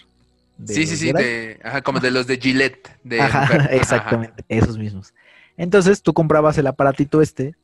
De 0.57 0.73
Sí, 0.73 0.87
sí, 0.87 0.97
sí, 0.97 1.13
de, 1.13 1.59
ajá, 1.63 1.81
como 1.81 1.99
de 1.99 2.11
los 2.11 2.27
de 2.27 2.37
Gillette. 2.37 2.89
De 3.03 3.19
Ajá, 3.21 3.65
exactamente, 3.65 4.43
esos 4.49 4.77
mismos. 4.77 5.13
Entonces 5.57 6.01
tú 6.01 6.13
comprabas 6.13 6.57
el 6.57 6.67
aparatito 6.67 7.21
este 7.21 7.55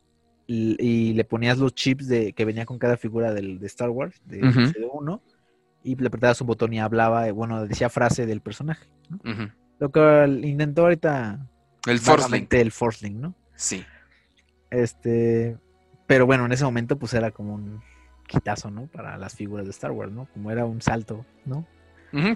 y, 0.47 0.75
y 0.79 1.13
le 1.13 1.23
ponías 1.23 1.57
los 1.57 1.73
chips 1.73 2.07
de 2.07 2.33
que 2.33 2.45
venía 2.45 2.65
con 2.65 2.79
cada 2.79 2.97
figura 2.97 3.33
del, 3.33 3.59
de 3.59 3.67
Star 3.67 3.89
Wars, 3.89 4.21
de 4.25 4.47
Ujú. 4.47 4.59
episodio 4.61 4.91
1, 4.91 5.21
y 5.83 5.95
le 5.95 6.07
apretabas 6.07 6.41
un 6.41 6.47
botón 6.47 6.73
y 6.73 6.79
hablaba, 6.79 7.27
eh, 7.27 7.31
bueno, 7.31 7.65
decía 7.65 7.89
frase 7.89 8.25
del 8.25 8.41
personaje. 8.41 8.87
¿no? 9.09 9.17
Ujú. 9.31 9.51
Lo 9.79 9.91
que 9.91 10.47
intentó 10.47 10.83
ahorita 10.83 11.47
El 11.87 11.99
Force 11.99 12.23
Link. 12.23 12.23
vagamente 12.23 12.61
el 12.61 12.71
Force 12.71 13.05
Link, 13.05 13.17
¿no? 13.17 13.35
Sí. 13.55 13.83
Este, 14.69 15.57
pero 16.07 16.25
bueno, 16.25 16.45
en 16.45 16.51
ese 16.51 16.63
momento 16.63 16.97
pues 16.97 17.13
era 17.13 17.31
como 17.31 17.55
un 17.55 17.81
quitazo, 18.27 18.69
¿no? 18.71 18.87
Para 18.87 19.17
las 19.17 19.35
figuras 19.35 19.65
de 19.65 19.71
Star 19.71 19.91
Wars, 19.91 20.11
¿no? 20.11 20.27
Como 20.33 20.51
era 20.51 20.65
un 20.65 20.81
salto, 20.81 21.25
¿no? 21.45 21.67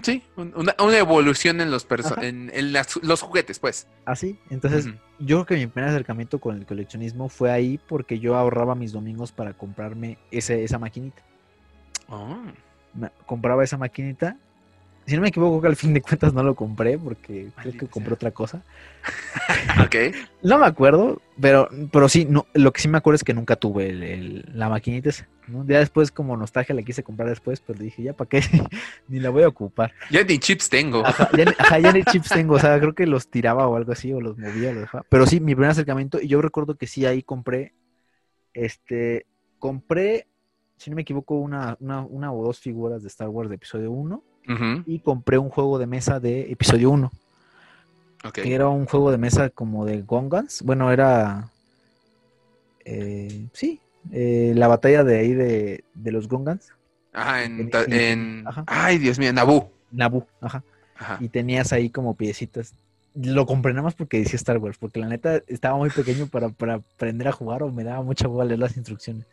Sí, 0.02 0.22
un- 0.36 0.52
una, 0.56 0.74
una 0.82 0.96
evolución 0.98 1.60
en 1.60 1.70
los 1.70 1.86
en, 2.22 2.50
en 2.54 2.72
las- 2.72 2.96
los 3.02 3.20
juguetes, 3.22 3.58
pues. 3.58 3.86
Así. 4.06 4.38
Entonces, 4.50 4.86
Ujú. 4.86 4.96
yo 5.18 5.44
creo 5.44 5.46
que 5.46 5.56
mi 5.56 5.66
primer 5.70 5.90
acercamiento 5.90 6.38
con 6.38 6.56
el 6.56 6.64
coleccionismo 6.66 7.28
fue 7.28 7.50
ahí 7.50 7.78
porque 7.88 8.18
yo 8.18 8.36
ahorraba 8.36 8.74
mis 8.74 8.92
domingos 8.92 9.32
para 9.32 9.52
comprarme 9.52 10.16
ese, 10.30 10.64
esa 10.64 10.78
maquinita. 10.78 11.22
Oh. 12.08 12.38
Compraba 13.26 13.64
esa 13.64 13.76
maquinita. 13.76 14.36
Si 15.06 15.14
no 15.14 15.20
me 15.22 15.28
equivoco, 15.28 15.60
que 15.60 15.68
al 15.68 15.76
fin 15.76 15.94
de 15.94 16.00
cuentas 16.02 16.32
no 16.32 16.42
lo 16.42 16.54
compré 16.56 16.98
porque 16.98 17.50
creo 17.60 17.72
que 17.74 17.86
compré 17.86 18.10
sea. 18.10 18.14
otra 18.14 18.30
cosa. 18.32 18.62
Ok. 19.84 19.94
No 20.42 20.58
me 20.58 20.66
acuerdo, 20.66 21.20
pero, 21.40 21.68
pero 21.92 22.08
sí, 22.08 22.24
no, 22.28 22.46
lo 22.54 22.72
que 22.72 22.80
sí 22.80 22.88
me 22.88 22.98
acuerdo 22.98 23.16
es 23.16 23.24
que 23.24 23.34
nunca 23.34 23.56
tuve 23.56 23.88
el- 23.90 24.02
el- 24.02 24.44
la 24.54 24.68
maquinita 24.68 25.10
esa. 25.10 25.28
¿No? 25.48 25.64
Ya 25.66 25.78
después, 25.78 26.10
como 26.10 26.36
nostalgia, 26.36 26.74
la 26.74 26.82
quise 26.82 27.02
comprar 27.02 27.28
después, 27.28 27.60
pero 27.60 27.78
dije, 27.78 28.02
ya 28.02 28.12
para 28.12 28.28
qué, 28.28 28.40
ni 29.08 29.20
la 29.20 29.30
voy 29.30 29.42
a 29.44 29.48
ocupar. 29.48 29.92
Ya 30.10 30.22
ni 30.24 30.38
chips 30.38 30.68
tengo. 30.68 31.04
Ajá, 31.06 31.28
ya, 31.36 31.44
ni- 31.44 31.52
ajá, 31.58 31.78
ya 31.78 31.92
ni 31.92 32.02
chips 32.04 32.28
tengo, 32.30 32.54
o 32.54 32.58
sea, 32.58 32.78
creo 32.78 32.94
que 32.94 33.06
los 33.06 33.28
tiraba 33.28 33.66
o 33.66 33.76
algo 33.76 33.92
así, 33.92 34.12
o 34.12 34.20
los 34.20 34.36
movía, 34.38 34.72
los 34.72 34.82
dejaba. 34.82 35.04
Pero 35.08 35.26
sí, 35.26 35.40
mi 35.40 35.54
primer 35.54 35.70
acercamiento, 35.70 36.20
y 36.20 36.28
yo 36.28 36.40
recuerdo 36.42 36.74
que 36.76 36.86
sí, 36.86 37.06
ahí 37.06 37.22
compré, 37.22 37.72
este, 38.54 39.26
compré 39.58 40.26
si 40.78 40.90
no 40.90 40.96
me 40.96 41.02
equivoco, 41.02 41.36
una, 41.36 41.76
una, 41.80 42.32
o 42.32 42.44
dos 42.44 42.60
figuras 42.60 43.00
de 43.02 43.08
Star 43.08 43.28
Wars 43.30 43.48
de 43.48 43.54
episodio 43.56 43.90
1 43.90 44.22
y 44.86 44.98
compré 44.98 45.38
un 45.38 45.48
juego 45.48 45.78
de 45.78 45.86
mesa 45.86 46.20
de 46.20 46.52
episodio 46.52 46.90
1. 46.90 47.10
Que 48.42 48.54
era 48.54 48.68
un 48.68 48.84
juego 48.84 49.10
de 49.10 49.16
mesa 49.18 49.48
como 49.48 49.86
de 49.86 50.02
Gongans. 50.02 50.60
Bueno, 50.62 50.92
era. 50.92 51.50
Eh, 52.84 53.46
sí, 53.52 53.80
eh, 54.12 54.52
la 54.54 54.68
batalla 54.68 55.04
de 55.04 55.18
ahí 55.18 55.34
de, 55.34 55.84
los 56.04 56.28
Gongans. 56.28 56.72
Ajá, 57.12 57.44
en. 57.44 58.44
Ay, 58.66 58.98
Dios 58.98 59.18
mío, 59.18 59.32
Naboo. 59.32 59.72
Naboo, 59.90 60.26
ajá. 60.40 60.62
Y 61.20 61.28
tenías 61.28 61.72
ahí 61.72 61.90
como 61.90 62.14
piecitas. 62.14 62.74
Lo 63.14 63.46
compré 63.46 63.72
nada 63.72 63.84
más 63.84 63.94
porque 63.94 64.18
decía 64.18 64.36
Star 64.36 64.58
Wars, 64.58 64.76
porque 64.78 65.00
la 65.00 65.08
neta 65.08 65.42
estaba 65.46 65.76
muy 65.76 65.90
pequeño 65.90 66.26
para, 66.26 66.46
aprender 66.74 67.28
a 67.28 67.32
jugar 67.32 67.62
o 67.62 67.72
me 67.72 67.84
daba 67.84 68.02
mucha 68.02 68.28
bola 68.28 68.44
leer 68.44 68.60
las 68.60 68.76
instrucciones. 68.76 69.26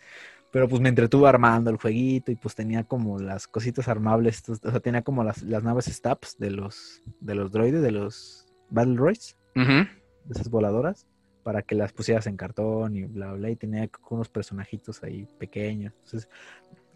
Pero 0.52 0.70
pues 0.70 0.82
me 0.82 0.90
entretuve 0.90 1.28
armando 1.28 1.70
el 1.72 1.78
jueguito 1.78 2.32
y 2.32 2.36
pues 2.36 2.56
tenía 2.56 2.84
como 2.84 3.20
las 3.20 3.48
cositas 3.48 3.88
armables, 3.88 4.48
o 4.48 4.56
sea, 4.56 4.80
tenía 4.80 5.02
como 5.02 5.24
las, 5.24 5.42
las 5.42 5.64
naves 5.64 5.86
Stabs 5.86 6.38
de 6.38 6.52
los, 6.52 7.02
de 7.20 7.36
los 7.36 7.52
droides, 7.52 7.82
de 7.82 7.92
los 7.92 8.46
Battle 8.70 8.96
Royce, 8.96 9.36
de 9.56 9.88
esas 10.30 10.50
voladoras, 10.50 11.08
para 11.44 11.62
que 11.62 11.76
las 11.76 11.92
pusieras 11.92 12.26
en 12.28 12.38
cartón 12.38 12.96
y 12.96 13.04
bla, 13.04 13.34
bla, 13.34 13.50
y 13.50 13.56
tenía 13.56 13.90
unos 14.10 14.30
personajitos 14.30 15.04
ahí 15.04 15.28
pequeños. 15.38 15.94
Entonces, 16.06 16.30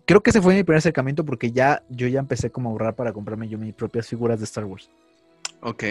creo 0.06 0.22
que 0.22 0.30
ese 0.30 0.42
fue 0.42 0.56
mi 0.56 0.64
primer 0.64 0.80
acercamiento 0.80 1.26
porque 1.26 1.52
ya 1.52 1.84
yo 1.90 2.08
ya 2.08 2.20
empecé 2.20 2.50
como 2.50 2.70
a 2.70 2.72
ahorrar 2.72 2.96
para 2.96 3.14
comprarme 3.14 3.48
yo 3.48 3.58
mis 3.58 3.74
propias 3.74 4.08
figuras 4.08 4.40
de 4.40 4.46
Star 4.46 4.66
Wars. 4.66 4.90
Ok. 5.62 5.84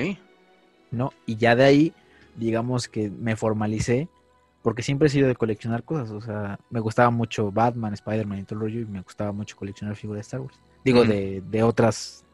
¿No? 0.91 1.13
Y 1.27 1.37
ya 1.37 1.55
de 1.55 1.65
ahí, 1.65 1.93
digamos 2.37 2.89
que 2.89 3.11
me 3.11 3.37
formalicé 3.37 4.09
porque 4.67 4.83
siempre 4.83 5.07
he 5.07 5.11
sido 5.11 5.29
de 5.29 5.37
coleccionar 5.37 5.85
cosas, 5.85 6.11
o 6.11 6.21
sea, 6.21 6.59
me 6.71 6.81
gustaba 6.81 7.11
mucho 7.11 7.53
Batman, 7.53 7.95
Spider-Man 7.95 8.41
y 8.41 8.43
todo 8.43 8.57
el 8.57 8.61
rollo, 8.63 8.81
y 8.81 8.85
me 8.85 9.01
gustaba 9.01 9.31
mucho 9.31 9.57
coleccionar 9.57 9.95
figuras 9.95 10.19
de 10.19 10.23
Star 10.23 10.41
Wars. 10.41 10.59
Digo, 10.85 11.05
de, 11.05 11.41
de, 11.49 11.63
otras... 11.63 12.25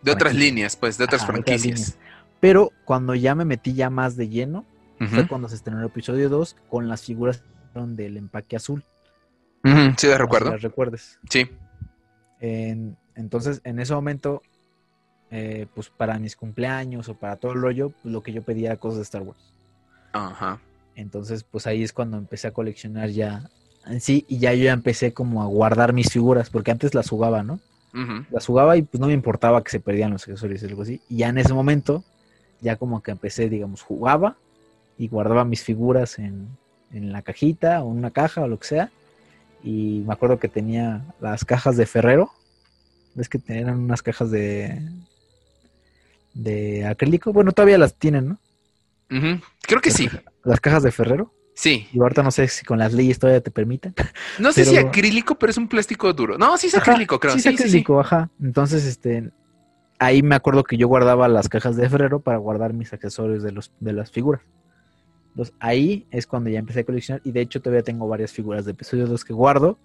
De 0.00 0.10
otras 0.10 0.34
líneas, 0.34 0.74
pues, 0.74 0.96
de 0.96 1.04
otras 1.04 1.26
franquicias. 1.26 1.98
Pero 2.40 2.72
cuando 2.86 3.14
ya 3.14 3.34
me 3.34 3.44
metí 3.44 3.74
ya 3.74 3.90
más 3.90 4.16
de 4.16 4.30
lleno, 4.30 4.64
fue 5.08 5.26
cuando 5.26 5.48
se 5.48 5.56
estrenó 5.56 5.80
el 5.80 5.86
episodio 5.86 6.28
2 6.28 6.56
con 6.68 6.88
las 6.88 7.02
figuras 7.02 7.42
del 7.74 8.16
empaque 8.16 8.56
azul. 8.56 8.84
Sí, 9.96 10.06
de 10.06 10.18
recuerdo. 10.18 10.50
las 10.50 10.62
recuerdes. 10.62 11.18
Sí. 11.28 11.48
entonces, 12.40 13.60
en 13.64 13.78
ese 13.78 13.94
momento, 13.94 14.42
eh, 15.30 15.66
pues 15.74 15.88
para 15.88 16.18
mis 16.18 16.36
cumpleaños 16.36 17.08
o 17.08 17.14
para 17.14 17.36
todo 17.36 17.52
el 17.52 17.60
rollo, 17.60 17.90
pues, 18.02 18.12
lo 18.12 18.22
que 18.22 18.32
yo 18.32 18.42
pedía 18.42 18.70
era 18.70 18.76
cosas 18.76 18.98
de 18.98 19.02
Star 19.04 19.22
Wars. 19.22 19.54
Ajá. 20.12 20.60
Entonces, 20.94 21.44
pues 21.44 21.66
ahí 21.66 21.82
es 21.82 21.92
cuando 21.92 22.18
empecé 22.18 22.48
a 22.48 22.52
coleccionar 22.52 23.08
ya 23.08 23.48
en 23.86 24.00
sí 24.00 24.24
y 24.28 24.38
ya 24.38 24.52
yo 24.52 24.64
ya 24.64 24.72
empecé 24.72 25.12
como 25.12 25.42
a 25.42 25.46
guardar 25.46 25.92
mis 25.92 26.10
figuras, 26.12 26.50
porque 26.50 26.70
antes 26.70 26.94
las 26.94 27.08
jugaba, 27.08 27.42
¿no? 27.42 27.60
Las 28.30 28.46
jugaba 28.46 28.78
y 28.78 28.82
pues 28.82 29.00
no 29.00 29.08
me 29.08 29.12
importaba 29.12 29.62
que 29.62 29.70
se 29.70 29.78
perdían 29.78 30.12
los 30.12 30.22
accesorios 30.22 30.62
y 30.62 30.66
algo 30.66 30.82
así. 30.82 31.00
Y 31.10 31.18
ya 31.18 31.28
en 31.28 31.36
ese 31.36 31.52
momento 31.52 32.04
ya 32.62 32.76
como 32.76 33.02
que 33.02 33.10
empecé, 33.10 33.50
digamos, 33.50 33.82
jugaba 33.82 34.36
y 35.02 35.08
guardaba 35.08 35.44
mis 35.44 35.64
figuras 35.64 36.20
en, 36.20 36.46
en 36.92 37.10
la 37.10 37.22
cajita 37.22 37.82
o 37.82 37.90
en 37.90 37.98
una 37.98 38.12
caja 38.12 38.42
o 38.42 38.46
lo 38.46 38.56
que 38.60 38.68
sea. 38.68 38.92
Y 39.64 40.04
me 40.06 40.12
acuerdo 40.12 40.38
que 40.38 40.46
tenía 40.46 41.02
las 41.20 41.44
cajas 41.44 41.76
de 41.76 41.86
Ferrero. 41.86 42.30
¿Ves 43.16 43.28
que 43.28 43.40
tenían 43.40 43.80
unas 43.80 44.00
cajas 44.00 44.30
de, 44.30 44.80
de 46.34 46.86
acrílico? 46.86 47.32
Bueno, 47.32 47.50
todavía 47.50 47.78
las 47.78 47.96
tienen, 47.96 48.28
¿no? 48.28 48.38
Creo 49.62 49.80
que 49.80 49.90
sí. 49.90 50.08
Las 50.44 50.60
cajas 50.60 50.84
de 50.84 50.92
Ferrero. 50.92 51.34
Sí. 51.54 51.88
Y 51.92 51.98
ahorita 51.98 52.22
no 52.22 52.30
sé 52.30 52.46
si 52.46 52.64
con 52.64 52.78
las 52.78 52.92
leyes 52.92 53.18
todavía 53.18 53.40
te 53.40 53.50
permiten. 53.50 53.94
No 54.38 54.52
sé 54.52 54.64
si 54.64 54.76
acrílico, 54.76 55.34
pero 55.34 55.50
es 55.50 55.58
un 55.58 55.66
plástico 55.66 56.12
duro. 56.12 56.38
No, 56.38 56.56
sí 56.58 56.68
es 56.68 56.76
acrílico, 56.76 57.18
creo. 57.18 57.34
Sí, 57.34 57.40
es 57.40 57.46
acrílico, 57.48 57.98
ajá. 57.98 58.30
Entonces, 58.40 58.84
este, 58.84 59.30
ahí 59.98 60.22
me 60.22 60.36
acuerdo 60.36 60.62
que 60.62 60.76
yo 60.76 60.86
guardaba 60.86 61.26
las 61.26 61.48
cajas 61.48 61.74
de 61.74 61.88
Ferrero 61.90 62.20
para 62.20 62.38
guardar 62.38 62.72
mis 62.72 62.92
accesorios 62.92 63.42
de, 63.42 63.50
los, 63.50 63.72
de 63.80 63.92
las 63.92 64.12
figuras. 64.12 64.42
Entonces 65.32 65.54
ahí 65.60 66.06
es 66.10 66.26
cuando 66.26 66.50
ya 66.50 66.58
empecé 66.58 66.80
a 66.80 66.84
coleccionar 66.84 67.22
y 67.24 67.32
de 67.32 67.40
hecho 67.40 67.60
todavía 67.60 67.82
tengo 67.82 68.06
varias 68.06 68.32
figuras 68.32 68.64
de 68.64 68.72
episodios 68.72 69.08
2 69.08 69.24
que 69.24 69.32
guardo 69.32 69.78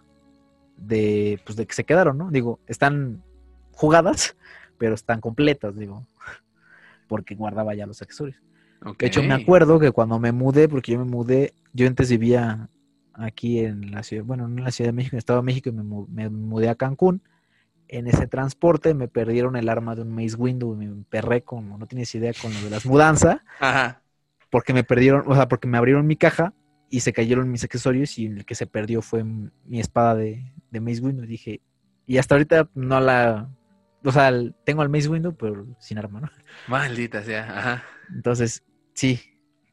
de, 0.78 1.40
pues, 1.46 1.56
de 1.56 1.66
que 1.66 1.74
se 1.74 1.84
quedaron, 1.84 2.18
¿no? 2.18 2.30
Digo, 2.30 2.60
están 2.68 3.24
jugadas, 3.72 4.36
pero 4.78 4.94
están 4.94 5.22
completas, 5.22 5.76
digo, 5.78 6.06
porque 7.08 7.36
guardaba 7.36 7.74
ya 7.76 7.88
los 7.88 8.02
accesorios. 8.02 8.42
De 9.00 9.08
hecho, 9.08 9.24
me 9.24 9.34
acuerdo 9.34 9.80
que 9.80 9.92
cuando 9.92 10.20
me 10.20 10.32
mudé, 10.32 10.70
porque 10.70 10.92
yo 10.92 11.00
me 11.00 11.06
mudé, 11.06 11.54
yo 11.74 11.88
antes 11.88 12.12
vivía 12.12 12.70
aquí 13.14 13.60
en 13.60 13.92
la 13.92 14.04
ciudad, 14.04 14.24
bueno, 14.24 14.48
no 14.48 14.60
en 14.60 14.64
la 14.66 14.72
Ciudad 14.72 14.90
de 14.90 14.94
México, 14.94 15.16
en 15.16 15.18
el 15.18 15.20
Estado 15.20 15.40
de 15.40 15.46
México, 15.46 15.70
y 15.70 15.72
me, 15.72 15.84
me 15.84 16.30
mudé 16.30 16.70
a 16.70 16.76
Cancún 16.76 17.24
en 17.90 18.08
ese 18.08 18.28
transporte 18.28 18.94
me 18.94 19.08
perdieron 19.08 19.56
el 19.56 19.70
arma 19.70 19.96
de 19.96 20.02
un 20.02 20.12
Maze 20.14 20.36
Window 20.36 20.74
y 20.74 20.78
me 20.78 20.86
emperré 20.86 21.44
como 21.44 21.78
no 21.78 21.86
tienes 21.86 22.14
idea 22.16 22.34
con 22.40 22.54
lo 22.54 22.62
de 22.62 22.70
las 22.70 22.86
mudanzas. 22.86 23.40
Ajá. 23.60 24.02
Porque 24.58 24.74
me 24.74 24.84
perdieron, 24.84 25.22
o 25.28 25.36
sea, 25.36 25.48
porque 25.48 25.68
me 25.68 25.78
abrieron 25.78 26.08
mi 26.08 26.16
caja 26.16 26.52
y 26.90 27.02
se 27.02 27.14
cayeron 27.14 27.52
mis 27.52 27.64
accesorios 27.64 28.18
y 28.18 28.26
el 28.26 28.44
que 28.44 28.56
se 28.56 28.66
perdió 28.66 29.04
fue 29.04 29.24
mi 29.24 29.80
espada 29.80 30.16
de, 30.16 30.52
de 30.72 30.82
Maze 30.82 31.02
Window. 31.02 31.26
Y 31.26 31.28
dije, 31.28 31.62
y 32.08 32.18
hasta 32.18 32.34
ahorita 32.34 32.68
no 32.74 33.00
la, 33.00 33.52
o 34.04 34.12
sea, 34.12 34.32
tengo 34.66 34.82
al 34.82 34.90
Maze 34.90 35.10
Window, 35.10 35.36
pero 35.38 35.68
sin 35.78 36.00
arma, 36.00 36.22
¿no? 36.22 36.30
Maldita 36.68 37.22
sea, 37.22 37.56
ajá. 37.56 37.84
Entonces, 38.16 38.64
sí, 38.96 39.20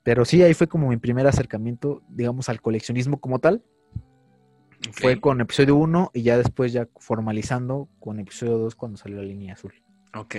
pero 0.02 0.26
sí, 0.26 0.42
ahí 0.42 0.52
fue 0.52 0.66
como 0.66 0.90
mi 0.90 0.98
primer 0.98 1.26
acercamiento, 1.26 2.02
digamos, 2.10 2.50
al 2.50 2.60
coleccionismo 2.60 3.18
como 3.20 3.38
tal. 3.38 3.64
Fue 4.92 5.18
con 5.18 5.40
episodio 5.40 5.76
1 5.76 6.10
y 6.12 6.24
ya 6.24 6.36
después 6.36 6.74
ya 6.74 6.86
formalizando 6.98 7.88
con 8.00 8.20
episodio 8.20 8.58
2 8.58 8.74
cuando 8.74 8.98
salió 8.98 9.16
la 9.16 9.22
línea 9.22 9.54
azul. 9.54 9.72
Ok. 10.14 10.36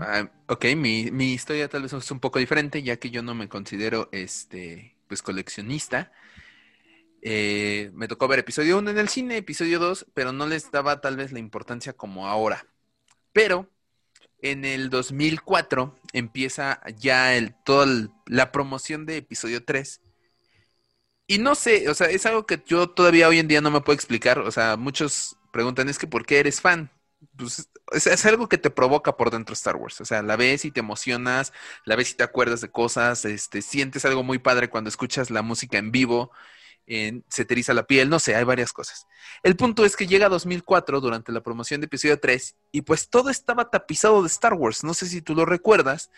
Ah, 0.00 0.30
ok, 0.46 0.66
mi, 0.76 1.32
historia 1.32 1.68
tal 1.68 1.82
vez 1.82 1.92
es 1.92 2.10
un 2.10 2.20
poco 2.20 2.38
diferente, 2.38 2.82
ya 2.82 2.98
que 2.98 3.10
yo 3.10 3.22
no 3.22 3.34
me 3.34 3.48
considero 3.48 4.08
este 4.12 4.96
pues 5.08 5.22
coleccionista. 5.22 6.12
Eh, 7.22 7.90
me 7.94 8.08
tocó 8.08 8.28
ver 8.28 8.38
episodio 8.40 8.78
1 8.78 8.90
en 8.90 8.98
el 8.98 9.08
cine, 9.08 9.36
episodio 9.36 9.78
2, 9.78 10.06
pero 10.14 10.32
no 10.32 10.46
les 10.46 10.70
daba 10.70 11.00
tal 11.00 11.16
vez 11.16 11.32
la 11.32 11.38
importancia 11.38 11.92
como 11.94 12.28
ahora. 12.28 12.66
Pero 13.32 13.68
en 14.42 14.64
el 14.64 14.90
2004 14.90 15.98
empieza 16.12 16.80
ya 16.96 17.36
el, 17.36 17.54
toda 17.64 17.86
la 18.26 18.52
promoción 18.52 19.06
de 19.06 19.18
episodio 19.18 19.64
3 19.64 20.00
y 21.30 21.38
no 21.38 21.54
sé, 21.54 21.88
o 21.88 21.94
sea, 21.94 22.08
es 22.08 22.26
algo 22.26 22.44
que 22.44 22.60
yo 22.66 22.90
todavía 22.90 23.28
hoy 23.28 23.38
en 23.38 23.46
día 23.46 23.60
no 23.60 23.70
me 23.70 23.80
puedo 23.82 23.94
explicar. 23.94 24.40
O 24.40 24.50
sea, 24.50 24.76
muchos 24.76 25.36
preguntan, 25.52 25.88
es 25.88 25.96
que 25.96 26.08
¿por 26.08 26.26
qué 26.26 26.40
eres 26.40 26.60
fan? 26.60 26.90
Pues 27.36 27.68
es, 27.92 28.26
algo 28.26 28.48
que 28.48 28.58
te 28.58 28.70
provoca 28.70 29.16
por 29.16 29.30
dentro 29.30 29.52
Star 29.52 29.76
Wars. 29.76 30.00
O 30.00 30.04
sea, 30.04 30.22
la 30.22 30.36
ves 30.36 30.64
y 30.64 30.70
te 30.70 30.80
emocionas, 30.80 31.52
la 31.84 31.96
ves 31.96 32.12
y 32.12 32.14
te 32.14 32.24
acuerdas 32.24 32.60
de 32.60 32.70
cosas, 32.70 33.24
este, 33.24 33.62
sientes 33.62 34.04
algo 34.04 34.22
muy 34.22 34.38
padre 34.38 34.70
cuando 34.70 34.88
escuchas 34.88 35.30
la 35.30 35.42
música 35.42 35.78
en 35.78 35.90
vivo, 35.90 36.30
se 37.28 37.44
te 37.44 37.54
eriza 37.54 37.72
la 37.72 37.86
piel, 37.86 38.08
no 38.08 38.18
sé, 38.18 38.34
hay 38.34 38.42
varias 38.42 38.72
cosas. 38.72 39.06
El 39.42 39.54
punto 39.54 39.84
es 39.84 39.96
que 39.96 40.06
llega 40.06 40.28
2004 40.28 41.00
durante 41.00 41.30
la 41.30 41.40
promoción 41.40 41.80
de 41.80 41.86
episodio 41.86 42.18
3 42.18 42.56
y 42.72 42.82
pues 42.82 43.08
todo 43.08 43.30
estaba 43.30 43.70
tapizado 43.70 44.22
de 44.22 44.26
Star 44.26 44.54
Wars. 44.54 44.82
No 44.82 44.92
sé 44.92 45.06
si 45.06 45.22
tú 45.22 45.34
lo 45.34 45.44
recuerdas. 45.44 46.10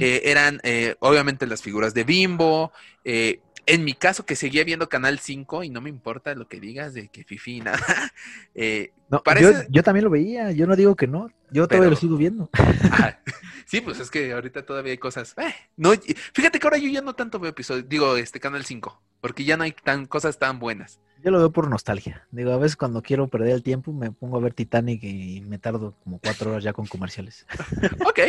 Eh, 0.00 0.22
eran 0.24 0.60
eh, 0.64 0.96
obviamente 0.98 1.46
las 1.46 1.62
figuras 1.62 1.94
de 1.94 2.02
Bimbo, 2.02 2.72
eh, 3.04 3.40
en 3.68 3.84
mi 3.84 3.92
caso, 3.92 4.24
que 4.24 4.34
seguía 4.34 4.64
viendo 4.64 4.88
Canal 4.88 5.18
5 5.18 5.62
y 5.62 5.68
no 5.68 5.82
me 5.82 5.90
importa 5.90 6.34
lo 6.34 6.48
que 6.48 6.58
digas 6.58 6.94
de 6.94 7.08
que 7.08 7.22
Fifi 7.24 7.60
nada. 7.60 7.78
Eh, 8.60 8.92
no, 9.08 9.22
yo, 9.70 9.82
también 9.84 10.04
lo 10.04 10.10
veía, 10.10 10.50
yo 10.50 10.66
no 10.66 10.74
digo 10.74 10.96
que 10.96 11.06
no, 11.06 11.30
yo 11.52 11.68
todavía 11.68 11.90
lo 11.90 11.96
sigo 11.96 12.16
viendo. 12.16 12.50
sí, 13.66 13.80
pues 13.80 14.00
es 14.00 14.10
que 14.10 14.32
ahorita 14.32 14.66
todavía 14.66 14.90
hay 14.90 14.98
cosas. 14.98 15.34
Eh, 15.38 15.54
no, 15.76 15.92
fíjate 16.32 16.58
que 16.58 16.66
ahora 16.66 16.78
yo 16.78 16.88
ya 16.88 17.00
no 17.00 17.14
tanto 17.14 17.38
veo 17.38 17.50
episodios, 17.50 17.88
digo, 17.88 18.16
este 18.16 18.40
Canal 18.40 18.64
5, 18.64 19.00
porque 19.20 19.44
ya 19.44 19.56
no 19.56 19.62
hay 19.62 19.72
tan 19.72 20.06
cosas 20.06 20.40
tan 20.40 20.58
buenas. 20.58 20.98
Yo 21.24 21.32
lo 21.32 21.38
veo 21.38 21.50
por 21.50 21.68
nostalgia. 21.68 22.26
Digo, 22.30 22.52
a 22.52 22.58
veces 22.58 22.76
cuando 22.76 23.02
quiero 23.02 23.26
perder 23.28 23.50
el 23.50 23.62
tiempo 23.62 23.92
me 23.92 24.12
pongo 24.12 24.36
a 24.36 24.40
ver 24.40 24.54
Titanic 24.54 25.02
y 25.02 25.40
me 25.40 25.58
tardo 25.58 25.94
como 26.04 26.18
cuatro 26.20 26.50
horas 26.50 26.62
ya 26.62 26.72
con 26.72 26.86
comerciales. 26.86 27.46
ok. 28.06 28.20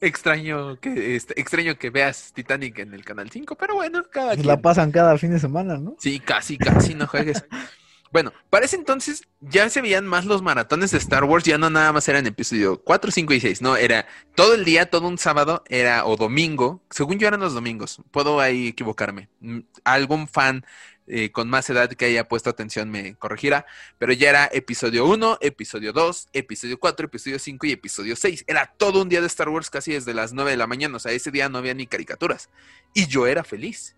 Extraño 0.00 0.78
que, 0.80 1.16
este, 1.16 1.40
extraño 1.40 1.76
que 1.76 1.90
veas 1.90 2.32
Titanic 2.34 2.78
en 2.78 2.92
el 2.92 3.04
Canal 3.04 3.30
5, 3.30 3.54
pero 3.56 3.74
bueno, 3.74 4.02
cada 4.10 4.34
pues 4.34 4.44
La 4.44 4.60
pasan 4.60 4.92
cada 4.92 5.16
fin 5.16 5.30
de 5.30 5.38
semana, 5.38 5.78
¿no? 5.78 5.96
Sí, 5.98 6.20
casi, 6.20 6.58
casi 6.58 6.94
no 6.94 7.06
juegues. 7.06 7.44
bueno, 8.12 8.32
para 8.50 8.66
ese 8.66 8.76
entonces 8.76 9.22
ya 9.40 9.70
se 9.70 9.80
veían 9.80 10.06
más 10.06 10.26
los 10.26 10.42
maratones 10.42 10.90
de 10.90 10.98
Star 10.98 11.24
Wars, 11.24 11.44
ya 11.44 11.56
no 11.56 11.70
nada 11.70 11.92
más 11.92 12.06
eran 12.08 12.26
episodio 12.26 12.82
4, 12.82 13.10
5 13.10 13.32
y 13.34 13.40
6, 13.40 13.62
no, 13.62 13.76
era 13.76 14.06
todo 14.34 14.54
el 14.54 14.64
día, 14.64 14.90
todo 14.90 15.08
un 15.08 15.16
sábado, 15.16 15.64
era 15.68 16.04
o 16.04 16.16
domingo, 16.16 16.82
según 16.90 17.18
yo 17.18 17.28
eran 17.28 17.40
los 17.40 17.54
domingos, 17.54 18.02
puedo 18.10 18.40
ahí 18.40 18.68
equivocarme. 18.68 19.28
Mm, 19.40 19.60
algún 19.84 20.28
fan 20.28 20.64
eh, 21.12 21.32
con 21.32 21.50
más 21.50 21.68
edad 21.68 21.90
que 21.90 22.04
haya 22.04 22.28
puesto 22.28 22.50
atención 22.50 22.88
me 22.88 23.16
corregirá, 23.16 23.66
pero 23.98 24.12
ya 24.12 24.30
era 24.30 24.48
episodio 24.52 25.06
1, 25.06 25.38
episodio 25.40 25.92
2, 25.92 26.28
episodio 26.32 26.78
4, 26.78 27.06
episodio 27.06 27.40
5 27.40 27.66
y 27.66 27.72
episodio 27.72 28.14
6. 28.14 28.44
Era 28.46 28.72
todo 28.76 29.02
un 29.02 29.08
día 29.08 29.20
de 29.20 29.26
Star 29.26 29.48
Wars 29.48 29.70
casi 29.70 29.92
desde 29.92 30.14
las 30.14 30.32
9 30.32 30.52
de 30.52 30.56
la 30.56 30.68
mañana, 30.68 30.96
o 30.96 31.00
sea, 31.00 31.10
ese 31.10 31.32
día 31.32 31.48
no 31.48 31.58
había 31.58 31.74
ni 31.74 31.88
caricaturas. 31.88 32.48
Y 32.94 33.08
yo 33.08 33.26
era 33.26 33.42
feliz, 33.42 33.96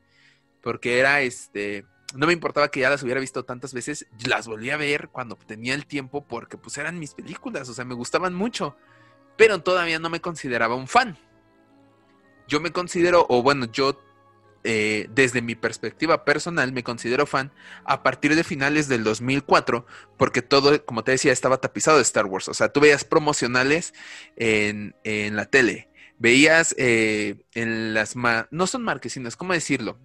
porque 0.62 1.00
era 1.00 1.20
este... 1.20 1.84
no 2.14 2.26
me 2.26 2.32
importaba 2.32 2.70
que 2.70 2.80
ya 2.80 2.88
las 2.88 3.02
hubiera 3.02 3.20
visto 3.20 3.44
tantas 3.44 3.74
veces, 3.74 4.06
las 4.26 4.46
volví 4.46 4.70
a 4.70 4.78
ver 4.78 5.10
cuando 5.10 5.36
tenía 5.36 5.74
el 5.74 5.84
tiempo 5.84 6.26
porque 6.26 6.56
pues 6.56 6.78
eran 6.78 6.98
mis 6.98 7.12
películas, 7.12 7.68
o 7.68 7.74
sea, 7.74 7.84
me 7.84 7.94
gustaban 7.94 8.32
mucho, 8.32 8.74
pero 9.36 9.62
todavía 9.62 9.98
no 9.98 10.08
me 10.08 10.22
consideraba 10.22 10.76
un 10.76 10.88
fan. 10.88 11.18
Yo 12.48 12.58
me 12.58 12.72
considero, 12.72 13.26
o 13.28 13.42
bueno, 13.42 13.66
yo 13.66 14.00
eh, 14.64 15.08
desde 15.10 15.42
mi 15.42 15.54
perspectiva 15.54 16.24
personal 16.24 16.72
me 16.72 16.84
considero 16.84 17.26
fan 17.26 17.52
a 17.84 18.02
partir 18.02 18.34
de 18.36 18.44
finales 18.44 18.88
del 18.88 19.04
2004, 19.04 19.86
porque 20.16 20.42
todo, 20.42 20.84
como 20.84 21.04
te 21.04 21.12
decía, 21.12 21.32
estaba 21.32 21.60
tapizado 21.60 21.96
de 21.96 22.02
Star 22.02 22.26
Wars, 22.26 22.48
o 22.48 22.54
sea, 22.54 22.72
tú 22.72 22.80
veías 22.80 23.04
promocionales 23.04 23.94
en, 24.36 24.94
la 25.04 25.46
tele, 25.46 25.88
veías 26.18 26.74
eh, 26.78 27.44
en 27.54 27.94
las, 27.94 28.14
no 28.50 28.66
son 28.66 28.82
marquesinas, 28.82 29.36
¿cómo 29.36 29.52
decirlo? 29.52 29.98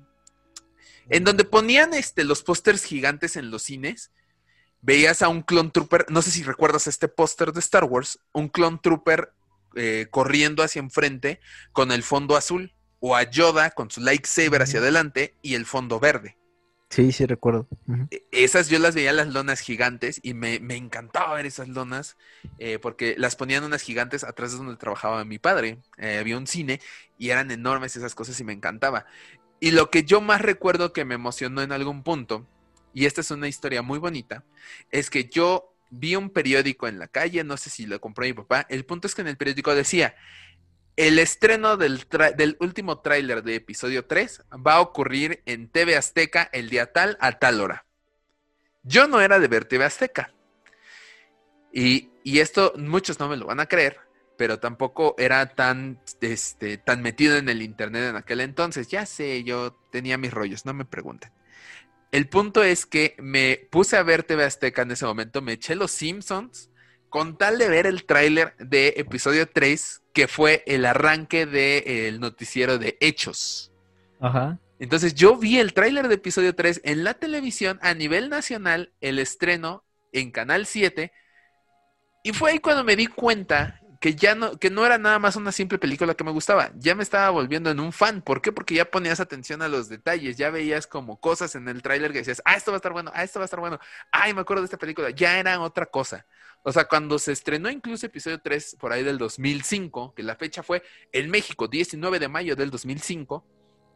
en 1.10 1.24
donde 1.24 1.44
ponían 1.44 1.94
este, 1.94 2.24
los 2.24 2.44
pósters 2.44 2.84
gigantes 2.84 3.36
en 3.36 3.50
los 3.50 3.64
cines, 3.64 4.12
veías 4.82 5.22
a 5.22 5.30
un 5.30 5.42
clone 5.42 5.72
trooper, 5.72 6.06
no 6.10 6.22
sé 6.22 6.32
si 6.32 6.44
recuerdas 6.44 6.88
este 6.88 7.08
póster 7.08 7.54
de 7.54 7.60
Star 7.60 7.86
Wars, 7.86 8.20
un 8.34 8.50
clone 8.50 8.80
trooper 8.82 9.34
eh, 9.76 10.08
corriendo 10.10 10.64
hacia 10.64 10.80
enfrente 10.80 11.40
con 11.72 11.92
el 11.92 12.04
fondo 12.04 12.36
azul, 12.36 12.74
o 13.00 13.16
a 13.16 13.24
Yoda 13.24 13.72
con 13.72 13.92
su 13.92 14.02
lightsaber 14.02 14.62
hacia 14.62 14.80
adelante 14.80 15.36
y 15.42 15.56
el 15.56 15.66
fondo 15.66 16.00
verde. 16.00 16.38
Sí, 16.90 17.12
sí, 17.12 17.26
recuerdo. 17.26 17.68
E, 18.12 18.24
esas 18.32 18.70
yo 18.70 18.80
las 18.80 18.96
veía 18.96 19.12
las 19.12 19.28
lonas 19.28 19.60
gigantes 19.60 20.20
y 20.24 20.34
me, 20.34 20.56
encantaba 20.56 21.36
ver 21.36 21.46
esas 21.46 21.68
lonas 21.68 22.16
eh, 22.60 22.80
porque 22.80 23.16
las 23.18 23.36
ponían 23.36 23.64
unas 23.64 23.82
gigantes 23.82 24.24
atrás 24.24 24.52
de 24.52 24.58
donde 24.58 24.78
trabajaba 24.78 25.26
mi 25.26 25.38
padre. 25.38 25.80
Eh, 25.98 26.18
había 26.18 26.38
un 26.38 26.48
cine 26.48 26.80
y 27.18 27.30
eran 27.30 27.52
enormes 27.52 27.96
esas 27.96 28.16
cosas 28.16 28.40
y 28.40 28.44
me 28.44 28.54
encantaba. 28.54 29.06
Y 29.60 29.72
lo 29.72 29.90
que 29.90 30.04
yo 30.04 30.22
más 30.22 30.42
recuerdo 30.42 30.94
que 30.94 31.04
me 31.04 31.16
emocionó 31.16 31.62
en 31.62 31.72
algún 31.72 32.04
punto, 32.04 32.48
y 32.94 33.06
esta 33.06 33.22
es 33.22 33.32
una 33.32 33.48
historia 33.48 33.82
muy 33.82 34.00
bonita, 34.00 34.44
es 34.92 35.10
que 35.10 35.26
yo 35.26 35.74
vi 35.90 36.16
un 36.16 36.30
periódico 36.30 36.88
en 36.88 37.00
la 37.00 37.08
calle, 37.08 37.44
no 37.44 37.58
sé 37.58 37.70
si 37.70 37.86
lo 37.86 38.00
compró 38.00 38.26
mi 38.26 38.34
papá, 38.34 38.66
el 38.70 38.86
punto 38.86 39.08
es 39.08 39.16
que 39.16 39.22
en 39.22 39.28
el 39.28 39.38
periódico 39.38 39.74
decía, 39.74 40.16
el 40.98 41.20
estreno 41.20 41.78
del, 41.78 42.08
último 42.60 43.00
tráiler 43.00 43.44
de 43.44 43.56
episodio 43.56 44.06
3 44.06 44.42
va 44.66 44.74
a 44.74 44.82
ocurrir 44.82 45.44
en 45.46 45.70
TV 45.70 45.96
Azteca 45.96 46.50
el 46.52 46.70
día 46.70 46.92
tal 46.92 47.18
a 47.22 47.34
tal 47.34 47.62
hora. 47.62 47.86
Yo 48.82 49.08
no 49.08 49.22
era 49.22 49.40
de 49.40 49.48
ver 49.48 49.66
TV 49.66 49.86
Azteca. 49.86 50.34
Y, 51.72 52.10
y 52.24 52.40
esto 52.40 52.74
muchos 52.78 53.20
no 53.20 53.30
me 53.30 53.38
lo 53.38 53.46
van 53.46 53.60
a 53.60 53.68
creer, 53.68 54.00
pero 54.38 54.60
tampoco 54.60 55.14
era 55.20 55.54
tan, 55.54 56.02
este, 56.20 56.80
tan 56.80 57.04
metido 57.04 57.38
en 57.38 57.48
el 57.48 57.62
internet 57.62 58.10
en 58.10 58.16
aquel 58.16 58.42
entonces. 58.42 58.88
Ya 58.88 59.06
sé, 59.06 59.44
yo 59.44 59.74
tenía 59.92 60.18
mis 60.18 60.34
rollos, 60.34 60.66
no 60.66 60.74
me 60.74 60.86
pregunten. 60.86 61.32
El 62.12 62.28
punto 62.28 62.64
es 62.64 62.88
que 62.88 63.16
me 63.20 63.68
puse 63.70 63.98
a 63.98 64.04
ver 64.04 64.24
TV 64.24 64.46
Azteca 64.46 64.82
en 64.82 64.92
ese 64.92 65.06
momento, 65.06 65.44
me 65.44 65.54
eché 65.54 65.76
los 65.76 65.92
Simpsons 65.92 66.72
con 67.10 67.38
tal 67.38 67.58
de 67.58 67.70
ver 67.70 67.86
el 67.86 68.06
tráiler 68.06 68.56
de 68.58 68.96
episodio 68.98 69.48
3, 69.48 70.02
que 70.18 70.28
fue 70.28 70.64
el 70.66 70.88
arranque 70.88 71.46
del 71.46 72.20
noticiero 72.20 72.80
de 72.80 72.98
Hechos. 73.02 73.72
Ajá. 74.20 74.58
Entonces 74.80 75.14
yo 75.14 75.38
vi 75.38 75.60
el 75.60 75.76
tráiler 75.76 76.08
de 76.08 76.16
episodio 76.16 76.56
3 76.56 76.82
en 76.86 77.04
la 77.04 77.14
televisión 77.14 77.78
a 77.84 77.94
nivel 77.94 78.28
nacional, 78.28 78.92
el 79.00 79.20
estreno 79.20 79.84
en 80.14 80.32
Canal 80.32 80.66
7, 80.66 81.12
y 82.24 82.34
fue 82.34 82.50
ahí 82.50 82.58
cuando 82.58 82.84
me 82.84 82.96
di 82.96 83.06
cuenta 83.06 83.80
que 84.00 84.16
ya 84.16 84.36
no, 84.36 84.58
que 84.58 84.70
no 84.70 84.86
era 84.86 84.98
nada 84.98 85.20
más 85.20 85.36
una 85.36 85.52
simple 85.52 85.80
película 85.80 86.14
que 86.14 86.24
me 86.24 86.32
gustaba, 86.32 86.72
ya 86.76 86.96
me 86.96 87.04
estaba 87.04 87.30
volviendo 87.30 87.70
en 87.70 87.80
un 87.80 87.92
fan. 87.92 88.22
¿Por 88.22 88.42
qué? 88.42 88.52
Porque 88.52 88.76
ya 88.76 88.90
ponías 88.90 89.20
atención 89.20 89.62
a 89.62 89.68
los 89.68 89.90
detalles, 89.90 90.38
ya 90.38 90.50
veías 90.50 90.88
como 90.88 91.20
cosas 91.20 91.56
en 91.56 91.68
el 91.68 91.82
tráiler 91.82 92.12
que 92.12 92.20
decías, 92.20 92.42
ah, 92.46 92.56
esto 92.56 92.72
va 92.72 92.76
a 92.76 92.80
estar 92.80 92.94
bueno, 92.94 93.12
ah, 93.14 93.24
esto 93.24 93.40
va 93.40 93.44
a 93.44 93.46
estar 93.46 93.60
bueno, 93.60 93.80
ay, 94.12 94.34
me 94.34 94.42
acuerdo 94.42 94.62
de 94.62 94.66
esta 94.66 94.78
película, 94.78 95.10
ya 95.10 95.40
era 95.40 95.60
otra 95.60 95.88
cosa. 95.88 96.26
O 96.64 96.72
sea, 96.72 96.86
cuando 96.86 97.18
se 97.18 97.32
estrenó 97.32 97.70
incluso 97.70 98.06
episodio 98.06 98.40
3 98.40 98.78
por 98.80 98.92
ahí 98.92 99.04
del 99.04 99.18
2005, 99.18 100.14
que 100.14 100.24
la 100.24 100.36
fecha 100.36 100.64
fue 100.64 100.84
en 101.12 101.30
México, 101.30 101.68
19 101.68 102.20
de 102.20 102.28
mayo 102.28 102.56
del 102.56 102.70
2005, 102.70 103.46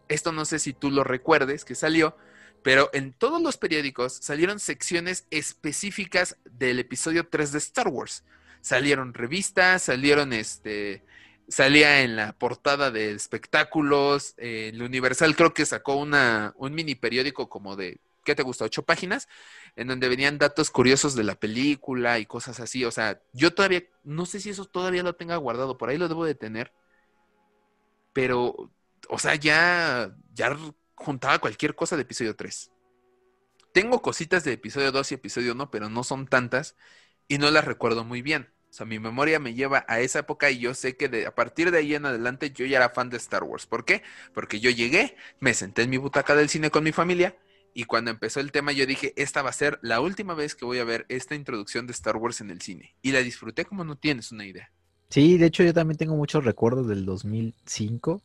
esto 0.07 0.31
no 0.31 0.45
sé 0.45 0.59
si 0.59 0.73
tú 0.73 0.89
lo 0.89 1.03
recuerdes, 1.03 1.65
que 1.65 1.75
salió, 1.75 2.15
pero 2.63 2.89
en 2.93 3.13
todos 3.13 3.41
los 3.41 3.57
periódicos 3.57 4.13
salieron 4.13 4.59
secciones 4.59 5.27
específicas 5.31 6.37
del 6.45 6.79
episodio 6.79 7.27
3 7.27 7.51
de 7.51 7.57
Star 7.57 7.87
Wars 7.87 8.23
salieron 8.61 9.13
revistas, 9.13 9.83
salieron 9.83 10.33
este, 10.33 11.03
salía 11.47 12.01
en 12.01 12.15
la 12.15 12.33
portada 12.33 12.91
de 12.91 13.11
espectáculos, 13.11 14.33
el 14.37 14.81
Universal 14.81 15.35
creo 15.35 15.53
que 15.53 15.65
sacó 15.65 15.95
una, 15.95 16.53
un 16.57 16.73
mini 16.73 16.95
periódico 16.95 17.49
como 17.49 17.75
de, 17.75 17.99
¿qué 18.23 18.35
te 18.35 18.43
gusta? 18.43 18.65
Ocho 18.65 18.83
páginas, 18.83 19.27
en 19.75 19.87
donde 19.87 20.07
venían 20.07 20.37
datos 20.37 20.71
curiosos 20.71 21.15
de 21.15 21.23
la 21.23 21.35
película 21.35 22.19
y 22.19 22.25
cosas 22.25 22.59
así. 22.59 22.85
O 22.85 22.91
sea, 22.91 23.21
yo 23.33 23.53
todavía, 23.53 23.83
no 24.03 24.25
sé 24.25 24.39
si 24.39 24.49
eso 24.49 24.65
todavía 24.65 25.03
lo 25.03 25.15
tenga 25.15 25.35
guardado, 25.35 25.77
por 25.77 25.89
ahí 25.89 25.97
lo 25.97 26.07
debo 26.07 26.25
de 26.25 26.35
tener. 26.35 26.71
Pero, 28.13 28.71
o 29.09 29.19
sea, 29.19 29.35
ya, 29.35 30.15
ya 30.33 30.57
juntaba 30.95 31.39
cualquier 31.39 31.75
cosa 31.75 31.95
de 31.95 32.03
episodio 32.03 32.35
3. 32.35 32.71
Tengo 33.73 34.01
cositas 34.01 34.43
de 34.43 34.53
episodio 34.53 34.91
2 34.91 35.11
y 35.11 35.15
episodio 35.15 35.53
1, 35.53 35.71
pero 35.71 35.89
no 35.89 36.03
son 36.03 36.27
tantas 36.27 36.75
y 37.31 37.37
no 37.37 37.49
las 37.49 37.63
recuerdo 37.63 38.03
muy 38.03 38.21
bien. 38.21 38.49
O 38.69 38.73
sea, 38.73 38.85
mi 38.85 38.99
memoria 38.99 39.39
me 39.39 39.53
lleva 39.53 39.85
a 39.87 40.01
esa 40.01 40.19
época 40.19 40.51
y 40.51 40.59
yo 40.59 40.73
sé 40.73 40.97
que 40.97 41.07
de, 41.07 41.25
a 41.25 41.33
partir 41.33 41.71
de 41.71 41.77
ahí 41.77 41.95
en 41.95 42.05
adelante 42.05 42.51
yo 42.51 42.65
ya 42.65 42.75
era 42.75 42.89
fan 42.89 43.09
de 43.09 43.15
Star 43.15 43.43
Wars. 43.43 43.65
¿Por 43.65 43.85
qué? 43.85 44.03
Porque 44.33 44.59
yo 44.59 44.69
llegué, 44.69 45.15
me 45.39 45.53
senté 45.53 45.83
en 45.83 45.91
mi 45.91 45.95
butaca 45.95 46.35
del 46.35 46.49
cine 46.49 46.71
con 46.71 46.83
mi 46.83 46.91
familia 46.91 47.37
y 47.73 47.85
cuando 47.85 48.11
empezó 48.11 48.41
el 48.41 48.51
tema 48.51 48.73
yo 48.73 48.85
dije, 48.85 49.13
esta 49.15 49.43
va 49.43 49.49
a 49.49 49.53
ser 49.53 49.79
la 49.81 50.01
última 50.01 50.33
vez 50.33 50.55
que 50.55 50.65
voy 50.65 50.79
a 50.79 50.83
ver 50.83 51.05
esta 51.07 51.33
introducción 51.33 51.87
de 51.87 51.93
Star 51.93 52.17
Wars 52.17 52.41
en 52.41 52.49
el 52.49 52.59
cine. 52.59 52.97
Y 53.01 53.13
la 53.13 53.19
disfruté 53.19 53.63
como 53.63 53.85
no 53.85 53.95
tienes 53.95 54.33
una 54.33 54.45
idea. 54.45 54.69
Sí, 55.09 55.37
de 55.37 55.45
hecho 55.45 55.63
yo 55.63 55.73
también 55.73 55.97
tengo 55.97 56.17
muchos 56.17 56.43
recuerdos 56.43 56.85
del 56.89 57.05
2005 57.05 58.21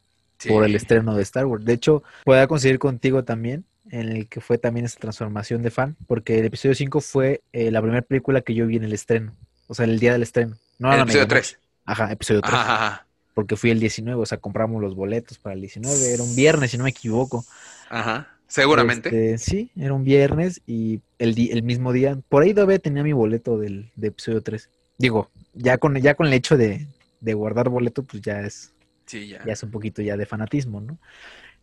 por 0.48 0.64
el 0.64 0.74
estreno 0.74 1.14
de 1.14 1.22
Star 1.22 1.46
Wars. 1.46 1.64
De 1.64 1.72
hecho, 1.72 2.02
puedo 2.24 2.46
conseguir 2.48 2.78
contigo 2.78 3.24
también 3.24 3.64
en 3.90 4.08
el 4.08 4.28
que 4.28 4.40
fue 4.40 4.58
también 4.58 4.86
esa 4.86 4.98
transformación 4.98 5.62
de 5.62 5.70
fan, 5.70 5.96
porque 6.06 6.38
el 6.38 6.46
episodio 6.46 6.74
5 6.74 7.00
fue 7.00 7.42
eh, 7.52 7.70
la 7.70 7.80
primera 7.80 8.02
película 8.02 8.40
que 8.40 8.54
yo 8.54 8.66
vi 8.66 8.76
en 8.76 8.84
el 8.84 8.92
estreno, 8.92 9.32
o 9.68 9.74
sea, 9.74 9.84
el 9.84 9.98
día 9.98 10.12
del 10.12 10.22
estreno. 10.22 10.56
No 10.78 10.92
el 10.92 11.00
episodio 11.00 11.28
3. 11.28 11.58
Ajá, 11.84 12.12
episodio 12.12 12.40
3. 12.40 12.54
Ajá, 12.54 13.06
Porque 13.34 13.56
fui 13.56 13.70
el 13.70 13.80
19, 13.80 14.20
o 14.20 14.26
sea, 14.26 14.38
compramos 14.38 14.82
los 14.82 14.94
boletos 14.94 15.38
para 15.38 15.54
el 15.54 15.60
19, 15.60 16.12
era 16.12 16.22
un 16.22 16.34
viernes, 16.34 16.70
si 16.70 16.78
no 16.78 16.84
me 16.84 16.90
equivoco. 16.90 17.44
Ajá, 17.88 18.28
seguramente. 18.48 19.34
Este, 19.34 19.38
sí, 19.38 19.70
era 19.76 19.94
un 19.94 20.04
viernes 20.04 20.60
y 20.66 21.00
el, 21.18 21.34
el 21.50 21.62
mismo 21.62 21.92
día, 21.92 22.18
por 22.28 22.42
ahí 22.42 22.52
todavía 22.52 22.78
tenía 22.78 23.02
mi 23.02 23.12
boleto 23.12 23.58
del 23.58 23.90
de 23.94 24.08
episodio 24.08 24.42
3. 24.42 24.68
Digo, 24.98 25.30
ya 25.54 25.78
con, 25.78 25.94
ya 25.96 26.14
con 26.14 26.26
el 26.26 26.32
hecho 26.32 26.56
de, 26.56 26.86
de 27.20 27.34
guardar 27.34 27.68
boleto, 27.68 28.02
pues 28.02 28.22
ya 28.22 28.40
es, 28.40 28.72
sí, 29.06 29.28
ya. 29.28 29.44
ya 29.44 29.52
es 29.52 29.62
un 29.62 29.70
poquito 29.70 30.02
ya 30.02 30.16
de 30.16 30.26
fanatismo, 30.26 30.80
¿no? 30.80 30.98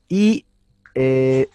Y 0.08 0.46
eh, 0.96 1.48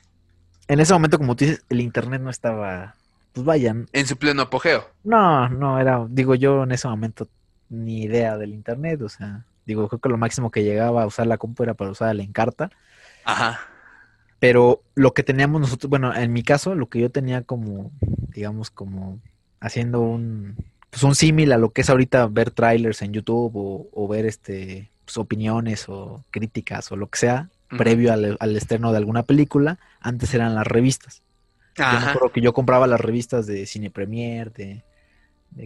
en 0.68 0.80
ese 0.80 0.92
momento, 0.92 1.18
como 1.18 1.36
tú 1.36 1.44
dices, 1.44 1.64
el 1.68 1.80
internet 1.80 2.20
no 2.22 2.30
estaba, 2.30 2.94
pues 3.32 3.44
vayan. 3.44 3.88
En 3.92 4.06
su 4.06 4.16
pleno 4.16 4.42
apogeo. 4.42 4.88
No, 5.04 5.48
no, 5.48 5.80
era, 5.80 6.06
digo 6.08 6.34
yo 6.34 6.62
en 6.62 6.72
ese 6.72 6.88
momento 6.88 7.28
ni 7.70 8.02
idea 8.02 8.36
del 8.38 8.54
internet, 8.54 9.02
o 9.02 9.08
sea, 9.08 9.44
digo, 9.66 9.88
creo 9.88 10.00
que 10.00 10.08
lo 10.08 10.16
máximo 10.16 10.50
que 10.50 10.64
llegaba 10.64 11.02
a 11.02 11.06
usar 11.06 11.26
la 11.26 11.38
compu 11.38 11.62
era 11.62 11.74
para 11.74 11.90
usar 11.90 12.14
la 12.14 12.22
encarta. 12.22 12.70
Ajá. 13.24 13.60
Pero 14.38 14.82
lo 14.94 15.14
que 15.14 15.22
teníamos 15.22 15.60
nosotros, 15.60 15.90
bueno, 15.90 16.14
en 16.14 16.32
mi 16.32 16.42
caso, 16.42 16.74
lo 16.74 16.88
que 16.88 17.00
yo 17.00 17.10
tenía 17.10 17.42
como, 17.42 17.90
digamos, 18.00 18.70
como 18.70 19.20
haciendo 19.60 20.00
un, 20.00 20.56
pues 20.90 21.02
un 21.02 21.14
símil 21.14 21.52
a 21.52 21.58
lo 21.58 21.70
que 21.70 21.80
es 21.80 21.90
ahorita 21.90 22.26
ver 22.28 22.50
trailers 22.50 23.02
en 23.02 23.12
YouTube 23.12 23.52
o, 23.92 24.08
ver 24.08 24.26
este, 24.26 24.90
pues, 25.08 25.16
opiniones 25.16 25.88
o 25.88 26.22
críticas 26.30 26.92
o 26.92 26.96
lo 26.96 27.08
que 27.08 27.18
sea, 27.18 27.48
previo 27.78 28.12
al, 28.12 28.56
estreno 28.56 28.92
de 28.92 28.98
alguna 28.98 29.22
película, 29.22 29.78
antes 30.00 30.34
eran 30.34 30.54
las 30.54 30.66
revistas. 30.66 31.22
Yo 31.76 31.84
me 31.84 31.96
acuerdo 32.10 32.30
que 32.30 32.42
yo 32.42 32.52
compraba 32.52 32.86
las 32.86 33.00
revistas 33.00 33.46
de 33.46 33.64
Cine 33.64 33.90
Premier, 33.90 34.52
de, 34.52 34.82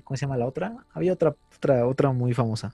¿cómo 0.04 0.16
se 0.16 0.26
llama 0.26 0.36
la 0.36 0.46
otra? 0.46 0.76
Había 0.94 1.12
otra, 1.12 1.34
otra, 1.56 1.86
otra 1.88 2.12
muy 2.12 2.34
famosa. 2.34 2.72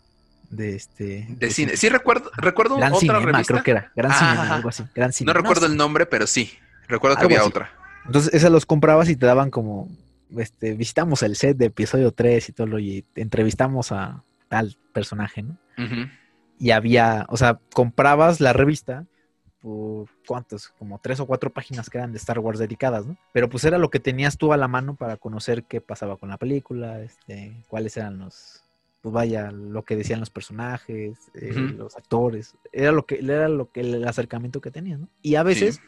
De 0.50 0.76
este. 0.76 1.26
De, 1.30 1.50
cine. 1.50 1.76
Sí, 1.78 1.88
recuerdo, 1.88 2.30
recuerdo 2.36 2.76
Gran 2.76 2.92
otra 2.92 3.00
Cinema, 3.00 3.42
creo 3.44 3.62
que 3.62 3.70
era. 3.70 3.92
Gran 3.96 4.12
Cinema, 4.12 4.54
algo 4.54 4.68
así. 4.68 4.84
Gran 4.94 5.10
No 5.20 5.32
recuerdo 5.32 5.64
el 5.64 5.76
nombre, 5.76 6.04
pero 6.04 6.26
sí. 6.26 6.52
Recuerdo 6.86 7.16
que 7.16 7.24
había 7.24 7.44
otra. 7.44 7.70
Entonces, 8.04 8.34
esas 8.34 8.50
los 8.50 8.66
comprabas 8.66 9.08
y 9.08 9.16
te 9.16 9.24
daban 9.24 9.50
como. 9.50 9.88
Este, 10.36 10.74
visitamos 10.74 11.22
el 11.22 11.36
set 11.36 11.56
de 11.56 11.66
episodio 11.66 12.12
3 12.12 12.50
y 12.50 12.52
todo 12.52 12.66
lo, 12.66 12.78
y 12.78 13.06
entrevistamos 13.14 13.92
a 13.92 14.22
tal 14.48 14.76
personaje, 14.92 15.42
¿no? 15.42 15.56
Y 16.58 16.70
había, 16.70 17.26
o 17.28 17.36
sea, 17.36 17.60
comprabas 17.72 18.40
la 18.40 18.52
revista 18.52 19.06
por 19.60 20.08
cuántos, 20.26 20.68
como 20.78 20.98
tres 21.00 21.20
o 21.20 21.26
cuatro 21.26 21.52
páginas 21.52 21.90
que 21.90 21.98
eran 21.98 22.12
de 22.12 22.18
Star 22.18 22.38
Wars 22.38 22.58
dedicadas, 22.58 23.06
¿no? 23.06 23.16
Pero 23.32 23.48
pues 23.48 23.64
era 23.64 23.78
lo 23.78 23.90
que 23.90 24.00
tenías 24.00 24.38
tú 24.38 24.52
a 24.52 24.56
la 24.56 24.68
mano 24.68 24.94
para 24.94 25.16
conocer 25.16 25.64
qué 25.64 25.80
pasaba 25.80 26.16
con 26.16 26.28
la 26.28 26.36
película, 26.36 27.00
este, 27.00 27.64
cuáles 27.68 27.96
eran 27.96 28.18
los, 28.18 28.62
pues 29.00 29.12
vaya, 29.12 29.50
lo 29.50 29.84
que 29.84 29.96
decían 29.96 30.20
los 30.20 30.30
personajes, 30.30 31.18
eh, 31.34 31.52
los 31.52 31.96
actores, 31.96 32.54
era 32.72 32.92
lo 32.92 33.04
que 33.04 33.18
era 33.18 33.48
lo 33.48 33.70
que 33.70 33.80
el 33.80 34.06
acercamiento 34.06 34.60
que 34.60 34.70
tenían, 34.70 35.02
¿no? 35.02 35.08
Y 35.22 35.34
a 35.34 35.42
veces 35.42 35.80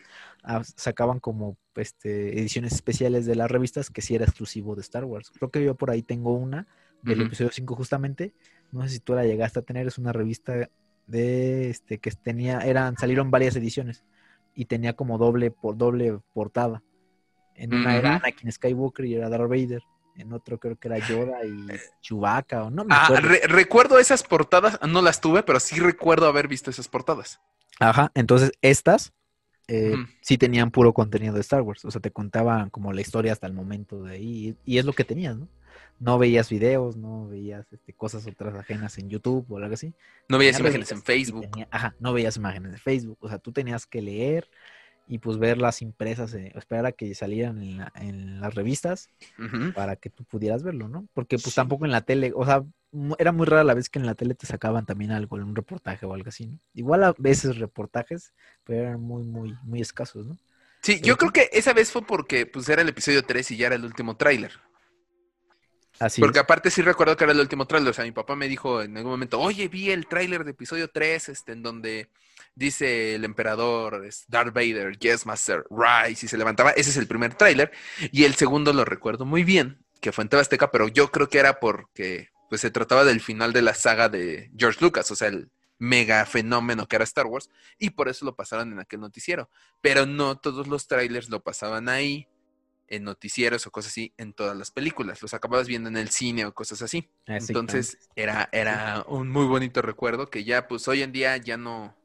ah, 0.43 0.63
sacaban 0.65 1.21
como 1.21 1.57
este 1.77 2.39
ediciones 2.41 2.73
especiales 2.73 3.25
de 3.25 3.37
las 3.37 3.51
revistas 3.51 3.91
que 3.91 4.03
sí 4.03 4.15
era 4.17 4.25
exclusivo 4.25 4.75
de 4.75 4.83
Star 4.83 5.05
Wars. 5.05 5.31
Creo 5.31 5.51
que 5.51 5.65
yo 5.65 5.77
por 5.77 5.91
ahí 5.91 6.03
tengo 6.03 6.33
una 6.33 6.67
del 7.03 7.23
episodio 7.23 7.51
5 7.51 7.77
justamente, 7.77 8.35
no 8.73 8.83
sé 8.83 8.89
si 8.91 9.01
tú 9.01 9.15
la 9.15 9.25
llegaste 9.25 9.59
a 9.59 9.63
tener, 9.63 9.87
es 9.87 9.99
una 9.99 10.13
revista 10.13 10.69
de 11.07 11.71
este 11.71 11.99
que 11.99 12.11
tenía 12.13 12.61
eran 12.61 12.97
salieron 12.97 13.31
varias 13.31 13.57
ediciones 13.57 14.05
y 14.55 14.67
tenía 14.67 14.95
como 14.95 15.19
doble 15.19 15.51
por 15.51 15.77
doble 15.77 16.19
portada. 16.33 16.83
En 17.55 17.75
una 17.75 17.97
era 17.97 18.17
Anakin 18.17 18.51
Skywalker 18.51 19.05
y 19.05 19.15
era 19.15 19.29
Darth 19.29 19.49
Vader. 19.49 19.83
En 20.17 20.33
otro 20.33 20.59
creo 20.59 20.77
que 20.77 20.89
era 20.89 20.99
Yoda 20.99 21.45
y 21.45 21.67
Chewbacca 22.01 22.65
o 22.65 22.71
no 22.71 22.85
me 22.85 22.95
ah, 22.95 23.09
recuerdo 23.49 23.99
esas 23.99 24.23
portadas, 24.23 24.79
no 24.87 25.03
las 25.03 25.21
tuve, 25.21 25.43
pero 25.43 25.61
sí 25.61 25.79
recuerdo 25.81 26.27
haber 26.27 26.49
visto 26.49 26.71
esas 26.71 26.89
portadas. 26.89 27.41
Ajá, 27.79 28.11
entonces 28.15 28.53
estas 28.61 29.13
eh, 29.71 29.95
sí 30.21 30.37
tenían 30.37 30.71
puro 30.71 30.93
contenido 30.93 31.35
de 31.35 31.41
Star 31.41 31.63
Wars, 31.63 31.85
o 31.85 31.91
sea, 31.91 32.01
te 32.01 32.11
contaban 32.11 32.71
como 32.71 32.93
la 32.93 33.01
historia 33.01 33.33
hasta 33.33 33.47
el 33.47 33.53
momento 33.53 34.03
de 34.03 34.13
ahí 34.13 34.57
y 34.65 34.79
es 34.79 34.85
lo 34.85 34.93
que 34.93 35.05
tenías, 35.05 35.37
¿no? 35.37 35.49
no 36.01 36.19
veías 36.19 36.49
videos, 36.49 36.97
no 36.97 37.29
veías 37.29 37.71
este, 37.73 37.93
cosas 37.93 38.27
otras 38.27 38.55
ajenas 38.55 38.97
en 38.99 39.11
YouTube 39.11 39.45
o 39.51 39.59
algo 39.59 39.75
así. 39.75 39.95
No 40.29 40.39
veías 40.39 40.59
imágenes 40.59 40.91
en 40.91 41.03
Facebook. 41.03 41.47
ajá, 41.71 41.95
no 42.01 42.13
veías 42.15 42.37
imágenes 42.37 42.73
de 42.73 42.79
Facebook. 42.79 43.19
O 43.21 43.29
sea, 43.29 43.39
tú 43.39 43.53
tenías 43.53 43.87
que 43.87 44.01
leer 44.01 44.49
y 45.11 45.19
pues 45.19 45.39
ver 45.39 45.59
las 45.59 45.83
impresas, 45.83 46.33
eh, 46.35 46.53
esperar 46.55 46.87
a 46.87 46.93
que 46.93 47.13
salieran 47.17 47.61
en, 47.61 48.41
las 48.41 48.55
revistas 48.55 49.11
para 49.75 49.97
que 49.97 50.09
tú 50.09 50.23
pudieras 50.23 50.63
verlo, 50.63 50.87
¿no? 50.87 51.09
Porque 51.15 51.37
pues 51.37 51.53
tampoco 51.53 51.85
en 51.85 51.91
la 51.91 52.03
tele, 52.03 52.33
o 52.33 52.47
sea, 52.47 52.63
era 53.19 53.33
muy 53.33 53.45
rara 53.45 53.65
la 53.65 53.75
vez 53.75 53.91
que 53.91 53.99
en 53.99 54.07
la 54.07 54.15
tele 54.15 54.35
te 54.35 54.47
sacaban 54.47 54.87
también 54.87 55.11
algo, 55.11 55.35
un 55.35 55.57
reportaje 55.57 56.07
o 56.07 56.15
algo 56.15 56.29
así, 56.29 56.47
¿no? 56.47 56.61
Igual 56.75 57.03
a 57.03 57.13
veces 57.19 57.59
reportajes, 57.59 58.33
pero 58.63 58.83
eran 58.83 59.01
muy, 59.01 59.25
muy, 59.25 59.57
muy 59.65 59.81
escasos, 59.81 60.29
¿no? 60.29 60.39
Sí, 60.81 61.01
yo 61.03 61.17
creo 61.17 61.33
que 61.33 61.51
esa 61.53 61.73
vez 61.73 61.91
fue 61.91 62.07
porque 62.07 62.47
pues 62.47 62.69
era 62.69 62.83
el 62.83 62.89
episodio 62.89 63.25
3 63.25 63.51
y 63.51 63.57
ya 63.57 63.67
era 63.67 63.75
el 63.75 63.85
último 63.85 64.17
tráiler. 64.17 64.53
Porque 66.21 66.39
aparte 66.39 66.71
sí 66.71 66.83
recuerdo 66.83 67.17
que 67.17 67.25
era 67.25 67.33
el 67.33 67.41
último 67.41 67.67
tráiler. 67.67 67.91
O 67.91 67.93
sea, 67.93 68.05
mi 68.05 68.13
papá 68.13 68.35
me 68.37 68.49
dijo 68.49 68.81
en 68.81 68.97
algún 68.97 69.13
momento, 69.13 69.39
oye, 69.39 69.69
vi 69.69 69.91
el 69.91 70.07
tráiler 70.07 70.45
de 70.45 70.53
episodio 70.53 70.89
3, 70.89 71.29
este, 71.29 71.53
en 71.53 71.63
donde 71.63 72.09
dice 72.55 73.15
el 73.15 73.25
emperador 73.25 74.07
Darth 74.29 74.55
Vader, 74.55 74.99
Yes 74.99 75.27
Master, 75.27 75.65
Rise, 75.71 76.27
y 76.27 76.29
se 76.29 76.39
levantaba. 76.39 76.71
Ese 76.71 76.91
es 76.91 76.97
el 76.97 77.07
primer 77.07 77.35
tráiler. 77.35 77.71
Y 78.13 78.25
el 78.25 78.35
segundo 78.35 78.73
lo 78.73 78.85
recuerdo 78.85 79.25
muy 79.25 79.45
bien, 79.45 79.85
que 80.01 80.13
fue 80.13 80.23
en 80.23 80.29
Tebasteca, 80.29 80.71
pero 80.71 80.89
yo 80.89 81.11
creo 81.11 81.29
que 81.29 81.39
era 81.39 81.61
porque 81.61 82.29
pues 82.49 82.61
se 82.61 82.71
trataba 82.71 83.05
del 83.05 83.21
final 83.21 83.53
de 83.53 83.63
la 83.63 83.75
saga 83.75 84.09
de 84.09 84.51
George 84.57 84.79
Lucas, 84.81 85.11
o 85.11 85.17
sea, 85.17 85.29
el 85.29 85.51
mega 85.79 86.27
fenómeno 86.27 86.87
que 86.87 86.97
era 86.97 87.05
Star 87.05 87.27
Wars, 87.27 87.49
y 87.79 87.91
por 87.91 88.09
eso 88.09 88.25
lo 88.25 88.35
pasaron 88.35 88.73
en 88.73 88.81
aquel 88.81 89.01
noticiero. 89.01 89.49
Pero 89.81 90.05
no 90.05 90.37
todos 90.37 90.67
los 90.67 90.87
trailers 90.87 91.31
lo 91.31 91.43
pasaban 91.43 91.89
ahí 91.89 92.29
en 92.89 93.05
noticieros 93.05 93.67
o 93.67 93.71
cosas 93.71 93.93
así 93.93 94.13
en 94.19 94.33
todas 94.33 94.57
las 94.57 94.71
películas. 94.73 95.23
Los 95.23 95.33
acababas 95.33 95.69
viendo 95.69 95.89
en 95.89 95.97
el 95.97 96.11
cine 96.11 96.45
o 96.45 96.53
cosas 96.53 96.83
así. 96.83 97.09
Entonces 97.27 97.99
era, 98.17 98.49
era 98.53 99.05
un 99.07 99.31
muy 99.31 99.47
bonito 99.47 99.81
recuerdo 99.81 100.29
que 100.29 100.45
ya 100.45 100.67
pues 100.67 100.87
hoy 100.89 101.03
en 101.03 101.13
día 101.13 101.37
ya 101.37 101.57
no, 101.57 101.97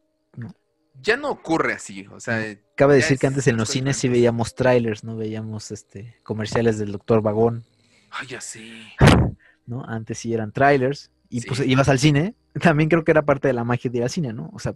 ya 1.02 1.18
no 1.18 1.30
ocurre 1.30 1.74
así. 1.74 2.08
O 2.12 2.20
sea, 2.20 2.58
cabe 2.76 2.96
decir 2.96 3.18
que 3.18 3.28
antes 3.28 3.48
en 3.48 3.58
los 3.58 3.70
cines 3.70 3.98
sí 3.98 4.10
veíamos 4.10 4.56
trailers, 4.56 5.04
no 5.04 5.16
veíamos 5.16 5.72
este 5.72 6.18
comerciales 6.24 6.78
del 6.78 6.92
Doctor 6.92 7.22
Vagón. 7.22 7.64
Ay, 8.12 8.28
ya 8.28 8.42
sí. 8.42 8.88
¿No? 9.66 9.84
Antes 9.86 10.20
sí 10.20 10.34
eran 10.34 10.52
trailers 10.52 11.12
y 11.30 11.42
pues 11.42 11.60
ibas 11.62 11.90
al 11.90 12.00
cine. 12.00 12.36
También 12.62 12.90
creo 12.90 13.04
que 13.04 13.12
era 13.12 13.26
parte 13.26 13.48
de 13.48 13.54
la 13.54 13.64
magia 13.64 13.92
de 13.92 13.98
ir 13.98 14.04
al 14.04 14.10
cine, 14.10 14.34
¿no? 14.34 14.50
O 14.54 14.60
sea, 14.60 14.76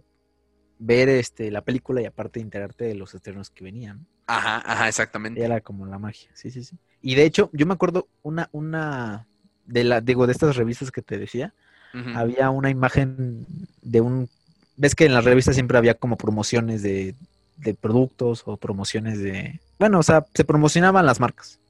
ver 0.78 1.08
este 1.08 1.50
la 1.50 1.62
película 1.62 2.00
y 2.00 2.06
aparte 2.06 2.40
enterarte 2.40 2.84
de 2.84 2.94
los 2.94 3.14
estrenos 3.14 3.50
que 3.50 3.64
venían. 3.64 4.06
Ajá, 4.26 4.62
ajá, 4.64 4.88
exactamente. 4.88 5.42
Era 5.42 5.60
como 5.60 5.86
la 5.86 5.98
magia, 5.98 6.30
sí, 6.34 6.50
sí, 6.50 6.62
sí. 6.64 6.78
Y 7.02 7.14
de 7.14 7.24
hecho, 7.24 7.50
yo 7.52 7.66
me 7.66 7.74
acuerdo 7.74 8.08
una, 8.22 8.48
una, 8.52 9.26
de 9.66 9.84
la, 9.84 10.00
digo, 10.00 10.26
de 10.26 10.32
estas 10.32 10.56
revistas 10.56 10.90
que 10.90 11.02
te 11.02 11.18
decía, 11.18 11.54
había 12.14 12.50
una 12.50 12.70
imagen 12.70 13.46
de 13.82 14.00
un, 14.00 14.30
ves 14.80 14.94
que 14.94 15.04
en 15.04 15.12
las 15.12 15.24
revistas 15.24 15.54
siempre 15.54 15.76
había 15.76 15.94
como 15.94 16.16
promociones 16.16 16.82
de, 16.82 17.14
de 17.58 17.74
productos 17.74 18.42
o 18.46 18.56
promociones 18.56 19.18
de, 19.18 19.60
bueno, 19.78 19.98
o 19.98 20.02
sea, 20.02 20.24
se 20.32 20.44
promocionaban 20.44 21.04
las 21.04 21.20
marcas. 21.20 21.60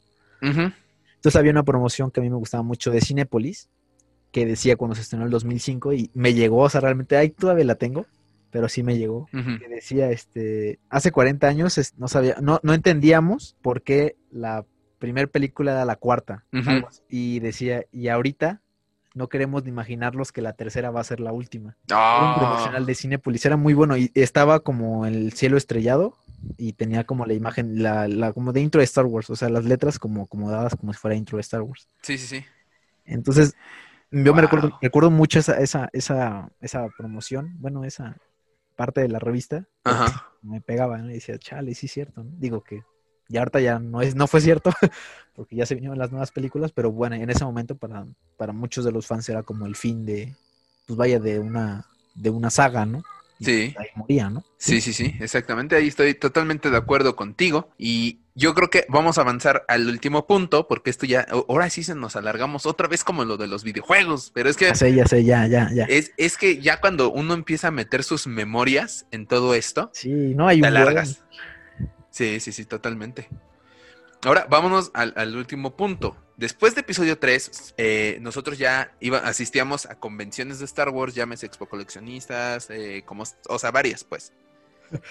Entonces 0.41 1.37
había 1.37 1.51
una 1.51 1.65
promoción 1.65 2.11
que 2.11 2.21
a 2.21 2.23
mí 2.23 2.31
me 2.31 2.37
gustaba 2.37 2.63
mucho 2.63 2.93
de 2.93 3.01
Cinepolis, 3.01 3.69
que 4.31 4.47
decía 4.47 4.77
cuando 4.77 4.95
se 4.95 5.03
estrenó 5.03 5.25
el 5.25 5.31
2005 5.31 5.93
y 5.93 6.11
me 6.15 6.35
llegó, 6.35 6.59
o 6.59 6.71
sea, 6.71 6.81
realmente, 6.81 7.17
ahí 7.17 7.31
todavía 7.31 7.65
la 7.65 7.75
tengo 7.75 8.07
pero 8.51 8.69
sí 8.69 8.83
me 8.83 8.99
llegó, 8.99 9.29
que 9.31 9.69
decía, 9.69 10.11
este, 10.11 10.81
hace 10.89 11.13
40 11.13 11.47
años 11.47 11.95
no 11.99 12.09
sabía, 12.09 12.37
no, 12.41 12.59
no 12.63 12.75
entendíamos 12.75 13.57
por 13.63 13.83
qué 13.83 14.17
la 14.33 14.65
primer 14.99 15.31
película 15.31 15.71
era 15.73 15.85
la 15.85 15.95
cuarta, 15.95 16.45
y 17.09 17.39
decía, 17.39 17.85
y 17.93 18.09
ahorita 18.09 18.61
no 19.15 19.29
queremos 19.29 19.65
ni 19.65 19.71
imaginarlos 19.71 20.33
que 20.33 20.43
la 20.43 20.53
tercera 20.53 20.91
va 20.91 21.01
a 21.01 21.05
ser 21.05 21.21
la 21.21 21.33
última. 21.33 21.77
Era 21.89 21.97
un 21.97 22.31
ah. 22.31 22.37
promocional 22.39 22.87
de 22.87 22.95
Cinepolis, 22.95 23.45
era 23.45 23.57
muy 23.57 23.75
bueno, 23.75 23.97
y 23.97 24.11
estaba 24.15 24.61
como 24.61 25.07
el 25.07 25.33
cielo 25.33 25.57
estrellado, 25.57 26.17
y 26.57 26.73
tenía 26.73 27.05
como 27.05 27.27
la 27.27 27.35
imagen, 27.35 27.83
la, 27.83 28.09
la, 28.09 28.33
como 28.33 28.53
de 28.53 28.61
intro 28.61 28.81
de 28.81 28.85
Star 28.85 29.07
Wars, 29.07 29.31
o 29.31 29.37
sea, 29.37 29.49
las 29.49 29.65
letras 29.65 29.99
como, 29.99 30.27
como 30.27 30.51
dadas 30.51 30.75
como 30.77 30.93
si 30.93 30.99
fuera 30.99 31.17
intro 31.17 31.37
de 31.37 31.43
Star 31.43 31.63
Wars. 31.63 31.89
Sí, 32.03 32.19
sí, 32.19 32.27
sí. 32.27 32.45
Entonces, 33.05 33.55
yo 34.11 34.35
me 34.35 34.43
recuerdo, 34.43 34.79
recuerdo 34.81 35.11
mucho 35.11 35.39
esa, 35.39 35.59
esa, 35.61 35.91
esa, 35.93 36.51
esa 36.61 36.89
promoción, 36.97 37.57
bueno, 37.59 37.85
esa, 37.85 38.17
parte 38.81 39.03
de 39.03 39.09
la 39.09 39.19
revista, 39.19 39.67
me 40.41 40.63
pegaba, 40.63 40.99
y 41.01 41.13
decía, 41.13 41.37
chale, 41.37 41.75
sí 41.75 41.85
es 41.85 41.93
cierto, 41.93 42.23
Digo 42.25 42.63
que 42.63 42.83
ya 43.31 43.41
ahorita 43.41 43.61
ya 43.61 43.79
no 43.79 44.03
es, 44.03 44.15
no 44.15 44.27
fue 44.27 44.41
cierto, 44.41 44.73
porque 45.35 45.57
ya 45.57 45.65
se 45.65 45.75
vinieron 45.75 45.99
las 45.99 46.11
nuevas 46.11 46.33
películas, 46.33 46.73
pero 46.73 46.91
bueno, 46.91 47.17
en 47.17 47.31
ese 47.31 47.45
momento 47.45 47.77
para, 47.77 48.05
para 48.37 48.53
muchos 48.53 48.85
de 48.85 48.93
los 48.93 49.07
fans 49.07 49.29
era 49.29 49.43
como 49.43 49.67
el 49.67 49.77
fin 49.77 50.05
de, 50.05 50.35
pues 50.87 50.97
vaya, 50.97 51.19
de 51.19 51.39
una, 51.39 51.87
de 52.15 52.31
una 52.31 52.51
saga, 52.51 52.85
¿no? 52.85 53.03
sí. 53.41 53.75
Ahí 53.79 53.87
moría, 53.95 54.29
¿no? 54.29 54.45
Sí, 54.59 54.81
sí, 54.81 54.93
sí, 54.93 55.15
exactamente. 55.21 55.75
Ahí 55.77 55.89
estoy 55.89 56.15
totalmente 56.15 56.71
de 56.71 56.77
acuerdo 56.77 57.17
contigo. 57.17 57.71
Y 57.79 58.21
yo 58.35 58.55
creo 58.55 58.71
que 58.71 58.85
vamos 58.89 59.19
a 59.19 59.23
avanzar 59.23 59.65
al 59.69 59.89
último 59.89 60.27
punto, 60.27 60.69
porque 60.69 60.91
esto 60.91 61.07
ya, 61.07 61.27
ahora 61.49 61.71
sí 61.71 61.83
se 61.83 61.95
nos 61.95 62.17
alargamos 62.17 62.67
otra 62.67 62.87
vez 62.87 63.03
como 63.03 63.25
lo 63.25 63.37
de 63.37 63.47
los 63.47 63.65
videojuegos, 63.65 64.31
pero 64.35 64.51
es 64.51 64.57
que... 64.57 64.67
Ya 64.67 64.75
sé, 64.75 64.95
ya 64.95 65.07
sé, 65.07 65.25
ya, 65.25 65.47
ya, 65.47 65.71
ya. 65.73 65.85
Es, 65.85 66.13
es 66.17 66.37
que 66.37 66.61
ya 66.61 66.81
cuando 66.81 67.11
uno 67.11 67.35
empieza 67.35 67.69
a 67.69 67.71
meter 67.71 68.05
sus 68.05 68.27
memorias 68.27 69.07
en 69.11 69.27
todo 69.27 69.55
esto, 69.55 69.91
sí, 69.95 70.11
no 70.11 70.47
hay 70.47 70.59
un 70.59 70.67
alargas. 70.67 71.23
Sí, 72.21 72.39
sí, 72.39 72.53
sí, 72.53 72.67
totalmente. 72.67 73.31
Ahora 74.27 74.47
vámonos 74.51 74.91
al, 74.93 75.37
último 75.37 75.75
punto. 75.75 76.19
Después 76.37 76.75
de 76.75 76.83
episodio 76.83 77.19
3, 77.19 77.77
eh, 77.79 78.19
nosotros 78.21 78.59
ya 78.59 78.95
iba, 79.01 79.21
asistíamos 79.21 79.87
a 79.87 79.95
convenciones 79.95 80.59
de 80.59 80.67
Star 80.67 80.91
Wars, 80.91 81.15
llámese 81.15 81.47
Expo 81.47 81.65
Coleccionistas, 81.65 82.69
eh, 82.69 83.05
como, 83.07 83.25
o 83.49 83.59
sea, 83.59 83.71
varias, 83.71 84.05
pues. 84.05 84.35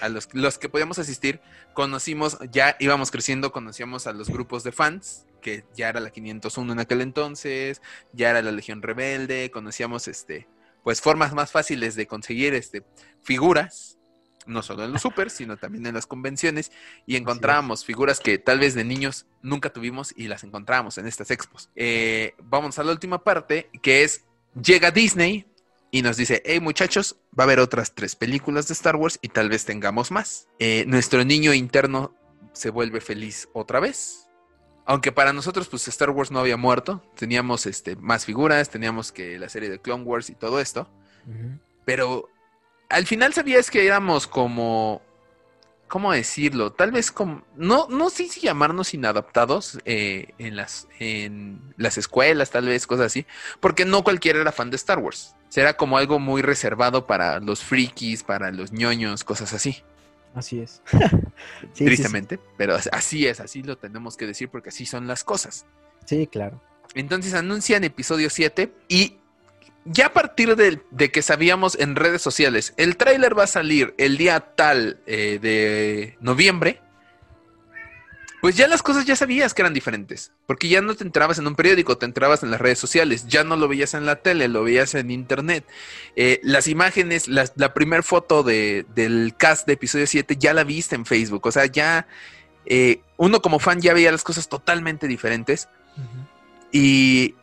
A 0.00 0.08
los, 0.08 0.32
los 0.32 0.56
que 0.58 0.68
podíamos 0.68 1.00
asistir, 1.00 1.40
conocimos, 1.74 2.38
ya 2.52 2.76
íbamos 2.78 3.10
creciendo, 3.10 3.50
conocíamos 3.50 4.06
a 4.06 4.12
los 4.12 4.30
grupos 4.30 4.62
de 4.62 4.70
fans, 4.70 5.26
que 5.42 5.64
ya 5.74 5.88
era 5.88 5.98
la 5.98 6.10
501 6.10 6.72
en 6.72 6.78
aquel 6.78 7.00
entonces, 7.00 7.82
ya 8.12 8.30
era 8.30 8.40
la 8.40 8.52
Legión 8.52 8.82
Rebelde, 8.82 9.50
conocíamos, 9.50 10.06
este, 10.06 10.46
pues, 10.84 11.00
formas 11.00 11.34
más 11.34 11.50
fáciles 11.50 11.96
de 11.96 12.06
conseguir, 12.06 12.54
este, 12.54 12.84
figuras 13.20 13.98
no 14.46 14.62
solo 14.62 14.84
en 14.84 14.92
los 14.92 15.02
super, 15.02 15.30
sino 15.30 15.56
también 15.56 15.86
en 15.86 15.94
las 15.94 16.06
convenciones, 16.06 16.72
y 17.06 17.16
encontrábamos 17.16 17.84
figuras 17.84 18.20
que 18.20 18.38
tal 18.38 18.58
vez 18.58 18.74
de 18.74 18.84
niños 18.84 19.26
nunca 19.42 19.72
tuvimos 19.72 20.12
y 20.16 20.28
las 20.28 20.44
encontrábamos 20.44 20.98
en 20.98 21.06
estas 21.06 21.30
expos. 21.30 21.70
Eh, 21.76 22.34
vamos 22.42 22.78
a 22.78 22.84
la 22.84 22.92
última 22.92 23.22
parte, 23.22 23.70
que 23.82 24.02
es, 24.02 24.24
llega 24.60 24.90
Disney 24.90 25.46
y 25.90 26.02
nos 26.02 26.16
dice, 26.16 26.42
hey 26.44 26.60
muchachos, 26.60 27.16
va 27.38 27.44
a 27.44 27.46
haber 27.46 27.60
otras 27.60 27.94
tres 27.94 28.16
películas 28.16 28.68
de 28.68 28.74
Star 28.74 28.96
Wars 28.96 29.18
y 29.22 29.28
tal 29.28 29.48
vez 29.48 29.64
tengamos 29.64 30.10
más. 30.10 30.48
Eh, 30.58 30.84
nuestro 30.86 31.24
niño 31.24 31.52
interno 31.52 32.14
se 32.52 32.70
vuelve 32.70 33.00
feliz 33.00 33.48
otra 33.52 33.80
vez. 33.80 34.26
Aunque 34.86 35.12
para 35.12 35.32
nosotros, 35.32 35.68
pues 35.68 35.86
Star 35.88 36.10
Wars 36.10 36.30
no 36.30 36.40
había 36.40 36.56
muerto, 36.56 37.02
teníamos 37.14 37.66
este, 37.66 37.94
más 37.96 38.24
figuras, 38.24 38.70
teníamos 38.70 39.12
que 39.12 39.38
la 39.38 39.48
serie 39.48 39.68
de 39.68 39.80
Clone 39.80 40.04
Wars 40.04 40.30
y 40.30 40.34
todo 40.34 40.60
esto. 40.60 40.88
Pero 41.84 42.28
al 42.90 43.06
final 43.06 43.32
sabías 43.32 43.70
que 43.70 43.86
éramos 43.86 44.26
como, 44.26 45.00
¿cómo 45.88 46.12
decirlo? 46.12 46.72
Tal 46.72 46.90
vez 46.90 47.10
como, 47.10 47.42
no, 47.56 47.86
no 47.88 48.10
sé 48.10 48.28
si 48.28 48.40
llamarnos 48.40 48.92
inadaptados 48.92 49.78
eh, 49.84 50.34
en, 50.38 50.56
las, 50.56 50.88
en 50.98 51.60
las 51.76 51.96
escuelas, 51.96 52.50
tal 52.50 52.66
vez, 52.66 52.86
cosas 52.86 53.06
así, 53.06 53.26
porque 53.60 53.84
no 53.84 54.04
cualquiera 54.04 54.40
era 54.40 54.52
fan 54.52 54.70
de 54.70 54.76
Star 54.76 54.98
Wars. 54.98 55.34
Será 55.48 55.76
como 55.76 55.98
algo 55.98 56.18
muy 56.18 56.42
reservado 56.42 57.06
para 57.06 57.40
los 57.40 57.62
frikis, 57.62 58.22
para 58.22 58.50
los 58.50 58.72
ñoños, 58.72 59.24
cosas 59.24 59.52
así. 59.52 59.82
Así 60.34 60.60
es. 60.60 60.82
Tristemente, 61.74 62.38
pero 62.56 62.76
así 62.92 63.26
es, 63.26 63.40
así 63.40 63.62
lo 63.62 63.78
tenemos 63.78 64.16
que 64.16 64.26
decir 64.26 64.48
porque 64.48 64.68
así 64.68 64.84
son 64.84 65.06
las 65.06 65.24
cosas. 65.24 65.64
Sí, 66.04 66.26
claro. 66.26 66.60
Entonces 66.94 67.34
anuncian 67.34 67.84
episodio 67.84 68.30
7 68.30 68.72
y 68.88 69.19
ya 69.84 70.06
a 70.06 70.12
partir 70.12 70.56
de, 70.56 71.10
que 71.10 71.22
sabíamos 71.22 71.78
en 71.78 71.96
redes 71.96 72.22
sociales, 72.22 72.74
el 72.76 72.96
tráiler 72.96 73.38
va 73.38 73.44
a 73.44 73.48
salir 73.48 73.94
el 73.98 74.16
día 74.16 74.40
tal 74.40 75.00
eh, 75.06 75.38
de 75.40 76.16
noviembre, 76.20 76.80
pues 78.40 78.56
ya 78.56 78.68
las 78.68 78.82
cosas 78.82 79.04
ya 79.04 79.16
sabías 79.16 79.52
que 79.52 79.60
eran 79.60 79.74
diferentes, 79.74 80.32
porque 80.46 80.68
ya 80.68 80.80
no 80.80 80.94
te 80.94 81.04
entrabas 81.04 81.38
en 81.38 81.46
un 81.46 81.54
periódico, 81.54 81.98
te 81.98 82.06
entrabas 82.06 82.42
en 82.42 82.50
las 82.50 82.60
redes 82.60 82.78
sociales, 82.78 83.26
ya 83.26 83.44
no 83.44 83.56
lo 83.56 83.68
veías 83.68 83.92
en 83.92 84.06
la 84.06 84.16
tele, 84.16 84.48
lo 84.48 84.64
veías 84.64 84.94
en 84.94 85.10
internet. 85.10 85.66
Eh, 86.16 86.40
las 86.42 86.66
imágenes, 86.66 87.28
la, 87.28 87.50
la 87.56 87.74
primera 87.74 88.02
foto 88.02 88.42
de, 88.42 88.86
del 88.94 89.34
cast 89.36 89.66
de 89.66 89.74
episodio 89.74 90.06
7 90.06 90.36
ya 90.38 90.54
la 90.54 90.64
viste 90.64 90.94
en 90.94 91.04
Facebook, 91.04 91.46
o 91.46 91.52
sea, 91.52 91.66
ya 91.66 92.06
eh, 92.66 93.02
uno 93.16 93.42
como 93.42 93.58
fan 93.58 93.80
ya 93.80 93.94
veía 93.94 94.12
las 94.12 94.24
cosas 94.24 94.48
totalmente 94.48 95.06
diferentes. 95.06 95.68
Y 96.72 97.34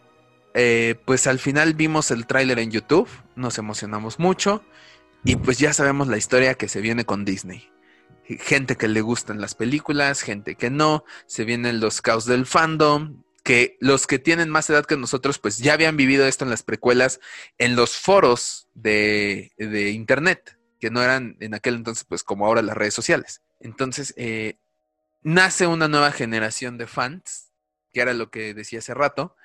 eh, 0.57 0.95
pues 1.05 1.27
al 1.27 1.39
final 1.39 1.73
vimos 1.73 2.11
el 2.11 2.27
tráiler 2.27 2.59
en 2.59 2.71
YouTube, 2.71 3.07
nos 3.35 3.57
emocionamos 3.57 4.19
mucho 4.19 4.63
y 5.23 5.37
pues 5.37 5.59
ya 5.59 5.71
sabemos 5.71 6.07
la 6.07 6.17
historia 6.17 6.55
que 6.55 6.67
se 6.67 6.81
viene 6.81 7.05
con 7.05 7.23
Disney 7.23 7.69
gente 8.35 8.75
que 8.75 8.87
le 8.87 9.01
gustan 9.01 9.39
las 9.39 9.55
películas, 9.55 10.21
gente 10.21 10.55
que 10.55 10.69
no, 10.69 11.05
se 11.25 11.45
vienen 11.45 11.79
los 11.79 12.01
caos 12.01 12.25
del 12.25 12.45
fandom, 12.45 13.23
que 13.43 13.77
los 13.79 14.07
que 14.07 14.19
tienen 14.19 14.49
más 14.49 14.69
edad 14.69 14.85
que 14.85 14.97
nosotros, 14.97 15.39
pues 15.39 15.59
ya 15.59 15.73
habían 15.73 15.95
vivido 15.95 16.27
esto 16.27 16.43
en 16.43 16.51
las 16.51 16.63
precuelas, 16.63 17.21
en 17.57 17.75
los 17.75 17.95
foros 17.95 18.67
de, 18.73 19.51
internet, 19.57 20.59
que 20.79 20.89
no 20.89 21.01
eran 21.01 21.37
en 21.39 21.53
aquel 21.53 21.75
entonces, 21.75 22.03
pues 22.03 22.23
como 22.23 22.45
ahora 22.45 22.61
las 22.61 22.75
redes 22.75 22.93
sociales. 22.93 23.41
Entonces, 23.61 24.13
eh, 24.17 24.57
nace 25.21 25.65
una 25.65 25.87
nueva 25.87 26.11
generación 26.11 26.77
de 26.77 26.87
fans, 26.87 27.51
que 27.93 28.01
era 28.01 28.13
lo 28.13 28.29
que 28.29 28.53
decía 28.53 28.79
hace 28.79 28.93
rato, 28.93 29.35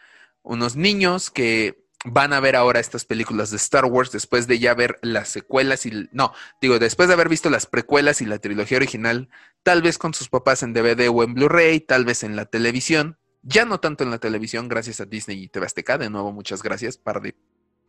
unos 0.43 0.77
niños 0.77 1.31
que 1.31 1.82
van 2.05 2.32
a 2.32 2.40
ver 2.40 2.56
ahora 2.56 2.81
estas 2.81 3.05
películas 3.05 3.51
de 3.51 3.56
Star 3.59 3.85
Wars 3.85 4.10
después 4.10 4.47
de 4.47 4.59
ya 4.59 4.74
ver 4.74 4.98
las 5.02 5.28
secuelas 5.28 5.86
y 5.86 6.09
no, 6.12 6.32
digo, 6.60 6.78
después 6.78 7.09
de 7.09 7.14
haber 7.14 7.28
visto 7.28 7.48
las 7.48 7.66
precuelas 7.66 8.20
y 8.20 8.27
la 8.27 8.39
trilogía 8.39 8.78
original, 8.78 9.28
tal 9.62 9.82
vez 9.82 9.98
con 9.98 10.12
sus 10.12 10.28
papás 10.28 10.62
en 10.62 10.73
DVD 10.73 11.09
o 11.09 11.23
en 11.23 11.35
Blu-ray, 11.35 11.81
tal 11.81 12.05
vez 12.05 12.24
en 12.24 12.35
la 12.35 12.47
televisión, 12.47 13.19
ya 13.43 13.64
no 13.64 13.78
tanto 13.78 14.05
en 14.05 14.10
la 14.10 14.19
televisión, 14.19 14.69
gracias 14.69 15.01
a 15.01 15.05
Disney 15.05 15.44
y 15.44 15.48
TV 15.48 15.66
Azteca, 15.66 15.98
de 15.98 16.10
nuevo 16.10 16.32
muchas 16.32 16.62
gracias, 16.62 16.97
par 16.97 17.20
de 17.20 17.36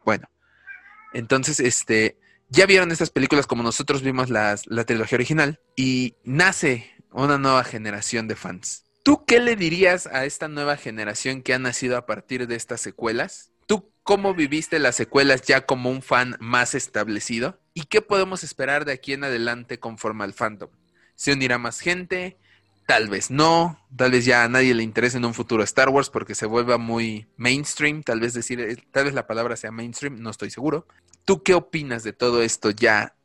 bueno. 0.06 0.30
Entonces, 1.14 1.60
este, 1.60 2.20
ya 2.50 2.66
vieron 2.66 2.92
estas 2.92 3.10
películas 3.10 3.48
como 3.48 3.64
nosotros 3.64 4.02
vimos 4.02 4.30
las, 4.30 4.68
la 4.68 4.84
trilogía 4.84 5.16
original 5.16 5.62
y 5.76 6.16
nace 6.24 6.92
una 7.12 7.38
nueva 7.38 7.64
generación 7.64 8.28
de 8.28 8.36
fans. 8.36 8.83
¿Tú 9.04 9.26
qué 9.26 9.42
le 9.42 9.58
dirías 9.58 10.08
a 10.08 10.24
esta 10.24 10.48
nueva 10.48 10.78
generación 10.78 11.42
que 11.42 11.54
ha 11.54 11.60
nacido 11.60 11.98
a 11.98 12.06
partir 12.06 12.48
de 12.48 12.56
estas 12.56 12.80
secuelas? 12.80 13.52
¿Tú 13.68 13.92
cómo 14.02 14.34
viviste 14.34 14.80
las 14.80 14.96
secuelas 14.96 15.42
ya 15.42 15.66
como 15.66 15.90
un 15.90 16.02
fan 16.02 16.38
más 16.40 16.74
establecido? 16.74 17.60
¿Y 17.74 17.84
qué 17.84 18.02
podemos 18.02 18.46
esperar 18.46 18.86
de 18.86 18.94
aquí 18.94 19.12
en 19.12 19.26
adelante 19.26 19.78
conforme 19.78 20.24
al 20.24 20.32
fandom? 20.32 20.70
¿Se 21.16 21.34
unirá 21.34 21.58
más 21.58 21.82
gente? 21.82 22.38
Tal 22.88 23.10
vez 23.10 23.30
no, 23.30 23.78
tal 23.94 24.12
vez 24.12 24.24
ya 24.24 24.46
a 24.46 24.48
nadie 24.48 24.74
le 24.74 24.84
interese 24.84 25.18
en 25.18 25.26
un 25.26 25.34
futuro 25.34 25.64
Star 25.64 25.90
Wars 25.90 26.10
porque 26.10 26.34
se 26.34 26.46
vuelva 26.46 26.78
muy 26.78 27.28
mainstream, 27.36 28.04
tal 28.04 28.22
vez 28.22 28.34
decir, 28.34 28.62
eh, 28.62 28.78
tal 28.92 29.04
vez 29.04 29.14
la 29.14 29.28
palabra 29.28 29.58
sea 29.58 29.72
mainstream, 29.72 30.22
no 30.22 30.30
estoy 30.30 30.50
seguro. 30.50 30.88
¿Tú 31.26 31.44
qué 31.44 31.56
opinas 31.56 32.04
de 32.04 32.14
todo 32.14 32.42
esto 32.42 32.72
ya 32.72 33.16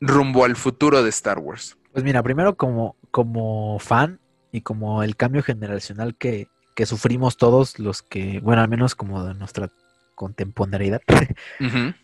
rumbo 0.00 0.44
al 0.44 0.54
futuro 0.54 1.02
de 1.02 1.10
Star 1.10 1.40
Wars? 1.40 1.76
Pues 1.92 2.04
mira, 2.04 2.22
primero 2.22 2.56
como, 2.56 2.94
como 3.10 3.80
fan 3.80 4.20
y 4.56 4.62
como 4.62 5.02
el 5.02 5.16
cambio 5.16 5.42
generacional 5.42 6.16
que, 6.16 6.48
que 6.74 6.86
sufrimos 6.86 7.36
todos 7.36 7.78
los 7.78 8.00
que, 8.00 8.40
bueno, 8.40 8.62
al 8.62 8.68
menos 8.68 8.94
como 8.94 9.22
de 9.22 9.34
nuestra 9.34 9.70
contemporaneidad, 10.14 11.02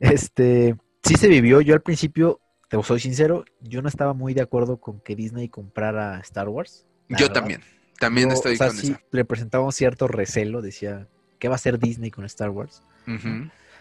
este, 0.00 0.76
sí 1.02 1.14
se 1.14 1.28
vivió. 1.28 1.62
Yo 1.62 1.72
al 1.72 1.80
principio, 1.80 2.40
te 2.68 2.82
soy 2.82 3.00
sincero, 3.00 3.46
yo 3.62 3.80
no 3.80 3.88
estaba 3.88 4.12
muy 4.12 4.34
de 4.34 4.42
acuerdo 4.42 4.76
con 4.76 5.00
que 5.00 5.16
Disney 5.16 5.48
comprara 5.48 6.20
Star 6.20 6.50
Wars. 6.50 6.84
Yo 7.08 7.32
también, 7.32 7.62
también 7.98 8.30
estoy 8.32 8.52
o 8.52 8.56
sea, 8.58 8.70
sí, 8.70 8.94
Le 9.10 9.24
presentaba 9.24 9.64
un 9.64 9.72
cierto 9.72 10.06
recelo, 10.06 10.60
decía, 10.60 11.08
¿qué 11.38 11.48
va 11.48 11.54
a 11.54 11.56
hacer 11.56 11.78
Disney 11.78 12.10
con 12.10 12.26
Star 12.26 12.50
Wars? 12.50 12.82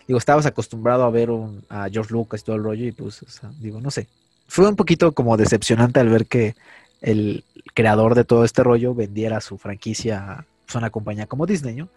Digo, 0.07 0.17
estabas 0.17 0.45
acostumbrado 0.45 1.03
a 1.03 1.09
ver 1.09 1.29
a 1.67 1.89
George 1.89 2.13
Lucas 2.13 2.39
y 2.39 2.45
todo 2.45 2.55
el 2.55 2.63
rollo 2.63 2.85
y 2.85 2.93
pues, 2.93 3.21
o 3.21 3.29
sea, 3.29 3.51
digo, 3.59 3.81
no 3.81 3.91
sé. 3.91 4.07
Fue 4.47 4.65
un 4.69 4.77
poquito 4.77 5.11
como 5.11 5.35
decepcionante 5.35 5.99
al 5.99 6.07
ver 6.07 6.25
que 6.25 6.55
el 7.03 7.43
creador 7.73 8.15
de 8.15 8.23
todo 8.23 8.43
este 8.43 8.63
rollo 8.63 8.93
vendiera 8.93 9.41
su 9.41 9.57
franquicia 9.57 10.31
a 10.31 10.45
pues, 10.65 10.75
una 10.75 10.89
compañía 10.89 11.27
como 11.27 11.45
Disney, 11.45 11.75
¿no? 11.75 11.89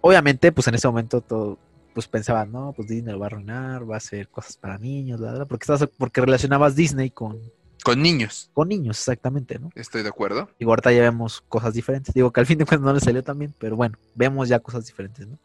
Obviamente, 0.00 0.52
pues 0.52 0.68
en 0.68 0.74
ese 0.74 0.88
momento 0.88 1.20
todo, 1.20 1.58
pues 1.94 2.06
pensaban, 2.06 2.52
no, 2.52 2.72
pues 2.74 2.88
Disney 2.88 3.12
lo 3.12 3.20
va 3.20 3.26
a 3.26 3.28
arruinar, 3.28 3.90
va 3.90 3.94
a 3.94 3.98
hacer 3.98 4.28
cosas 4.28 4.56
para 4.56 4.78
niños, 4.78 5.20
bla, 5.20 5.44
porque 5.46 5.64
estabas, 5.64 5.88
porque 5.96 6.20
relacionabas 6.20 6.76
Disney 6.76 7.10
con 7.10 7.40
con 7.84 8.02
niños. 8.02 8.50
Con 8.52 8.68
niños, 8.68 8.98
exactamente, 8.98 9.58
¿no? 9.58 9.70
Estoy 9.74 10.02
de 10.02 10.08
acuerdo. 10.08 10.50
Y 10.58 10.64
ahorita 10.64 10.92
ya 10.92 11.00
vemos 11.00 11.40
cosas 11.48 11.72
diferentes. 11.74 12.12
Digo 12.12 12.32
que 12.32 12.40
al 12.40 12.46
fin 12.46 12.58
de 12.58 12.66
cuentas 12.66 12.84
no 12.84 12.92
le 12.92 13.00
salió 13.00 13.22
también, 13.22 13.54
pero 13.58 13.76
bueno, 13.76 13.96
vemos 14.14 14.48
ya 14.48 14.58
cosas 14.58 14.84
diferentes, 14.84 15.26
¿no? 15.26 15.38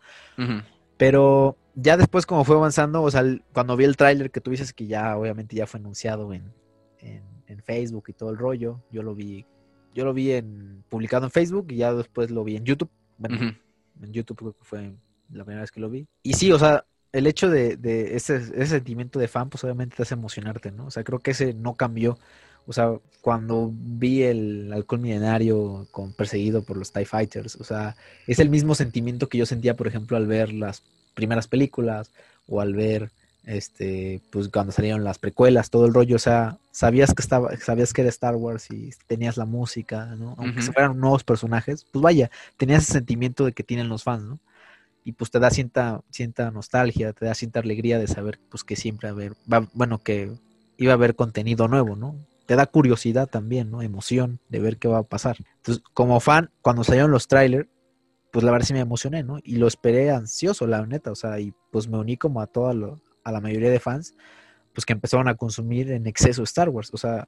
Pero 0.97 1.57
ya 1.75 1.95
después, 1.95 2.25
como 2.25 2.43
fue 2.43 2.55
avanzando, 2.55 3.01
o 3.01 3.11
sea, 3.11 3.23
cuando 3.53 3.77
vi 3.77 3.85
el 3.85 3.97
tráiler 3.97 4.31
que 4.31 4.41
tú 4.41 4.51
dices 4.51 4.73
que 4.73 4.87
ya, 4.87 5.15
obviamente, 5.15 5.55
ya 5.55 5.67
fue 5.67 5.79
anunciado 5.79 6.33
en, 6.33 6.51
en 6.99 7.61
Facebook 7.63 8.05
y 8.07 8.13
todo 8.13 8.31
el 8.31 8.37
rollo. 8.37 8.81
Yo 8.91 9.03
lo 9.03 9.15
vi, 9.15 9.45
yo 9.93 10.05
lo 10.05 10.13
vi 10.13 10.31
en, 10.31 10.83
publicado 10.89 11.25
en 11.25 11.31
Facebook 11.31 11.67
y 11.69 11.77
ya 11.77 11.93
después 11.93 12.31
lo 12.31 12.43
vi 12.43 12.55
en 12.55 12.65
YouTube. 12.65 12.89
Bueno, 13.17 13.55
en 14.01 14.13
YouTube 14.13 14.37
creo 14.37 14.53
que 14.53 14.63
fue 14.63 14.91
la 15.31 15.43
primera 15.43 15.61
vez 15.61 15.71
que 15.71 15.79
lo 15.79 15.89
vi. 15.89 16.05
Y 16.23 16.33
sí, 16.33 16.51
o 16.51 16.59
sea, 16.59 16.85
el 17.11 17.27
hecho 17.27 17.49
de, 17.49 17.77
de 17.77 18.15
ese, 18.15 18.37
ese, 18.37 18.67
sentimiento 18.67 19.19
de 19.19 19.27
fan, 19.27 19.49
pues 19.49 19.63
obviamente 19.63 19.95
te 19.95 20.03
hace 20.03 20.15
emocionarte, 20.15 20.71
¿no? 20.71 20.87
O 20.87 20.91
sea, 20.91 21.03
creo 21.03 21.19
que 21.19 21.31
ese 21.31 21.53
no 21.53 21.75
cambió. 21.75 22.17
O 22.65 22.73
sea, 22.73 22.93
cuando 23.21 23.71
vi 23.73 24.23
el 24.23 24.71
alcohol 24.73 25.01
milenario 25.01 25.87
con, 25.91 26.13
perseguido 26.13 26.63
por 26.63 26.77
los 26.77 26.91
TIE 26.91 27.05
Fighters, 27.05 27.55
o 27.57 27.63
sea, 27.63 27.95
es 28.25 28.39
el 28.39 28.49
mismo 28.49 28.73
sentimiento 28.73 29.27
que 29.27 29.37
yo 29.37 29.45
sentía, 29.45 29.75
por 29.75 29.87
ejemplo, 29.87 30.17
al 30.17 30.27
ver 30.27 30.53
las 30.53 30.81
primeras 31.13 31.47
películas 31.47 32.11
o 32.47 32.61
al 32.61 32.73
ver 32.73 33.11
este, 33.45 34.21
pues 34.31 34.47
cuando 34.49 34.71
salieron 34.71 35.03
las 35.03 35.19
precuelas, 35.19 35.69
todo 35.69 35.85
el 35.85 35.93
rollo, 35.93 36.15
o 36.15 36.19
sea, 36.19 36.57
sabías 36.71 37.13
que 37.13 37.21
estaba, 37.21 37.55
sabías 37.57 37.93
que 37.93 38.01
era 38.01 38.09
Star 38.09 38.35
Wars 38.35 38.71
y 38.71 38.91
tenías 39.07 39.37
la 39.37 39.45
música, 39.45 40.05
¿no? 40.17 40.35
Aunque 40.37 40.61
fueran 40.61 40.99
nuevos 40.99 41.23
personajes, 41.23 41.85
pues 41.91 42.01
vaya, 42.01 42.31
tenías 42.57 42.83
ese 42.83 42.93
sentimiento 42.93 43.45
de 43.45 43.51
que 43.51 43.63
tienen 43.63 43.89
los 43.89 44.03
fans, 44.03 44.23
¿no? 44.23 44.39
Y 45.03 45.11
pues 45.11 45.29
te 45.31 45.39
da 45.39 45.49
cierta, 45.49 46.01
cierta 46.11 46.49
nostalgia, 46.51 47.11
te 47.11 47.25
da 47.25 47.33
cierta 47.35 47.59
alegría 47.59 47.99
de 47.99 48.07
saber, 48.07 48.39
pues 48.49 48.63
que 48.63 48.77
siempre 48.77 49.09
haber, 49.09 49.33
va, 49.51 49.67
bueno, 49.73 49.97
que 49.99 50.31
iba 50.77 50.93
a 50.93 50.95
haber 50.95 51.15
contenido 51.15 51.67
nuevo, 51.67 51.97
¿no? 51.97 52.15
Te 52.45 52.55
da 52.55 52.65
curiosidad 52.65 53.27
también, 53.27 53.69
¿no? 53.69 53.81
Emoción 53.81 54.39
de 54.47 54.59
ver 54.59 54.77
qué 54.77 54.87
va 54.87 54.99
a 54.99 55.03
pasar. 55.03 55.37
Entonces, 55.57 55.83
como 55.93 56.21
fan, 56.21 56.49
cuando 56.61 56.85
salieron 56.85 57.11
los 57.11 57.27
trailers, 57.27 57.67
pues 58.31 58.43
la 58.43 58.51
verdad 58.51 58.65
sí 58.65 58.73
me 58.73 58.79
emocioné, 58.79 59.23
¿no? 59.23 59.39
Y 59.43 59.57
lo 59.57 59.67
esperé 59.67 60.11
ansioso, 60.11 60.65
la 60.65 60.85
neta, 60.85 61.11
o 61.11 61.15
sea, 61.15 61.39
y 61.39 61.53
pues 61.71 61.87
me 61.87 61.97
uní 61.97 62.17
como 62.17 62.41
a 62.41 62.47
todo 62.47 62.73
lo, 62.73 62.99
a 63.23 63.31
la 63.31 63.41
mayoría 63.41 63.69
de 63.69 63.79
fans, 63.79 64.15
pues 64.73 64.85
que 64.85 64.93
empezaron 64.93 65.27
a 65.27 65.35
consumir 65.35 65.91
en 65.91 66.07
exceso 66.07 66.43
Star 66.43 66.69
Wars. 66.69 66.89
O 66.93 66.97
sea, 66.97 67.27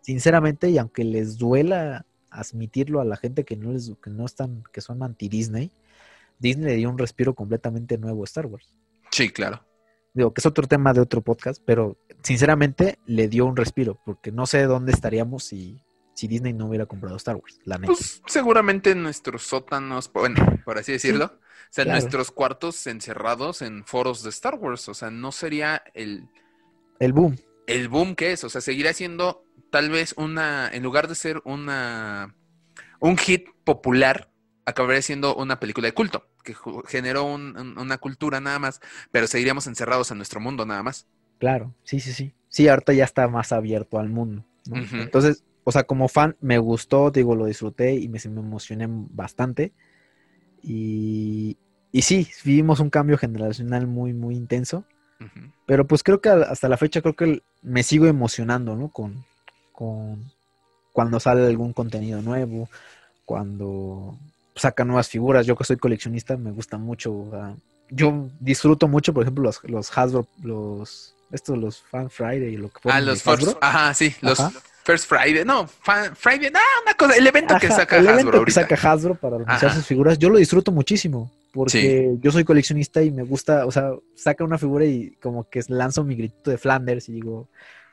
sinceramente, 0.00 0.70
y 0.70 0.78
aunque 0.78 1.04
les 1.04 1.38
duela 1.38 2.04
admitirlo 2.30 3.00
a 3.00 3.04
la 3.04 3.16
gente 3.16 3.44
que 3.44 3.56
no 3.56 3.72
les, 3.72 3.92
que 4.02 4.10
no 4.10 4.26
están, 4.26 4.62
que 4.72 4.80
son 4.80 5.02
anti 5.02 5.28
Disney, 5.28 5.70
Disney 6.38 6.66
le 6.66 6.76
dio 6.76 6.90
un 6.90 6.98
respiro 6.98 7.34
completamente 7.34 7.98
nuevo 7.98 8.22
a 8.22 8.24
Star 8.24 8.46
Wars. 8.46 8.74
Sí, 9.10 9.30
claro. 9.30 9.62
Digo, 10.12 10.32
que 10.32 10.40
es 10.40 10.46
otro 10.46 10.66
tema 10.66 10.92
de 10.92 11.00
otro 11.00 11.20
podcast, 11.20 11.62
pero 11.64 11.98
sinceramente 12.22 12.98
le 13.06 13.28
dio 13.28 13.46
un 13.46 13.56
respiro, 13.56 13.98
porque 14.04 14.32
no 14.32 14.46
sé 14.46 14.64
dónde 14.64 14.92
estaríamos 14.92 15.44
si, 15.44 15.82
si 16.16 16.26
Disney 16.28 16.54
no 16.54 16.66
hubiera 16.66 16.86
comprado 16.86 17.14
Star 17.16 17.36
Wars, 17.36 17.60
la 17.64 17.76
neta. 17.76 17.92
Pues 17.92 18.22
seguramente 18.26 18.92
en 18.92 19.02
nuestros 19.02 19.42
sótanos, 19.42 20.10
bueno, 20.10 20.42
por 20.64 20.78
así 20.78 20.92
decirlo, 20.92 21.26
o 21.26 21.68
sea, 21.68 21.84
nuestros 21.84 22.30
cuartos 22.30 22.86
encerrados 22.86 23.60
en 23.60 23.84
foros 23.84 24.22
de 24.22 24.30
Star 24.30 24.54
Wars. 24.54 24.88
O 24.88 24.94
sea, 24.94 25.10
no 25.10 25.30
sería 25.30 25.82
el... 25.92 26.26
El 27.00 27.12
boom. 27.12 27.36
El 27.66 27.88
boom 27.88 28.14
que 28.14 28.32
es. 28.32 28.44
O 28.44 28.48
sea, 28.48 28.62
seguirá 28.62 28.94
siendo 28.94 29.44
tal 29.70 29.90
vez 29.90 30.14
una... 30.16 30.70
En 30.72 30.82
lugar 30.82 31.06
de 31.06 31.16
ser 31.16 31.42
una... 31.44 32.34
Un 32.98 33.18
hit 33.18 33.48
popular, 33.64 34.30
acabaría 34.64 35.02
siendo 35.02 35.36
una 35.36 35.60
película 35.60 35.86
de 35.86 35.92
culto, 35.92 36.30
que 36.42 36.56
generó 36.88 37.26
una 37.26 37.98
cultura 37.98 38.40
nada 38.40 38.58
más, 38.58 38.80
pero 39.10 39.26
seguiríamos 39.26 39.66
encerrados 39.66 40.10
en 40.12 40.16
nuestro 40.16 40.40
mundo 40.40 40.64
nada 40.64 40.82
más. 40.82 41.06
Claro, 41.38 41.74
sí, 41.84 42.00
sí, 42.00 42.14
sí. 42.14 42.32
Sí, 42.48 42.68
ahorita 42.68 42.94
ya 42.94 43.04
está 43.04 43.28
más 43.28 43.52
abierto 43.52 43.98
al 43.98 44.08
mundo. 44.08 44.46
Entonces, 44.72 45.44
o 45.68 45.72
sea, 45.72 45.82
como 45.82 46.06
fan 46.06 46.36
me 46.40 46.58
gustó, 46.58 47.10
digo, 47.10 47.34
lo 47.34 47.46
disfruté 47.46 47.96
y 47.96 48.08
me, 48.08 48.20
me 48.28 48.40
emocioné 48.40 48.86
bastante. 48.88 49.72
Y, 50.62 51.56
y 51.90 52.02
sí, 52.02 52.28
vivimos 52.44 52.78
un 52.78 52.88
cambio 52.88 53.18
generacional 53.18 53.88
muy, 53.88 54.12
muy 54.12 54.36
intenso. 54.36 54.84
Pero 55.66 55.88
pues 55.88 56.04
creo 56.04 56.20
que 56.20 56.28
hasta 56.28 56.68
la 56.68 56.76
fecha 56.76 57.02
creo 57.02 57.16
que 57.16 57.42
me 57.62 57.82
sigo 57.82 58.06
emocionando, 58.06 58.76
¿no? 58.76 58.90
Con, 58.90 59.24
con 59.72 60.30
cuando 60.92 61.18
sale 61.18 61.44
algún 61.44 61.72
contenido 61.72 62.22
nuevo, 62.22 62.68
cuando 63.24 64.16
saca 64.54 64.84
nuevas 64.84 65.08
figuras. 65.08 65.46
Yo 65.46 65.56
que 65.56 65.64
soy 65.64 65.78
coleccionista 65.78 66.36
me 66.36 66.52
gusta 66.52 66.78
mucho 66.78 67.32
yo 67.90 68.28
disfruto 68.38 68.86
mucho, 68.86 69.12
por 69.12 69.24
ejemplo, 69.24 69.42
los, 69.42 69.64
los 69.64 69.98
Hasbro, 69.98 70.28
los 70.44 71.16
estos 71.32 71.58
los 71.58 71.82
Fan 71.82 72.08
Friday 72.08 72.54
y 72.54 72.56
lo 72.56 72.68
que 72.68 72.88
Ah, 72.88 73.00
los 73.00 73.22
First, 73.24 73.56
ajá, 73.60 73.94
sí, 73.94 74.14
los 74.20 74.38
First 74.86 75.08
Friday, 75.08 75.44
no, 75.44 75.66
Friday, 75.66 76.48
no, 76.48 76.60
una 76.84 76.94
cosa, 76.94 77.16
el 77.16 77.26
evento 77.26 77.56
que 77.60 77.66
saca 77.66 77.98
el 77.98 78.06
Hasbro 78.06 78.20
evento 78.20 78.44
que 78.44 78.52
saca 78.52 78.76
Hasbro 78.76 79.16
para 79.16 79.34
anunciar 79.34 79.74
sus 79.74 79.84
figuras, 79.84 80.16
yo 80.16 80.30
lo 80.30 80.38
disfruto 80.38 80.70
muchísimo 80.70 81.28
porque 81.52 82.14
yo 82.20 82.30
soy 82.30 82.44
coleccionista 82.44 83.02
y 83.02 83.10
me 83.10 83.24
gusta, 83.24 83.66
o 83.66 83.72
sea, 83.72 83.90
saca 84.14 84.44
una 84.44 84.58
figura 84.58 84.84
y 84.84 85.16
como 85.20 85.50
que 85.50 85.60
lanzo 85.66 86.04
mi 86.04 86.14
grito 86.14 86.52
de 86.52 86.56
Flanders 86.56 87.08
y 87.08 87.14
digo, 87.14 87.48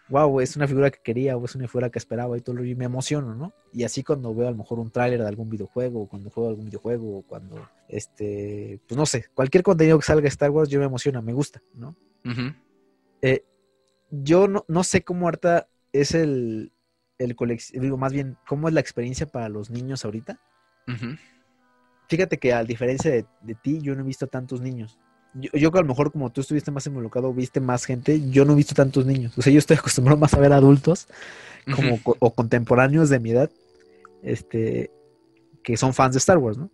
wow, 0.10 0.40
es 0.40 0.56
una 0.56 0.68
figura 0.68 0.91
que 0.91 0.99
quería 1.02 1.36
o 1.36 1.44
es 1.44 1.56
una 1.56 1.68
figura 1.68 1.90
que 1.90 1.98
esperaba 1.98 2.38
y 2.38 2.41
todo 2.41 2.64
y 2.64 2.76
me 2.76 2.86
emociono, 2.86 3.34
¿no? 3.34 3.53
Y 3.72 3.86
así 3.86 4.03
cuando 4.03 4.36
veo 4.36 4.48
a 4.48 4.52
lo 4.52 4.57
mejor 4.57 4.78
un 4.78 4.91
tráiler 4.91 5.20
de 5.20 5.28
algún 5.28 5.49
videojuego, 5.49 6.03
o 6.03 6.07
cuando 6.07 6.30
juego 6.30 6.49
algún 6.49 6.65
videojuego, 6.65 7.18
o 7.18 7.22
cuando, 7.24 7.68
este, 7.88 8.80
pues 8.88 8.95
no 8.95 9.07
sé, 9.07 9.26
cualquier 9.34 9.64
contenido 9.64 9.98
que 9.98 10.06
salga 10.06 10.22
de 10.22 10.28
Star 10.28 10.52
Wars, 10.52 10.70
yo 10.70 10.80
me 10.80 10.86
emociona, 10.86 11.24
me 11.24 11.34
gusta, 11.34 11.60
¿no? 11.74 11.95
Eh, 13.24 13.44
yo 14.11 14.48
no, 14.48 14.64
no, 14.68 14.84
sé 14.84 15.03
cómo 15.03 15.28
harta 15.28 15.68
es 15.91 16.14
el, 16.14 16.72
el 17.24 17.36
digo, 17.74 17.98
más 17.98 18.14
bien, 18.14 18.38
cómo 18.48 18.68
es 18.68 18.74
la 18.74 18.80
experiencia 18.80 19.26
para 19.26 19.50
los 19.50 19.70
niños 19.70 20.06
ahorita. 20.06 20.40
Fíjate 22.10 22.38
que 22.38 22.54
a 22.54 22.64
diferencia 22.64 23.10
de, 23.10 23.26
de 23.41 23.56
ti, 23.56 23.80
yo 23.82 23.95
no 23.95 24.02
he 24.02 24.06
visto 24.06 24.28
tantos 24.28 24.62
niños 24.62 25.00
yo, 25.34 25.50
yo 25.54 25.72
a 25.74 25.82
lo 25.82 25.88
mejor 25.88 26.12
como 26.12 26.32
tú 26.32 26.41
estuviste 26.41 26.72
más 26.72 26.86
involucrado, 26.86 27.34
viste 27.34 27.60
más 27.60 27.86
gente, 27.86 28.30
yo 28.30 28.45
no 28.45 28.54
he 28.54 28.56
visto 28.56 28.76
tantos 28.76 29.06
niños. 29.06 29.38
O 29.38 29.41
sea, 29.41 29.52
yo 29.52 29.60
estoy 29.60 29.78
acostumbrado 29.80 30.18
más 30.20 30.34
a 30.34 30.40
ver 30.40 30.54
adultos 30.54 31.08
como 31.76 32.00
o 32.04 32.34
contemporáneos 32.34 33.10
de 33.10 33.20
mi 33.20 33.32
edad, 33.32 33.50
este, 34.22 34.91
que 35.64 35.78
son 35.78 35.94
fans 35.94 36.14
de 36.14 36.20
Star 36.20 36.38
Wars, 36.38 36.58
¿no? 36.58 36.70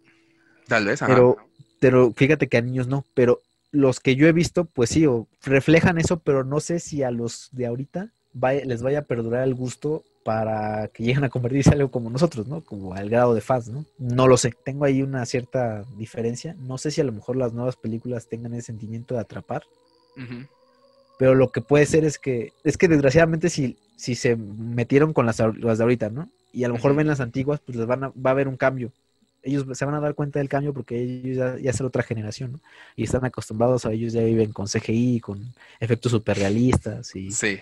Tal 0.67 0.85
vez, 0.85 0.99
Pero, 1.05 1.37
pero 1.79 2.11
fíjate 2.15 2.47
que 2.47 2.57
a 2.57 2.61
niños 2.61 2.87
no, 2.87 3.05
pero 3.13 3.39
los 3.71 3.99
que 3.99 4.15
yo 4.15 4.27
he 4.27 4.31
visto, 4.31 4.65
pues 4.65 4.89
sí, 4.89 5.05
o 5.05 5.27
reflejan 5.43 5.99
eso, 5.99 6.19
pero 6.19 6.43
no 6.43 6.59
sé 6.59 6.79
si 6.79 7.03
a 7.03 7.11
los 7.11 7.49
de 7.51 7.67
ahorita 7.67 8.11
les 8.65 8.81
vaya 8.81 8.99
a 8.99 9.03
perdurar 9.03 9.43
el 9.43 9.53
gusto 9.53 10.03
para 10.29 10.89
que 10.89 11.01
lleguen 11.01 11.23
a 11.23 11.29
convertirse 11.29 11.71
en 11.71 11.77
algo 11.77 11.89
como 11.89 12.11
nosotros, 12.11 12.45
¿no? 12.45 12.61
Como 12.61 12.93
al 12.93 13.09
grado 13.09 13.33
de 13.33 13.41
fans, 13.41 13.69
¿no? 13.69 13.83
No 13.97 14.27
lo 14.27 14.37
sé. 14.37 14.53
Tengo 14.63 14.85
ahí 14.85 15.01
una 15.01 15.25
cierta 15.25 15.83
diferencia. 15.97 16.55
No 16.59 16.77
sé 16.77 16.91
si 16.91 17.01
a 17.01 17.03
lo 17.03 17.11
mejor 17.11 17.35
las 17.35 17.51
nuevas 17.51 17.75
películas 17.75 18.27
tengan 18.27 18.53
ese 18.53 18.67
sentimiento 18.67 19.15
de 19.15 19.21
atrapar. 19.21 19.63
Pero 21.17 21.33
lo 21.33 21.51
que 21.51 21.61
puede 21.61 21.87
ser 21.87 22.05
es 22.05 22.19
que, 22.19 22.53
es 22.63 22.77
que 22.77 22.87
desgraciadamente 22.87 23.49
si, 23.49 23.79
si 23.95 24.13
se 24.13 24.35
metieron 24.35 25.13
con 25.13 25.25
las, 25.25 25.37
de 25.37 25.43
ahorita, 25.81 26.11
¿no? 26.11 26.29
Y 26.53 26.63
a 26.63 26.67
lo 26.67 26.75
mejor 26.75 26.95
ven 26.95 27.07
las 27.07 27.21
antiguas, 27.21 27.59
pues 27.65 27.75
les 27.79 27.87
van 27.87 28.03
a, 28.03 28.09
va 28.09 28.29
a 28.29 28.33
haber 28.33 28.47
un 28.47 28.55
cambio. 28.55 28.91
Ellos 29.41 29.65
se 29.75 29.85
van 29.85 29.95
a 29.95 29.99
dar 29.99 30.13
cuenta 30.13 30.37
del 30.37 30.47
cambio 30.47 30.75
porque 30.75 31.01
ellos 31.01 31.37
ya, 31.37 31.57
ya 31.57 31.73
son 31.73 31.87
otra 31.87 32.03
generación, 32.03 32.51
¿no? 32.51 32.59
Y 32.95 33.05
están 33.05 33.25
acostumbrados 33.25 33.87
a 33.87 33.93
ellos 33.93 34.13
ya 34.13 34.21
viven 34.21 34.51
con 34.51 34.67
CGI, 34.67 35.21
con 35.21 35.41
efectos 35.79 36.11
super 36.11 36.37
realistas 36.37 37.15
y, 37.15 37.31
sí 37.31 37.59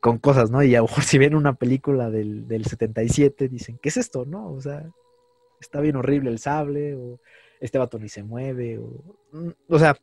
con 0.00 0.18
cosas, 0.18 0.50
¿no? 0.50 0.62
Y 0.62 0.74
a 0.74 0.78
lo 0.78 0.86
mejor 0.86 1.04
si 1.04 1.18
ven 1.18 1.34
una 1.34 1.54
película 1.54 2.10
del, 2.10 2.48
del 2.48 2.64
77, 2.64 3.48
dicen, 3.48 3.78
¿qué 3.80 3.90
es 3.90 3.98
esto, 3.98 4.24
no? 4.24 4.50
O 4.50 4.60
sea, 4.60 4.90
está 5.60 5.80
bien 5.80 5.96
horrible 5.96 6.30
el 6.30 6.38
sable, 6.38 6.94
o 6.94 7.20
este 7.60 7.78
vato 7.78 7.98
ni 7.98 8.08
se 8.08 8.22
mueve, 8.22 8.78
o, 8.78 8.88
mm, 9.32 9.50
o 9.68 9.78
sea, 9.78 9.96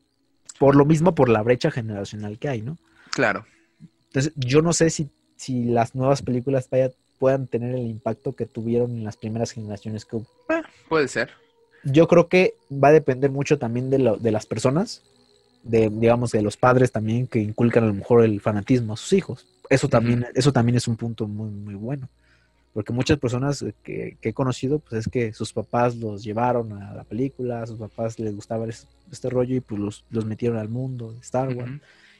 por 0.59 0.75
lo 0.75 0.85
mismo, 0.85 1.15
por 1.15 1.29
la 1.29 1.41
brecha 1.41 1.71
generacional 1.71 2.37
que 2.37 2.49
hay, 2.49 2.61
¿no? 2.61 2.77
Claro. 3.11 3.45
Entonces, 4.05 4.33
yo 4.35 4.61
no 4.61 4.71
sé 4.71 4.91
si, 4.91 5.09
si 5.35 5.65
las 5.65 5.95
nuevas 5.95 6.21
películas 6.21 6.69
puedan 7.17 7.47
tener 7.47 7.75
el 7.75 7.87
impacto 7.87 8.35
que 8.35 8.45
tuvieron 8.45 8.91
en 8.91 9.03
las 9.03 9.17
primeras 9.17 9.51
generaciones 9.51 10.05
que 10.05 10.17
hubo. 10.17 10.27
Eh, 10.49 10.61
puede 10.87 11.07
ser. 11.07 11.31
Yo 11.83 12.07
creo 12.07 12.27
que 12.27 12.53
va 12.71 12.89
a 12.89 12.93
depender 12.93 13.31
mucho 13.31 13.57
también 13.57 13.89
de, 13.89 13.99
lo, 13.99 14.17
de 14.17 14.31
las 14.31 14.45
personas, 14.45 15.03
de, 15.63 15.89
digamos, 15.91 16.31
de 16.31 16.41
los 16.41 16.57
padres 16.57 16.91
también 16.91 17.27
que 17.27 17.39
inculcan 17.39 17.83
a 17.83 17.87
lo 17.87 17.93
mejor 17.93 18.23
el 18.23 18.41
fanatismo 18.41 18.93
a 18.93 18.97
sus 18.97 19.13
hijos 19.13 19.47
eso 19.69 19.87
también, 19.87 20.25
eso 20.33 20.51
también 20.51 20.77
es 20.77 20.87
un 20.87 20.95
punto 20.95 21.27
muy, 21.27 21.49
muy 21.49 21.75
bueno. 21.75 22.09
Porque 22.73 22.93
muchas 22.93 23.17
personas 23.17 23.65
que, 23.81 24.17
he 24.21 24.33
conocido, 24.33 24.79
pues 24.79 25.05
es 25.05 25.11
que 25.11 25.33
sus 25.33 25.51
papás 25.51 25.95
los 25.95 26.23
llevaron 26.23 26.73
a 26.73 26.93
la 26.93 27.03
película, 27.03 27.63
a 27.63 27.65
sus 27.67 27.79
papás 27.79 28.19
les 28.19 28.35
gustaba 28.35 28.67
este, 28.67 29.29
rollo 29.29 29.55
y 29.55 29.61
pues 29.61 30.03
los, 30.11 30.25
metieron 30.25 30.59
al 30.59 30.69
mundo 30.69 31.11
de 31.11 31.19
Star 31.21 31.55
Wars. 31.55 31.71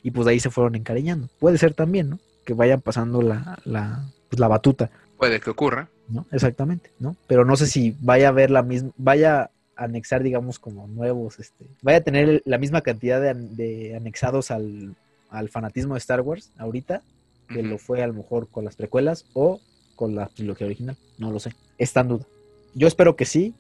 Y 0.02 0.12
pues 0.12 0.26
de 0.26 0.32
ahí 0.32 0.40
se 0.40 0.50
fueron 0.50 0.76
encariñando. 0.76 1.30
Puede 1.40 1.58
ser 1.58 1.74
también, 1.74 2.10
¿no? 2.10 2.20
Que 2.44 2.54
vayan 2.54 2.82
pasando 2.82 3.22
la, 3.22 3.60
la, 3.66 4.04
pues, 4.30 4.40
la 4.40 4.48
batuta. 4.48 4.90
Puede 5.18 5.40
que 5.40 5.50
ocurra. 5.50 5.90
¿No? 6.08 6.26
Exactamente, 6.32 6.90
¿no? 7.00 7.18
Pero 7.28 7.44
no 7.44 7.56
sé 7.58 7.68
si 7.68 7.96
vaya 8.00 8.30
a 8.30 8.32
ver 8.32 8.50
la 8.50 8.64
misma, 8.64 8.92
vaya 8.98 9.52
a 9.76 9.84
anexar, 9.84 10.24
digamos, 10.24 10.58
como 10.58 10.88
nuevos, 10.88 11.38
este, 11.38 11.68
vaya 11.82 11.98
a 11.98 12.02
tener 12.02 12.42
la 12.46 12.58
misma 12.58 12.82
cantidad 12.82 13.22
de, 13.22 13.34
de 13.34 13.96
anexados 13.96 14.50
al, 14.50 14.96
al 15.30 15.50
fanatismo 15.50 15.96
de 15.96 16.00
Star 16.00 16.22
Wars 16.22 16.52
ahorita 16.58 17.04
que 17.48 17.64
lo 17.64 17.78
fue 17.78 18.04
a 18.04 18.08
lo 18.08 18.14
mejor 18.14 18.48
con 18.50 18.66
las 18.66 18.76
precuelas 18.76 19.26
o 19.34 19.60
con 19.96 20.16
la 20.16 20.28
trilogía 20.28 20.68
original. 20.68 20.98
No 21.18 21.32
lo 21.32 21.40
sé. 21.40 21.54
Está 21.78 22.02
en 22.02 22.10
duda. 22.10 22.26
Yo 22.74 22.88
espero 22.88 23.16
que 23.16 23.26
sí. 23.26 23.54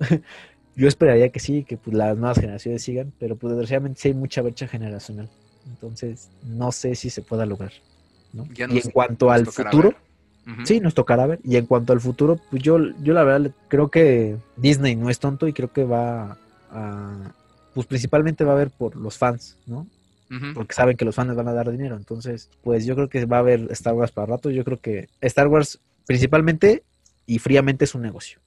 Yo 0.74 0.88
esperaría 0.88 1.28
que 1.28 1.38
sí, 1.38 1.64
que 1.64 1.76
pues, 1.76 1.94
las 1.94 2.16
nuevas 2.16 2.38
generaciones 2.38 2.82
sigan, 2.82 3.12
pero 3.18 3.36
pues 3.36 3.52
desgraciadamente 3.52 4.00
sí 4.00 4.08
hay 4.08 4.14
mucha 4.14 4.40
brecha 4.40 4.66
generacional. 4.66 5.28
Entonces, 5.66 6.30
no 6.44 6.72
sé 6.72 6.94
si 6.94 7.10
se 7.10 7.22
pueda 7.22 7.44
lograr. 7.44 7.72
y 8.56 8.62
en 8.62 8.90
cuanto 8.90 9.30
al 9.30 9.46
futuro, 9.46 9.94
sí, 10.64 10.80
nos 10.80 10.94
tocará 10.94 11.26
ver. 11.26 11.40
Y 11.44 11.56
en 11.56 11.66
cuanto 11.66 11.92
al 11.92 12.00
futuro, 12.00 12.40
pues 12.50 12.62
yo, 12.62 12.78
yo 13.02 13.12
la 13.12 13.22
verdad 13.22 13.52
creo 13.68 13.90
que 13.90 14.38
Disney 14.56 14.96
no 14.96 15.10
es 15.10 15.18
tonto 15.18 15.46
y 15.46 15.52
creo 15.52 15.70
que 15.70 15.84
va 15.84 16.38
a, 16.70 17.34
pues 17.74 17.86
principalmente 17.86 18.44
va 18.44 18.52
a 18.52 18.56
ver 18.56 18.70
por 18.70 18.96
los 18.96 19.18
fans, 19.18 19.58
¿no? 19.66 19.86
Porque 20.54 20.74
saben 20.74 20.96
que 20.96 21.04
los 21.04 21.14
fans 21.14 21.34
van 21.34 21.48
a 21.48 21.52
dar 21.52 21.70
dinero. 21.70 21.96
Entonces, 21.96 22.50
pues 22.62 22.86
yo 22.86 22.94
creo 22.94 23.08
que 23.08 23.24
va 23.26 23.38
a 23.38 23.40
haber 23.40 23.68
Star 23.72 23.94
Wars 23.94 24.12
para 24.12 24.26
rato. 24.26 24.50
Yo 24.50 24.64
creo 24.64 24.80
que 24.80 25.08
Star 25.20 25.48
Wars 25.48 25.80
principalmente 26.06 26.82
y 27.26 27.38
fríamente 27.38 27.84
es 27.84 27.94
un 27.94 28.02
negocio. 28.02 28.40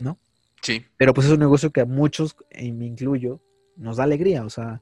¿No? 0.00 0.18
Sí. 0.60 0.84
Pero 0.96 1.14
pues 1.14 1.26
es 1.26 1.32
un 1.32 1.40
negocio 1.40 1.70
que 1.70 1.82
a 1.82 1.84
muchos, 1.84 2.36
y 2.50 2.72
me 2.72 2.86
incluyo, 2.86 3.40
nos 3.76 3.96
da 3.96 4.04
alegría, 4.04 4.44
o 4.44 4.50
sea, 4.50 4.80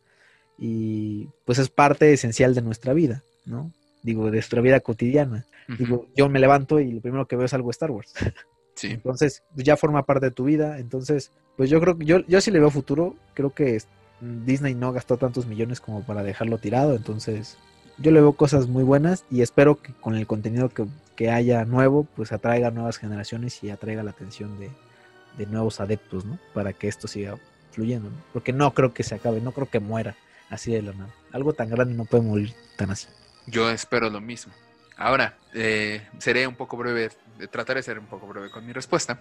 y 0.59 1.29
pues 1.45 1.59
es 1.59 1.69
parte 1.69 2.13
esencial 2.13 2.55
de 2.55 2.63
nuestra 2.63 2.93
vida, 2.93 3.23
¿no? 3.47 3.73
Digo, 4.03 4.27
de 4.27 4.33
nuestra 4.33 4.61
vida 4.61 4.81
cotidiana. 4.81 5.47
Digo, 5.79 6.09
yo 6.17 6.29
me 6.29 6.41
levanto 6.41 6.81
y 6.81 6.91
lo 6.91 7.01
primero 7.01 7.27
que 7.27 7.37
veo 7.37 7.47
es 7.47 7.55
algo 7.55 7.71
Star 7.71 7.91
Wars. 7.91 8.15
Sí. 8.77 8.87
Entonces, 8.87 9.43
ya 9.57 9.77
forma 9.77 10.07
parte 10.07 10.27
de 10.27 10.31
tu 10.31 10.45
vida. 10.45 10.79
Entonces, 10.79 11.33
pues 11.55 11.69
yo 11.69 11.83
creo 11.83 11.99
que 11.99 12.07
yo, 12.07 12.21
yo 12.27 12.41
sí 12.41 12.51
le 12.51 12.61
veo 12.61 12.71
futuro. 12.71 13.15
Creo 13.35 13.51
que 13.51 13.79
Disney 14.21 14.75
no 14.75 14.93
gastó 14.93 15.17
tantos 15.17 15.47
millones 15.47 15.81
como 15.81 16.03
para 16.03 16.23
dejarlo 16.23 16.59
tirado, 16.59 16.95
entonces 16.95 17.57
yo 17.99 18.11
le 18.11 18.21
veo 18.21 18.33
cosas 18.33 18.67
muy 18.67 18.83
buenas 18.83 19.25
y 19.31 19.43
espero 19.43 19.81
que 19.81 19.93
con 19.93 20.15
el 20.15 20.27
contenido 20.27 20.71
que, 20.71 21.31
haya 21.31 21.67
nuevo, 21.67 22.05
pues 22.17 22.33
atraiga 22.33 22.71
nuevas 22.71 22.97
generaciones 22.97 23.63
y 23.63 23.69
atraiga 23.69 24.03
la 24.03 24.13
atención 24.13 24.59
de, 24.59 24.71
nuevos 25.47 25.81
adeptos, 25.81 26.25
¿no? 26.25 26.39
Para 26.55 26.73
que 26.75 26.89
esto 26.89 27.09
siga 27.09 27.37
fluyendo, 27.73 28.11
¿no? 28.11 28.17
Porque 28.33 28.53
no 28.53 28.73
creo 28.73 28.93
que 28.93 29.03
se 29.03 29.15
acabe, 29.15 29.41
no 29.41 29.53
creo 29.53 29.69
que 29.69 29.81
muera 29.81 30.17
así 30.51 30.73
de 30.73 30.83
la 30.83 30.93
nada. 30.93 31.11
Algo 31.33 31.53
tan 31.55 31.71
grande 31.71 31.95
no 31.95 32.05
puede 32.05 32.25
morir 32.25 32.55
tan 32.77 32.91
así. 32.91 33.07
Yo 33.47 33.71
espero 33.71 34.11
lo 34.11 34.21
mismo. 34.21 34.53
Ahora, 34.97 35.37
eh, 35.55 36.07
seré 36.19 36.47
un 36.47 36.57
poco 36.57 36.77
breve, 36.77 37.11
trataré 37.51 37.81
de 37.81 37.85
ser 37.85 37.99
un 37.99 38.07
poco 38.07 38.27
breve 38.27 38.51
con 38.51 38.67
mi 38.67 38.73
respuesta 38.73 39.21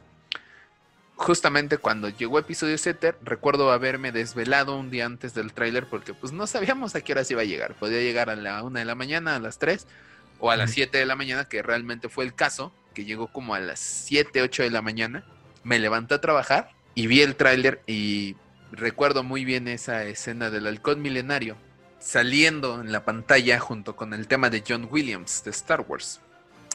justamente 1.20 1.78
cuando 1.78 2.08
llegó 2.08 2.40
episodio 2.40 2.78
7, 2.78 3.16
recuerdo 3.22 3.72
haberme 3.72 4.14
desvelado 4.14 4.78
un 4.78 4.90
día 4.90 5.06
antes 5.06 5.34
del 5.34 5.52
tráiler 5.52 5.86
porque 5.86 6.14
pues 6.14 6.32
no 6.32 6.48
sabíamos 6.48 6.96
a 6.96 7.02
qué 7.02 7.12
hora 7.12 7.26
se 7.26 7.34
iba 7.34 7.42
a 7.42 7.46
llegar. 7.46 7.76
Podía 7.76 8.00
llegar 8.00 8.30
a 8.30 8.38
la 8.38 8.64
1 8.64 8.80
de 8.80 8.86
la 8.86 8.96
mañana, 8.96 9.36
a 9.36 9.40
las 9.40 9.60
3 9.60 9.86
o 10.40 10.50
a 10.50 10.56
las 10.56 10.72
7 10.72 10.98
de 10.98 11.06
la 11.06 11.18
mañana, 11.18 11.44
que 11.44 11.62
realmente 11.62 12.08
fue 12.08 12.24
el 12.24 12.34
caso, 12.34 12.74
que 12.94 13.04
llegó 13.04 13.28
como 13.28 13.54
a 13.54 13.60
las 13.60 13.82
7, 13.82 14.42
8 14.42 14.64
de 14.64 14.70
la 14.72 14.82
mañana. 14.82 15.26
Me 15.64 15.78
levanté 15.78 16.16
a 16.16 16.22
trabajar 16.22 16.72
y 16.96 17.08
vi 17.08 17.22
el 17.22 17.36
tráiler 17.36 17.84
y 17.86 18.38
recuerdo 18.72 19.22
muy 19.22 19.44
bien 19.44 19.68
esa 19.68 20.06
escena 20.06 20.50
del 20.50 20.68
halcón 20.68 21.02
milenario 21.02 21.58
saliendo 22.00 22.80
en 22.80 22.94
la 22.94 23.04
pantalla 23.04 23.60
junto 23.60 23.98
con 23.98 24.14
el 24.14 24.30
tema 24.30 24.50
de 24.50 24.64
John 24.66 24.88
Williams 24.90 25.44
de 25.44 25.52
Star 25.52 25.82
Wars. 25.86 26.22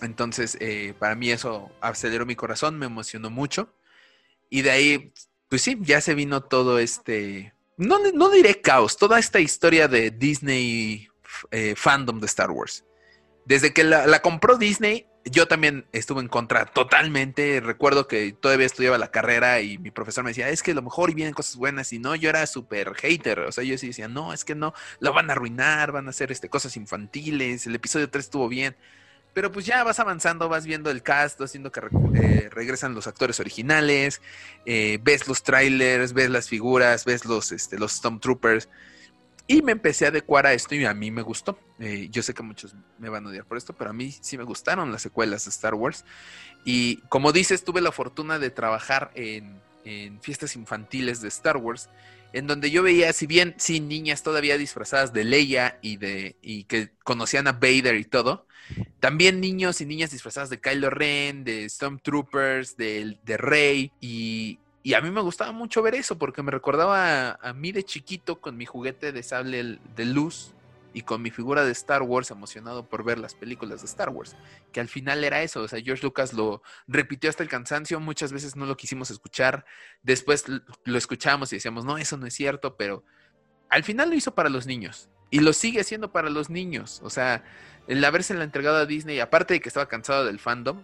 Entonces, 0.03 0.59
eh, 0.61 0.93
para 0.99 1.15
mí 1.15 1.31
eso 1.31 1.71
aceleró 1.81 2.27
mi 2.27 2.37
corazón, 2.37 2.79
me 2.79 2.85
emocionó 2.85 3.31
mucho. 3.31 3.73
Y 4.51 4.63
de 4.63 4.71
ahí, 4.71 5.13
pues 5.49 5.63
sí, 5.63 5.77
ya 5.81 6.01
se 6.01 6.15
vino 6.15 6.43
todo 6.43 6.79
este, 6.79 7.55
no, 7.77 7.99
no 8.13 8.31
diré 8.31 8.61
caos, 8.61 8.97
toda 8.97 9.19
esta 9.19 9.41
historia 9.41 9.89
de 9.89 10.11
Disney 10.11 11.09
eh, 11.51 11.75
fandom 11.77 12.21
de 12.21 12.27
Star 12.27 12.51
Wars. 12.51 12.85
Desde 13.47 13.73
que 13.75 13.85
la, 13.85 14.23
compró 14.23 14.57
Disney, 14.57 15.07
yo 15.25 15.49
también 15.49 15.87
estuve 15.93 16.21
en 16.21 16.29
contra 16.29 16.67
totalmente. 16.67 17.61
Recuerdo 17.61 18.07
que 18.07 18.33
todavía 18.33 18.67
estudiaba 18.67 18.97
la 18.97 19.11
carrera 19.11 19.61
y 19.61 19.77
mi 19.79 19.91
profesor 19.91 20.25
me 20.25 20.31
decía, 20.31 20.49
es 20.49 20.63
que 20.63 20.71
a 20.71 20.75
lo 20.75 20.83
mejor 20.83 21.13
vienen 21.15 21.35
cosas 21.35 21.57
buenas 21.57 21.93
y 21.93 21.99
no, 21.99 22.15
yo 22.15 22.31
era 22.31 22.47
súper 22.47 22.95
hater. 22.95 23.41
O 23.41 23.53
sea, 23.53 23.65
yo 23.65 23.77
sí 23.77 23.89
decía, 23.89 24.09
no, 24.09 24.33
es 24.33 24.45
que 24.45 24.55
no, 24.55 24.73
lo 25.01 25.13
van 25.13 25.29
a 25.29 25.33
arruinar, 25.33 25.93
van 25.93 26.07
a 26.07 26.11
hacer 26.11 26.33
este, 26.33 26.49
cosas 26.49 26.77
infantiles, 26.77 27.67
el 27.67 27.75
episodio 27.75 28.09
3 28.09 28.25
estuvo 28.25 28.49
bien. 28.49 28.77
Pero 29.35 29.51
pues 29.51 29.67
ya 29.67 29.83
vas 29.83 29.99
avanzando, 29.99 30.49
vas 30.49 30.65
viendo 30.65 30.91
el 30.91 31.03
cast, 31.03 31.41
haciendo 31.41 31.73
que 31.73 31.81
eh, 32.15 32.49
regresan 32.51 32.95
los 32.95 33.09
actores 33.09 33.41
originales, 33.41 34.23
eh, 34.65 34.99
ves 35.03 35.27
los 35.27 35.43
trailers, 35.43 36.13
ves 36.13 36.31
las 36.31 36.49
figuras, 36.49 37.05
ves 37.05 37.25
los, 37.25 37.51
este, 37.51 37.77
los 37.79 37.93
Stormtroopers. 37.93 38.69
Y 39.47 39.61
me 39.61 39.73
empecé 39.73 40.07
a 40.07 40.09
adecuar 40.09 40.47
a 40.47 40.55
esto 40.55 40.75
y 40.75 40.85
a 40.85 40.95
mí 40.95 41.11
me 41.11 41.21
gustó. 41.21 41.59
Eh, 41.79 42.09
yo 42.11 42.23
sé 42.23 42.33
que 42.33 42.43
muchos 42.43 42.75
me 42.99 43.11
van 43.11 43.27
a 43.27 43.29
odiar 43.29 43.45
por 43.45 43.59
esto, 43.59 43.75
pero 43.75 43.91
a 43.91 43.93
mí 43.93 44.11
sí 44.11 44.39
me 44.39 44.45
gustaron 44.45 44.91
las 44.91 45.03
secuelas 45.03 45.45
de 45.45 45.51
Star 45.51 45.75
Wars. 45.75 46.05
Y 46.65 46.99
como 47.09 47.33
dices, 47.33 47.65
tuve 47.65 47.81
la 47.83 47.93
fortuna 47.93 48.39
de 48.39 48.51
trabajar 48.51 49.11
en, 49.15 49.61
en 49.85 50.21
fiestas 50.23 50.57
infantiles 50.57 51.21
de 51.21 51.29
Star 51.29 51.59
Wars 51.59 51.91
en 52.35 52.49
donde 52.49 52.73
yo 52.73 52.83
veía, 52.83 53.13
si 53.13 53.27
bien 53.29 53.55
sí, 53.59 53.79
niñas 53.79 54.25
todavía 54.25 54.59
disfrazadas 54.59 55.13
de 55.13 55.23
Leia 55.23 55.79
y 55.83 55.99
de 55.99 56.37
y 56.43 56.65
que 56.65 56.91
conocían 57.05 57.47
a 57.47 57.53
Vader 57.53 57.95
y 57.95 58.05
todo, 58.05 58.49
también 59.01 59.41
niños 59.41 59.81
y 59.81 59.87
niñas 59.87 60.11
disfrazadas 60.11 60.51
de 60.51 60.61
Kylo 60.61 60.91
Ren, 60.91 61.45
de 61.45 61.69
Stormtroopers, 61.69 62.77
de, 62.77 63.19
de 63.25 63.37
Rey 63.37 63.93
y, 64.01 64.59
y, 64.83 64.95
a 64.95 65.01
mí 65.01 65.11
me 65.11 65.21
gustaba 65.21 65.53
mucho 65.53 65.83
ver 65.83 65.95
eso 65.95 66.19
porque 66.19 66.43
me 66.43 66.51
recordaba 66.51 67.31
a, 67.31 67.39
a 67.43 67.53
mí 67.53 67.73
de 67.73 67.85
chiquito 67.85 68.41
con 68.41 68.57
mi 68.57 68.67
juguete 68.67 69.13
de 69.13 69.23
sable 69.23 69.79
de 69.95 70.05
luz 70.05 70.55
y 70.95 71.03
con 71.03 71.21
mi 71.21 71.31
figura 71.31 71.65
de 71.65 71.73
Star 71.73 72.03
Wars 72.03 72.31
emocionado 72.31 72.89
por 72.89 73.05
ver 73.05 73.19
las 73.19 73.35
películas 73.35 73.81
de 73.81 73.87
Star 73.87 74.09
Wars, 74.11 74.37
que 74.73 74.81
al 74.81 74.89
final 74.89 75.25
era 75.25 75.43
eso, 75.43 75.61
o 75.61 75.69
sea, 75.69 75.83
George 75.83 76.05
Lucas 76.05 76.33
lo 76.33 76.63
repitió 76.87 77.29
hasta 77.29 77.43
el 77.43 77.49
cansancio, 77.49 77.99
muchas 78.01 78.33
veces 78.33 78.55
no 78.57 78.65
lo 78.65 78.77
quisimos 78.77 79.11
escuchar, 79.11 79.67
después 80.03 80.45
lo 80.49 80.99
escuchamos 80.99 81.53
y 81.53 81.57
decíamos, 81.57 81.85
no, 81.85 81.99
eso 81.99 82.17
no 82.17 82.27
es 82.27 82.35
cierto, 82.35 82.77
pero 82.77 83.05
al 83.69 83.83
final 83.83 84.09
lo 84.09 84.15
hizo 84.15 84.35
para 84.35 84.49
los 84.49 84.67
niños 84.67 85.11
y 85.31 85.41
lo 85.41 85.53
sigue 85.53 85.81
haciendo 85.81 86.13
para 86.13 86.31
los 86.31 86.49
niños, 86.49 87.01
o 87.03 87.11
sea, 87.11 87.43
el 87.89 88.05
haberse 88.05 88.35
la 88.35 88.45
entregado 88.45 88.77
a 88.77 88.87
Disney, 88.87 89.21
aparte 89.21 89.55
de 89.55 89.61
que 89.61 89.69
estaba 89.69 89.87
cansado 89.87 90.25
del 90.25 90.39
fandom, 90.39 90.83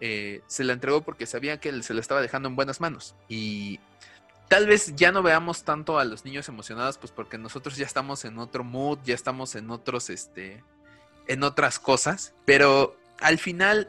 eh, 0.00 0.40
se 0.46 0.64
la 0.64 0.72
entregó 0.72 1.02
porque 1.02 1.26
sabía 1.26 1.60
que 1.60 1.82
se 1.82 1.94
lo 1.94 2.00
estaba 2.00 2.20
dejando 2.20 2.48
en 2.48 2.56
buenas 2.56 2.80
manos 2.80 3.14
y 3.28 3.78
tal 4.52 4.66
vez 4.66 4.94
ya 4.96 5.12
no 5.12 5.22
veamos 5.22 5.62
tanto 5.62 5.98
a 5.98 6.04
los 6.04 6.26
niños 6.26 6.46
emocionados, 6.46 6.98
pues 6.98 7.10
porque 7.10 7.38
nosotros 7.38 7.78
ya 7.78 7.86
estamos 7.86 8.26
en 8.26 8.38
otro 8.38 8.64
mood, 8.64 8.98
ya 9.02 9.14
estamos 9.14 9.54
en 9.54 9.70
otros, 9.70 10.10
este, 10.10 10.62
en 11.26 11.42
otras 11.42 11.78
cosas. 11.78 12.34
Pero 12.44 12.94
al 13.20 13.38
final 13.38 13.88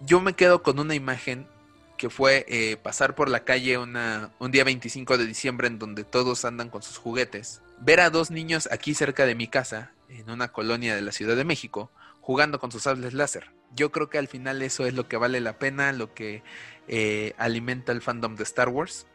yo 0.00 0.20
me 0.20 0.34
quedo 0.34 0.62
con 0.62 0.78
una 0.78 0.94
imagen 0.94 1.48
que 1.96 2.08
fue 2.08 2.46
eh, 2.48 2.76
pasar 2.76 3.16
por 3.16 3.28
la 3.28 3.42
calle 3.44 3.78
un 3.78 4.52
día 4.52 4.62
25 4.62 5.18
de 5.18 5.26
diciembre 5.26 5.66
en 5.66 5.80
donde 5.80 6.04
todos 6.04 6.44
andan 6.44 6.70
con 6.70 6.84
sus 6.84 6.98
juguetes. 6.98 7.60
Ver 7.80 7.98
a 7.98 8.10
dos 8.10 8.30
niños 8.30 8.68
aquí 8.70 8.94
cerca 8.94 9.26
de 9.26 9.34
mi 9.34 9.48
casa, 9.48 9.90
en 10.08 10.30
una 10.30 10.52
colonia 10.52 10.94
de 10.94 11.02
la 11.02 11.12
Ciudad 11.12 11.36
de 11.36 11.44
México, 11.44 11.90
jugando 12.20 12.58
con 12.58 12.72
sus 12.72 12.82
sables 12.82 13.14
láser. 13.14 13.50
Yo 13.74 13.92
creo 13.92 14.08
que 14.08 14.18
al 14.18 14.28
final 14.28 14.62
eso 14.62 14.86
es 14.86 14.94
lo 14.94 15.08
que 15.08 15.16
vale 15.16 15.40
la 15.40 15.58
pena, 15.58 15.92
lo 15.92 16.14
que 16.14 16.42
eh, 16.88 17.34
alimenta 17.38 17.92
el 17.92 18.02
fandom 18.02 18.36
de 18.36 18.44
Star 18.44 18.68
Wars 18.68 19.06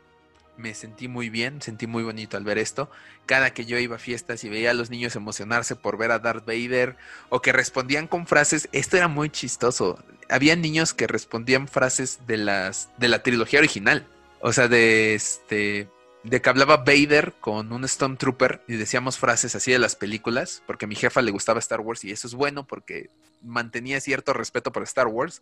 me 0.61 0.73
sentí 0.73 1.07
muy 1.07 1.29
bien, 1.29 1.61
sentí 1.61 1.87
muy 1.87 2.03
bonito 2.03 2.37
al 2.37 2.43
ver 2.43 2.57
esto. 2.57 2.89
Cada 3.25 3.53
que 3.53 3.65
yo 3.65 3.77
iba 3.77 3.95
a 3.95 3.99
fiestas 3.99 4.43
y 4.43 4.49
veía 4.49 4.71
a 4.71 4.73
los 4.73 4.89
niños 4.89 5.15
emocionarse 5.15 5.75
por 5.75 5.97
ver 5.97 6.11
a 6.11 6.19
Darth 6.19 6.45
Vader 6.45 6.95
o 7.29 7.41
que 7.41 7.51
respondían 7.51 8.07
con 8.07 8.27
frases, 8.27 8.69
esto 8.71 8.97
era 8.97 9.07
muy 9.07 9.29
chistoso. 9.29 10.03
Había 10.29 10.55
niños 10.55 10.93
que 10.93 11.07
respondían 11.07 11.67
frases 11.67 12.19
de 12.27 12.37
las 12.37 12.89
de 12.97 13.07
la 13.07 13.23
trilogía 13.23 13.59
original. 13.59 14.07
O 14.41 14.53
sea, 14.53 14.67
de 14.67 15.15
este 15.15 15.89
de 16.23 16.41
que 16.41 16.49
hablaba 16.49 16.77
Vader 16.77 17.33
con 17.39 17.71
un 17.73 17.87
Stormtrooper 17.87 18.63
y 18.67 18.75
decíamos 18.75 19.17
frases 19.17 19.55
así 19.55 19.71
de 19.71 19.79
las 19.79 19.95
películas, 19.95 20.63
porque 20.67 20.87
mi 20.87 20.95
jefa 20.95 21.21
le 21.21 21.31
gustaba 21.31 21.59
Star 21.59 21.81
Wars 21.81 22.03
y 22.03 22.11
eso 22.11 22.27
es 22.27 22.35
bueno 22.35 22.67
porque 22.67 23.09
mantenía 23.41 23.99
cierto 23.99 24.33
respeto 24.33 24.71
por 24.71 24.83
Star 24.83 25.07
Wars. 25.07 25.41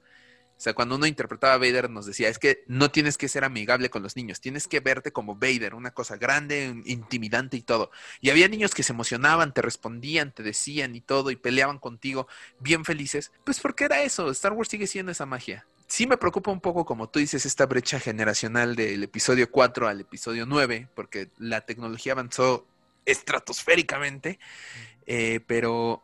O 0.58 0.62
sea, 0.62 0.74
cuando 0.74 0.96
uno 0.96 1.06
interpretaba 1.06 1.54
a 1.54 1.58
Vader 1.58 1.90
nos 1.90 2.06
decía, 2.06 2.28
es 2.28 2.38
que 2.38 2.66
no 2.68 2.92
tienes 2.92 3.18
que 3.18 3.30
ser 3.30 3.46
amigable 3.46 3.90
con 3.90 4.04
los 4.04 4.18
niños, 4.18 4.42
tienes 4.42 4.68
que 4.68 4.82
verte 4.82 5.14
como 5.14 5.36
Vader, 5.36 5.74
una 5.74 5.92
cosa 5.92 6.18
grande, 6.18 6.82
intimidante 6.86 7.56
y 7.56 7.62
todo. 7.62 7.92
Y 8.20 8.30
había 8.30 8.50
niños 8.50 8.74
que 8.74 8.84
se 8.84 8.92
emocionaban, 8.92 9.54
te 9.54 9.62
respondían, 9.62 10.34
te 10.34 10.44
decían 10.44 10.96
y 10.96 11.02
todo, 11.02 11.32
y 11.32 11.38
peleaban 11.38 11.80
contigo, 11.80 12.28
bien 12.60 12.84
felices. 12.84 13.32
Pues 13.46 13.62
porque 13.62 13.86
era 13.86 14.04
eso, 14.04 14.30
Star 14.32 14.52
Wars 14.52 14.68
sigue 14.68 14.88
siendo 14.88 15.14
esa 15.14 15.26
magia. 15.26 15.66
Sí 15.90 16.06
me 16.06 16.18
preocupa 16.18 16.52
un 16.52 16.62
poco, 16.62 16.86
como 16.86 17.10
tú 17.10 17.18
dices, 17.18 17.48
esta 17.48 17.66
brecha 17.66 18.00
generacional 18.00 18.76
del 18.76 19.04
episodio 19.04 19.50
4 19.50 19.88
al 19.88 20.02
episodio 20.02 20.46
9, 20.46 20.88
porque 20.94 21.30
la 21.40 21.62
tecnología 21.62 22.14
avanzó 22.14 22.68
estratosféricamente, 23.06 24.38
eh, 25.08 25.40
pero 25.48 26.04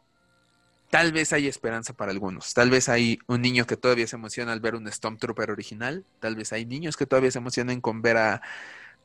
tal 0.90 1.12
vez 1.14 1.34
hay 1.34 1.48
esperanza 1.48 1.94
para 1.94 2.12
algunos. 2.12 2.56
Tal 2.56 2.72
vez 2.72 2.90
hay 2.90 3.20
un 3.28 3.44
niño 3.44 3.68
que 3.68 3.78
todavía 3.78 4.08
se 4.08 4.16
emociona 4.16 4.54
al 4.54 4.60
ver 4.60 4.74
un 4.74 4.92
Stormtrooper 4.92 5.52
original. 5.52 6.04
Tal 6.20 6.36
vez 6.36 6.52
hay 6.52 6.66
niños 6.66 6.98
que 6.98 7.06
todavía 7.06 7.30
se 7.30 7.38
emocionan 7.38 7.80
con 7.80 8.02
ver 8.02 8.18
a, 8.18 8.42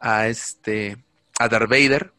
a 0.01 0.28
este 0.28 0.97
a 1.39 1.48
Darth 1.48 1.69
Vader. 1.69 2.11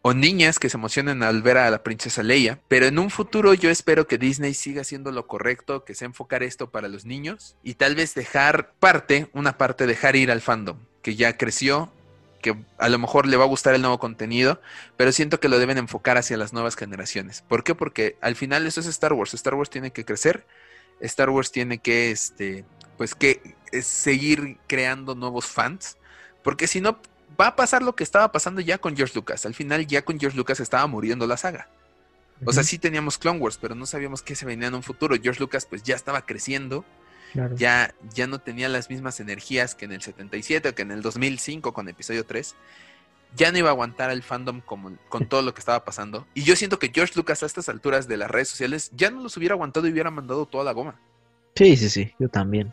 O 0.00 0.14
niñas 0.14 0.58
que 0.58 0.70
se 0.70 0.76
emocionan 0.76 1.22
al 1.22 1.42
ver 1.42 1.58
a 1.58 1.70
la 1.70 1.82
princesa 1.82 2.22
Leia. 2.22 2.60
Pero 2.68 2.86
en 2.86 2.98
un 2.98 3.10
futuro 3.10 3.54
yo 3.54 3.70
espero 3.70 4.06
que 4.06 4.18
Disney 4.18 4.54
siga 4.54 4.82
haciendo 4.82 5.10
lo 5.10 5.26
correcto, 5.26 5.84
que 5.84 5.94
se 5.94 6.04
enfocar 6.04 6.42
esto 6.42 6.70
para 6.70 6.88
los 6.88 7.04
niños. 7.04 7.56
Y 7.62 7.74
tal 7.74 7.94
vez 7.94 8.14
dejar 8.14 8.72
parte, 8.78 9.28
una 9.32 9.58
parte, 9.58 9.86
dejar 9.86 10.16
ir 10.16 10.30
al 10.30 10.40
fandom, 10.40 10.78
que 11.02 11.16
ya 11.16 11.36
creció, 11.36 11.92
que 12.40 12.56
a 12.78 12.88
lo 12.88 12.98
mejor 12.98 13.26
le 13.26 13.36
va 13.36 13.44
a 13.44 13.48
gustar 13.48 13.74
el 13.74 13.82
nuevo 13.82 13.98
contenido, 13.98 14.60
pero 14.96 15.12
siento 15.12 15.40
que 15.40 15.48
lo 15.48 15.58
deben 15.58 15.78
enfocar 15.78 16.16
hacia 16.16 16.36
las 16.36 16.52
nuevas 16.52 16.76
generaciones. 16.76 17.42
¿Por 17.42 17.64
qué? 17.64 17.74
Porque 17.74 18.16
al 18.20 18.36
final 18.36 18.66
eso 18.66 18.80
es 18.80 18.86
Star 18.86 19.12
Wars. 19.12 19.34
Star 19.34 19.54
Wars 19.54 19.70
tiene 19.70 19.90
que 19.90 20.04
crecer. 20.04 20.46
Star 21.00 21.30
Wars 21.30 21.52
tiene 21.52 21.78
que, 21.78 22.10
este, 22.10 22.64
pues 22.96 23.14
que 23.14 23.56
seguir 23.82 24.58
creando 24.66 25.14
nuevos 25.14 25.46
fans. 25.46 25.96
Porque 26.42 26.66
si 26.66 26.80
no, 26.80 27.00
va 27.40 27.48
a 27.48 27.56
pasar 27.56 27.82
lo 27.82 27.94
que 27.94 28.04
estaba 28.04 28.30
pasando 28.32 28.60
ya 28.60 28.78
con 28.78 28.96
George 28.96 29.14
Lucas. 29.14 29.46
Al 29.46 29.54
final 29.54 29.86
ya 29.86 30.02
con 30.02 30.18
George 30.18 30.36
Lucas 30.36 30.60
estaba 30.60 30.86
muriendo 30.86 31.26
la 31.26 31.36
saga. 31.36 31.68
O 32.44 32.52
sea, 32.52 32.62
sí 32.62 32.78
teníamos 32.78 33.18
Clone 33.18 33.40
Wars, 33.40 33.58
pero 33.60 33.74
no 33.74 33.84
sabíamos 33.84 34.22
qué 34.22 34.36
se 34.36 34.46
venía 34.46 34.68
en 34.68 34.74
un 34.74 34.84
futuro. 34.84 35.16
George 35.20 35.40
Lucas 35.40 35.66
pues 35.66 35.82
ya 35.82 35.96
estaba 35.96 36.24
creciendo 36.24 36.84
ya, 37.56 37.94
ya 38.14 38.26
no 38.26 38.38
tenía 38.38 38.68
las 38.68 38.90
mismas 38.90 39.20
energías 39.20 39.74
que 39.74 39.84
en 39.84 39.92
el 39.92 40.02
77 40.02 40.70
o 40.70 40.74
que 40.74 40.82
en 40.82 40.90
el 40.90 41.02
2005 41.02 41.72
con 41.72 41.88
episodio 41.88 42.24
3. 42.24 42.54
Ya 43.36 43.52
no 43.52 43.58
iba 43.58 43.68
a 43.68 43.72
aguantar 43.72 44.10
el 44.10 44.22
fandom 44.22 44.62
como, 44.62 44.96
con 45.10 45.26
todo 45.26 45.42
lo 45.42 45.52
que 45.52 45.60
estaba 45.60 45.84
pasando. 45.84 46.26
Y 46.32 46.44
yo 46.44 46.56
siento 46.56 46.78
que 46.78 46.90
George 46.94 47.12
Lucas 47.14 47.42
a 47.42 47.46
estas 47.46 47.68
alturas 47.68 48.08
de 48.08 48.16
las 48.16 48.30
redes 48.30 48.48
sociales 48.48 48.90
ya 48.96 49.10
no 49.10 49.22
los 49.22 49.36
hubiera 49.36 49.54
aguantado 49.54 49.86
y 49.86 49.92
hubiera 49.92 50.10
mandado 50.10 50.46
toda 50.46 50.64
la 50.64 50.72
goma. 50.72 50.98
Sí, 51.54 51.76
sí, 51.76 51.90
sí, 51.90 52.14
yo 52.18 52.28
también. 52.28 52.72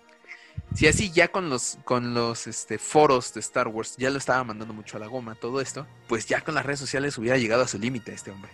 Si 0.73 0.87
así 0.87 1.09
ya 1.11 1.29
con 1.29 1.49
los, 1.49 1.77
con 1.85 2.13
los 2.13 2.47
este, 2.47 2.77
foros 2.77 3.33
de 3.33 3.39
Star 3.39 3.69
Wars 3.69 3.95
ya 3.97 4.09
lo 4.09 4.17
estaba 4.17 4.43
mandando 4.43 4.73
mucho 4.73 4.97
a 4.97 4.99
la 4.99 5.07
goma 5.07 5.35
todo 5.35 5.61
esto, 5.61 5.87
pues 6.07 6.25
ya 6.25 6.41
con 6.41 6.55
las 6.55 6.65
redes 6.65 6.79
sociales 6.79 7.17
hubiera 7.17 7.37
llegado 7.37 7.63
a 7.63 7.67
su 7.67 7.79
límite 7.79 8.13
este 8.13 8.31
hombre. 8.31 8.51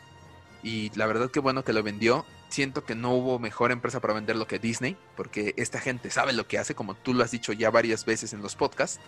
Y 0.64 0.91
la 0.95 1.07
verdad 1.07 1.32
que 1.32 1.40
bueno 1.40 1.64
que 1.64 1.73
lo 1.73 1.82
vendió 1.82 2.26
siento 2.49 2.84
que 2.84 2.94
no 2.94 3.14
hubo 3.14 3.40
mejor 3.40 3.72
empresa 3.72 3.99
para 4.02 4.14
venderlo 4.14 4.45
que 4.45 4.60
Disney, 4.60 4.98
porque 5.15 5.53
esta 5.57 5.80
gente 5.80 6.11
sabe 6.11 6.34
lo 6.34 6.48
que 6.48 6.60
hace, 6.60 6.76
como 6.76 6.94
tú 6.94 7.14
lo 7.14 7.23
has 7.23 7.32
dicho 7.32 7.53
ya 7.53 7.72
varias 7.72 8.06
veces 8.06 8.34
en 8.34 8.41
los 8.41 8.56
podcasts. 8.56 8.99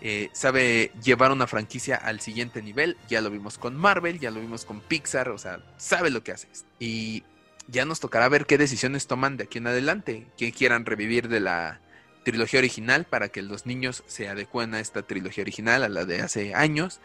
Eh, 0.00 0.28
sabe 0.32 0.92
llevar 1.02 1.32
una 1.32 1.46
franquicia 1.46 1.96
al 1.96 2.20
siguiente 2.20 2.62
nivel. 2.62 2.96
Ya 3.08 3.20
lo 3.20 3.30
vimos 3.30 3.58
con 3.58 3.76
Marvel, 3.76 4.18
ya 4.18 4.30
lo 4.30 4.40
vimos 4.40 4.64
con 4.64 4.80
Pixar, 4.80 5.28
o 5.30 5.38
sea, 5.38 5.60
sabe 5.78 6.10
lo 6.10 6.22
que 6.22 6.32
hace. 6.32 6.48
Y 6.78 7.24
ya 7.66 7.84
nos 7.84 8.00
tocará 8.00 8.28
ver 8.28 8.46
qué 8.46 8.58
decisiones 8.58 9.06
toman 9.06 9.36
de 9.36 9.44
aquí 9.44 9.58
en 9.58 9.66
adelante, 9.66 10.26
que 10.36 10.52
quieran 10.52 10.86
revivir 10.86 11.28
de 11.28 11.40
la 11.40 11.80
trilogía 12.26 12.58
original 12.58 13.04
para 13.04 13.28
que 13.28 13.40
los 13.40 13.66
niños 13.66 14.02
se 14.08 14.28
adecuen 14.28 14.74
a 14.74 14.80
esta 14.80 15.02
trilogía 15.02 15.42
original, 15.42 15.84
a 15.84 15.88
la 15.88 16.04
de 16.04 16.22
hace 16.22 16.56
años 16.56 16.98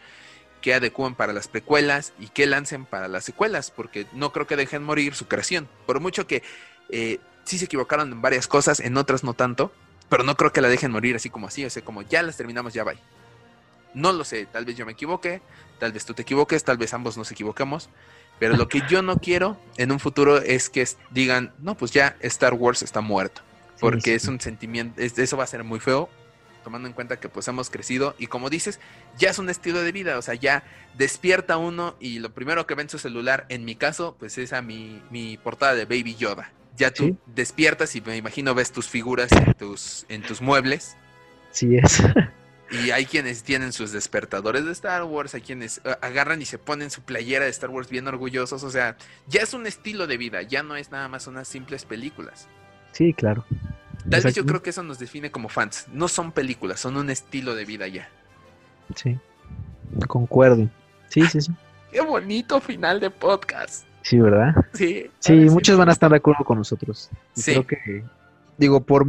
que 0.60 0.74
adecúen 0.74 1.14
para 1.14 1.32
las 1.32 1.46
precuelas 1.46 2.12
y 2.18 2.26
que 2.26 2.44
lancen 2.44 2.86
para 2.86 3.06
las 3.06 3.24
secuelas, 3.24 3.70
porque 3.70 4.06
no 4.14 4.32
creo 4.32 4.48
que 4.48 4.56
dejen 4.56 4.82
morir 4.82 5.14
su 5.14 5.28
creación. 5.28 5.68
Por 5.86 6.00
mucho 6.00 6.26
que 6.26 6.42
eh, 6.88 7.20
sí 7.44 7.56
se 7.58 7.66
equivocaron 7.66 8.10
en 8.10 8.20
varias 8.20 8.48
cosas, 8.48 8.80
en 8.80 8.96
otras 8.96 9.22
no 9.22 9.32
tanto, 9.34 9.72
pero 10.08 10.24
no 10.24 10.36
creo 10.36 10.52
que 10.52 10.60
la 10.60 10.68
dejen 10.68 10.90
morir 10.90 11.14
así 11.14 11.30
como 11.30 11.46
así, 11.46 11.64
o 11.64 11.70
sea, 11.70 11.84
como 11.84 12.02
ya 12.02 12.24
las 12.24 12.36
terminamos, 12.36 12.74
ya 12.74 12.82
va. 12.82 12.94
No 13.94 14.12
lo 14.12 14.24
sé, 14.24 14.46
tal 14.46 14.64
vez 14.64 14.76
yo 14.76 14.84
me 14.84 14.92
equivoque, 14.92 15.40
tal 15.78 15.92
vez 15.92 16.04
tú 16.04 16.14
te 16.14 16.22
equivoques, 16.22 16.64
tal 16.64 16.78
vez 16.78 16.94
ambos 16.94 17.16
nos 17.16 17.30
equivoquemos, 17.30 17.90
pero 18.40 18.56
lo 18.56 18.68
que 18.68 18.82
yo 18.88 19.02
no 19.02 19.18
quiero 19.18 19.56
en 19.76 19.92
un 19.92 20.00
futuro 20.00 20.38
es 20.38 20.68
que 20.68 20.84
digan, 21.10 21.54
no, 21.60 21.76
pues 21.76 21.92
ya 21.92 22.16
Star 22.22 22.54
Wars 22.54 22.82
está 22.82 23.00
muerto, 23.00 23.42
porque 23.82 24.14
es 24.14 24.28
un 24.28 24.40
sentimiento, 24.40 25.02
eso 25.02 25.36
va 25.36 25.44
a 25.44 25.48
ser 25.48 25.64
muy 25.64 25.80
feo, 25.80 26.08
tomando 26.62 26.86
en 26.86 26.94
cuenta 26.94 27.18
que 27.18 27.28
pues 27.28 27.48
hemos 27.48 27.68
crecido 27.68 28.14
y 28.16 28.28
como 28.28 28.48
dices, 28.48 28.78
ya 29.18 29.30
es 29.30 29.38
un 29.40 29.50
estilo 29.50 29.82
de 29.82 29.90
vida, 29.90 30.16
o 30.18 30.22
sea, 30.22 30.34
ya 30.34 30.62
despierta 30.96 31.56
uno 31.56 31.96
y 31.98 32.20
lo 32.20 32.32
primero 32.32 32.64
que 32.66 32.76
ve 32.76 32.82
en 32.82 32.88
su 32.88 32.98
celular, 32.98 33.44
en 33.48 33.64
mi 33.64 33.74
caso, 33.74 34.16
pues 34.18 34.38
es 34.38 34.52
a 34.52 34.62
mi, 34.62 35.02
mi 35.10 35.36
portada 35.36 35.74
de 35.74 35.84
Baby 35.84 36.14
Yoda. 36.14 36.52
Ya 36.76 36.92
tú 36.92 37.18
despiertas 37.26 37.94
y 37.96 38.00
me 38.00 38.16
imagino 38.16 38.54
ves 38.54 38.72
tus 38.72 38.88
figuras 38.88 39.30
en 39.32 39.52
tus, 39.54 40.06
en 40.08 40.22
tus 40.22 40.40
muebles. 40.40 40.96
Sí 41.50 41.76
es. 41.76 42.02
Y 42.72 42.90
hay 42.90 43.04
quienes 43.04 43.42
tienen 43.42 43.70
sus 43.74 43.92
despertadores 43.92 44.64
de 44.64 44.72
Star 44.72 45.04
Wars, 45.04 45.34
hay 45.34 45.42
quienes 45.42 45.82
eh, 45.84 45.94
agarran 46.00 46.40
y 46.40 46.46
se 46.46 46.56
ponen 46.56 46.90
su 46.90 47.02
playera 47.02 47.44
de 47.44 47.50
Star 47.50 47.68
Wars 47.68 47.90
bien 47.90 48.08
orgullosos. 48.08 48.62
O 48.62 48.70
sea, 48.70 48.96
ya 49.26 49.42
es 49.42 49.52
un 49.52 49.66
estilo 49.66 50.06
de 50.06 50.16
vida, 50.16 50.40
ya 50.40 50.62
no 50.62 50.74
es 50.76 50.90
nada 50.90 51.06
más 51.08 51.26
unas 51.26 51.48
simples 51.48 51.84
películas. 51.84 52.48
Sí, 52.92 53.12
claro. 53.12 53.44
Tal 54.08 54.22
vez 54.22 54.34
yo 54.34 54.44
creo 54.44 54.62
que 54.62 54.70
eso 54.70 54.82
nos 54.82 54.98
define 54.98 55.30
como 55.30 55.48
fans. 55.48 55.86
No 55.92 56.08
son 56.08 56.32
películas, 56.32 56.80
son 56.80 56.96
un 56.96 57.10
estilo 57.10 57.54
de 57.54 57.64
vida 57.64 57.86
ya. 57.88 58.08
Sí, 58.94 59.18
concuerdo. 60.08 60.68
Sí, 61.08 61.22
sí, 61.26 61.40
sí. 61.40 61.52
Qué 61.90 62.00
bonito 62.00 62.60
final 62.60 63.00
de 63.00 63.10
podcast. 63.10 63.86
Sí, 64.02 64.18
¿verdad? 64.18 64.54
Sí. 64.72 65.06
Sí, 65.20 65.32
muchos 65.32 65.76
van 65.78 65.88
a 65.88 65.92
estar 65.92 66.10
de 66.10 66.16
acuerdo 66.16 66.44
con 66.44 66.58
nosotros. 66.58 67.10
sí. 67.34 67.52
Creo 67.52 67.66
que, 67.66 68.04
digo, 68.58 68.80
por, 68.80 69.06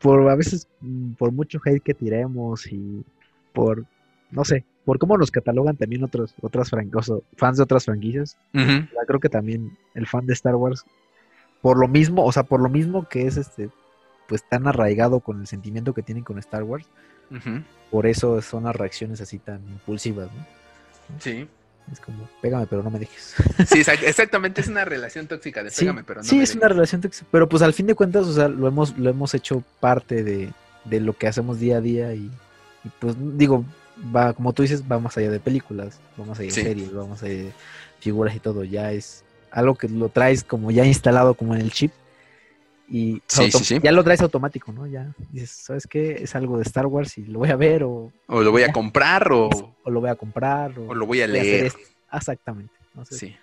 por 0.00 0.28
a 0.28 0.34
veces, 0.34 0.68
por 1.16 1.32
mucho 1.32 1.60
hate 1.64 1.82
que 1.82 1.94
tiremos 1.94 2.66
y 2.66 3.04
por, 3.52 3.84
no 4.30 4.44
sé, 4.44 4.64
por 4.84 4.98
cómo 4.98 5.16
nos 5.18 5.30
catalogan 5.30 5.76
también 5.76 6.04
otros, 6.04 6.34
otras 6.40 6.70
fans 7.36 7.56
de 7.56 7.62
otras 7.62 7.84
franquicias. 7.84 8.36
Creo 9.06 9.20
que 9.20 9.28
también 9.28 9.76
el 9.94 10.06
fan 10.06 10.26
de 10.26 10.32
Star 10.32 10.56
Wars, 10.56 10.84
por 11.60 11.78
lo 11.78 11.88
mismo, 11.88 12.24
o 12.24 12.32
sea, 12.32 12.42
por 12.42 12.60
lo 12.60 12.68
mismo 12.68 13.08
que 13.08 13.26
es 13.26 13.36
este, 13.36 13.70
pues 14.28 14.42
tan 14.48 14.66
arraigado 14.66 15.20
con 15.20 15.40
el 15.40 15.46
sentimiento 15.46 15.94
que 15.94 16.02
tienen 16.02 16.24
con 16.24 16.38
Star 16.38 16.62
Wars, 16.62 16.86
por 17.90 18.06
eso 18.06 18.40
son 18.42 18.64
las 18.64 18.76
reacciones 18.76 19.20
así 19.20 19.38
tan 19.38 19.60
impulsivas, 19.68 20.28
¿no? 20.32 20.46
Sí. 21.20 21.48
Es 21.92 22.00
como, 22.00 22.28
pégame, 22.40 22.66
pero 22.66 22.82
no 22.82 22.90
me 22.90 22.98
dejes. 22.98 23.34
Sí, 23.68 23.80
exactamente, 23.80 24.60
es 24.60 24.68
una 24.68 24.84
relación 24.84 25.28
tóxica 25.28 25.62
de 25.62 25.70
pégame, 25.70 26.02
pero 26.02 26.20
no 26.20 26.24
Sí, 26.24 26.40
es 26.40 26.54
una 26.54 26.68
relación 26.68 27.00
tóxica, 27.00 27.26
pero 27.30 27.48
pues 27.48 27.62
al 27.62 27.74
fin 27.74 27.86
de 27.86 27.94
cuentas, 27.94 28.26
o 28.26 28.32
sea, 28.32 28.48
lo 28.48 28.66
hemos, 28.66 28.98
lo 28.98 29.08
hemos 29.08 29.34
hecho 29.34 29.62
parte 29.78 30.24
de, 30.24 30.52
de 30.84 31.00
lo 31.00 31.12
que 31.16 31.28
hacemos 31.28 31.60
día 31.60 31.76
a 31.76 31.80
día 31.80 32.12
y, 32.12 32.30
pues 32.98 33.14
digo, 33.38 33.64
va, 34.14 34.32
como 34.32 34.52
tú 34.52 34.62
dices, 34.62 34.82
va 34.90 34.98
más 34.98 35.16
allá 35.16 35.30
de 35.30 35.40
películas, 35.40 36.00
va 36.20 36.24
más 36.24 36.38
allá 36.38 36.48
de 36.48 36.62
series, 36.62 36.96
va 36.96 37.06
más 37.06 37.22
allá 37.22 37.34
de 37.34 37.52
figuras 38.00 38.34
y 38.34 38.40
todo, 38.40 38.64
ya 38.64 38.92
es 38.92 39.24
algo 39.56 39.74
que 39.74 39.88
lo 39.88 40.10
traes 40.10 40.44
como 40.44 40.70
ya 40.70 40.84
instalado 40.84 41.34
como 41.34 41.54
en 41.54 41.62
el 41.62 41.72
chip 41.72 41.90
y 42.88 43.22
ya 43.82 43.90
lo 43.90 44.04
traes 44.04 44.20
automático, 44.20 44.70
¿no? 44.70 44.86
Ya 44.86 45.12
dices, 45.32 45.50
¿sabes 45.50 45.86
qué? 45.86 46.18
Es 46.22 46.36
algo 46.36 46.58
de 46.58 46.62
Star 46.62 46.86
Wars 46.86 47.16
y 47.18 47.24
lo 47.24 47.40
voy 47.40 47.50
a 47.50 47.56
ver 47.56 47.82
o... 47.82 48.12
O 48.26 48.42
lo 48.42 48.52
voy 48.52 48.62
a 48.62 48.72
comprar 48.72 49.32
o... 49.32 49.48
O 49.82 49.90
lo 49.90 50.00
voy 50.00 50.10
a 50.10 50.14
comprar 50.14 50.78
o... 50.78 50.94
lo 50.94 51.06
voy 51.06 51.22
a 51.22 51.26
leer. 51.26 51.72
Exactamente. 52.12 52.74
sí. 53.10 53.34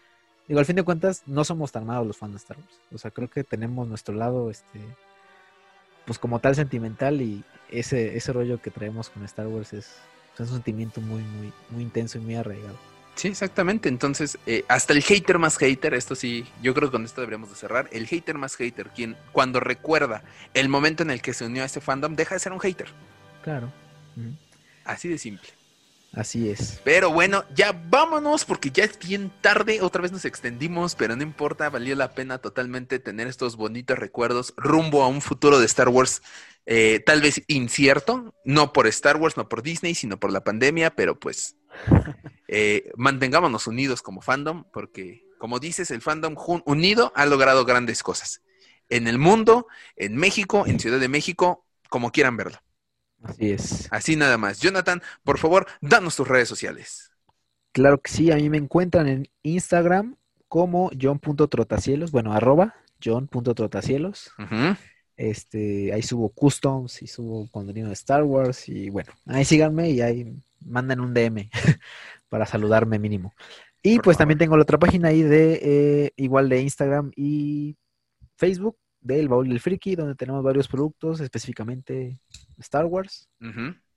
Digo, 0.47 0.59
al 0.59 0.65
fin 0.65 0.75
de 0.75 0.83
cuentas, 0.83 1.23
no 1.25 1.43
somos 1.43 1.71
tan 1.71 1.85
malos 1.85 2.05
los 2.05 2.17
fans 2.17 2.33
de 2.33 2.37
Star 2.37 2.57
Wars. 2.57 2.79
O 2.93 2.97
sea, 2.97 3.11
creo 3.11 3.29
que 3.29 3.43
tenemos 3.43 3.87
nuestro 3.87 4.13
lado, 4.13 4.51
este... 4.51 4.79
Pues 6.05 6.19
como 6.19 6.39
tal 6.39 6.53
sentimental 6.53 7.21
y 7.21 7.43
ese, 7.69 8.15
ese 8.15 8.33
rollo 8.33 8.61
que 8.61 8.69
traemos 8.69 9.09
con 9.09 9.23
Star 9.23 9.47
Wars 9.47 9.73
es, 9.73 9.95
es 10.35 10.39
un 10.39 10.47
sentimiento 10.47 11.01
muy, 11.01 11.21
muy, 11.21 11.51
muy 11.69 11.81
intenso 11.81 12.17
y 12.17 12.21
muy 12.21 12.35
arraigado. 12.35 12.77
Sí, 13.15 13.27
exactamente. 13.27 13.89
Entonces, 13.89 14.37
eh, 14.45 14.65
hasta 14.67 14.93
el 14.93 15.03
hater 15.03 15.39
más 15.39 15.57
hater, 15.57 15.93
esto 15.93 16.15
sí, 16.15 16.45
yo 16.61 16.73
creo 16.73 16.89
que 16.89 16.93
con 16.93 17.05
esto 17.05 17.21
deberíamos 17.21 17.49
de 17.49 17.55
cerrar. 17.55 17.87
El 17.91 18.07
hater 18.07 18.37
más 18.37 18.55
hater, 18.55 18.89
quien 18.89 19.15
cuando 19.31 19.59
recuerda 19.59 20.23
el 20.53 20.69
momento 20.69 21.03
en 21.03 21.11
el 21.11 21.21
que 21.21 21.33
se 21.33 21.45
unió 21.45 21.63
a 21.63 21.65
este 21.65 21.81
fandom, 21.81 22.15
deja 22.15 22.35
de 22.35 22.39
ser 22.39 22.51
un 22.51 22.59
hater. 22.59 22.87
Claro. 23.43 23.71
Así 24.85 25.09
de 25.09 25.17
simple. 25.17 25.49
Así 26.13 26.49
es. 26.49 26.79
Pero 26.83 27.11
bueno, 27.11 27.43
ya 27.55 27.71
vámonos 27.89 28.45
porque 28.45 28.69
ya 28.69 28.83
es 28.83 28.99
bien 28.99 29.31
tarde. 29.41 29.81
Otra 29.81 30.01
vez 30.01 30.11
nos 30.11 30.25
extendimos, 30.25 30.93
pero 30.93 31.15
no 31.15 31.23
importa, 31.23 31.69
valió 31.69 31.95
la 31.95 32.13
pena 32.13 32.37
totalmente 32.37 32.99
tener 32.99 33.27
estos 33.27 33.55
bonitos 33.55 33.97
recuerdos 33.97 34.53
rumbo 34.55 35.03
a 35.03 35.07
un 35.07 35.21
futuro 35.21 35.59
de 35.59 35.65
Star 35.65 35.89
Wars 35.89 36.21
eh, 36.65 37.01
tal 37.05 37.21
vez 37.21 37.43
incierto, 37.47 38.33
no 38.45 38.71
por 38.71 38.87
Star 38.87 39.17
Wars, 39.17 39.35
no 39.35 39.49
por 39.49 39.63
Disney, 39.63 39.95
sino 39.95 40.17
por 40.17 40.31
la 40.31 40.43
pandemia, 40.43 40.95
pero 40.95 41.19
pues 41.19 41.57
eh, 42.55 42.91
mantengámonos 42.97 43.65
unidos 43.65 44.03
como 44.03 44.21
fandom, 44.21 44.65
porque 44.71 45.25
como 45.39 45.59
dices, 45.59 45.89
el 45.89 46.01
fandom 46.01 46.35
unido 46.67 47.11
ha 47.15 47.25
logrado 47.25 47.65
grandes 47.65 48.03
cosas. 48.03 48.43
En 48.89 49.07
el 49.07 49.17
mundo, 49.17 49.65
en 49.95 50.15
México, 50.15 50.65
en 50.67 50.79
Ciudad 50.79 50.99
de 50.99 51.07
México, 51.07 51.65
como 51.89 52.11
quieran 52.11 52.37
verlo. 52.37 52.59
Así 53.23 53.51
es. 53.51 53.87
Así 53.91 54.15
nada 54.15 54.37
más. 54.37 54.59
Jonathan, 54.59 55.01
por 55.23 55.39
favor, 55.39 55.65
danos 55.81 56.15
tus 56.15 56.27
redes 56.27 56.47
sociales. 56.47 57.11
Claro 57.71 57.99
que 57.99 58.11
sí, 58.11 58.31
a 58.31 58.35
mí 58.35 58.51
me 58.51 58.59
encuentran 58.59 59.07
en 59.07 59.27
Instagram 59.41 60.15
como 60.47 60.91
john.trotacielos, 61.01 62.11
bueno, 62.11 62.33
arroba 62.33 62.75
john.trotacielos. 63.03 64.31
Este, 65.17 65.91
ahí 65.91 66.03
subo 66.03 66.29
customs 66.29 67.01
y 67.01 67.07
subo 67.07 67.49
contenido 67.49 67.87
de 67.87 67.93
Star 67.93 68.21
Wars 68.21 68.69
y 68.69 68.91
bueno, 68.91 69.11
ahí 69.25 69.43
síganme 69.43 69.89
y 69.89 70.01
ahí 70.01 70.35
mandan 70.65 70.99
un 70.99 71.13
DM 71.13 71.49
para 72.33 72.47
saludarme 72.47 72.97
mínimo. 72.97 73.31
Y 73.83 73.99
pues 73.99 74.17
también 74.17 74.39
tengo 74.39 74.57
la 74.57 74.63
otra 74.63 74.79
página 74.79 75.09
ahí 75.09 75.21
de 75.21 75.59
eh, 75.61 76.11
igual 76.15 76.49
de 76.49 76.61
Instagram 76.61 77.11
y 77.15 77.77
Facebook 78.37 78.75
del 78.99 79.29
Baúl 79.29 79.49
del 79.49 79.59
Friki, 79.59 79.95
donde 79.95 80.15
tenemos 80.15 80.41
varios 80.41 80.67
productos, 80.67 81.19
específicamente 81.19 82.17
Star 82.57 82.85
Wars. 82.85 83.29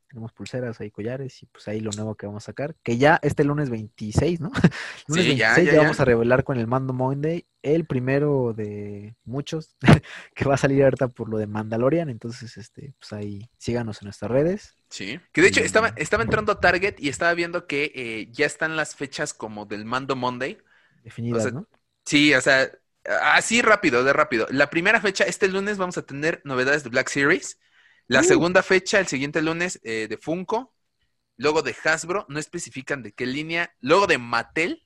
Tenemos 0.09 0.33
pulseras, 0.33 0.81
hay 0.81 0.91
collares 0.91 1.43
y 1.43 1.47
pues 1.47 1.67
ahí 1.69 1.81
lo 1.81 1.91
nuevo 1.91 2.15
que 2.15 2.27
vamos 2.27 2.45
a 2.45 2.47
sacar, 2.47 2.77
que 2.83 2.97
ya 2.97 3.19
este 3.23 3.43
lunes 3.45 3.71
26, 3.71 4.41
¿no? 4.41 4.51
lunes 5.09 5.27
26 5.27 5.73
ya, 5.73 5.79
vamos 5.79 5.99
a 5.99 6.05
revelar 6.05 6.45
con 6.45 6.59
el 6.59 6.67
Mando 6.67 6.93
Monday, 6.93 7.45
el 7.63 7.87
primero 7.87 8.55
de 8.55 9.17
muchos 9.25 9.77
que 10.35 10.45
va 10.45 10.55
a 10.55 10.59
salir 10.59 10.85
ahorita 10.85 11.09
por 11.09 11.29
lo 11.29 11.39
de 11.39 11.47
Mandalorian, 11.47 12.09
entonces 12.09 12.57
este 12.57 12.95
pues 12.99 13.13
ahí 13.13 13.51
síganos 13.59 14.01
en 14.03 14.07
nuestras 14.07 14.31
redes. 14.31 14.77
Sí, 14.89 15.19
que 15.33 15.43
de 15.43 15.49
hecho 15.49 15.61
estaba, 15.61 15.89
estaba 15.97 16.23
entrando 16.23 16.53
a 16.53 16.61
Target 16.61 16.95
y 16.99 17.09
estaba 17.09 17.35
viendo 17.35 17.67
que 17.67 17.93
eh, 17.95 18.29
ya 18.31 18.47
están 18.47 18.77
las 18.77 18.95
fechas 18.95 19.35
como 19.35 19.67
del 19.67 19.85
Mando 19.85 20.15
Monday. 20.15 20.59
Definidas, 21.03 21.53
¿no? 21.53 21.67
Sí, 22.05 22.33
o 22.35 22.41
sea, 22.41 22.71
así 23.23 23.63
rápido, 23.63 24.05
de 24.05 24.13
rápido. 24.13 24.47
La 24.51 24.71
primera 24.71 25.01
fecha, 25.01 25.25
este 25.25 25.49
lunes 25.49 25.79
vamos 25.79 25.99
a 25.99 26.03
tener 26.03 26.41
novedades 26.45 26.85
de 26.85 26.91
Black 26.91 27.09
Series. 27.09 27.59
La 28.09 28.21
uh. 28.21 28.25
segunda 28.25 28.63
fecha, 28.63 29.01
el 29.01 29.07
siguiente 29.07 29.43
lunes, 29.43 29.81
eh, 29.83 30.07
de 30.09 30.17
Funko. 30.17 30.73
Luego 31.37 31.63
de 31.63 31.75
Hasbro, 31.85 32.25
no 32.29 32.39
especifican 32.39 33.03
de 33.03 33.13
qué 33.13 33.27
línea. 33.27 33.75
Luego 33.81 34.07
de 34.07 34.19
Mattel. 34.19 34.83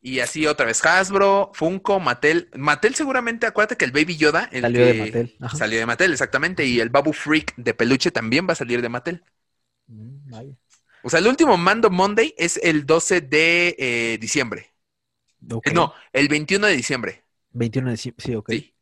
Y 0.00 0.20
así 0.20 0.46
otra 0.46 0.66
vez 0.66 0.84
Hasbro, 0.84 1.50
Funko, 1.54 2.00
Mattel. 2.00 2.50
Mattel 2.54 2.94
seguramente, 2.94 3.46
acuérdate 3.46 3.76
que 3.76 3.84
el 3.84 3.92
Baby 3.92 4.16
Yoda. 4.16 4.50
salió 4.50 4.84
de 4.84 4.94
Mattel. 4.94 5.36
Salió 5.56 5.78
de 5.78 5.86
Mattel, 5.86 6.12
exactamente. 6.12 6.66
Y 6.66 6.80
el 6.80 6.90
Babu 6.90 7.12
Freak 7.12 7.54
de 7.56 7.72
peluche 7.72 8.10
también 8.10 8.46
va 8.46 8.52
a 8.52 8.56
salir 8.56 8.82
de 8.82 8.88
Mattel. 8.88 9.24
Mm, 9.86 10.40
o 11.02 11.10
sea, 11.10 11.20
el 11.20 11.26
último 11.26 11.56
Mando 11.56 11.90
Monday 11.90 12.34
es 12.36 12.58
el 12.62 12.86
12 12.86 13.20
de 13.20 13.76
eh, 13.78 14.18
diciembre. 14.18 14.74
No, 15.40 15.94
el 16.12 16.28
21 16.28 16.66
de 16.66 16.76
diciembre. 16.76 17.24
21 17.52 17.88
de 17.88 17.92
diciembre, 17.92 18.24
sí, 18.24 18.34
ok. 18.34 18.50
Sí. 18.50 18.73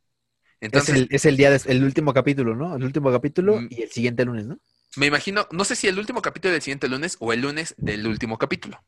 Entonces, 0.62 1.08
es 1.10 1.24
el, 1.24 1.36
día, 1.36 1.50
de, 1.50 1.60
el 1.66 1.82
último 1.82 2.14
capítulo, 2.14 2.54
¿no? 2.54 2.76
El 2.76 2.84
último 2.84 3.10
capítulo 3.10 3.60
mm. 3.60 3.66
y 3.68 3.82
el 3.82 3.90
siguiente 3.90 4.24
lunes, 4.24 4.46
¿no? 4.46 4.58
Me 4.94 5.06
imagino, 5.06 5.48
no 5.50 5.64
sé 5.64 5.74
si 5.74 5.88
el 5.88 5.98
último 5.98 6.22
capítulo 6.22 6.52
del 6.52 6.62
siguiente 6.62 6.88
lunes 6.88 7.16
o 7.18 7.32
el 7.32 7.40
lunes 7.40 7.74
del 7.78 8.06
último 8.06 8.38
capítulo. 8.38 8.80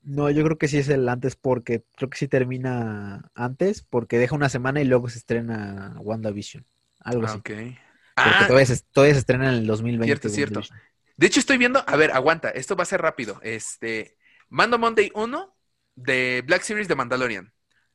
No, 0.00 0.30
yo 0.30 0.42
creo 0.44 0.56
que 0.56 0.66
sí 0.66 0.78
es 0.78 0.88
el 0.88 1.06
antes 1.10 1.36
porque 1.36 1.84
creo 1.96 2.08
que 2.08 2.16
sí 2.16 2.26
termina 2.26 3.30
antes 3.34 3.82
porque 3.82 4.18
deja 4.18 4.34
una 4.34 4.48
semana 4.48 4.80
y 4.80 4.84
luego 4.84 5.10
se 5.10 5.18
estrena 5.18 5.94
WandaVision. 6.00 6.64
Algo 7.00 7.26
así. 7.26 7.36
Ok. 7.36 7.44
Porque 7.44 7.78
ah, 8.16 8.44
todavía, 8.46 8.66
se, 8.66 8.82
todavía, 8.90 9.14
se, 9.14 9.20
estrena 9.20 9.48
en 9.48 9.54
el 9.56 9.66
2020. 9.66 10.06
Cierto, 10.06 10.28
cierto. 10.30 10.74
De 11.18 11.26
hecho, 11.26 11.40
estoy 11.40 11.58
viendo, 11.58 11.84
a 11.86 11.96
ver, 11.96 12.12
aguanta, 12.12 12.48
esto 12.48 12.76
va 12.76 12.84
a 12.84 12.86
ser 12.86 13.02
rápido. 13.02 13.40
Este, 13.42 14.16
Mando 14.48 14.78
Monday 14.78 15.10
1 15.14 15.54
de 15.96 16.42
Black 16.46 16.62
Series 16.62 16.88
de 16.88 16.94
Mandalorian. 16.94 17.53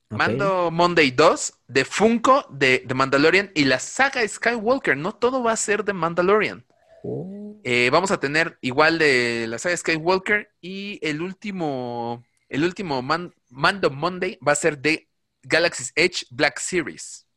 Mando 0.09 0.71
Monday 0.71 1.11
2 1.11 1.53
de 1.67 1.85
Funko 1.85 2.45
de, 2.49 2.83
de, 2.85 2.93
Mandalorian 2.95 3.51
y 3.53 3.65
la 3.65 3.79
saga 3.79 4.27
Skywalker. 4.27 4.97
No 4.97 5.13
todo 5.13 5.43
va 5.43 5.51
a 5.51 5.55
ser 5.55 5.83
de 5.83 5.93
Mandalorian. 5.93 6.65
Oh. 7.03 7.59
Eh, 7.63 7.89
vamos 7.91 8.09
a 8.11 8.19
tener 8.19 8.57
igual 8.61 8.97
de 8.97 9.45
la 9.47 9.59
saga 9.59 9.77
Skywalker 9.77 10.51
y 10.61 10.99
el 11.03 11.21
último, 11.21 12.25
el 12.49 12.63
último 12.63 13.01
Mando 13.03 13.89
Monday 13.91 14.39
va 14.45 14.53
a 14.53 14.55
ser 14.55 14.79
de 14.79 15.09
Galaxy's 15.43 15.93
Edge 15.95 16.25
Black 16.31 16.59
Series. 16.59 17.27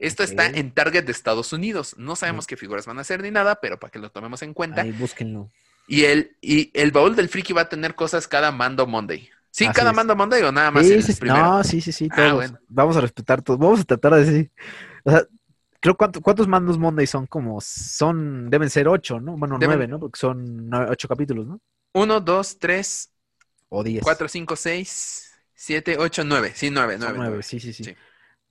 Esto 0.00 0.24
está 0.24 0.46
en 0.46 0.72
Target 0.72 1.04
de 1.04 1.12
Estados 1.12 1.52
Unidos. 1.52 1.94
No 1.96 2.16
sabemos 2.16 2.46
qué 2.46 2.56
figuras 2.56 2.84
van 2.84 2.98
a 2.98 3.04
ser 3.04 3.22
ni 3.22 3.30
nada, 3.30 3.60
pero 3.60 3.78
para 3.78 3.90
que 3.92 4.00
lo 4.00 4.10
tomemos 4.10 4.42
en 4.42 4.52
cuenta. 4.52 4.82
Ahí 4.82 4.90
búsquenlo. 4.92 5.50
Y 5.86 6.04
el, 6.04 6.36
y 6.40 6.70
el 6.74 6.90
baúl 6.90 7.14
del 7.14 7.28
friki 7.28 7.52
va 7.52 7.62
a 7.62 7.68
tener 7.68 7.94
cosas 7.94 8.26
cada 8.26 8.50
Mando 8.50 8.86
Monday. 8.86 9.30
Sí, 9.54 9.68
cada 9.68 9.92
mando 9.92 10.16
Monday 10.16 10.42
o 10.42 10.50
nada 10.50 10.72
más. 10.72 10.84
Sí, 10.84 11.00
sí, 11.00 11.14
no, 11.26 11.62
sí, 11.62 11.80
sí, 11.80 11.92
sí. 11.92 12.08
Ah, 12.10 12.44
Vamos 12.66 12.96
a 12.96 13.00
respetar 13.00 13.40
todos. 13.40 13.56
Vamos 13.60 13.80
a 13.82 13.84
tratar 13.84 14.14
de 14.14 14.24
decir. 14.24 14.52
O 15.04 15.12
sea, 15.12 15.22
creo 15.78 15.96
cuántos, 15.96 16.20
cuántos 16.20 16.48
mandos 16.48 16.76
Monday 16.76 17.06
son 17.06 17.28
como. 17.28 17.60
Son. 17.60 18.50
Deben 18.50 18.68
ser 18.68 18.88
ocho, 18.88 19.20
¿no? 19.20 19.36
Bueno, 19.36 19.56
nueve, 19.56 19.86
¿no? 19.86 20.00
Porque 20.00 20.18
son 20.18 20.68
ocho 20.74 21.06
capítulos, 21.06 21.46
¿no? 21.46 21.60
Uno, 21.92 22.20
dos, 22.20 22.58
tres. 22.58 23.12
O 23.68 23.84
diez. 23.84 24.02
Cuatro, 24.02 24.26
cinco, 24.26 24.56
seis, 24.56 25.32
siete, 25.54 25.98
ocho, 25.98 26.24
nueve. 26.24 26.50
Sí, 26.56 26.70
nueve, 26.70 26.96
nueve. 26.98 27.14
nueve, 27.16 27.42
Sí, 27.44 27.60
sí, 27.60 27.72
sí, 27.72 27.84
sí. 27.84 27.96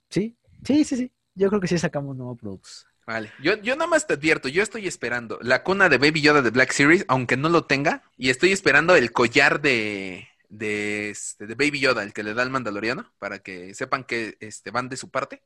Sí, 0.09 0.37
sí, 0.85 0.85
sí, 0.85 1.11
Yo 1.35 1.49
creo 1.49 1.59
que 1.59 1.67
sí 1.67 1.77
sacamos 1.77 2.15
nuevos 2.15 2.39
productos. 2.39 2.87
Vale, 3.05 3.29
yo, 3.41 3.57
yo 3.57 3.75
nada 3.75 3.87
más 3.87 4.07
te 4.07 4.13
advierto, 4.13 4.47
yo 4.47 4.63
estoy 4.63 4.87
esperando 4.87 5.37
la 5.41 5.63
cuna 5.63 5.89
de 5.89 5.97
Baby 5.97 6.21
Yoda 6.21 6.41
de 6.41 6.51
Black 6.51 6.71
Series, 6.71 7.03
aunque 7.09 7.35
no 7.35 7.49
lo 7.49 7.65
tenga, 7.65 8.03
y 8.15 8.29
estoy 8.29 8.53
esperando 8.53 8.95
el 8.95 9.11
collar 9.11 9.59
de, 9.59 10.29
de, 10.53 11.09
este, 11.09 11.47
de 11.47 11.55
Baby 11.55 11.79
Yoda, 11.79 12.03
el 12.03 12.13
que 12.13 12.23
le 12.23 12.33
da 12.33 12.43
al 12.43 12.51
Mandaloriano, 12.51 13.11
para 13.17 13.39
que 13.39 13.73
sepan 13.73 14.03
que 14.03 14.37
este, 14.39 14.71
van 14.71 14.87
de 14.87 14.97
su 14.97 15.09
parte. 15.09 15.43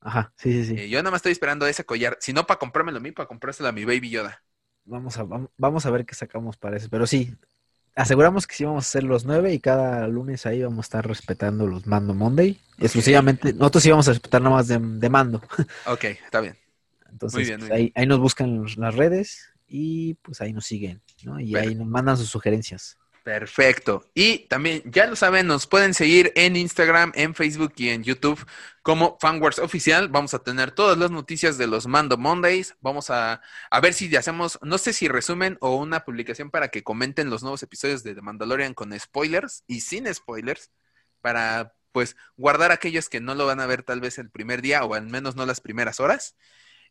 Ajá, 0.00 0.32
sí, 0.36 0.52
sí, 0.52 0.64
sí. 0.66 0.82
Eh, 0.82 0.88
yo 0.88 0.98
nada 0.98 1.10
más 1.10 1.18
estoy 1.18 1.32
esperando 1.32 1.66
ese 1.66 1.84
collar. 1.84 2.18
Si 2.20 2.32
no, 2.32 2.46
para 2.46 2.58
comprármelo 2.58 2.98
a 2.98 3.00
mí, 3.00 3.12
para 3.12 3.28
comprárselo 3.28 3.68
a 3.68 3.72
mi 3.72 3.84
baby 3.84 4.10
Yoda. 4.10 4.42
Vamos 4.84 5.16
a, 5.16 5.26
vamos 5.56 5.86
a 5.86 5.90
ver 5.90 6.04
qué 6.04 6.14
sacamos 6.14 6.56
para 6.56 6.76
eso. 6.76 6.88
Pero 6.90 7.06
sí, 7.06 7.34
aseguramos 7.94 8.46
que 8.46 8.54
sí 8.54 8.64
vamos 8.64 8.84
a 8.84 8.88
hacer 8.88 9.04
los 9.04 9.24
nueve 9.24 9.54
y 9.54 9.60
cada 9.60 10.06
lunes 10.08 10.44
ahí 10.44 10.62
vamos 10.62 10.80
a 10.80 10.82
estar 10.82 11.06
respetando 11.06 11.66
los 11.66 11.86
Mando 11.86 12.14
Monday. 12.14 12.60
Exclusivamente, 12.78 13.54
nosotros 13.54 13.82
sí 13.82 13.90
vamos 13.90 14.08
a 14.08 14.12
respetar 14.12 14.42
nada 14.42 14.56
más 14.56 14.68
de, 14.68 14.78
mando. 15.08 15.40
Ok, 15.86 16.04
está 16.04 16.40
bien. 16.40 16.58
Entonces, 17.10 17.56
pues, 17.58 17.70
ahí, 17.70 17.92
ahí, 17.94 18.06
nos 18.06 18.18
buscan 18.18 18.64
las 18.76 18.94
redes 18.94 19.50
y 19.66 20.14
pues 20.14 20.40
ahí 20.40 20.52
nos 20.52 20.66
siguen, 20.66 21.00
¿no? 21.22 21.38
Y 21.38 21.54
ahí 21.56 21.74
nos 21.74 21.86
mandan 21.86 22.16
sus 22.16 22.28
sugerencias. 22.28 22.98
Perfecto. 23.22 24.10
Y 24.14 24.48
también, 24.48 24.82
ya 24.84 25.06
lo 25.06 25.14
saben, 25.14 25.46
nos 25.46 25.68
pueden 25.68 25.94
seguir 25.94 26.32
en 26.34 26.56
Instagram, 26.56 27.12
en 27.14 27.36
Facebook 27.36 27.72
y 27.76 27.90
en 27.90 28.02
YouTube 28.02 28.44
como 28.82 29.16
Fanwars 29.20 29.60
Oficial. 29.60 30.08
Vamos 30.08 30.34
a 30.34 30.40
tener 30.40 30.72
todas 30.72 30.98
las 30.98 31.12
noticias 31.12 31.56
de 31.56 31.68
los 31.68 31.86
Mando 31.86 32.16
Mondays. 32.16 32.74
Vamos 32.80 33.10
a, 33.10 33.40
a 33.70 33.80
ver 33.80 33.94
si 33.94 34.14
hacemos, 34.16 34.58
no 34.62 34.76
sé 34.76 34.92
si 34.92 35.06
resumen 35.06 35.56
o 35.60 35.76
una 35.76 36.04
publicación 36.04 36.50
para 36.50 36.68
que 36.68 36.82
comenten 36.82 37.30
los 37.30 37.42
nuevos 37.42 37.62
episodios 37.62 38.02
de 38.02 38.16
The 38.16 38.22
Mandalorian 38.22 38.74
con 38.74 38.98
spoilers 38.98 39.62
y 39.68 39.82
sin 39.82 40.12
spoilers, 40.12 40.72
para 41.20 41.74
pues 41.92 42.16
guardar 42.36 42.72
aquellos 42.72 43.08
que 43.08 43.20
no 43.20 43.36
lo 43.36 43.46
van 43.46 43.60
a 43.60 43.66
ver 43.66 43.84
tal 43.84 44.00
vez 44.00 44.18
el 44.18 44.30
primer 44.30 44.62
día 44.62 44.84
o 44.84 44.94
al 44.94 45.06
menos 45.06 45.36
no 45.36 45.46
las 45.46 45.60
primeras 45.60 46.00
horas. 46.00 46.36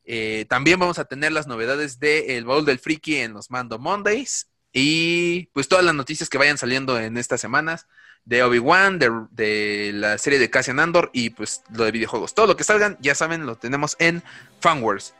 Eh, 0.05 0.45
también 0.49 0.79
vamos 0.79 0.97
a 0.97 1.05
tener 1.05 1.31
las 1.33 1.47
novedades 1.47 1.99
del 1.99 2.29
el 2.29 2.45
Baúl 2.45 2.65
del 2.65 2.79
Friki 2.79 3.17
en 3.17 3.33
los 3.33 3.51
Mando 3.51 3.79
Mondays 3.79 4.50
y 4.73 5.47
pues 5.53 5.67
todas 5.67 5.83
las 5.83 5.95
noticias 5.95 6.29
que 6.29 6.37
vayan 6.37 6.57
saliendo 6.57 6.99
en 6.99 7.17
estas 7.17 7.41
semanas 7.41 7.87
de 8.25 8.43
Obi-Wan, 8.43 8.99
de, 8.99 9.91
la 9.93 10.17
serie 10.17 10.39
de 10.39 10.49
Cassian 10.49 10.79
Andor 10.79 11.09
y 11.13 11.31
pues 11.31 11.63
lo 11.73 11.85
de 11.85 11.91
videojuegos. 11.91 12.33
Todo 12.33 12.47
lo 12.47 12.55
que 12.55 12.63
salgan, 12.63 12.97
ya 13.01 13.15
saben, 13.15 13.45
lo 13.45 13.55
tenemos 13.57 13.95
en 13.99 14.23
Fanwars. 14.59 15.13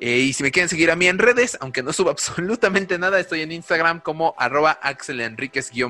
Eh, 0.00 0.18
y 0.18 0.32
si 0.32 0.42
me 0.42 0.50
quieren 0.50 0.68
seguir 0.68 0.90
a 0.90 0.96
mí 0.96 1.06
en 1.06 1.18
redes, 1.18 1.58
aunque 1.60 1.82
no 1.82 1.92
suba 1.92 2.10
absolutamente 2.12 2.98
nada, 2.98 3.20
estoy 3.20 3.42
en 3.42 3.52
Instagram 3.52 4.00
como 4.00 4.34
arroba 4.38 4.78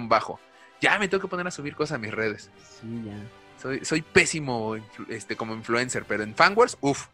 bajo 0.01 0.41
Ya 0.81 0.99
me 0.99 1.09
tengo 1.09 1.23
que 1.23 1.29
poner 1.29 1.47
a 1.47 1.51
subir 1.51 1.75
cosas 1.75 1.97
a 1.97 1.99
mis 1.99 2.13
redes. 2.13 2.51
Sí, 2.81 3.03
ya. 3.05 3.17
Soy, 3.61 3.85
soy 3.85 4.01
pésimo 4.01 4.77
este, 5.09 5.37
como 5.37 5.55
influencer, 5.55 6.05
pero 6.07 6.23
en 6.23 6.35
Fanwars, 6.35 6.79
uff, 6.81 7.09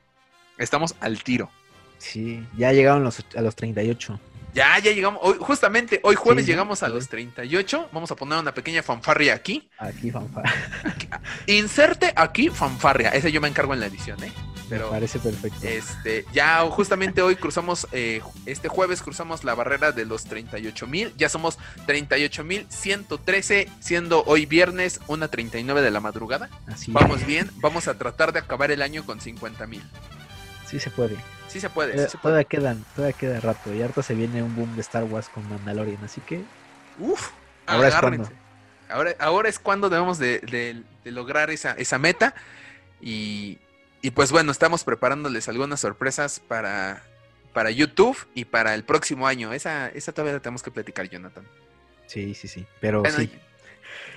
estamos 0.58 0.94
al 1.00 1.22
tiro. 1.24 1.50
Sí, 1.98 2.46
ya 2.56 2.72
llegaron 2.72 3.02
los, 3.02 3.24
a 3.36 3.40
los 3.40 3.56
38. 3.56 4.20
Ya, 4.56 4.78
ya 4.78 4.90
llegamos. 4.90 5.20
Hoy, 5.22 5.36
justamente 5.38 6.00
hoy 6.02 6.14
jueves 6.14 6.46
llegamos 6.46 6.82
a 6.82 6.88
los 6.88 7.10
38. 7.10 7.90
Vamos 7.92 8.10
a 8.10 8.16
poner 8.16 8.38
una 8.38 8.54
pequeña 8.54 8.82
fanfarria 8.82 9.34
aquí. 9.34 9.68
Aquí, 9.76 10.10
fanfarria. 10.10 10.54
Inserte 11.46 12.10
aquí 12.16 12.48
fanfarria. 12.48 13.10
Ese 13.10 13.30
yo 13.30 13.42
me 13.42 13.48
encargo 13.48 13.74
en 13.74 13.80
la 13.80 13.86
edición, 13.86 14.24
¿eh? 14.24 14.32
Pero, 14.70 14.86
me 14.86 14.92
parece 14.92 15.18
perfecto. 15.18 15.58
Este, 15.62 16.24
ya 16.32 16.60
justamente 16.70 17.20
hoy 17.20 17.36
cruzamos, 17.36 17.86
eh, 17.92 18.22
este 18.46 18.68
jueves 18.68 19.02
cruzamos 19.02 19.44
la 19.44 19.54
barrera 19.54 19.92
de 19.92 20.06
los 20.06 20.24
38 20.24 20.86
mil. 20.86 21.12
Ya 21.18 21.28
somos 21.28 21.58
38 21.84 22.42
mil 22.42 22.66
113, 22.70 23.68
siendo 23.78 24.24
hoy 24.24 24.46
viernes 24.46 25.00
una 25.06 25.28
39 25.28 25.82
de 25.82 25.90
la 25.90 26.00
madrugada. 26.00 26.48
Así 26.66 26.90
vamos 26.92 27.26
bien. 27.26 27.50
Vamos 27.56 27.88
a 27.88 27.98
tratar 27.98 28.32
de 28.32 28.38
acabar 28.38 28.70
el 28.70 28.80
año 28.80 29.04
con 29.04 29.20
50 29.20 29.66
mil. 29.66 29.82
Sí 30.66 30.80
se 30.80 30.88
puede. 30.88 31.18
Sí 31.56 31.60
se 31.60 31.70
puede. 31.70 32.02
Eh, 32.02 32.08
todavía 32.20 32.44
quedan, 32.44 32.84
todavía 32.94 33.16
queda 33.16 33.40
rato. 33.40 33.72
Y 33.72 33.80
harto 33.80 34.02
se 34.02 34.14
viene 34.14 34.42
un 34.42 34.54
boom 34.54 34.74
de 34.74 34.82
Star 34.82 35.04
Wars 35.04 35.30
con 35.30 35.48
Mandalorian, 35.48 36.04
así 36.04 36.20
que. 36.20 36.42
Uf, 36.98 37.30
ahora 37.66 37.88
es 37.88 37.94
cuando. 37.94 38.30
Ahora, 38.90 39.14
ahora 39.18 39.48
es 39.48 39.58
cuando 39.58 39.88
debemos 39.88 40.18
de, 40.18 40.84
lograr 41.04 41.50
esa, 41.50 41.72
esa 41.72 41.98
meta. 41.98 42.34
Y, 43.00 43.58
y, 44.02 44.10
pues 44.10 44.32
bueno, 44.32 44.52
estamos 44.52 44.84
preparándoles 44.84 45.48
algunas 45.48 45.80
sorpresas 45.80 46.40
para, 46.40 47.02
para 47.54 47.70
YouTube 47.70 48.16
y 48.34 48.44
para 48.44 48.74
el 48.74 48.84
próximo 48.84 49.26
año. 49.26 49.54
Esa, 49.54 49.88
esa 49.88 50.12
todavía 50.12 50.34
la 50.34 50.40
tenemos 50.40 50.62
que 50.62 50.70
platicar, 50.70 51.08
Jonathan. 51.08 51.44
Sí, 52.06 52.34
sí, 52.34 52.48
sí. 52.48 52.66
Pero 52.80 53.02
sí. 53.16 53.30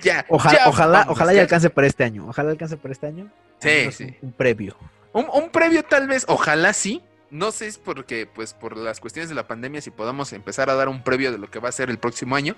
Ya, 0.02 0.26
ojalá, 0.28 0.68
ojalá, 0.68 1.06
ojalá 1.08 1.32
ya 1.32 1.40
alcance 1.40 1.70
para 1.70 1.86
este 1.86 2.04
año. 2.04 2.26
Ojalá 2.28 2.50
alcance 2.50 2.76
para 2.76 2.92
este 2.92 3.06
año. 3.06 3.30
Sí, 3.60 3.92
sí. 3.92 4.16
un 4.20 4.32
previo. 4.32 4.76
Un, 5.12 5.50
previo 5.50 5.82
tal 5.82 6.06
vez, 6.06 6.24
ojalá 6.28 6.72
sí. 6.72 7.02
No 7.30 7.52
sé 7.52 7.68
es 7.68 7.78
porque, 7.78 8.26
pues, 8.26 8.54
por 8.54 8.76
las 8.76 9.00
cuestiones 9.00 9.28
de 9.28 9.34
la 9.34 9.46
pandemia, 9.46 9.80
si 9.80 9.90
podamos 9.90 10.32
empezar 10.32 10.68
a 10.68 10.74
dar 10.74 10.88
un 10.88 11.02
previo 11.02 11.30
de 11.30 11.38
lo 11.38 11.50
que 11.50 11.60
va 11.60 11.68
a 11.68 11.72
ser 11.72 11.90
el 11.90 11.98
próximo 11.98 12.36
año. 12.36 12.56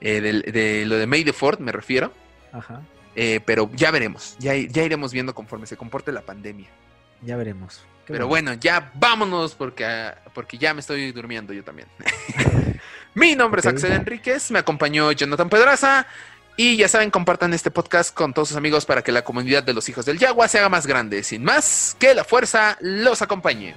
Eh, 0.00 0.20
de, 0.20 0.84
lo 0.86 0.96
de 0.96 1.06
May 1.06 1.24
the 1.24 1.32
Ford, 1.32 1.58
me 1.58 1.72
refiero. 1.72 2.12
Ajá. 2.52 2.82
Eh, 3.14 3.40
pero 3.44 3.70
ya 3.72 3.90
veremos, 3.90 4.36
ya, 4.38 4.54
ya 4.54 4.82
iremos 4.82 5.12
viendo 5.12 5.34
conforme 5.34 5.66
se 5.66 5.76
comporte 5.76 6.12
la 6.12 6.20
pandemia. 6.20 6.68
Ya 7.22 7.36
veremos. 7.36 7.82
pero 8.06 8.28
bueno. 8.28 8.52
ya 8.54 8.92
vámonos 8.94 9.54
porque, 9.54 10.12
porque 10.34 10.58
ya 10.58 10.74
me 10.74 10.80
estoy 10.80 11.12
durmiendo 11.12 11.52
yo 11.54 11.64
también. 11.64 11.88
Mi 13.14 13.34
nombre 13.34 13.60
es 13.60 13.66
Axel 13.66 13.92
Enríquez, 13.92 14.50
me 14.50 14.58
acompañó 14.58 15.10
Jonathan 15.12 15.48
Pedraza. 15.48 16.06
Y 16.58 16.76
ya 16.76 16.88
saben, 16.88 17.10
compartan 17.10 17.52
este 17.52 17.70
podcast 17.70 18.14
con 18.14 18.32
todos 18.32 18.48
sus 18.48 18.56
amigos 18.56 18.86
para 18.86 19.02
que 19.02 19.12
la 19.12 19.22
comunidad 19.22 19.62
de 19.62 19.74
los 19.74 19.88
hijos 19.90 20.06
del 20.06 20.18
Yagua 20.18 20.48
se 20.48 20.58
haga 20.58 20.70
más 20.70 20.86
grande. 20.86 21.22
Sin 21.22 21.44
más, 21.44 21.94
que 21.98 22.14
la 22.14 22.24
fuerza 22.24 22.78
los 22.80 23.20
acompañe. 23.20 23.74